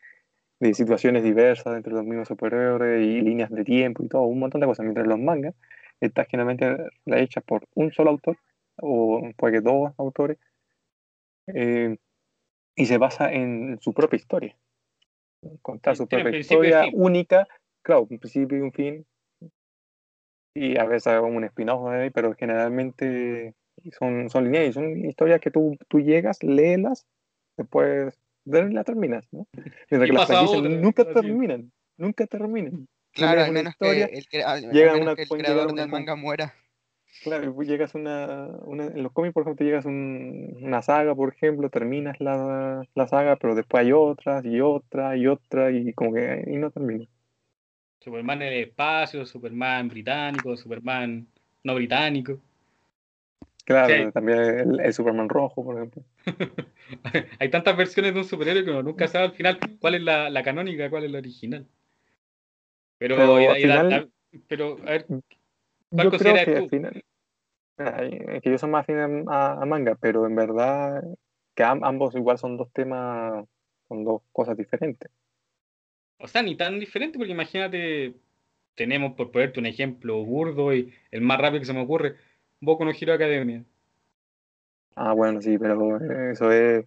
de 0.60 0.74
situaciones 0.74 1.24
diversas 1.24 1.74
dentro 1.74 1.93
de 1.93 2.02
los 2.02 2.06
mismos 2.08 2.28
superhéroes 2.28 3.06
y 3.06 3.22
líneas 3.22 3.50
de 3.50 3.64
tiempo 3.64 4.04
y 4.04 4.10
todo, 4.10 4.24
un 4.24 4.39
montón 4.39 4.62
de 4.62 4.68
cosas. 4.68 4.84
Mientras 4.84 5.08
los 5.08 5.20
mangas 5.20 5.56
están 6.02 6.26
generalmente 6.26 6.78
hechas 7.06 7.43
por 7.43 7.66
un 7.74 7.91
solo 7.91 8.12
autor 8.12 8.38
o 8.80 9.21
puede 9.38 9.54
que 9.54 9.62
dos 9.62 9.92
autores 9.97 10.38
eh, 11.47 11.97
y 12.76 12.86
se 12.86 12.97
basa 12.97 13.32
en 13.32 13.80
su 13.82 13.93
propia 13.93 14.17
historia. 14.17 14.55
Contar 15.62 15.96
su 15.96 16.08
propia 16.08 16.38
historia 16.39 16.86
única, 16.93 17.47
claro, 17.82 18.08
un 18.09 18.20
principio 18.20 18.58
y 18.58 18.62
un 18.62 18.71
fin. 18.71 19.05
Y 20.59 20.78
a 20.79 20.86
veces 20.86 21.08
hago 21.08 21.28
un 21.28 21.43
spin-off 21.43 21.88
ahí, 21.88 22.09
pero 22.09 22.34
generalmente 22.34 23.54
son, 24.00 24.28
son 24.29 24.46
lineales, 24.46 24.74
son 24.74 25.05
historias 25.05 25.39
que 25.39 25.51
tú, 25.51 25.78
tú 25.88 26.00
llegas, 26.00 26.42
léelas, 26.42 27.05
después 27.58 28.17
de- 28.46 28.70
la 28.71 28.84
terminas, 28.84 29.28
¿no? 29.32 29.46
Mientras 29.54 30.08
que 30.09 30.13
las 30.13 30.25
franquicias 30.25 30.59
otra, 30.62 30.71
nunca 30.71 31.04
así. 31.04 31.13
terminan, 31.13 31.71
nunca 31.97 32.25
terminan. 32.25 32.88
Claro, 33.13 33.42
al 33.42 33.50
una 33.51 33.59
menos 33.59 33.74
historia, 33.74 34.08
que 34.08 34.17
el, 34.17 34.28
crea- 34.28 34.51
al- 34.51 34.66
al 34.66 34.71
llega 34.71 34.93
menos 34.93 35.05
una- 35.05 35.16
que 35.16 35.21
el 35.24 35.29
creador 35.29 35.74
del 35.74 35.88
manga 35.89 36.16
muera. 36.16 36.54
Claro, 37.24 37.54
pues 37.54 37.67
llegas 37.67 37.93
una, 37.96 38.47
una- 38.66 38.86
en 38.88 39.04
los 39.04 39.12
cómics, 39.12 39.34
por 39.34 39.43
ejemplo, 39.43 39.66
llegas 39.66 39.86
un- 39.86 40.58
una 40.62 40.82
saga, 40.82 41.13
por 41.13 41.34
ejemplo, 41.34 41.70
terminas 41.70 42.20
la, 42.20 42.84
la 42.96 43.08
saga, 43.08 43.36
pero 43.36 43.54
después 43.54 43.86
hay 43.86 43.92
otras 43.92 44.43
y 44.46 44.59
otra 44.62 45.16
y 45.17 45.28
otra 45.28 45.71
y 45.71 45.93
como 45.93 46.13
que 46.13 46.43
y 46.47 46.55
no 46.58 46.71
termina. 46.71 47.05
Superman 48.08 48.42
en 48.42 48.54
el 48.54 48.63
espacio, 48.63 49.25
Superman 49.25 49.89
británico, 49.89 50.55
Superman 50.55 51.28
no 51.63 51.75
británico. 51.75 52.39
Claro, 53.66 54.05
Sí. 54.05 54.12
también 54.13 54.39
el, 54.39 54.79
el 54.79 54.93
Superman 54.93 55.28
rojo, 55.28 55.62
por 55.66 55.75
ejemplo. 55.75 56.01
Hay 57.39 57.50
tantas 57.50 57.75
versiones 57.75 58.13
de 58.13 58.21
un 58.21 58.25
superhéroe 58.25 58.63
que 58.63 58.71
uno 58.71 58.82
nunca 58.82 59.09
sabe 59.09 59.25
al 59.25 59.34
final 59.34 59.59
cuál 59.82 59.96
es 59.96 60.01
la, 60.04 60.29
la 60.29 60.42
canónica, 60.42 60.89
cuál 60.89 61.04
es 61.04 61.12
la 61.12 61.17
original. 61.17 61.67
Pero, 62.97 63.17
Pero 63.17 63.42
y 63.42 63.46
da- 63.46 63.51
al 63.51 63.59
y 63.59 63.67
da- 63.67 63.74
final- 63.84 63.89
da- 63.89 64.39
pero 64.47 64.78
a 64.79 64.92
ver, 64.92 65.05
¿Cuál 65.89 66.05
Yo 66.05 66.17
creo 66.17 66.34
que 66.34 66.46
tú? 66.46 66.63
al 66.63 66.70
final, 66.70 67.04
es 68.32 68.42
que 68.42 68.51
yo 68.51 68.58
soy 68.58 68.70
más 68.70 68.84
afín 68.84 69.25
a, 69.29 69.54
a 69.62 69.66
manga, 69.66 69.96
pero 69.96 70.25
en 70.25 70.36
verdad 70.36 71.04
que 71.55 71.63
am- 71.63 71.84
ambos 71.84 72.16
igual 72.16 72.38
son 72.38 72.55
dos 72.55 72.71
temas, 72.71 73.46
son 73.89 74.05
dos 74.05 74.21
cosas 74.32 74.55
diferentes. 74.55 75.12
O 76.20 76.28
sea, 76.28 76.42
ni 76.42 76.56
tan 76.56 76.80
diferente, 76.80 77.18
porque 77.18 77.34
imagínate, 77.34 78.14
tenemos, 78.76 79.14
por 79.14 79.32
ponerte 79.32 79.60
un 79.60 79.66
ejemplo 79.66 80.24
burdo 80.24 80.74
y 80.74 80.94
el 81.12 81.22
más 81.22 81.39
rápido 81.39 81.62
que 81.62 81.66
se 81.66 81.74
me 81.74 81.82
ocurre, 81.82 82.16
Boku 82.60 82.86
no 82.86 82.92
Hero 82.92 83.14
Academia. 83.14 83.64
Ah, 84.96 85.14
bueno, 85.14 85.42
sí, 85.42 85.58
pero 85.58 85.98
eso 86.32 86.52
es. 86.52 86.86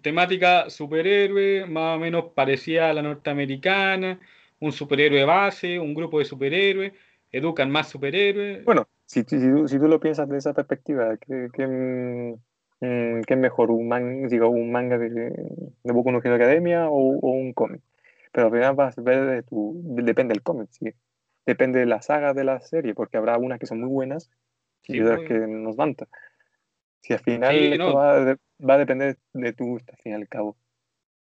Temática 0.00 0.68
superhéroe, 0.70 1.66
más 1.66 1.96
o 1.96 2.00
menos 2.00 2.24
parecida 2.34 2.90
a 2.90 2.94
la 2.94 3.02
norteamericana, 3.02 4.18
un 4.58 4.72
superhéroe 4.72 5.24
base, 5.24 5.78
un 5.78 5.94
grupo 5.94 6.18
de 6.18 6.24
superhéroes, 6.24 6.92
educan 7.30 7.70
más 7.70 7.88
superhéroes. 7.88 8.64
Bueno, 8.64 8.88
si, 9.04 9.22
si, 9.24 9.38
si, 9.38 9.78
tú, 9.78 9.86
lo 9.86 10.00
piensas 10.00 10.26
desde 10.28 10.38
esa 10.38 10.54
perspectiva, 10.54 11.16
¿qué, 11.18 11.48
qué, 11.52 11.66
mm, 11.66 13.20
es 13.28 13.38
mejor? 13.38 13.70
¿Un, 13.70 13.86
man, 13.86 14.28
digo, 14.28 14.48
un 14.48 14.72
manga 14.72 14.98
de, 14.98 15.10
de 15.10 15.92
Boku 15.92 16.10
no 16.10 16.20
Hero 16.24 16.34
Academia 16.34 16.88
o, 16.88 17.18
o 17.18 17.30
un 17.30 17.52
cómic? 17.52 17.82
Pero 18.36 18.48
al 18.48 18.52
final 18.52 18.74
vas 18.74 18.98
a 18.98 19.00
ver 19.00 19.24
de 19.24 19.42
tu, 19.44 19.80
depende 19.82 20.34
del 20.34 20.42
cómic, 20.42 20.68
¿sí? 20.70 20.92
depende 21.46 21.78
de 21.78 21.86
la 21.86 22.02
saga 22.02 22.34
de 22.34 22.44
la 22.44 22.60
serie, 22.60 22.92
porque 22.92 23.16
habrá 23.16 23.38
unas 23.38 23.58
que 23.58 23.64
son 23.64 23.80
muy 23.80 23.88
buenas 23.88 24.30
y 24.82 25.00
otras 25.00 25.20
que 25.20 25.32
nos 25.32 25.74
van. 25.74 25.96
Si 27.00 27.14
al 27.14 27.20
final 27.20 27.56
va, 27.80 28.74
a 28.74 28.78
depender 28.78 29.16
de 29.32 29.52
tu 29.54 29.64
gusto, 29.64 29.90
al 29.90 29.98
fin 30.02 30.12
y 30.12 30.14
al 30.16 30.28
cabo. 30.28 30.54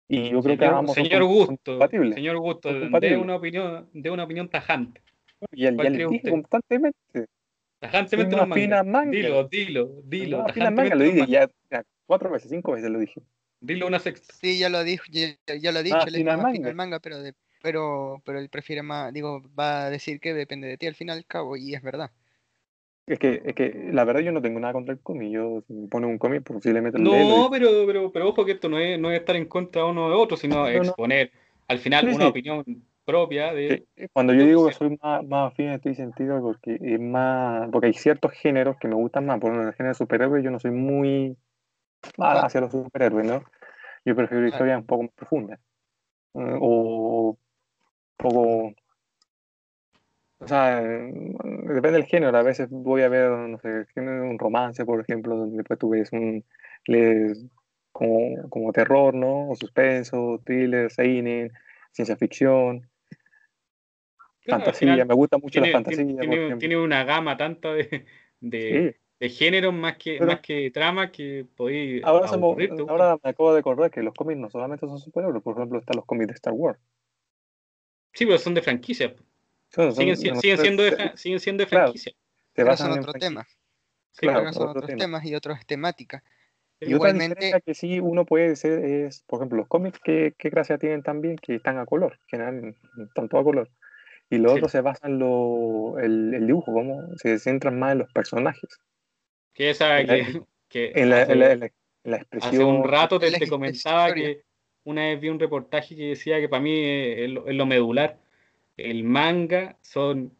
Y 0.07 0.31
yo 0.31 0.41
creo 0.41 0.41
señor, 0.41 0.57
que 0.57 0.67
vamos 0.69 0.93
señor 0.95 1.23
Gusto, 1.25 1.79
señor 2.15 2.37
Gusto, 2.39 2.73
de 2.73 3.17
una 3.17 3.35
opinión, 3.35 3.89
de 3.93 4.09
una 4.09 4.23
opinión 4.23 4.49
tajante. 4.49 5.03
Y 5.51 5.67
él, 5.67 5.77
ya 5.77 5.91
dice 5.91 6.31
constantemente. 6.31 7.27
Tajantemente 7.77 8.35
no 8.35 8.47
manga. 8.47 8.83
manga. 8.83 9.11
Dilo, 9.11 9.43
dilo, 9.43 10.01
dilo. 10.03 10.47
No, 10.55 10.71
manga, 10.71 10.95
lo 10.95 11.03
dije 11.03 11.27
ya, 11.27 11.47
ya, 11.69 11.83
cuatro 12.07 12.31
veces, 12.31 12.49
cinco 12.49 12.71
veces 12.71 12.89
lo 12.89 12.97
dije. 12.97 13.21
Dilo 13.63 13.87
una 13.87 13.99
sexta. 13.99 14.33
Sí, 14.33 14.59
ya 14.59 14.67
lo 14.67 14.83
dijo, 14.83 15.05
ya, 15.09 15.37
ya 15.57 15.71
lo 15.71 15.79
he 15.79 15.83
dicho, 15.83 15.97
ah, 15.97 16.09
le 16.09 16.17
digo 16.17 16.37
manga. 16.37 16.69
el 16.69 16.75
manga, 16.75 16.99
pero, 16.99 17.21
de, 17.21 17.33
pero, 17.61 18.21
pero 18.25 18.39
él 18.39 18.49
prefiere 18.49 18.83
más, 18.83 19.13
digo, 19.13 19.41
va 19.57 19.85
a 19.85 19.89
decir 19.89 20.19
que 20.19 20.33
depende 20.33 20.67
de 20.67 20.77
ti 20.77 20.85
al 20.85 20.95
fin 20.95 21.07
y 21.07 21.11
al 21.11 21.25
cabo, 21.25 21.55
y 21.55 21.73
es 21.73 21.81
verdad. 21.81 22.11
Es 23.07 23.19
que, 23.19 23.41
es 23.45 23.55
que 23.55 23.89
la 23.93 24.03
verdad 24.03 24.19
yo 24.19 24.33
no 24.33 24.41
tengo 24.41 24.59
nada 24.59 24.73
contra 24.73 24.93
el 24.93 24.99
cómic. 24.99 25.31
Yo 25.31 25.63
si 25.67 25.73
me 25.73 25.87
pone 25.87 26.07
un 26.07 26.17
cómic 26.17 26.43
posiblemente 26.43 26.99
lo 26.99 27.11
No, 27.11 27.49
pero, 27.49 27.85
pero, 27.85 28.11
pero 28.11 28.29
ojo 28.29 28.45
que 28.45 28.53
esto 28.53 28.67
no 28.69 28.79
es, 28.79 28.99
no 28.99 29.11
es 29.11 29.19
estar 29.19 29.35
en 29.35 29.45
contra 29.45 29.83
de 29.83 29.89
uno 29.89 30.09
de 30.09 30.15
otro, 30.15 30.37
sino 30.37 30.67
exponer 30.67 31.31
al 31.67 31.79
final 31.79 32.09
una 32.09 32.27
opinión 32.27 32.63
propia 33.05 33.53
de. 33.53 33.85
Cuando 34.11 34.33
yo 34.33 34.45
digo 34.45 34.67
que 34.67 34.73
soy 34.73 34.97
más, 35.01 35.25
más 35.25 35.51
afín 35.51 35.67
en 35.67 35.73
este 35.73 35.95
sentido, 35.95 36.41
porque 36.41 36.77
es 36.81 36.99
más. 36.99 37.69
Porque 37.71 37.87
hay 37.87 37.93
ciertos 37.93 38.31
géneros 38.33 38.77
que 38.77 38.87
me 38.87 38.95
gustan 38.95 39.25
más. 39.25 39.39
Por 39.39 39.51
ejemplo, 39.51 39.69
el 39.69 39.75
género 39.75 39.91
de 39.91 39.97
superhéroes 39.97 40.43
yo 40.43 40.51
no 40.51 40.59
soy 40.59 40.71
muy 40.71 41.37
hacia 42.17 42.61
los 42.61 42.71
superhéroes, 42.71 43.25
¿no? 43.25 43.43
Yo 44.05 44.15
prefiero 44.15 44.47
historias 44.47 44.79
un 44.79 44.85
poco 44.85 45.03
más 45.03 45.11
profundas. 45.13 45.59
Eh, 46.35 46.57
o 46.59 47.29
un 47.29 47.37
poco 48.17 48.73
o 50.43 50.47
sea, 50.47 50.81
depende 50.81 51.91
del 51.91 52.05
género. 52.05 52.37
A 52.37 52.43
veces 52.43 52.67
voy 52.69 53.03
a 53.03 53.09
ver, 53.09 53.29
no 53.29 53.57
sé, 53.59 53.85
un 53.95 54.37
romance, 54.37 54.83
por 54.85 54.99
ejemplo, 54.99 55.37
donde 55.37 55.57
después 55.57 55.79
tú 55.79 55.89
ves 55.89 56.11
un. 56.11 56.43
como, 57.91 58.49
como 58.49 58.73
terror, 58.73 59.13
¿no? 59.13 59.49
O 59.49 59.55
suspenso, 59.55 60.41
thriller, 60.43 60.91
seinen, 60.91 61.51
ciencia 61.91 62.17
ficción. 62.17 62.89
fantasía, 64.45 65.05
me 65.05 65.13
gusta 65.13 65.37
mucho 65.37 65.61
la 65.61 65.71
fantasía. 65.71 66.05
Tiene, 66.05 66.57
tiene, 66.57 66.77
una 66.77 67.05
gama 67.05 67.37
tanto 67.37 67.73
de, 67.73 68.05
de, 68.41 68.97
de 69.23 69.29
géneros 69.29 69.73
más 69.73 69.95
que, 69.95 70.19
más 70.19 70.41
que 70.41 70.69
trama 70.69 71.09
que 71.09 71.45
podéis. 71.55 72.03
Ahora, 72.03 72.27
ahora 72.27 73.17
me 73.23 73.29
acabo 73.29 73.53
de 73.53 73.59
acordar 73.59 73.89
que 73.89 74.03
los 74.03 74.13
cómics 74.13 74.37
no 74.37 74.49
solamente 74.49 74.85
son 74.85 74.99
superhéroes, 74.99 75.41
por 75.41 75.55
ejemplo, 75.55 75.79
están 75.79 75.95
los 75.95 76.05
cómics 76.05 76.27
de 76.27 76.33
Star 76.33 76.53
Wars. 76.53 76.77
Sí, 78.13 78.25
pero 78.25 78.37
son 78.37 78.53
de 78.53 78.61
franquicia 78.61 79.15
siguen, 79.93 80.17
siendo 80.17 80.83
de, 80.83 81.11
siguen 81.15 81.39
siendo 81.39 81.63
de 81.63 81.67
franquicia. 81.69 82.13
Pero 82.53 82.75
son 82.75 82.99
otros 82.99 83.15
temas. 83.15 83.47
Claro, 84.17 84.51
son 84.51 84.69
otros 84.69 84.87
temas 84.87 85.25
y 85.25 85.35
otras 85.35 85.65
temáticas. 85.65 86.21
Y 86.81 86.91
Igualmente, 86.91 87.47
otra 87.47 87.61
que 87.61 87.73
sí 87.73 88.01
uno 88.01 88.25
puede 88.25 88.57
ser 88.57 88.83
es, 88.83 89.23
por 89.23 89.39
ejemplo, 89.39 89.57
los 89.57 89.69
cómics, 89.69 89.99
¿qué, 90.03 90.35
qué 90.37 90.49
gracia 90.49 90.77
tienen 90.77 91.01
también? 91.01 91.37
Que 91.37 91.55
están 91.55 91.77
a 91.77 91.85
color, 91.85 92.19
general, 92.27 92.75
están 93.07 93.29
todos 93.29 93.41
a 93.41 93.45
color. 93.45 93.69
Y 94.29 94.37
los 94.37 94.51
otros 94.51 94.71
se 94.71 94.81
basan 94.81 95.17
lo, 95.17 95.97
el, 95.99 96.33
el 96.33 96.45
dibujo, 96.45 96.73
como 96.73 97.07
se 97.17 97.39
centran 97.39 97.79
más 97.79 97.93
en 97.93 97.99
los 97.99 98.11
personajes. 98.11 98.81
Que 99.53 99.69
esa 99.69 100.03
que, 100.03 100.41
que 100.67 100.91
en, 100.95 101.09
la, 101.09 101.21
hace, 101.21 101.31
en, 101.33 101.39
la, 102.03 102.17
expresión. 102.17 102.53
Hace 102.53 102.63
un 102.63 102.83
rato 102.83 103.19
te, 103.19 103.31
te 103.31 103.47
comentaba 103.47 104.13
que 104.13 104.41
una 104.83 105.03
vez 105.03 105.19
vi 105.19 105.29
un 105.29 105.39
reportaje 105.39 105.95
que 105.95 106.09
decía 106.09 106.39
que 106.39 106.49
para 106.49 106.61
mí 106.61 106.73
es 106.75 107.29
lo 107.29 107.65
medular 107.65 108.17
el 108.77 109.03
manga 109.03 109.77
son 109.81 110.31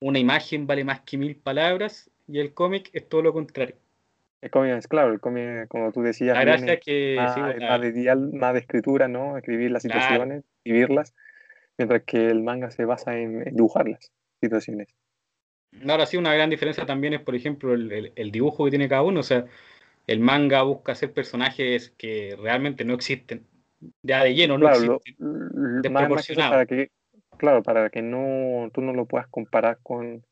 una 0.00 0.18
imagen 0.18 0.66
vale 0.66 0.84
más 0.84 1.00
que 1.00 1.16
mil 1.18 1.36
palabras 1.36 2.10
y 2.26 2.40
el 2.40 2.52
cómic 2.52 2.90
es 2.92 3.08
todo 3.08 3.22
lo 3.22 3.32
contrario. 3.32 3.76
El 4.42 4.50
cómic 4.50 4.72
es 4.76 4.88
claro, 4.88 5.12
el 5.12 5.20
cómic, 5.20 5.68
como 5.68 5.92
tú 5.92 6.02
decías, 6.02 6.36
la 6.36 6.76
que, 6.78 7.16
más, 7.18 8.52
de, 8.52 8.58
escritura, 8.58 9.08
¿no? 9.08 9.38
Escribir 9.38 9.70
las 9.70 9.82
situaciones, 9.82 10.44
escribirlas, 10.58 11.14
mientras 11.78 12.02
que 12.02 12.26
el 12.28 12.42
manga 12.42 12.70
se 12.70 12.84
basa 12.84 13.16
en, 13.16 13.44
dibujar 13.44 13.88
las 13.88 14.12
situaciones. 14.40 14.88
Ahora 15.88 16.06
sí, 16.06 16.16
una 16.16 16.34
gran 16.34 16.50
diferencia 16.50 16.86
también 16.86 17.14
es, 17.14 17.20
por 17.20 17.34
ejemplo, 17.34 17.74
el, 17.74 18.30
dibujo 18.32 18.64
que 18.64 18.70
tiene 18.70 18.88
cada 18.88 19.02
uno. 19.02 19.20
O 19.20 19.22
sea, 19.22 19.46
el 20.06 20.20
manga 20.20 20.62
busca 20.62 20.92
hacer 20.92 21.12
personajes 21.12 21.90
que 21.96 22.36
realmente 22.40 22.84
no 22.84 22.94
existen. 22.94 23.46
Ya 24.02 24.24
de 24.24 24.34
lleno, 24.34 24.58
no 24.58 24.68
existen. 24.68 25.92
para 25.92 26.66
que 26.66 26.90
Claro, 27.36 27.62
para 27.62 27.90
que 27.90 28.02
no, 28.02 28.70
tú 28.72 28.80
no 28.80 28.92
lo 28.92 29.06
puedas 29.06 29.26
comparar 29.28 29.78
con 29.82 30.24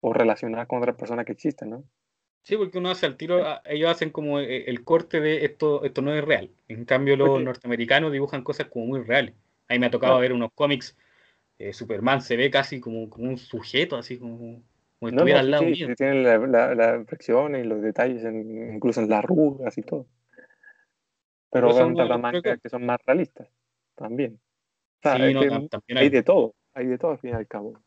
o 0.00 0.12
relacionar 0.12 0.66
con 0.66 0.78
otra 0.78 0.96
persona 0.96 1.24
que 1.24 1.32
existe, 1.32 1.66
¿no? 1.66 1.84
Sí, 2.42 2.56
porque 2.56 2.78
uno 2.78 2.90
hace 2.90 3.04
al 3.04 3.16
tiro, 3.16 3.44
ellos 3.64 3.90
hacen 3.90 4.10
como 4.10 4.40
eh, 4.40 4.64
el 4.68 4.84
corte 4.84 5.20
de 5.20 5.44
esto, 5.44 5.84
esto 5.84 6.00
no 6.00 6.14
es 6.14 6.24
real. 6.24 6.50
En 6.68 6.84
cambio, 6.84 7.16
los 7.16 7.42
norteamericanos 7.42 8.12
dibujan 8.12 8.42
cosas 8.42 8.68
como 8.68 8.86
muy 8.86 9.02
reales. 9.02 9.34
Ahí 9.66 9.78
me 9.78 9.86
ha 9.86 9.90
tocado 9.90 10.18
ver 10.20 10.32
unos 10.32 10.50
cómics, 10.54 10.96
eh, 11.58 11.72
Superman 11.72 12.20
se 12.22 12.36
ve 12.36 12.50
casi 12.50 12.80
como, 12.80 13.08
como 13.10 13.28
un 13.28 13.38
sujeto, 13.38 13.96
así 13.96 14.18
como, 14.18 14.62
como 14.98 15.10
estuviera 15.10 15.40
al 15.40 15.50
lado 15.50 15.64
sí, 15.64 15.70
mío. 15.70 15.94
Tienen 15.96 16.22
la, 16.22 16.38
la, 16.38 16.74
la 16.74 17.58
y 17.58 17.64
los 17.64 17.82
detalles, 17.82 18.24
incluso 18.24 19.00
en 19.00 19.08
las 19.08 19.18
arrugas 19.18 19.76
y 19.78 19.82
todo. 19.82 20.06
Pero, 21.50 21.72
son 21.72 21.94
que 21.94 22.68
son 22.68 22.84
más 22.84 23.00
realistas 23.06 23.48
también 23.94 24.38
hay, 25.02 26.08
de 26.08 26.22
todo, 26.22 26.54
hay 26.74 26.86
de 26.86 26.98
todo 26.98 27.12
al 27.12 27.18
fin 27.18 27.30
y 27.30 27.34
al 27.34 27.46
cabo. 27.46 27.80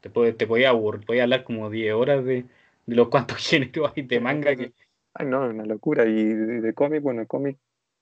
Te, 0.00 0.10
puede, 0.10 0.32
te 0.32 0.46
podía 0.46 0.70
aburrir, 0.70 1.22
hablar 1.22 1.44
como 1.44 1.70
10 1.70 1.94
horas 1.94 2.24
de, 2.24 2.44
de 2.86 2.94
los 2.94 3.08
cuantos 3.08 3.38
géneros 3.48 3.92
hay 3.96 4.02
de 4.02 4.20
manga 4.20 4.54
que... 4.56 4.72
Ay, 5.14 5.26
no, 5.26 5.44
es 5.46 5.54
una 5.54 5.64
locura. 5.64 6.04
Y 6.06 6.24
de, 6.24 6.74
cómic, 6.74 7.02
bueno, 7.02 7.26
cómic, 7.26 7.56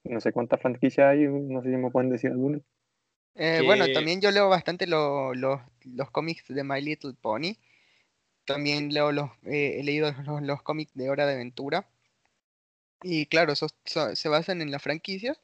no 0.05 0.21
sé 0.21 0.33
cuántas 0.33 0.61
franquicias 0.61 1.07
hay, 1.07 1.27
no 1.29 1.63
sé 1.63 1.71
si 1.71 1.77
me 1.77 1.91
pueden 1.91 2.11
decir 2.11 2.31
algunas. 2.31 2.63
Eh, 3.35 3.63
bueno, 3.65 3.87
también 3.93 4.21
yo 4.21 4.31
leo 4.31 4.49
bastante 4.49 4.87
los, 4.87 5.37
los 5.37 6.11
cómics 6.11 6.45
de 6.49 6.65
My 6.65 6.81
Little 6.81 7.15
Pony. 7.21 7.57
También 8.45 8.93
leo 8.93 9.13
los, 9.13 9.31
eh, 9.45 9.79
he 9.79 9.85
leído 9.85 10.13
los, 10.25 10.43
los, 10.43 10.63
cómics 10.63 10.93
de 10.95 11.11
Hora 11.11 11.27
de 11.27 11.35
Aventura. 11.35 11.87
Y 13.03 13.27
claro, 13.27 13.53
esos 13.53 13.75
se 13.85 14.29
basan 14.29 14.63
en 14.63 14.71
las 14.71 14.83
franquicias, 14.83 15.41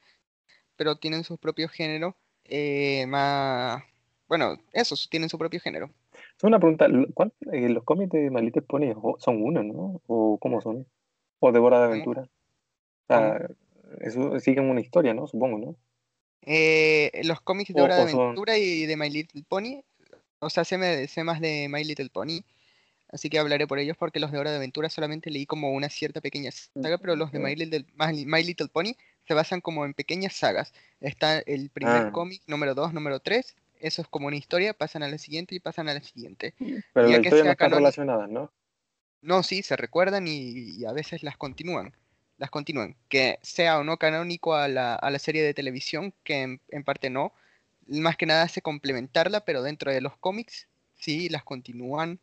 pero 0.76 0.96
tienen 0.96 1.24
sus 1.24 1.38
propios 1.38 1.70
géneros 1.70 2.14
eh, 2.44 3.06
más... 3.06 3.82
Bueno, 4.28 4.58
esos 4.72 5.08
tienen 5.08 5.28
su 5.28 5.38
propio 5.38 5.60
género. 5.60 5.90
Es 6.36 6.44
una 6.44 6.58
pregunta, 6.58 6.86
eh, 6.86 7.68
¿los 7.68 7.84
cómics 7.84 8.12
de 8.12 8.30
My 8.30 8.50
Pony 8.50 8.94
son 9.18 9.42
uno, 9.42 9.62
no? 9.62 10.02
¿O 10.06 10.38
cómo 10.38 10.60
son? 10.60 10.86
¿O 11.40 11.52
de 11.52 11.58
Bora 11.58 11.80
de 11.80 11.84
Aventura? 11.86 12.22
O 12.22 13.06
sea, 13.06 13.48
eso 14.00 14.38
siguen 14.38 14.70
una 14.70 14.80
historia, 14.80 15.14
¿no? 15.14 15.26
Supongo, 15.26 15.58
¿no? 15.58 15.76
Eh, 16.42 17.20
los 17.24 17.40
cómics 17.40 17.74
de 17.74 17.82
Hora 17.82 17.96
de 17.96 18.12
Aventura 18.12 18.56
y 18.56 18.86
de 18.86 18.96
My 18.96 19.10
Little 19.10 19.44
Pony, 19.48 19.82
o 20.38 20.50
sea, 20.50 20.64
sé, 20.64 21.08
sé, 21.08 21.24
más 21.24 21.40
de 21.40 21.68
My 21.68 21.84
Little 21.84 22.10
Pony, 22.10 22.40
así 23.10 23.28
que 23.28 23.38
hablaré 23.38 23.66
por 23.66 23.78
ellos 23.78 23.96
porque 23.96 24.20
los 24.20 24.32
de 24.32 24.38
Hora 24.38 24.50
de 24.50 24.56
Aventura 24.56 24.88
solamente 24.88 25.30
leí 25.30 25.46
como 25.46 25.72
una 25.72 25.88
cierta 25.88 26.20
pequeña 26.20 26.50
saga, 26.50 26.98
pero 26.98 27.16
los 27.16 27.32
de 27.32 27.38
My 27.38 27.54
Little, 27.54 27.84
My 27.96 28.42
Little 28.42 28.68
Pony 28.68 28.94
se 29.26 29.34
basan 29.34 29.60
como 29.60 29.84
en 29.84 29.92
pequeñas 29.92 30.34
sagas. 30.34 30.72
Está 31.00 31.40
el 31.40 31.68
primer 31.70 32.06
ah. 32.06 32.12
cómic, 32.12 32.42
número 32.46 32.74
2, 32.74 32.94
número 32.94 33.20
3, 33.20 33.56
eso 33.80 34.02
es 34.02 34.08
como 34.08 34.26
una 34.26 34.36
historia, 34.36 34.74
pasan 34.74 35.02
a 35.02 35.08
la 35.08 35.18
siguiente 35.18 35.54
y 35.54 35.60
pasan 35.60 35.88
a 35.88 35.94
la 35.94 36.00
siguiente. 36.00 36.54
Pero 36.58 37.08
las 37.08 37.18
historias 37.18 37.44
no 37.44 37.52
están 37.52 37.70
relacionadas, 37.70 38.28
¿no? 38.30 38.50
No, 39.20 39.42
sí, 39.42 39.62
se 39.62 39.76
recuerdan 39.76 40.26
y, 40.28 40.84
a 40.84 40.92
veces 40.92 41.22
las 41.22 41.36
continúan. 41.36 41.92
Las 42.38 42.50
continúan. 42.50 42.96
Que 43.08 43.38
sea 43.42 43.78
o 43.78 43.84
no 43.84 43.98
canónico 43.98 44.54
a 44.54 44.68
la, 44.68 44.94
a 44.94 45.10
la 45.10 45.18
serie 45.18 45.42
de 45.42 45.54
televisión, 45.54 46.14
que 46.24 46.58
en, 46.68 46.84
parte 46.84 47.10
no. 47.10 47.32
Más 47.86 48.16
que 48.16 48.26
nada 48.26 48.42
hace 48.42 48.62
complementarla, 48.62 49.44
pero 49.44 49.62
dentro 49.62 49.92
de 49.92 50.00
los 50.00 50.16
cómics, 50.16 50.68
sí, 50.94 51.28
las 51.28 51.44
continúan. 51.44 52.20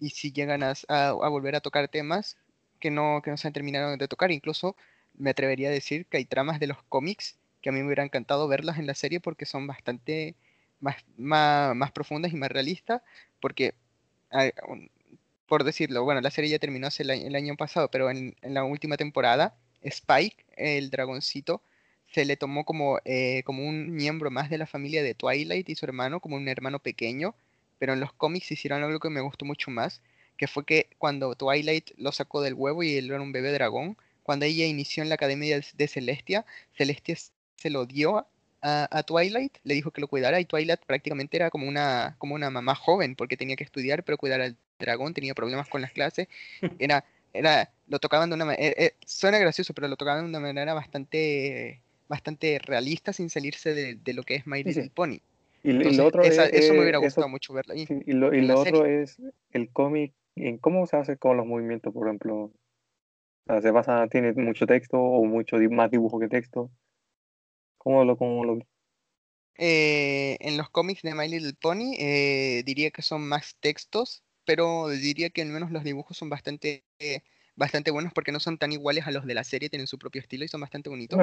Y 0.00 0.10
si 0.10 0.32
llegan 0.32 0.62
a, 0.62 0.74
a, 0.88 1.12
volver 1.12 1.56
a 1.56 1.60
tocar 1.60 1.88
temas 1.88 2.36
que 2.80 2.90
no, 2.90 3.22
que 3.22 3.30
no 3.30 3.36
se 3.36 3.46
han 3.48 3.54
terminado 3.54 3.96
de 3.96 4.08
tocar, 4.08 4.32
incluso 4.32 4.76
me 5.14 5.30
atrevería 5.30 5.68
a 5.68 5.72
decir 5.72 6.06
que 6.06 6.18
hay 6.18 6.24
tramas 6.24 6.60
de 6.60 6.66
los 6.66 6.82
cómics 6.84 7.38
que 7.62 7.70
a 7.70 7.72
mí 7.72 7.78
me 7.78 7.86
hubiera 7.86 8.04
encantado 8.04 8.48
verlas 8.48 8.78
en 8.78 8.86
la 8.86 8.94
serie 8.94 9.20
porque 9.20 9.46
son 9.46 9.66
bastante 9.66 10.34
más, 10.80 10.96
más, 11.16 11.92
profundas 11.92 12.32
y 12.32 12.36
más 12.36 12.50
realistas, 12.50 13.02
porque, 13.40 13.74
por 15.52 15.64
decirlo, 15.64 16.02
bueno, 16.02 16.22
la 16.22 16.30
serie 16.30 16.48
ya 16.48 16.58
terminó 16.58 16.86
hace 16.86 17.02
el, 17.02 17.34
año 17.34 17.56
pasado, 17.56 17.90
pero 17.90 18.08
en, 18.08 18.34
la 18.40 18.64
última 18.64 18.96
temporada, 18.96 19.54
Spike, 19.82 20.46
el 20.56 20.88
dragoncito, 20.88 21.60
se 22.10 22.24
le 22.24 22.38
tomó 22.38 22.64
como, 22.64 23.00
eh, 23.04 23.42
como 23.44 23.68
un 23.68 23.94
miembro 23.94 24.30
más 24.30 24.48
de 24.48 24.56
la 24.56 24.66
familia 24.66 25.02
de 25.02 25.12
Twilight 25.12 25.68
y 25.68 25.74
su 25.74 25.84
hermano, 25.84 26.20
como 26.20 26.36
un 26.36 26.48
hermano 26.48 26.78
pequeño, 26.78 27.34
pero 27.78 27.92
en 27.92 28.00
los 28.00 28.14
cómics 28.14 28.50
hicieron 28.50 28.82
algo 28.82 28.98
que 28.98 29.10
me 29.10 29.20
gustó 29.20 29.44
mucho 29.44 29.70
más, 29.70 30.00
que 30.38 30.46
fue 30.46 30.64
que 30.64 30.88
cuando 30.96 31.34
Twilight 31.34 31.90
lo 31.98 32.12
sacó 32.12 32.40
del 32.40 32.54
huevo 32.54 32.82
y 32.82 32.96
él 32.96 33.10
era 33.10 33.20
un 33.20 33.32
bebé 33.32 33.52
dragón, 33.52 33.98
cuando 34.22 34.46
ella 34.46 34.64
inició 34.64 35.02
en 35.02 35.10
la 35.10 35.16
academia 35.16 35.60
de 35.60 35.86
Celestia, 35.86 36.46
Celestia 36.78 37.14
se 37.56 37.68
lo 37.68 37.84
dio 37.84 38.26
a, 38.62 39.02
Twilight, 39.02 39.58
le 39.64 39.74
dijo 39.74 39.90
que 39.90 40.00
lo 40.00 40.08
cuidara 40.08 40.40
y 40.40 40.46
Twilight 40.46 40.80
prácticamente 40.86 41.36
era 41.36 41.50
como 41.50 41.68
una, 41.68 42.14
como 42.16 42.36
una 42.36 42.48
mamá 42.48 42.74
joven 42.74 43.16
porque 43.16 43.36
tenía 43.36 43.56
que 43.56 43.64
estudiar 43.64 44.02
pero 44.04 44.16
cuidar 44.16 44.40
al 44.40 44.56
dragón, 44.82 45.14
tenía 45.14 45.34
problemas 45.34 45.68
con 45.68 45.80
las 45.80 45.92
clases, 45.92 46.28
era, 46.78 47.04
era, 47.32 47.70
lo 47.88 47.98
tocaban 47.98 48.28
de 48.28 48.36
una 48.36 48.44
manera, 48.44 48.64
eh, 48.64 48.74
eh, 48.76 48.94
suena 49.06 49.38
gracioso, 49.38 49.72
pero 49.74 49.88
lo 49.88 49.96
tocaban 49.96 50.24
de 50.24 50.28
una 50.28 50.40
manera 50.40 50.74
bastante, 50.74 51.80
bastante 52.08 52.58
realista 52.58 53.12
sin 53.12 53.30
salirse 53.30 53.74
de, 53.74 54.12
lo 54.12 54.22
que 54.22 54.36
es 54.36 54.46
My 54.46 54.62
Little 54.62 54.90
Pony. 54.94 55.20
Y, 55.64 55.72
lo 55.72 56.06
otro 56.06 56.22
es, 56.22 56.36
eso 56.38 56.74
me 56.74 56.80
hubiera 56.80 56.98
gustado 56.98 57.28
mucho 57.28 57.54
verlo 57.54 57.74
ahí. 57.74 57.86
y 57.88 58.12
lo, 58.12 58.34
y 58.34 58.40
lo 58.42 58.58
otro 58.58 58.84
es 58.84 59.22
el 59.52 59.70
cómic, 59.70 60.12
en 60.34 60.58
cómo 60.58 60.86
se 60.86 60.96
hace 60.96 61.16
con 61.16 61.36
los 61.36 61.46
movimientos, 61.46 61.92
por 61.94 62.08
ejemplo. 62.08 62.50
se 63.46 63.70
basa, 63.70 64.08
tiene 64.08 64.32
mucho 64.32 64.66
texto 64.66 64.98
o 64.98 65.24
mucho 65.24 65.56
más 65.70 65.90
dibujo 65.90 66.18
que 66.18 66.28
texto. 66.28 66.70
¿Cómo 67.78 68.04
lo, 68.04 68.16
cómo 68.16 68.44
lo 68.44 68.58
eh, 69.58 70.38
en 70.40 70.56
los 70.56 70.70
cómics 70.70 71.02
de 71.02 71.14
My 71.14 71.28
Little 71.28 71.54
Pony 71.60 71.94
eh, 71.98 72.62
diría 72.64 72.90
que 72.90 73.02
son 73.02 73.28
más 73.28 73.56
textos, 73.60 74.22
pero 74.44 74.88
diría 74.88 75.30
que 75.30 75.42
al 75.42 75.48
menos 75.48 75.70
los 75.70 75.84
dibujos 75.84 76.16
son 76.16 76.28
bastante, 76.28 76.84
bastante 77.56 77.90
buenos 77.90 78.12
porque 78.12 78.32
no 78.32 78.40
son 78.40 78.58
tan 78.58 78.72
iguales 78.72 79.06
a 79.06 79.10
los 79.10 79.26
de 79.26 79.34
la 79.34 79.44
serie, 79.44 79.68
tienen 79.68 79.86
su 79.86 79.98
propio 79.98 80.20
estilo 80.20 80.44
y 80.44 80.48
son 80.48 80.60
bastante 80.60 80.88
bonitos. 80.88 81.18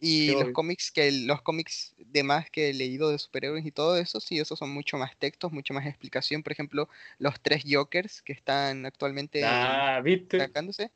Y 0.00 0.30
los 0.32 0.52
cómics 0.52 0.92
que 0.92 1.10
los 1.10 1.42
cómics 1.42 1.94
de 1.98 2.22
más 2.22 2.48
que 2.50 2.70
he 2.70 2.74
leído 2.74 3.10
de 3.10 3.18
superhéroes 3.18 3.66
y 3.66 3.72
todo 3.72 3.96
eso, 3.96 4.20
sí, 4.20 4.38
esos 4.38 4.58
son 4.58 4.70
mucho 4.70 4.96
más 4.96 5.16
textos, 5.16 5.50
mucho 5.50 5.74
más 5.74 5.86
explicación. 5.86 6.44
Por 6.44 6.52
ejemplo, 6.52 6.88
los 7.18 7.40
tres 7.40 7.64
Jokers 7.68 8.22
que 8.22 8.32
están 8.32 8.86
actualmente 8.86 9.42
ah, 9.44 10.00
sacándose 10.30 10.92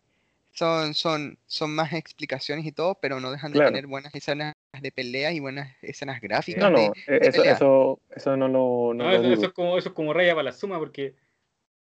son, 0.52 0.94
son, 0.94 1.38
son 1.46 1.74
más 1.74 1.92
explicaciones 1.94 2.64
y 2.66 2.72
todo, 2.72 2.96
pero 3.00 3.18
no 3.20 3.32
dejan 3.32 3.52
de 3.52 3.60
tener 3.60 3.86
buenas 3.86 4.14
escenas 4.14 4.54
de 4.80 4.92
pelea 4.92 5.32
y 5.32 5.40
buenas 5.40 5.74
escenas 5.82 6.20
gráficas. 6.20 6.62
No, 6.62 6.70
no, 6.70 6.92
eh, 7.06 7.18
eso, 7.22 7.42
eso, 7.42 8.00
eso, 8.14 8.36
no 8.36 8.48
lo. 8.48 8.94
No, 8.94 9.10
eso, 9.10 9.46
es 9.46 9.52
como, 9.52 9.78
eso 9.78 9.88
es 9.88 9.94
como 9.94 10.12
raya 10.12 10.34
para 10.34 10.44
la 10.44 10.52
suma, 10.52 10.78
porque 10.78 11.14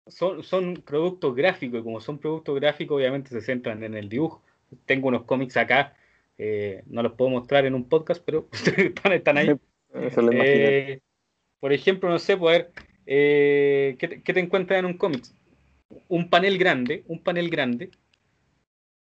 son, 0.06 0.42
son 0.42 0.74
productos 0.84 1.34
gráficos, 1.34 1.80
y 1.80 1.82
como 1.82 2.00
son 2.00 2.18
productos 2.18 2.54
gráficos, 2.60 2.96
obviamente 2.96 3.30
se 3.30 3.40
centran 3.40 3.82
en 3.82 3.94
el 3.94 4.08
dibujo. 4.08 4.42
Tengo 4.86 5.08
unos 5.08 5.24
cómics 5.24 5.56
acá, 5.56 5.96
eh, 6.38 6.82
no 6.86 7.02
los 7.02 7.12
puedo 7.12 7.30
mostrar 7.30 7.64
en 7.66 7.74
un 7.74 7.88
podcast, 7.88 8.22
pero 8.24 8.48
están, 8.76 9.12
están 9.12 9.38
ahí. 9.38 9.48
Eh, 9.96 10.98
por 11.60 11.72
ejemplo, 11.72 12.10
no 12.10 12.18
sé, 12.18 12.36
poder. 12.36 12.72
¿qué, 13.06 13.96
te, 13.96 14.22
¿Qué 14.22 14.34
te 14.34 14.40
encuentras 14.40 14.80
en 14.80 14.86
un 14.86 14.98
cómic? 14.98 15.24
Un 16.08 16.28
panel 16.28 16.58
grande, 16.58 17.04
un 17.06 17.22
panel 17.22 17.48
grande 17.48 17.90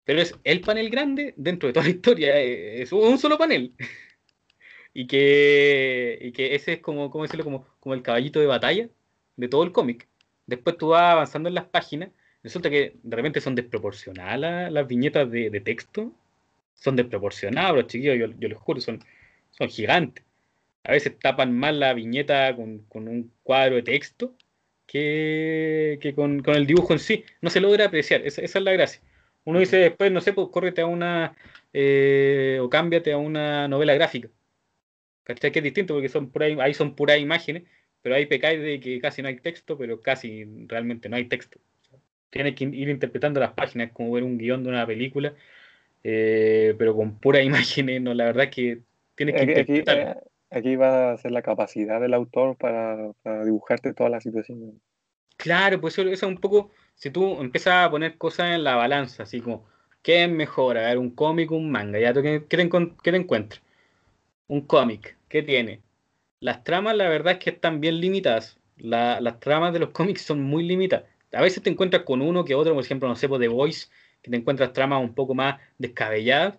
pero 0.04 0.20
es 0.20 0.34
el 0.44 0.60
panel 0.60 0.90
grande 0.90 1.34
dentro 1.36 1.66
de 1.66 1.72
toda 1.72 1.86
la 1.86 1.90
historia, 1.90 2.40
eh, 2.40 2.82
es 2.82 2.92
un 2.92 3.18
solo 3.18 3.38
panel. 3.38 3.72
y, 4.94 5.06
que, 5.06 6.18
y 6.20 6.32
que 6.32 6.54
ese 6.54 6.74
es 6.74 6.80
como, 6.80 7.10
¿cómo 7.10 7.24
decirlo? 7.24 7.44
Como, 7.44 7.66
como 7.80 7.94
el 7.94 8.02
caballito 8.02 8.38
de 8.40 8.46
batalla 8.46 8.88
de 9.36 9.48
todo 9.48 9.64
el 9.64 9.72
cómic. 9.72 10.08
Después 10.46 10.76
tú 10.78 10.88
vas 10.88 11.12
avanzando 11.12 11.48
en 11.48 11.54
las 11.54 11.66
páginas, 11.66 12.10
resulta 12.42 12.70
que 12.70 12.96
de 13.02 13.16
repente 13.16 13.40
son 13.40 13.54
desproporcionadas 13.54 14.72
las, 14.72 14.86
viñetas 14.86 15.30
de, 15.30 15.60
texto. 15.60 16.12
Son 16.74 16.96
desproporcionadas, 16.96 17.74
los 17.74 17.86
chiquillos, 17.86 18.18
yo, 18.18 18.38
yo 18.38 18.48
les 18.48 18.58
juro, 18.58 18.80
son, 18.80 19.02
son 19.50 19.68
gigantes. 19.68 20.24
A 20.84 20.92
veces 20.92 21.18
tapan 21.18 21.56
más 21.56 21.74
la 21.74 21.94
viñeta 21.94 22.54
con, 22.54 22.80
con 22.88 23.08
un 23.08 23.32
cuadro 23.42 23.76
de 23.76 23.82
texto 23.82 24.34
que, 24.86 25.98
que 26.00 26.14
con, 26.14 26.42
con, 26.42 26.54
el 26.54 26.66
dibujo 26.66 26.92
en 26.92 26.98
sí. 26.98 27.24
No 27.40 27.50
se 27.50 27.60
logra 27.60 27.86
apreciar, 27.86 28.22
esa, 28.22 28.42
esa 28.42 28.58
es 28.58 28.64
la 28.64 28.72
gracia. 28.72 29.00
Uno 29.44 29.58
dice 29.60 29.76
después, 29.76 30.10
no 30.12 30.20
sé, 30.20 30.32
pues 30.32 30.48
córrete 30.50 30.82
a 30.82 30.86
una, 30.86 31.36
eh, 31.72 32.58
o 32.62 32.68
cámbiate 32.70 33.12
a 33.12 33.18
una 33.18 33.68
novela 33.68 33.94
gráfica. 33.94 34.28
¿Cachai? 35.24 35.52
Que 35.52 35.60
es 35.60 35.64
distinto 35.64 35.94
porque 35.94 36.08
son 36.08 36.30
pura, 36.30 36.46
ahí 36.62 36.74
son 36.74 36.94
puras 36.94 37.18
imágenes, 37.18 37.64
pero 38.04 38.16
ahí 38.16 38.26
pecáis 38.26 38.60
de 38.60 38.80
que 38.80 39.00
casi 39.00 39.22
no 39.22 39.28
hay 39.28 39.36
texto, 39.36 39.78
pero 39.78 40.02
casi 40.02 40.44
realmente 40.66 41.08
no 41.08 41.16
hay 41.16 41.24
texto. 41.24 41.58
tienes 42.28 42.54
que 42.54 42.64
ir 42.64 42.90
interpretando 42.90 43.40
las 43.40 43.54
páginas 43.54 43.92
como 43.92 44.12
ver 44.12 44.24
un 44.24 44.36
guion 44.36 44.62
de 44.62 44.68
una 44.68 44.86
película, 44.86 45.32
eh, 46.02 46.74
pero 46.76 46.94
con 46.94 47.18
puras 47.18 47.42
imágenes, 47.46 48.02
no, 48.02 48.12
la 48.12 48.26
verdad 48.26 48.44
es 48.44 48.50
que 48.50 48.80
tienes 49.14 49.36
que 49.36 49.40
aquí, 49.40 49.50
interpretar. 49.52 49.98
Eh, 49.98 50.16
aquí, 50.50 50.76
va 50.76 51.12
a 51.12 51.16
ser 51.16 51.32
la 51.32 51.40
capacidad 51.40 51.98
del 51.98 52.12
autor 52.12 52.56
para, 52.58 53.10
dibujarte 53.46 53.94
toda 53.94 54.10
la 54.10 54.20
situación. 54.20 54.78
Claro, 55.38 55.80
pues 55.80 55.94
eso, 55.94 56.02
eso 56.02 56.26
es 56.26 56.30
un 56.30 56.36
poco 56.36 56.72
si 56.94 57.08
tú 57.08 57.40
empiezas 57.40 57.86
a 57.86 57.90
poner 57.90 58.18
cosas 58.18 58.54
en 58.54 58.64
la 58.64 58.76
balanza, 58.76 59.22
así 59.22 59.40
como, 59.40 59.64
¿qué 60.02 60.24
es 60.24 60.30
mejor? 60.30 60.76
A 60.76 60.88
ver, 60.88 60.98
un 60.98 61.10
cómic 61.10 61.50
o 61.50 61.56
un 61.56 61.70
manga. 61.70 61.98
¿Ya 61.98 62.12
¿qué, 62.12 62.44
qué, 62.46 62.56
te, 62.58 62.68
qué 63.02 63.10
te 63.12 63.16
encuentras? 63.16 63.62
Un 64.46 64.60
cómic, 64.66 65.16
¿qué 65.26 65.42
tiene? 65.42 65.80
Las 66.44 66.62
tramas, 66.62 66.94
la 66.94 67.08
verdad 67.08 67.32
es 67.32 67.38
que 67.38 67.48
están 67.48 67.80
bien 67.80 67.98
limitadas. 68.02 68.58
las 68.76 69.40
tramas 69.40 69.72
de 69.72 69.78
los 69.78 69.90
cómics 69.92 70.20
son 70.20 70.42
muy 70.42 70.62
limitadas. 70.62 71.06
A 71.32 71.40
veces 71.40 71.62
te 71.62 71.70
encuentras 71.70 72.02
con 72.02 72.20
uno 72.20 72.44
que 72.44 72.54
otro, 72.54 72.74
por 72.74 72.84
ejemplo, 72.84 73.08
no 73.08 73.16
sé, 73.16 73.28
por 73.28 73.38
pues, 73.38 73.48
The 73.48 73.54
Voice, 73.54 73.86
que 74.20 74.30
te 74.30 74.36
encuentras 74.36 74.74
tramas 74.74 75.00
un 75.00 75.14
poco 75.14 75.34
más 75.34 75.58
descabelladas. 75.78 76.58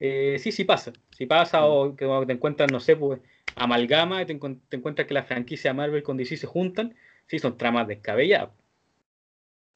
Eh, 0.00 0.38
sí, 0.38 0.50
sí 0.50 0.64
pasa. 0.64 0.94
Si 1.10 1.26
pasa, 1.26 1.66
o 1.66 1.94
que 1.94 2.06
te 2.26 2.32
encuentras, 2.32 2.72
no 2.72 2.80
sé, 2.80 2.96
pues 2.96 3.20
amalgama, 3.54 4.24
te, 4.24 4.34
te 4.34 4.76
encuentras 4.78 5.06
que 5.06 5.12
la 5.12 5.24
franquicia 5.24 5.74
Marvel 5.74 6.02
con 6.02 6.16
DC 6.16 6.38
se 6.38 6.46
juntan, 6.46 6.94
sí, 7.26 7.38
son 7.38 7.58
tramas 7.58 7.86
descabelladas. 7.86 8.48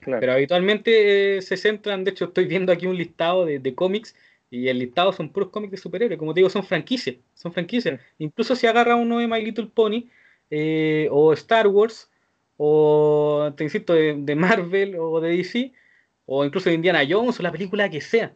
Pero 0.05 0.33
habitualmente 0.33 1.37
eh, 1.37 1.43
se 1.43 1.59
centran, 1.59 2.05
de 2.05 2.13
hecho 2.13 2.25
estoy 2.25 2.47
viendo 2.47 2.73
aquí 2.73 2.87
un 2.87 2.97
listado 2.97 3.45
de, 3.45 3.75
cómics 3.75 4.17
y 4.53 4.69
el 4.69 4.79
listado 4.79 5.15
son 5.15 5.31
puros 5.31 5.49
cómics 5.49 5.71
de 5.71 5.77
superhéroes, 5.79 6.19
como 6.19 6.35
te 6.35 6.41
digo, 6.41 6.51
son 6.51 6.63
franquicias, 6.63 7.17
son 7.33 7.55
franquicias. 7.55 7.99
Incluso 8.19 8.55
si 8.55 8.67
agarra 8.67 8.97
uno 8.97 9.19
de 9.19 9.27
My 9.27 9.43
Little 9.43 9.71
Pony 9.73 10.11
eh, 10.51 11.09
o 11.11 11.33
Star 11.33 11.67
Wars 11.69 12.11
o, 12.59 13.51
te 13.57 13.65
insisto, 13.65 13.95
de, 13.95 14.35
Marvel 14.37 14.97
o 14.99 15.23
de 15.23 15.39
DC 15.39 15.73
o 16.27 16.45
incluso 16.45 16.69
de 16.69 16.75
Indiana 16.75 17.01
Jones 17.09 17.41
o 17.41 17.43
la 17.43 17.51
película 17.51 17.89
que 17.89 18.03
sea. 18.03 18.35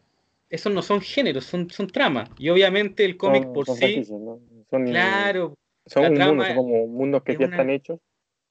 Esos 0.49 0.73
no 0.73 0.81
son 0.81 1.03
géneros, 1.03 1.45
son, 1.45 1.69
son 1.69 1.87
tramas. 1.87 2.31
Y 2.39 2.49
obviamente 2.49 3.05
el 3.05 3.19
cómic 3.19 3.53
por 3.53 3.67
sí... 3.67 4.03
Son, 4.05 4.87
claro. 4.87 5.55
Son, 5.85 6.17
como 6.55 6.87
mundos 6.87 7.25
que 7.25 7.37
ya 7.37 7.45
están 7.45 7.69
hechos. 7.69 8.01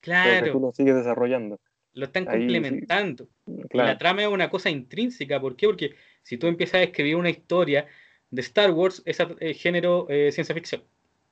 Claro. 0.01 0.45
Que 0.45 0.51
tú 0.51 0.59
los 0.59 0.75
sigues 0.75 0.95
desarrollando 0.95 1.59
lo 1.95 2.05
están 2.05 2.25
complementando. 2.25 3.27
la 3.71 3.97
trama 3.97 4.21
es 4.23 4.27
una 4.27 4.49
cosa 4.49 4.69
intrínseca. 4.69 5.39
¿Por 5.39 5.55
qué? 5.55 5.65
Porque 5.65 5.95
si 6.21 6.37
tú 6.37 6.47
empiezas 6.47 6.75
a 6.75 6.83
escribir 6.83 7.15
una 7.15 7.29
historia 7.29 7.87
de 8.29 8.41
Star 8.41 8.71
Wars, 8.71 9.01
es 9.05 9.17
género 9.59 10.05
eh, 10.09 10.31
ciencia 10.31 10.53
ficción. 10.53 10.83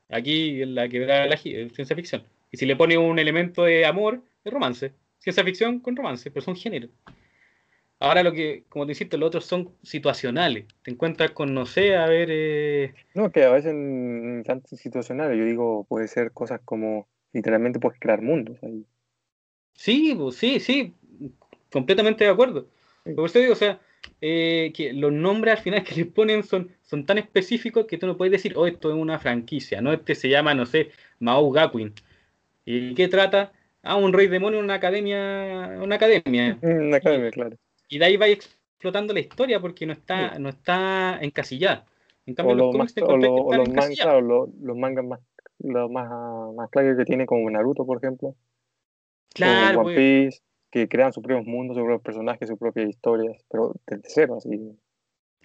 Aquí 0.09 0.61
en 0.61 0.75
la 0.75 0.87
que 0.87 0.99
la 0.99 1.27
la 1.27 1.37
ciencia 1.37 1.95
ficción. 1.95 2.23
Y 2.51 2.57
si 2.57 2.65
le 2.65 2.75
pone 2.75 2.97
un 2.97 3.19
elemento 3.19 3.63
de 3.63 3.85
amor, 3.85 4.21
es 4.43 4.53
romance. 4.53 4.93
Ciencia 5.19 5.43
ficción 5.43 5.79
con 5.79 5.95
romance, 5.95 6.31
pero 6.31 6.43
son 6.43 6.55
géneros. 6.55 6.89
Ahora 7.99 8.21
lo 8.21 8.33
que, 8.33 8.65
como 8.67 8.85
te 8.85 8.91
insisto, 8.91 9.17
los 9.17 9.27
otros 9.27 9.45
son 9.45 9.71
situacionales. 9.81 10.65
Te 10.83 10.91
encuentras 10.91 11.31
con, 11.31 11.53
no 11.53 11.65
sé, 11.65 11.95
a 11.95 12.05
ver... 12.05 12.27
Eh, 12.31 12.93
no, 13.15 13.31
que 13.31 13.43
a 13.43 13.51
veces 13.51 13.73
tan 14.45 14.61
situacionales. 14.65 15.37
Yo 15.37 15.45
digo, 15.45 15.85
puede 15.85 16.07
ser 16.07 16.31
cosas 16.31 16.59
como, 16.65 17.07
literalmente 17.31 17.79
puedes 17.79 17.99
crear 17.99 18.21
mundos 18.21 18.57
ahí. 18.61 18.85
Sí, 19.73 20.15
pues, 20.17 20.35
sí, 20.35 20.59
sí, 20.59 20.93
completamente 21.71 22.23
de 22.23 22.29
acuerdo. 22.29 22.67
Por 23.15 23.25
eso 23.25 23.39
digo, 23.39 23.53
o 23.53 23.57
sea, 23.57 23.79
eh, 24.21 24.71
que 24.75 24.93
los 24.93 25.11
nombres 25.11 25.57
al 25.57 25.63
final 25.63 25.83
que 25.83 25.95
les 25.95 26.07
ponen 26.07 26.43
son, 26.43 26.69
son 26.81 27.05
tan 27.05 27.17
específicos 27.17 27.85
que 27.85 27.97
tú 27.97 28.07
no 28.07 28.17
puedes 28.17 28.31
decir, 28.31 28.53
oh, 28.55 28.67
esto 28.67 28.89
es 28.89 28.95
una 28.95 29.19
franquicia, 29.19 29.81
¿no? 29.81 29.93
Este 29.93 30.15
se 30.15 30.29
llama, 30.29 30.53
no 30.53 30.65
sé, 30.65 30.91
Mao 31.19 31.51
Gakuin. 31.51 31.93
¿Y 32.65 32.93
qué 32.93 33.07
trata? 33.07 33.51
Ah, 33.81 33.97
un 33.97 34.13
rey 34.13 34.27
demonio 34.27 34.59
en 34.59 34.65
una 34.65 34.75
academia, 34.75 35.77
una 35.81 35.95
academia. 35.95 36.57
Una 36.61 36.97
academia, 36.97 37.31
claro. 37.31 37.57
Y 37.89 37.97
de 37.97 38.05
ahí 38.05 38.15
va 38.15 38.27
explotando 38.27 39.13
la 39.13 39.19
historia 39.19 39.59
porque 39.59 39.85
no 39.85 39.91
está, 39.91 40.39
no 40.39 40.49
está 40.49 41.19
encasillada. 41.21 41.85
En 42.25 42.35
cambio, 42.35 42.55
los, 42.55 42.73
los, 42.73 42.95
los, 42.95 44.77
mangas 44.77 45.03
más, 45.03 45.19
los 45.59 45.91
más, 45.91 46.09
más 46.55 46.69
claros 46.69 46.97
que 46.97 47.03
tiene 47.03 47.25
como 47.25 47.49
Naruto, 47.49 47.85
por 47.85 47.97
ejemplo. 47.97 48.35
Claro, 49.33 49.81
One 49.81 49.95
Piece, 49.95 50.41
que 50.71 50.87
crean 50.87 51.11
sus 51.11 51.23
propios 51.23 51.45
mundos, 51.45 51.75
sus 51.75 51.83
propios 51.83 52.01
personajes, 52.01 52.49
sus 52.49 52.59
propias 52.59 52.89
historias, 52.89 53.43
pero 53.49 53.73
desde 53.87 54.03
cero, 54.07 54.35
así. 54.37 54.77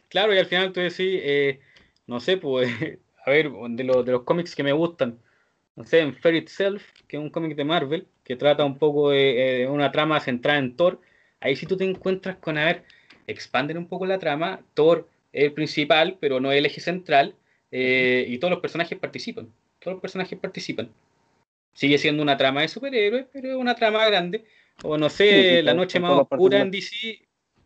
Claro, 0.09 0.35
y 0.35 0.39
al 0.39 0.47
final 0.47 0.73
tú 0.73 0.81
decís, 0.81 1.21
eh, 1.23 1.61
no 2.07 2.21
sé, 2.21 2.37
pues, 2.37 2.69
a 3.25 3.31
ver, 3.31 3.51
de, 3.51 3.85
de 3.85 4.13
los 4.13 4.23
cómics 4.23 4.55
que 4.55 4.63
me 4.63 4.73
gustan, 4.73 5.19
no 5.77 5.85
sé, 5.85 6.01
en 6.01 6.15
Fairy 6.15 6.39
Itself, 6.39 6.83
que 7.07 7.17
es 7.17 7.23
un 7.23 7.31
cómic 7.31 7.57
de 7.57 7.65
Marvel, 7.65 8.09
que 8.25 8.37
trata 8.37 8.65
un 8.65 8.79
poco 8.79 9.11
de, 9.11 9.69
una 9.71 9.93
trama 9.93 10.21
centrada 10.21 10.59
en 10.59 10.77
Thor, 10.77 11.01
ahí 11.41 11.57
sí 11.57 11.67
tú 11.67 11.77
te 11.77 11.85
encuentras 11.85 12.37
con, 12.37 12.59
a 12.59 12.65
ver, 12.65 12.85
expanden 13.27 13.79
un 13.79 13.87
poco 13.87 14.05
la 14.07 14.19
trama, 14.19 14.61
Thor 14.75 15.09
es 15.33 15.45
el 15.45 15.53
principal, 15.53 16.17
pero 16.21 16.41
no 16.41 16.51
es 16.51 16.59
el 16.59 16.67
eje 16.67 16.81
central, 16.81 17.35
eh, 17.71 18.25
y 18.29 18.39
todos 18.39 18.51
los 18.51 18.61
personajes 18.61 18.99
participan, 18.99 19.53
todos 19.79 19.95
los 19.95 20.03
personajes 20.03 20.39
participan. 20.39 20.91
Sigue 21.79 21.97
siendo 21.99 22.25
una 22.25 22.37
trama 22.37 22.63
de 22.63 22.67
superhéroes, 22.67 23.27
pero 23.33 23.51
es 23.51 23.55
una 23.55 23.77
trama 23.77 24.05
grande. 24.05 24.45
O 24.83 24.99
no 24.99 25.09
sé, 25.09 25.63
la 25.63 25.75
noche 25.75 26.01
más 26.01 26.11
oscura 26.11 26.59
en 26.59 26.73
DC, 26.73 27.21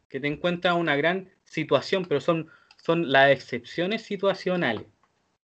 que 0.06 0.20
te 0.20 0.26
encuentras 0.26 0.74
una 0.74 0.96
gran 0.96 1.30
situación, 1.44 2.04
pero 2.04 2.20
son, 2.20 2.50
son 2.76 3.10
las 3.10 3.30
excepciones 3.30 4.02
situacionales. 4.02 4.84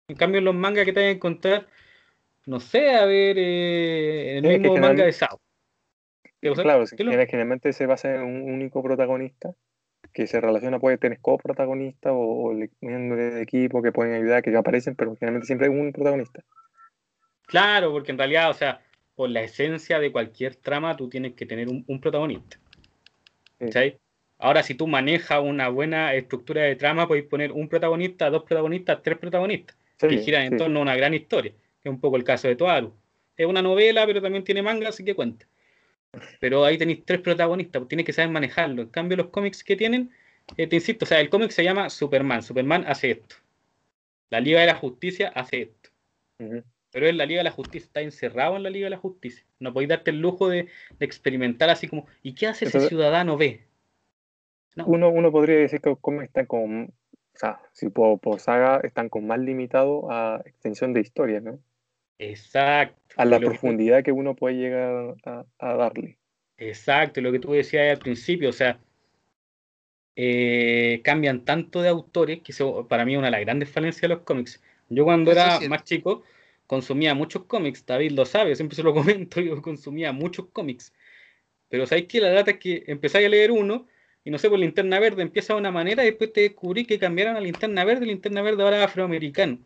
En 0.07 0.15
cambio, 0.15 0.37
en 0.37 0.45
los 0.45 0.53
mangas 0.53 0.85
que 0.85 0.93
te 0.93 0.99
vas 0.99 1.07
a 1.07 1.09
encontrar, 1.09 1.67
no 2.45 2.59
sé, 2.59 2.91
a 2.91 3.05
ver, 3.05 3.39
eh, 3.39 4.37
el 4.37 4.43
mismo 4.43 4.77
manga 4.77 5.05
de 5.05 5.13
Sao. 5.13 5.41
Claro, 6.39 6.85
generalmente 6.85 7.73
se 7.73 7.87
basa 7.87 8.13
en 8.13 8.21
un 8.21 8.43
único 8.43 8.83
protagonista 8.83 9.55
que 10.13 10.27
se 10.27 10.39
relaciona, 10.39 10.77
puede 10.77 10.99
tener 10.99 11.19
coprotagonista 11.19 12.13
o, 12.13 12.51
o 12.51 12.67
miembros 12.81 13.33
de 13.33 13.41
equipo 13.41 13.81
que 13.81 13.91
pueden 13.91 14.13
ayudar, 14.13 14.43
que 14.43 14.55
aparecen, 14.55 14.95
pero 14.95 15.15
generalmente 15.15 15.47
siempre 15.47 15.67
hay 15.67 15.73
un 15.73 15.91
protagonista. 15.91 16.43
Claro, 17.51 17.91
porque 17.91 18.11
en 18.11 18.17
realidad, 18.17 18.49
o 18.49 18.53
sea, 18.53 18.81
por 19.13 19.29
la 19.29 19.41
esencia 19.41 19.99
de 19.99 20.09
cualquier 20.09 20.55
trama, 20.55 20.95
tú 20.95 21.09
tienes 21.09 21.33
que 21.33 21.45
tener 21.45 21.67
un, 21.67 21.99
protagonista. 21.99 22.57
Sí. 23.59 23.93
Ahora, 24.39 24.63
si 24.63 24.73
tú 24.73 24.87
manejas 24.87 25.41
una 25.43 25.67
buena 25.67 26.13
estructura 26.13 26.61
de 26.63 26.77
trama, 26.77 27.09
puedes 27.09 27.25
poner 27.25 27.51
un 27.51 27.67
protagonista, 27.67 28.29
dos 28.29 28.43
protagonistas, 28.43 29.03
tres 29.03 29.17
protagonistas, 29.17 29.75
que 29.99 30.17
giran 30.19 30.43
en 30.43 30.57
torno 30.57 30.79
a 30.79 30.81
una 30.81 30.95
gran 30.95 31.13
historia, 31.13 31.51
que 31.51 31.89
es 31.89 31.93
un 31.93 31.99
poco 31.99 32.15
el 32.15 32.23
caso 32.23 32.47
de 32.47 32.55
Toaru. 32.55 32.93
Es 33.35 33.45
una 33.45 33.61
novela, 33.61 34.05
pero 34.05 34.21
también 34.21 34.45
tiene 34.45 34.61
manga, 34.61 34.87
así 34.87 35.03
que 35.03 35.13
cuenta. 35.13 35.45
Pero 36.39 36.63
ahí 36.63 36.77
tenéis 36.77 37.03
tres 37.05 37.19
protagonistas, 37.19 37.85
tienes 37.89 38.05
que 38.05 38.13
saber 38.13 38.31
manejarlo. 38.31 38.81
En 38.81 38.89
cambio, 38.89 39.17
los 39.17 39.27
cómics 39.27 39.61
que 39.61 39.75
tienen, 39.75 40.09
eh, 40.55 40.67
te 40.67 40.77
insisto, 40.77 41.03
o 41.03 41.07
sea, 41.07 41.19
el 41.19 41.29
cómic 41.29 41.51
se 41.51 41.65
llama 41.65 41.89
Superman. 41.89 42.43
Superman 42.43 42.85
hace 42.87 43.11
esto. 43.11 43.35
La 44.29 44.39
Liga 44.39 44.61
de 44.61 44.67
la 44.67 44.75
Justicia 44.75 45.33
hace 45.35 45.63
esto. 45.63 45.89
Pero 46.91 47.07
en 47.07 47.17
la 47.17 47.25
Liga 47.25 47.39
de 47.39 47.45
la 47.45 47.51
Justicia 47.51 47.87
está 47.87 48.01
encerrado 48.01 48.57
en 48.57 48.63
la 48.63 48.69
Liga 48.69 48.85
de 48.85 48.91
la 48.91 48.97
Justicia. 48.97 49.45
No 49.59 49.73
podéis 49.73 49.89
darte 49.89 50.11
el 50.11 50.19
lujo 50.19 50.49
de, 50.49 50.67
experimentar 50.99 51.69
así 51.69 51.87
como, 51.87 52.05
¿y 52.21 52.35
qué 52.35 52.47
hace 52.47 52.65
ese 52.65 52.87
ciudadano 52.87 53.37
B? 53.37 53.61
Uno, 54.85 55.09
uno 55.09 55.31
podría 55.31 55.57
decir 55.57 55.81
que 55.81 55.89
los 55.89 55.99
cómics 55.99 56.25
están 56.25 56.45
con, 56.45 56.93
o 57.33 57.37
sea, 57.37 57.61
si 57.71 57.89
por, 57.89 58.19
saga 58.39 58.81
están 58.83 59.09
con 59.09 59.25
más 59.25 59.39
limitado 59.39 60.11
a 60.11 60.41
extensión 60.45 60.93
de 60.93 61.01
historia, 61.01 61.39
¿no? 61.39 61.59
Exacto. 62.19 62.99
A 63.17 63.25
la 63.25 63.39
profundidad 63.39 64.03
que... 64.03 64.11
uno 64.11 64.35
puede 64.35 64.55
llegar 64.55 65.15
a, 65.25 65.73
darle. 65.73 66.17
Exacto, 66.57 67.21
lo 67.21 67.31
que 67.31 67.39
tú 67.39 67.53
decías 67.53 67.91
al 67.91 67.99
principio, 67.99 68.49
o 68.49 68.53
sea, 68.53 68.79
eh, 70.15 71.01
cambian 71.03 71.45
tanto 71.45 71.81
de 71.81 71.89
autores 71.89 72.41
que 72.41 72.51
eso 72.51 72.87
para 72.87 73.05
mí 73.05 73.13
es 73.13 73.17
una 73.17 73.27
de 73.27 73.31
las 73.31 73.41
grandes 73.41 73.69
falencias 73.69 74.01
de 74.03 74.07
los 74.09 74.19
cómics. 74.19 74.61
Yo 74.89 75.05
cuando 75.05 75.31
era 75.31 75.59
más 75.69 75.83
chico 75.83 76.23
consumía 76.71 77.13
muchos 77.13 77.43
cómics, 77.47 77.85
David 77.85 78.13
lo 78.13 78.25
sabe, 78.25 78.55
siempre 78.55 78.77
se 78.77 78.83
lo 78.83 78.93
comento, 78.99 79.41
yo 79.41 79.61
consumía 79.61 80.13
muchos 80.13 80.47
cómics. 80.53 80.93
Pero 81.67 81.85
sabéis 81.85 82.07
que 82.07 82.21
la 82.21 82.29
data 82.29 82.51
es 82.51 82.59
que 82.59 82.85
empezáis 82.87 83.25
a 83.27 83.29
leer 83.29 83.51
uno 83.51 83.87
y 84.23 84.31
no 84.31 84.37
sé, 84.37 84.49
por 84.49 84.57
linterna 84.57 84.97
verde 84.99 85.21
empieza 85.21 85.53
de 85.53 85.59
una 85.59 85.71
manera 85.71 86.03
y 86.03 86.11
después 86.11 86.31
te 86.31 86.41
descubrí 86.41 86.85
que 86.85 86.97
cambiaron 86.97 87.35
a 87.35 87.41
linterna 87.41 87.83
verde, 87.83 88.05
linterna 88.05 88.41
verde 88.41 88.63
ahora 88.63 88.77
es 88.79 88.85
afroamericano. 88.85 89.59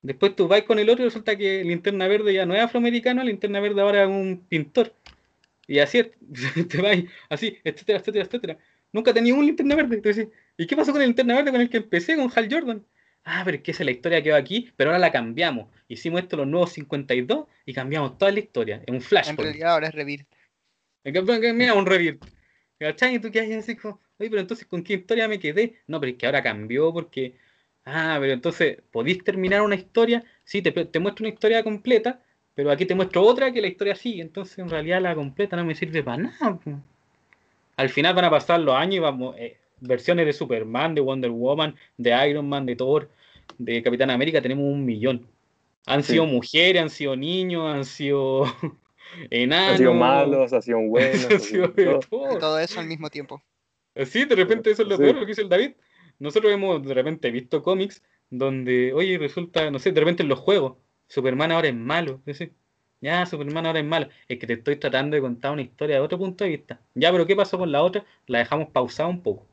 Después 0.00 0.34
tú 0.34 0.48
vas 0.48 0.62
con 0.62 0.78
el 0.78 0.88
otro 0.88 1.04
y 1.04 1.08
resulta 1.08 1.36
que 1.36 1.62
linterna 1.64 2.08
verde 2.08 2.32
ya 2.32 2.46
no 2.46 2.54
es 2.54 2.62
afroamericano, 2.62 3.22
linterna 3.22 3.60
verde 3.60 3.82
ahora 3.82 4.04
es 4.04 4.08
un 4.08 4.42
pintor. 4.48 4.94
Y 5.66 5.80
así 5.80 6.02
te 6.70 6.80
vas 6.80 6.96
así, 7.28 7.58
etcétera, 7.62 7.98
etcétera, 7.98 8.24
etcétera. 8.24 8.58
Nunca 8.90 9.12
tenía 9.12 9.34
un 9.34 9.44
linterna 9.44 9.76
verde. 9.76 9.96
Entonces, 9.96 10.28
¿y 10.56 10.66
qué 10.66 10.76
pasó 10.76 10.92
con 10.92 11.02
el 11.02 11.08
linterna 11.08 11.34
verde 11.34 11.52
con 11.52 11.60
el 11.60 11.68
que 11.68 11.76
empecé, 11.78 12.16
con 12.16 12.32
Hal 12.34 12.48
Jordan? 12.50 12.86
Ah, 13.26 13.42
pero 13.44 13.58
es 13.58 13.62
que 13.62 13.72
esa 13.72 13.82
es 13.82 13.84
la 13.84 13.90
historia 13.90 14.22
que 14.22 14.30
va 14.30 14.38
aquí, 14.38 14.72
pero 14.76 14.90
ahora 14.90 14.98
la 14.98 15.12
cambiamos. 15.12 15.68
Hicimos 15.88 16.22
esto 16.22 16.36
los 16.36 16.46
nuevos 16.46 16.72
52 16.72 17.46
y 17.66 17.74
cambiamos 17.74 18.16
toda 18.16 18.32
la 18.32 18.38
historia. 18.38 18.82
En 18.86 18.94
un 18.94 19.00
flash. 19.02 19.28
En 19.28 19.36
realidad 19.36 19.72
ahora 19.72 19.88
es 19.88 19.94
Rebirth. 19.94 20.26
Mira, 21.04 21.74
un 21.74 21.86
Rebirth. 21.86 22.24
¿Cachai? 22.78 23.16
Y 23.16 23.18
tú 23.18 23.30
qué 23.30 23.40
hay 23.40 23.52
así 23.52 23.76
como, 23.76 24.00
oye, 24.18 24.30
pero 24.30 24.40
entonces 24.40 24.66
¿con 24.66 24.82
qué 24.82 24.94
historia 24.94 25.28
me 25.28 25.38
quedé? 25.38 25.80
No, 25.86 26.00
pero 26.00 26.12
es 26.12 26.18
que 26.18 26.26
ahora 26.26 26.42
cambió 26.42 26.92
porque. 26.92 27.34
Ah, 27.84 28.16
pero 28.20 28.32
entonces, 28.32 28.78
¿podéis 28.90 29.22
terminar 29.22 29.62
una 29.62 29.76
historia? 29.76 30.24
Sí, 30.44 30.62
te, 30.62 30.72
te 30.72 30.98
muestro 30.98 31.24
una 31.24 31.32
historia 31.32 31.62
completa, 31.62 32.20
pero 32.54 32.70
aquí 32.70 32.84
te 32.84 32.94
muestro 32.94 33.22
otra 33.22 33.52
que 33.52 33.60
la 33.60 33.68
historia 33.68 33.94
sigue. 33.94 34.22
Entonces, 34.22 34.58
en 34.58 34.68
realidad, 34.68 35.00
la 35.00 35.14
completa 35.14 35.56
no 35.56 35.64
me 35.64 35.74
sirve 35.74 36.02
para 36.02 36.24
nada. 36.24 36.58
Al 37.76 37.88
final 37.90 38.14
van 38.14 38.24
a 38.24 38.30
pasar 38.30 38.60
los 38.60 38.74
años 38.74 38.96
y 38.96 38.98
vamos. 38.98 39.36
Eh, 39.38 39.56
versiones 39.80 40.26
de 40.26 40.32
Superman, 40.32 40.94
de 40.94 41.00
Wonder 41.00 41.30
Woman, 41.30 41.76
de 41.96 42.28
Iron 42.28 42.48
Man, 42.48 42.66
de 42.66 42.76
Thor, 42.76 43.10
de 43.58 43.82
Capitán 43.82 44.10
América, 44.10 44.40
tenemos 44.40 44.64
un 44.64 44.84
millón. 44.84 45.26
Han 45.86 46.02
sido 46.02 46.26
mujeres, 46.26 46.82
han 46.82 46.90
sido 46.90 47.16
niños, 47.16 47.72
han 47.72 47.84
sido 47.84 48.44
enanos. 49.30 49.72
Han 49.72 49.78
sido 49.78 49.94
malos, 49.94 50.52
han 50.52 50.62
sido 50.62 50.80
buenos. 50.80 51.24
han 51.30 51.40
sido 51.40 51.70
todo. 51.70 52.00
todo. 52.38 52.58
eso 52.58 52.80
al 52.80 52.86
mismo 52.86 53.08
tiempo. 53.08 53.42
Sí, 54.04 54.24
de 54.24 54.34
repente 54.34 54.70
eso 54.70 54.82
es 54.82 54.88
lo 54.88 54.98
peor, 54.98 55.14
lo 55.14 55.20
que 55.20 55.28
dice 55.28 55.42
el 55.42 55.48
David. 55.48 55.72
Nosotros 56.18 56.52
hemos 56.52 56.84
de 56.86 56.94
repente 56.94 57.30
visto 57.30 57.62
cómics 57.62 58.02
donde, 58.30 58.92
oye, 58.92 59.16
resulta, 59.16 59.70
no 59.70 59.78
sé, 59.78 59.92
de 59.92 60.00
repente 60.00 60.22
en 60.22 60.28
los 60.28 60.40
juegos, 60.40 60.74
Superman 61.06 61.52
ahora 61.52 61.68
es 61.68 61.74
malo. 61.74 62.20
Ya, 63.00 63.24
Superman 63.24 63.66
ahora 63.66 63.78
es 63.78 63.84
malo. 63.84 64.08
Es 64.26 64.38
que 64.38 64.46
te 64.46 64.54
estoy 64.54 64.76
tratando 64.76 65.14
de 65.14 65.20
contar 65.20 65.52
una 65.52 65.62
historia 65.62 65.96
de 65.96 66.02
otro 66.02 66.18
punto 66.18 66.44
de 66.44 66.50
vista. 66.50 66.80
Ya, 66.94 67.12
pero 67.12 67.26
¿qué 67.26 67.36
pasó 67.36 67.58
con 67.58 67.70
la 67.70 67.82
otra? 67.82 68.04
La 68.26 68.40
dejamos 68.40 68.68
pausada 68.70 69.08
un 69.08 69.22
poco 69.22 69.46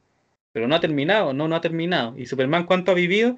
pero 0.53 0.67
no 0.67 0.75
ha 0.75 0.79
terminado, 0.79 1.33
no, 1.33 1.47
no 1.47 1.55
ha 1.55 1.61
terminado. 1.61 2.17
Y 2.17 2.27
Superman, 2.27 2.65
¿cuánto 2.65 2.91
ha 2.91 2.95
vivido? 2.95 3.35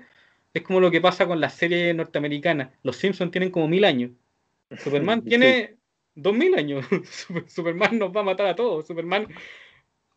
Es 0.54 0.62
como 0.62 0.80
lo 0.80 0.92
que 0.92 1.02
pasa 1.02 1.26
con 1.26 1.40
las 1.40 1.56
series 1.56 1.96
norteamericanas. 1.96 2.70
Los 2.84 2.98
Simpsons 2.98 3.32
tienen 3.32 3.50
como 3.50 3.68
mil 3.68 3.86
años. 3.86 4.12
Superman 4.78 5.22
tiene 5.26 5.78
dos 6.14 6.36
mil 6.36 6.54
años. 6.56 6.86
Superman 7.48 7.98
nos 7.98 8.16
va 8.16 8.22
a 8.22 8.26
matar 8.26 8.48
a 8.48 8.56
todos. 8.56 8.86
Superman 8.86 9.28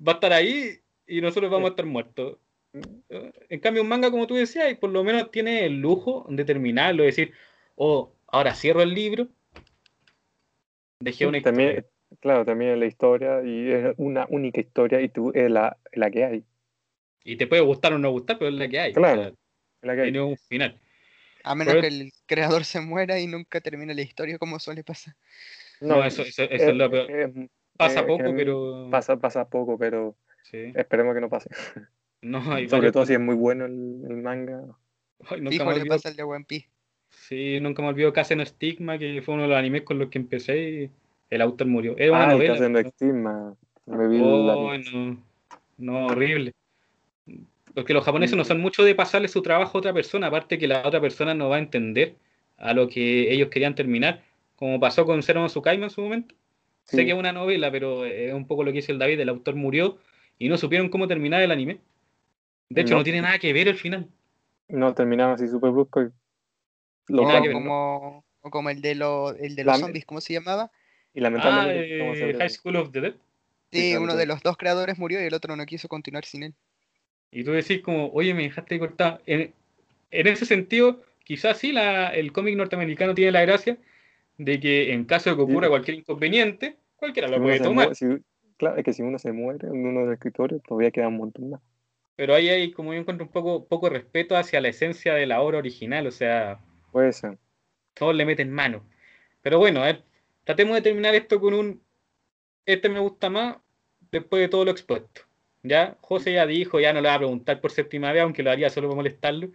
va 0.07 0.13
a 0.13 0.15
estar 0.17 0.33
ahí 0.33 0.81
y 1.07 1.21
nosotros 1.21 1.51
vamos 1.51 1.69
a 1.69 1.71
estar 1.71 1.87
muertos. 1.87 2.37
En 3.49 3.61
cambio, 3.61 3.83
un 3.83 3.89
manga, 3.89 4.11
como 4.11 4.27
tú 4.27 4.35
decías, 4.35 4.77
por 4.79 4.91
lo 4.91 5.03
menos 5.03 5.31
tiene 5.31 5.65
el 5.65 5.81
lujo 5.81 6.27
de 6.29 6.45
terminarlo, 6.45 7.03
de 7.03 7.07
decir, 7.07 7.33
oh, 7.77 8.13
ahora 8.27 8.55
cierro 8.55 8.83
el 8.83 8.93
libro, 8.93 9.29
dejé 11.01 11.27
una 11.27 11.39
historia. 11.39 11.85
claro, 12.21 12.45
también 12.45 12.73
es 12.73 12.79
la 12.79 12.87
historia 12.87 13.43
y 13.43 13.71
es 13.71 13.95
una 13.97 14.27
única 14.29 14.61
historia 14.61 15.01
y 15.01 15.09
tú 15.09 15.33
es 15.35 15.51
la, 15.51 15.79
la 15.93 16.11
que 16.11 16.25
hay. 16.25 16.45
Y 17.29 17.37
te 17.37 17.47
puede 17.47 17.61
gustar 17.61 17.93
o 17.93 17.99
no 17.99 18.11
gustar, 18.11 18.39
pero 18.39 18.49
es 18.49 18.55
la 18.55 18.69
que 18.69 18.81
hay. 18.81 18.93
Claro. 18.95 19.35
la 19.83 19.95
que 19.95 20.01
hay. 20.01 20.13
Tiene 20.13 20.23
un 20.23 20.39
final. 20.39 20.81
A 21.45 21.55
menos 21.55 21.75
que 21.75 21.87
el 21.87 22.13
creador 22.25 22.65
se 22.65 22.81
muera 22.81 23.21
y 23.21 23.27
nunca 23.27 23.61
termine 23.61 23.95
la 23.95 24.01
historia, 24.01 24.39
como 24.39 24.59
suele 24.59 24.83
pasar. 24.83 25.15
No, 25.83 26.03
eso, 26.03 26.23
eso, 26.23 26.45
es, 26.45 26.75
lo 26.75 26.91
peor. 26.91 27.33
pasa 27.77 28.07
poco, 28.07 28.35
pero. 28.35 28.89
Pasa, 28.91 29.19
pasa 29.19 29.47
poco, 29.47 29.77
pero. 29.79 30.17
Esperemos 30.53 31.15
que 31.15 31.21
no 31.21 31.29
pase. 31.29 31.51
No, 32.21 32.43
Sobre 32.69 32.91
todo 32.91 33.07
si 33.07 33.13
es 33.13 33.21
muy 33.21 33.37
bueno 33.37 33.67
el, 33.67 34.17
manga. 34.17 34.65
Ay, 35.29 35.41
nunca 35.41 35.65
me 35.65 35.87
pasa 35.87 36.09
el 36.09 36.17
de 36.17 36.25
One 36.25 36.45
Piece. 36.49 36.69
Sí, 37.11 37.61
nunca 37.61 37.81
me 37.81 37.89
olvido 37.89 38.13
Casen 38.13 38.45
Stigma, 38.45 38.99
que 38.99 39.23
fue 39.23 39.35
uno 39.35 39.45
de 39.45 39.51
los 39.51 39.57
animes 39.57 39.83
con 39.83 40.01
los 40.01 40.09
que 40.09 40.19
empecé 40.19 40.59
y 40.59 40.91
el 41.31 41.41
autor 41.43 41.69
murió. 41.69 41.97
Era 41.97 42.11
una 42.11 42.25
ah, 42.25 42.33
novela. 42.33 42.91
Stigma. 42.91 43.55
Me 43.87 44.09
vi 44.09 44.19
oh, 44.21 44.77
no, 44.93 45.23
no, 45.77 46.07
horrible. 46.07 46.53
Porque 47.79 47.95
los 47.95 48.05
japoneses 48.05 48.37
no 48.37 48.45
son 48.45 48.61
mucho 48.61 48.83
de 48.83 48.97
pasarle 48.97 49.29
su 49.29 49.41
trabajo 49.41 49.79
a 49.79 49.79
otra 49.79 49.93
persona, 49.93 50.27
aparte 50.27 50.59
que 50.59 50.67
la 50.67 50.85
otra 50.85 51.01
persona 51.01 51.33
no 51.33 51.49
va 51.49 51.57
a 51.57 51.59
entender 51.61 52.17
a 52.57 52.75
lo 52.75 52.89
que 52.89 53.33
ellos 53.33 53.51
querían 53.51 53.77
terminar, 53.77 54.21
como 54.57 54.81
pasó 54.81 55.07
con 55.07 55.23
Zero 55.23 55.41
no 55.41 55.47
Tsukaima 55.47 55.85
en 55.85 55.91
su 55.91 56.01
momento. 56.01 56.35
Sé 56.83 57.05
que 57.05 57.13
es 57.13 57.17
una 57.17 57.33
novela, 57.33 57.71
pero 57.71 58.05
es 58.05 58.35
un 58.35 58.49
poco 58.49 58.65
lo 58.65 58.73
que 58.73 58.79
dice 58.79 58.91
el 58.91 58.99
David, 58.99 59.21
el 59.21 59.29
autor 59.29 59.55
murió 59.55 59.97
y 60.41 60.49
no 60.49 60.59
supieron 60.59 60.89
cómo 60.89 61.07
terminar 61.07 61.41
el 61.41 61.53
anime. 61.53 61.79
De 62.69 62.81
hecho, 62.81 62.97
no, 62.97 63.05
tiene 63.05 63.23
nada 63.23 63.39
que 63.39 63.53
ver 63.53 63.69
el 63.69 63.77
final. 63.77 64.09
No, 64.67 64.93
terminaron 64.93 65.35
así 65.35 65.47
súper 65.47 65.71
brusco. 65.71 66.03
Y 66.03 66.11
lo 67.07 67.23
como, 67.53 68.25
como 68.41 68.71
el 68.71 68.83
de, 68.83 68.91
el 68.91 69.55
de 69.55 69.63
los 69.65 69.79
zombies, 69.79 70.05
¿cómo 70.05 70.21
se 70.21 70.33
llamaba? 70.33 70.73
Y 71.15 71.21
lamentablemente. 71.21 72.03
Ah, 72.03 72.29
eh, 72.29 72.35
High 72.37 72.51
School 72.51 72.75
of 72.75 72.91
the 72.91 73.01
Dead. 73.03 73.15
Sí, 73.71 73.97
uno 73.97 74.17
de 74.17 74.27
los 74.27 74.43
dos 74.43 74.57
creadores 74.57 74.99
murió 74.99 75.23
y 75.23 75.27
el 75.27 75.35
otro 75.35 75.55
no 75.55 75.65
quiso 75.65 75.87
continuar 75.87 76.25
sin 76.25 76.43
él. 76.43 76.55
Y 77.31 77.45
tú 77.45 77.53
decís 77.53 77.83
como, 77.83 78.09
oye, 78.13 78.35
me 78.35 78.45
dejaste 78.45 78.79
cortar. 78.79 79.21
En, 79.27 79.53
en 80.11 80.27
ese 80.27 80.47
sentido, 80.47 81.03
quizás 81.25 81.59
sí 81.59 81.73
la, 81.73 82.09
el 82.09 82.33
cómic 82.33 82.57
norteamericano 82.57 83.15
tiene 83.15 83.33
la 83.33 83.43
gracia 83.43 83.77
de 84.39 84.61
que 84.61 84.93
en 84.93 85.05
caso 85.05 85.31
de 85.31 85.37
que 85.37 85.43
ocurra 85.43 85.69
cualquier 85.69 85.99
inconveniente, 85.99 86.77
cualquiera 86.97 87.29
lo 87.29 87.43
puede 87.43 87.61
tomar. 87.61 87.91
claro, 88.57 88.77
es 88.77 88.85
que 88.85 88.93
si 88.93 89.03
uno 89.03 89.19
se 89.19 89.33
muere 89.33 89.67
en 89.67 89.87
uno 89.87 90.01
de 90.01 90.07
los 90.07 90.15
escritores, 90.15 90.63
todavía 90.63 90.91
queda 90.91 91.09
un 91.09 91.19
montón 91.19 91.51
más. 91.51 91.61
Pero 92.17 92.35
ahí 92.35 92.49
hay, 92.49 92.73
como 92.73 92.93
yo 92.93 93.01
encuentro, 93.01 93.27
un 93.27 93.33
poco, 93.33 93.67
poco 93.67 93.89
respeto 93.89 94.37
hacia 94.37 94.61
la 94.61 94.69
esencia 94.69 95.15
de 95.15 95.27
la 95.27 95.41
obra 95.41 95.59
original, 95.59 96.07
o 96.07 96.11
sea... 96.11 96.61
Puede 96.91 97.13
ser. 97.13 97.39
Todos 97.95 98.15
le 98.15 98.25
meten 98.25 98.51
mano. 98.51 98.85
Pero 99.43 99.59
bueno, 99.59 99.83
a 99.83 99.87
ver, 99.87 100.03
tratemos 100.45 100.75
de 100.75 100.83
terminar 100.83 101.15
esto 101.15 101.41
con 101.41 101.55
un. 101.55 101.83
Este 102.67 102.89
me 102.89 103.01
gusta 103.01 103.31
más 103.31 103.57
después 104.11 104.41
de 104.41 104.49
todo 104.49 104.65
lo 104.65 104.71
expuesto. 104.71 105.23
Ya, 105.63 105.97
José 106.01 106.33
ya 106.33 106.47
dijo, 106.47 106.81
ya 106.81 106.93
no 106.93 107.01
le 107.01 107.09
va 107.09 107.15
a 107.15 107.19
preguntar 107.19 107.61
por 107.61 107.73
séptima 107.73 108.13
vez, 108.13 108.23
aunque 108.23 108.43
lo 108.43 108.51
haría 108.51 108.71
solo 108.71 108.89
para 108.89 108.97
molestarlo. 108.97 109.51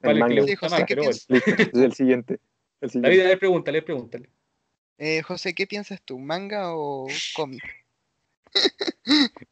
¿Cuál 0.00 0.18
es 0.18 0.24
que 0.28 0.34
le 0.34 0.40
gusta 0.42 0.68
más? 0.68 0.84
Pero 0.88 1.02
bueno. 1.04 1.18
Es 1.28 1.74
el 1.74 1.92
siguiente. 1.92 2.38
El 2.80 2.90
siguiente. 2.90 3.16
David, 3.18 3.28
ver, 3.30 3.38
pregúntale, 3.38 3.82
pregúntale. 3.82 4.30
Eh, 4.98 5.22
José, 5.22 5.54
¿qué 5.54 5.66
piensas 5.66 6.00
tú? 6.02 6.18
¿Manga 6.18 6.74
o 6.76 7.06
cómic? 7.34 7.62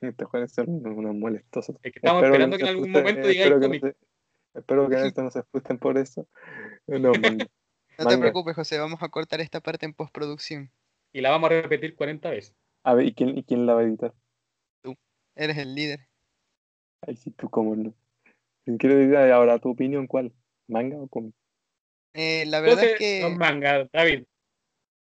Estos 0.00 0.28
jóvenes 0.28 0.52
son 0.52 0.68
unos 0.86 1.14
molestosos. 1.14 1.76
Es 1.82 1.92
que 1.92 1.98
estamos 1.98 2.22
Espero 2.22 2.34
esperando 2.34 2.56
no 2.56 2.58
que 2.58 2.64
en 2.64 2.68
algún 2.68 2.90
momento 2.90 3.28
digáis 3.28 3.50
no 3.50 3.60
cómic. 3.60 3.82
se- 3.82 3.96
Espero 4.58 4.88
que 4.88 4.94
en 4.96 5.06
esto 5.06 5.22
no 5.22 5.30
se 5.30 5.42
frustren 5.44 5.78
por 5.78 5.98
eso. 5.98 6.26
No, 6.86 7.12
manga. 7.14 7.46
No 7.46 7.48
te 7.96 8.04
Manga. 8.04 8.20
preocupes, 8.20 8.54
José, 8.56 8.78
vamos 8.78 9.02
a 9.02 9.08
cortar 9.08 9.40
esta 9.40 9.60
parte 9.60 9.86
en 9.86 9.94
postproducción. 9.94 10.70
Y 11.12 11.20
la 11.22 11.30
vamos 11.30 11.50
a 11.50 11.60
repetir 11.62 11.94
40 11.94 12.30
veces. 12.30 12.54
A 12.82 12.94
ver, 12.94 13.06
¿y 13.06 13.14
quién, 13.14 13.38
¿y 13.38 13.42
quién 13.44 13.64
la 13.66 13.74
va 13.74 13.80
a 13.80 13.84
editar? 13.84 14.12
Eres 15.36 15.58
el 15.58 15.74
líder. 15.74 16.00
Ay, 17.06 17.16
sí, 17.16 17.30
tú 17.30 17.50
cómo 17.50 17.74
no. 17.76 17.94
Si 18.64 18.76
quieres 18.78 18.98
editar 19.06 19.30
ahora 19.30 19.58
tu 19.58 19.70
opinión, 19.70 20.06
¿cuál? 20.06 20.32
¿Manga 20.68 20.96
o 20.96 21.08
cómic? 21.08 21.34
Eh, 22.14 22.44
la 22.46 22.60
verdad 22.60 22.84
es 22.84 22.98
que 22.98 23.20
son 23.22 23.36
manga, 23.36 23.88
David. 23.92 24.24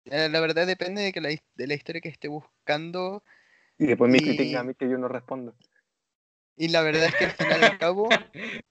eh, 0.04 0.28
la 0.30 0.40
verdad 0.40 0.66
depende 0.66 1.02
de 1.02 1.12
que 1.12 1.20
la, 1.20 1.30
de 1.30 1.66
la 1.66 1.74
historia 1.74 2.00
que 2.02 2.08
esté 2.10 2.28
buscando 2.28 3.24
Y 3.78 3.86
después 3.86 4.10
me 4.10 4.18
Y- 4.18 4.20
critican 4.22 4.60
a 4.60 4.64
mí 4.64 4.74
que 4.74 4.88
yo 4.88 4.98
no 4.98 5.08
respondo. 5.08 5.54
y 6.56 6.68
la 6.68 6.82
verdad 6.82 7.06
es 7.06 7.14
que 7.14 7.24
al 7.24 7.32
final 7.32 7.60
y 7.60 7.64
al 7.64 7.78
cabo 7.78 8.08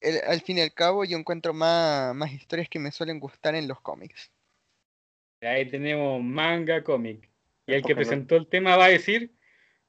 el- 0.00 0.20
al 0.26 0.40
fin 0.40 0.58
y 0.58 0.62
al 0.62 0.72
cabo 0.72 1.04
yo 1.04 1.18
encuentro 1.18 1.52
más, 1.52 2.14
más 2.14 2.32
historias 2.32 2.68
que 2.68 2.78
me 2.78 2.90
suelen 2.90 3.20
gustar 3.20 3.54
en 3.54 3.68
los 3.68 3.80
cómics. 3.80 4.32
Ahí 5.42 5.68
tenemos 5.68 6.22
manga, 6.22 6.82
cómic. 6.82 7.28
Y 7.66 7.74
el 7.74 7.82
que 7.82 7.94
presentó 7.94 8.36
el 8.36 8.48
tema 8.48 8.76
va 8.76 8.86
a 8.86 8.88
decir, 8.90 9.35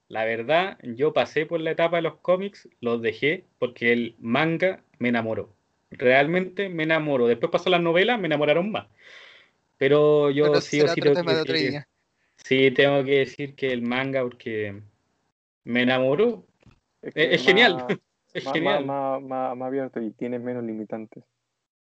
la 0.10 0.24
verdad, 0.26 0.78
yo 0.84 1.14
pasé 1.14 1.46
por 1.46 1.60
la 1.60 1.72
etapa 1.72 1.98
de 1.98 2.04
los 2.04 2.16
cómics, 2.18 2.70
los 2.80 3.02
dejé 3.02 3.46
porque 3.60 3.92
el 3.92 4.16
manga 4.20 4.84
me 5.00 5.10
enamoró. 5.10 5.54
Realmente 5.92 6.70
me 6.70 6.84
enamoró. 6.84 7.28
Después 7.28 7.52
pasó 7.52 7.70
las 7.70 7.82
novelas, 7.82 8.20
me 8.20 8.28
enamoraron 8.28 8.72
más. 8.72 8.88
Pero 9.78 10.32
yo 10.32 10.60
sí 10.62 10.82
o 10.82 10.88
sí 10.88 11.02
tengo 11.02 11.22
que 11.24 11.34
de 11.34 11.44
decir-. 11.44 11.86
Sí, 12.38 12.72
tengo 12.72 13.04
que 13.04 13.20
decir 13.20 13.56
que 13.56 13.72
el 13.72 13.82
manga, 13.82 14.22
porque 14.22 14.82
me 15.64 15.82
enamoró. 15.84 16.46
Es, 17.02 17.10
Es, 17.10 17.14
que 17.14 17.36
es 17.36 17.44
genial. 17.44 17.76
más- 17.76 17.98
Es 18.34 18.44
más, 18.44 18.54
genial. 18.54 18.86
más, 18.86 19.22
más, 19.22 19.30
más, 19.30 19.58
más 19.58 19.68
abierto 19.68 20.02
y 20.02 20.12
tienes 20.12 20.42
menos 20.42 20.64
limitantes. 20.64 21.24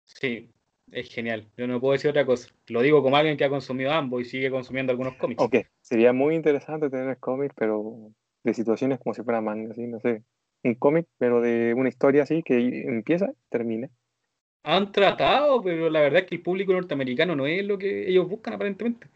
Sí, 0.06 0.52
es 0.91 1.10
genial. 1.10 1.47
Yo 1.57 1.68
no 1.68 1.80
puedo 1.80 1.93
decir 1.93 2.10
otra 2.10 2.26
cosa. 2.26 2.49
Lo 2.68 2.81
digo 2.81 3.01
como 3.01 3.18
alguien 3.18 3.38
que 3.38 3.45
ha 3.45 3.49
consumido 3.49 3.91
ambos 3.91 4.22
y 4.22 4.26
sigue 4.26 4.51
consumiendo 4.51 4.91
algunos 4.91 5.15
cómics. 5.15 5.43
Ok, 5.43 5.55
sería 5.81 6.14
muy 6.14 6.35
interesante 6.35 6.89
tener 6.89 7.18
cómics, 7.18 7.53
pero 7.57 8.11
de 8.43 8.53
situaciones 8.53 8.99
como 8.99 9.14
si 9.14 9.23
fuera 9.23 9.41
manga, 9.41 9.72
así, 9.72 9.88
no 9.88 9.99
sé. 9.99 10.23
Un 10.64 10.76
cómic, 10.76 11.07
pero 11.18 11.41
de 11.41 11.73
una 11.76 11.89
historia 11.89 12.23
así 12.23 12.43
que 12.43 12.84
empieza 12.88 13.30
y 13.31 13.35
termina. 13.49 13.89
Han 14.64 14.91
tratado, 14.93 15.61
pero 15.61 15.89
la 15.89 15.99
verdad 16.01 16.22
es 16.22 16.26
que 16.27 16.35
el 16.35 16.41
público 16.41 16.72
norteamericano 16.72 17.35
no 17.35 17.45
es 17.47 17.65
lo 17.65 17.77
que 17.77 18.07
ellos 18.10 18.30
buscan 18.30 18.53
aparentemente. 18.53 19.07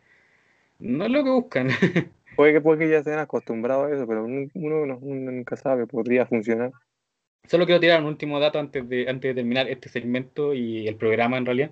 No 0.80 1.06
es 1.06 1.11
lo 1.11 1.23
que 1.23 1.30
buscan. 1.30 1.69
Puede 2.35 2.53
que, 2.53 2.61
puede 2.61 2.80
que 2.80 2.89
ya 2.91 3.02
se 3.02 3.10
hayan 3.10 3.23
acostumbrado 3.23 3.85
a 3.85 3.91
eso, 3.91 4.06
pero 4.06 4.23
uno, 4.26 4.48
uno 4.53 4.85
no- 4.85 4.99
uno 5.02 5.31
nunca 5.31 5.56
sabe, 5.56 5.88
podría 5.88 6.27
funcionar. 6.27 6.72
Solo 7.45 7.65
quiero 7.65 7.80
tirar 7.80 8.01
un 8.01 8.07
último 8.07 8.39
dato 8.39 8.59
antes 8.59 8.88
de, 8.89 9.07
antes 9.09 9.30
de 9.30 9.35
terminar 9.35 9.69
este 9.69 9.89
segmento 9.89 10.53
y 10.53 10.88
el 10.88 10.95
programa 10.95 11.38
en 11.38 11.45
realidad. 11.45 11.72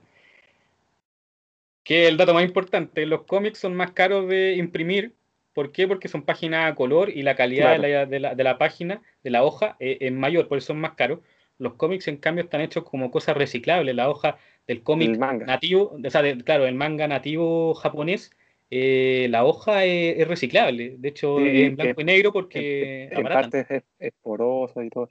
Que 1.83 2.07
el 2.07 2.17
dato 2.17 2.33
más 2.33 2.43
importante, 2.43 3.05
los 3.05 3.23
cómics 3.23 3.59
son 3.59 3.75
más 3.75 3.91
caros 3.91 4.27
de 4.27 4.55
imprimir. 4.55 5.13
¿Por 5.53 5.71
qué? 5.71 5.87
Porque 5.87 6.07
son 6.07 6.23
páginas 6.23 6.71
a 6.71 6.75
color 6.75 7.09
y 7.09 7.21
la 7.21 7.35
calidad 7.35 7.77
Claro. 7.77 7.81
de, 7.83 7.89
la, 7.89 8.05
de 8.05 8.19
la- 8.19 8.35
de 8.35 8.43
la 8.43 8.57
página, 8.57 9.01
de 9.23 9.29
la 9.29 9.43
hoja, 9.43 9.75
eh, 9.79 9.97
es 10.01 10.11
mayor, 10.11 10.47
por 10.47 10.57
eso 10.57 10.67
son 10.67 10.79
más 10.81 10.93
caros. 10.93 11.19
Los 11.57 11.75
cómics, 11.75 12.07
en 12.07 12.17
cambio, 12.17 12.43
están 12.43 12.61
hechos 12.61 12.83
como 12.83 13.11
cosas 13.11 13.37
reciclables. 13.37 13.95
La 13.95 14.09
hoja 14.09 14.37
del 14.67 14.81
cómic 14.83 15.17
nativo, 15.45 15.95
o 16.03 16.09
sea, 16.09 16.21
de- 16.21 16.37
claro, 16.43 16.65
el 16.65 16.75
manga 16.75 17.07
nativo 17.07 17.73
japonés, 17.75 18.31
eh, 18.71 19.27
la 19.29 19.45
hoja 19.45 19.85
es, 19.85 20.19
es 20.19 20.27
reciclable. 20.27 20.95
De 20.97 21.09
hecho, 21.09 21.37
Sí, 21.37 21.47
es 21.47 21.67
en 21.67 21.75
blanco 21.75 22.01
y 22.01 22.03
negro 22.03 22.33
porque 22.33 23.03
En, 23.11 23.17
en 23.17 23.23
parte 23.23 23.65
es, 23.69 23.83
es 23.99 24.13
poroso 24.21 24.81
y 24.81 24.89
todo. 24.89 25.07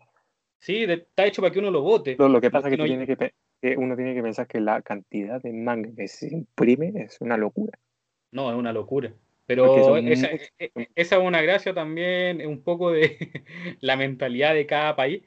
Sí, 0.65 0.87
de- 0.87 0.95
está 0.95 1.27
hecho 1.27 1.43
para 1.43 1.53
que 1.53 1.59
uno 1.59 1.71
lo 1.71 1.83
bote. 1.83 2.17
Lo, 2.19 2.27
lo 2.27 2.41
que 2.41 2.51
pasa 2.51 2.69
es 2.69 2.71
que, 2.71 2.79
no- 2.79 2.85
uno 2.85 3.97
tiene 3.97 4.15
que 4.15 4.23
pensar 4.23 4.47
que 4.47 4.61
la 4.63 4.81
cantidad 4.81 5.43
de 5.43 5.53
manga 5.53 5.91
que 5.95 6.09
se 6.09 6.29
imprime 6.29 6.91
es 6.97 7.21
una 7.21 7.37
locura. 7.37 7.79
No, 8.33 8.51
es 8.51 8.57
una 8.57 8.73
locura. 8.73 9.13
Pero 9.45 9.85
son 9.85 10.09
esa, 10.09 10.31
muchos. 10.31 10.51
e- 10.59 10.71
e- 10.75 10.89
esa 10.95 11.17
es 11.17 11.23
una 11.23 11.43
gracia 11.43 11.75
también, 11.75 12.47
un 12.47 12.63
poco 12.63 12.93
de 12.93 13.15
la 13.83 13.99
mentalidad 13.99 14.55
de 14.55 14.65
cada 14.65 14.97
país. 14.97 15.23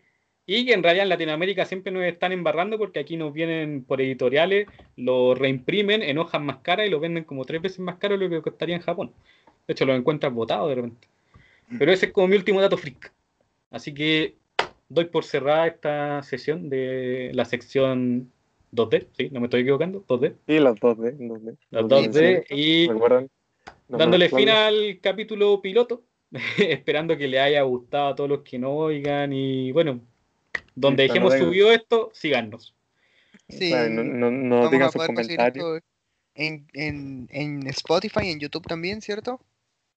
Y 0.48 0.66
que 0.66 0.74
en 0.74 0.82
realidad 0.82 1.04
en 1.04 1.10
Latinoamérica 1.10 1.66
siempre 1.66 1.92
nos 1.92 2.04
están 2.06 2.32
embarrando 2.32 2.80
porque 2.80 3.00
aquí 3.00 3.16
nos 3.16 3.32
vienen 3.32 3.84
por 3.84 4.02
editoriales, 4.02 4.68
lo 4.96 5.36
reimprimen 5.36 6.02
en 6.02 6.18
hojas 6.18 6.42
más 6.42 6.58
caras 6.64 6.88
y 6.88 6.90
lo 6.90 7.00
venden 7.00 7.26
como 7.26 7.46
tres 7.46 7.62
veces 7.62 7.78
más 7.78 7.98
caro 7.98 8.18
de 8.18 8.28
lo 8.28 8.30
que 8.32 8.42
costaría 8.42 8.76
en 8.76 8.82
Japón. 8.82 9.14
De 9.68 9.74
hecho, 9.74 9.86
lo 9.86 9.94
encuentras 9.94 10.34
botados 10.34 10.70
de 10.70 10.76
repente. 10.76 11.08
Pero 11.78 11.92
ese 11.92 12.08
es 12.08 12.12
como 12.12 12.28
mi 12.28 12.38
último 12.38 12.60
dato 12.60 12.76
freak. 12.76 13.14
Así 13.70 13.94
que 13.94 14.34
doy 14.90 15.06
por 15.06 15.24
cerrada 15.24 15.68
esta 15.68 16.24
sesión 16.24 16.70
de 16.70 17.32
la 17.34 17.46
sección 17.46 18.32
2D, 18.72 19.08
sí, 19.18 19.30
no 19.32 19.40
me 19.40 19.46
estoy 19.48 19.62
equivocando, 19.62 20.04
2D. 20.06 20.36
Y 20.48 20.60
las 20.60 20.76
2D. 20.76 21.18
2D. 21.18 21.58
Las 21.72 21.82
Los 21.84 21.92
2D 21.92 22.02
mencioné. 22.04 22.46
y 22.50 22.88
dándole 23.88 24.30
fin 24.30 24.50
al 24.50 25.00
capítulo 25.02 25.62
piloto, 25.62 26.04
esperando 26.58 27.18
que 27.18 27.28
le 27.28 27.40
haya 27.40 27.62
gustado 27.62 28.08
a 28.10 28.16
todos 28.16 28.30
los 28.30 28.42
que 28.42 28.60
no 28.60 28.72
oigan 28.76 29.32
y 29.34 29.72
bueno, 29.72 30.02
donde 30.76 31.04
Sí, 31.04 31.08
dejemos 31.10 31.34
subido 31.36 31.72
esto, 31.72 32.10
síganos. 32.14 32.76
Sí, 33.50 33.72
no, 33.72 34.04
no, 34.04 34.30
no 34.32 34.56
vamos 34.58 34.72
digan 34.72 34.92
sus 34.92 35.06
comentarios. 35.06 35.82
en, 36.36 36.68
en, 36.74 37.28
en 37.32 37.68
Spotify 37.68 38.22
y 38.26 38.32
en 38.32 38.40
YouTube 38.40 38.68
también, 38.68 39.02
¿cierto? 39.02 39.40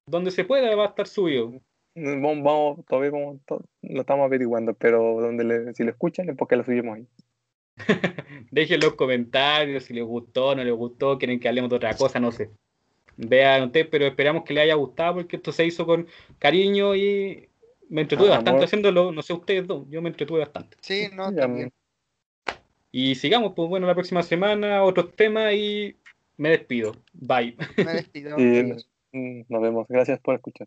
Donde 0.06 0.30
se 0.30 0.44
pueda 0.44 0.74
va 0.76 0.84
a 0.84 0.88
estar 0.88 1.06
subido. 1.08 1.60
Vamos, 1.94 2.42
vamos, 2.44 2.86
todavía 2.86 3.10
vamos, 3.10 3.40
to- 3.46 3.64
lo 3.82 4.00
estamos 4.00 4.24
averiguando, 4.24 4.74
pero 4.74 5.20
donde 5.20 5.44
le- 5.44 5.74
si 5.74 5.82
lo 5.84 5.90
escuchan 5.90 6.28
es 6.28 6.36
porque 6.36 6.56
lo 6.56 6.64
subimos 6.64 6.96
ahí. 6.96 7.06
Dejen 8.50 8.80
los 8.80 8.94
comentarios 8.94 9.84
si 9.84 9.94
les 9.94 10.04
gustó, 10.04 10.54
no 10.54 10.62
les 10.62 10.72
gustó, 10.74 11.18
quieren 11.18 11.40
que 11.40 11.48
hablemos 11.48 11.70
de 11.70 11.76
otra 11.76 11.94
cosa, 11.94 12.20
no 12.20 12.30
sé. 12.32 12.50
Vean 13.16 13.64
ustedes, 13.64 13.86
pero 13.90 14.06
esperamos 14.06 14.44
que 14.44 14.54
les 14.54 14.64
haya 14.64 14.74
gustado 14.74 15.14
porque 15.16 15.36
esto 15.36 15.52
se 15.52 15.66
hizo 15.66 15.84
con 15.84 16.06
cariño 16.38 16.94
y 16.94 17.48
me 17.88 18.02
entretuve 18.02 18.28
Ah, 18.28 18.32
bastante 18.36 18.50
amor. 18.50 18.64
haciéndolo, 18.64 19.12
no 19.12 19.22
sé 19.22 19.32
ustedes 19.32 19.66
dos, 19.66 19.84
yo 19.90 20.00
me 20.00 20.08
entretuve 20.10 20.40
bastante. 20.40 20.76
Sí, 20.80 21.08
no, 21.14 21.34
también. 21.34 21.72
Y 22.92 23.14
sigamos, 23.16 23.52
pues 23.54 23.68
bueno, 23.68 23.86
la 23.86 23.94
próxima 23.94 24.22
semana 24.22 24.82
otros 24.84 25.14
temas 25.14 25.52
y 25.54 25.96
me 26.36 26.50
despido. 26.50 26.92
Bye. 27.12 27.56
Me 27.76 27.92
despido. 27.92 28.38
Y 28.40 28.62
mm, 29.12 29.42
nos 29.48 29.62
vemos. 29.62 29.86
Gracias 29.88 30.18
por 30.20 30.34
escuchar. 30.36 30.66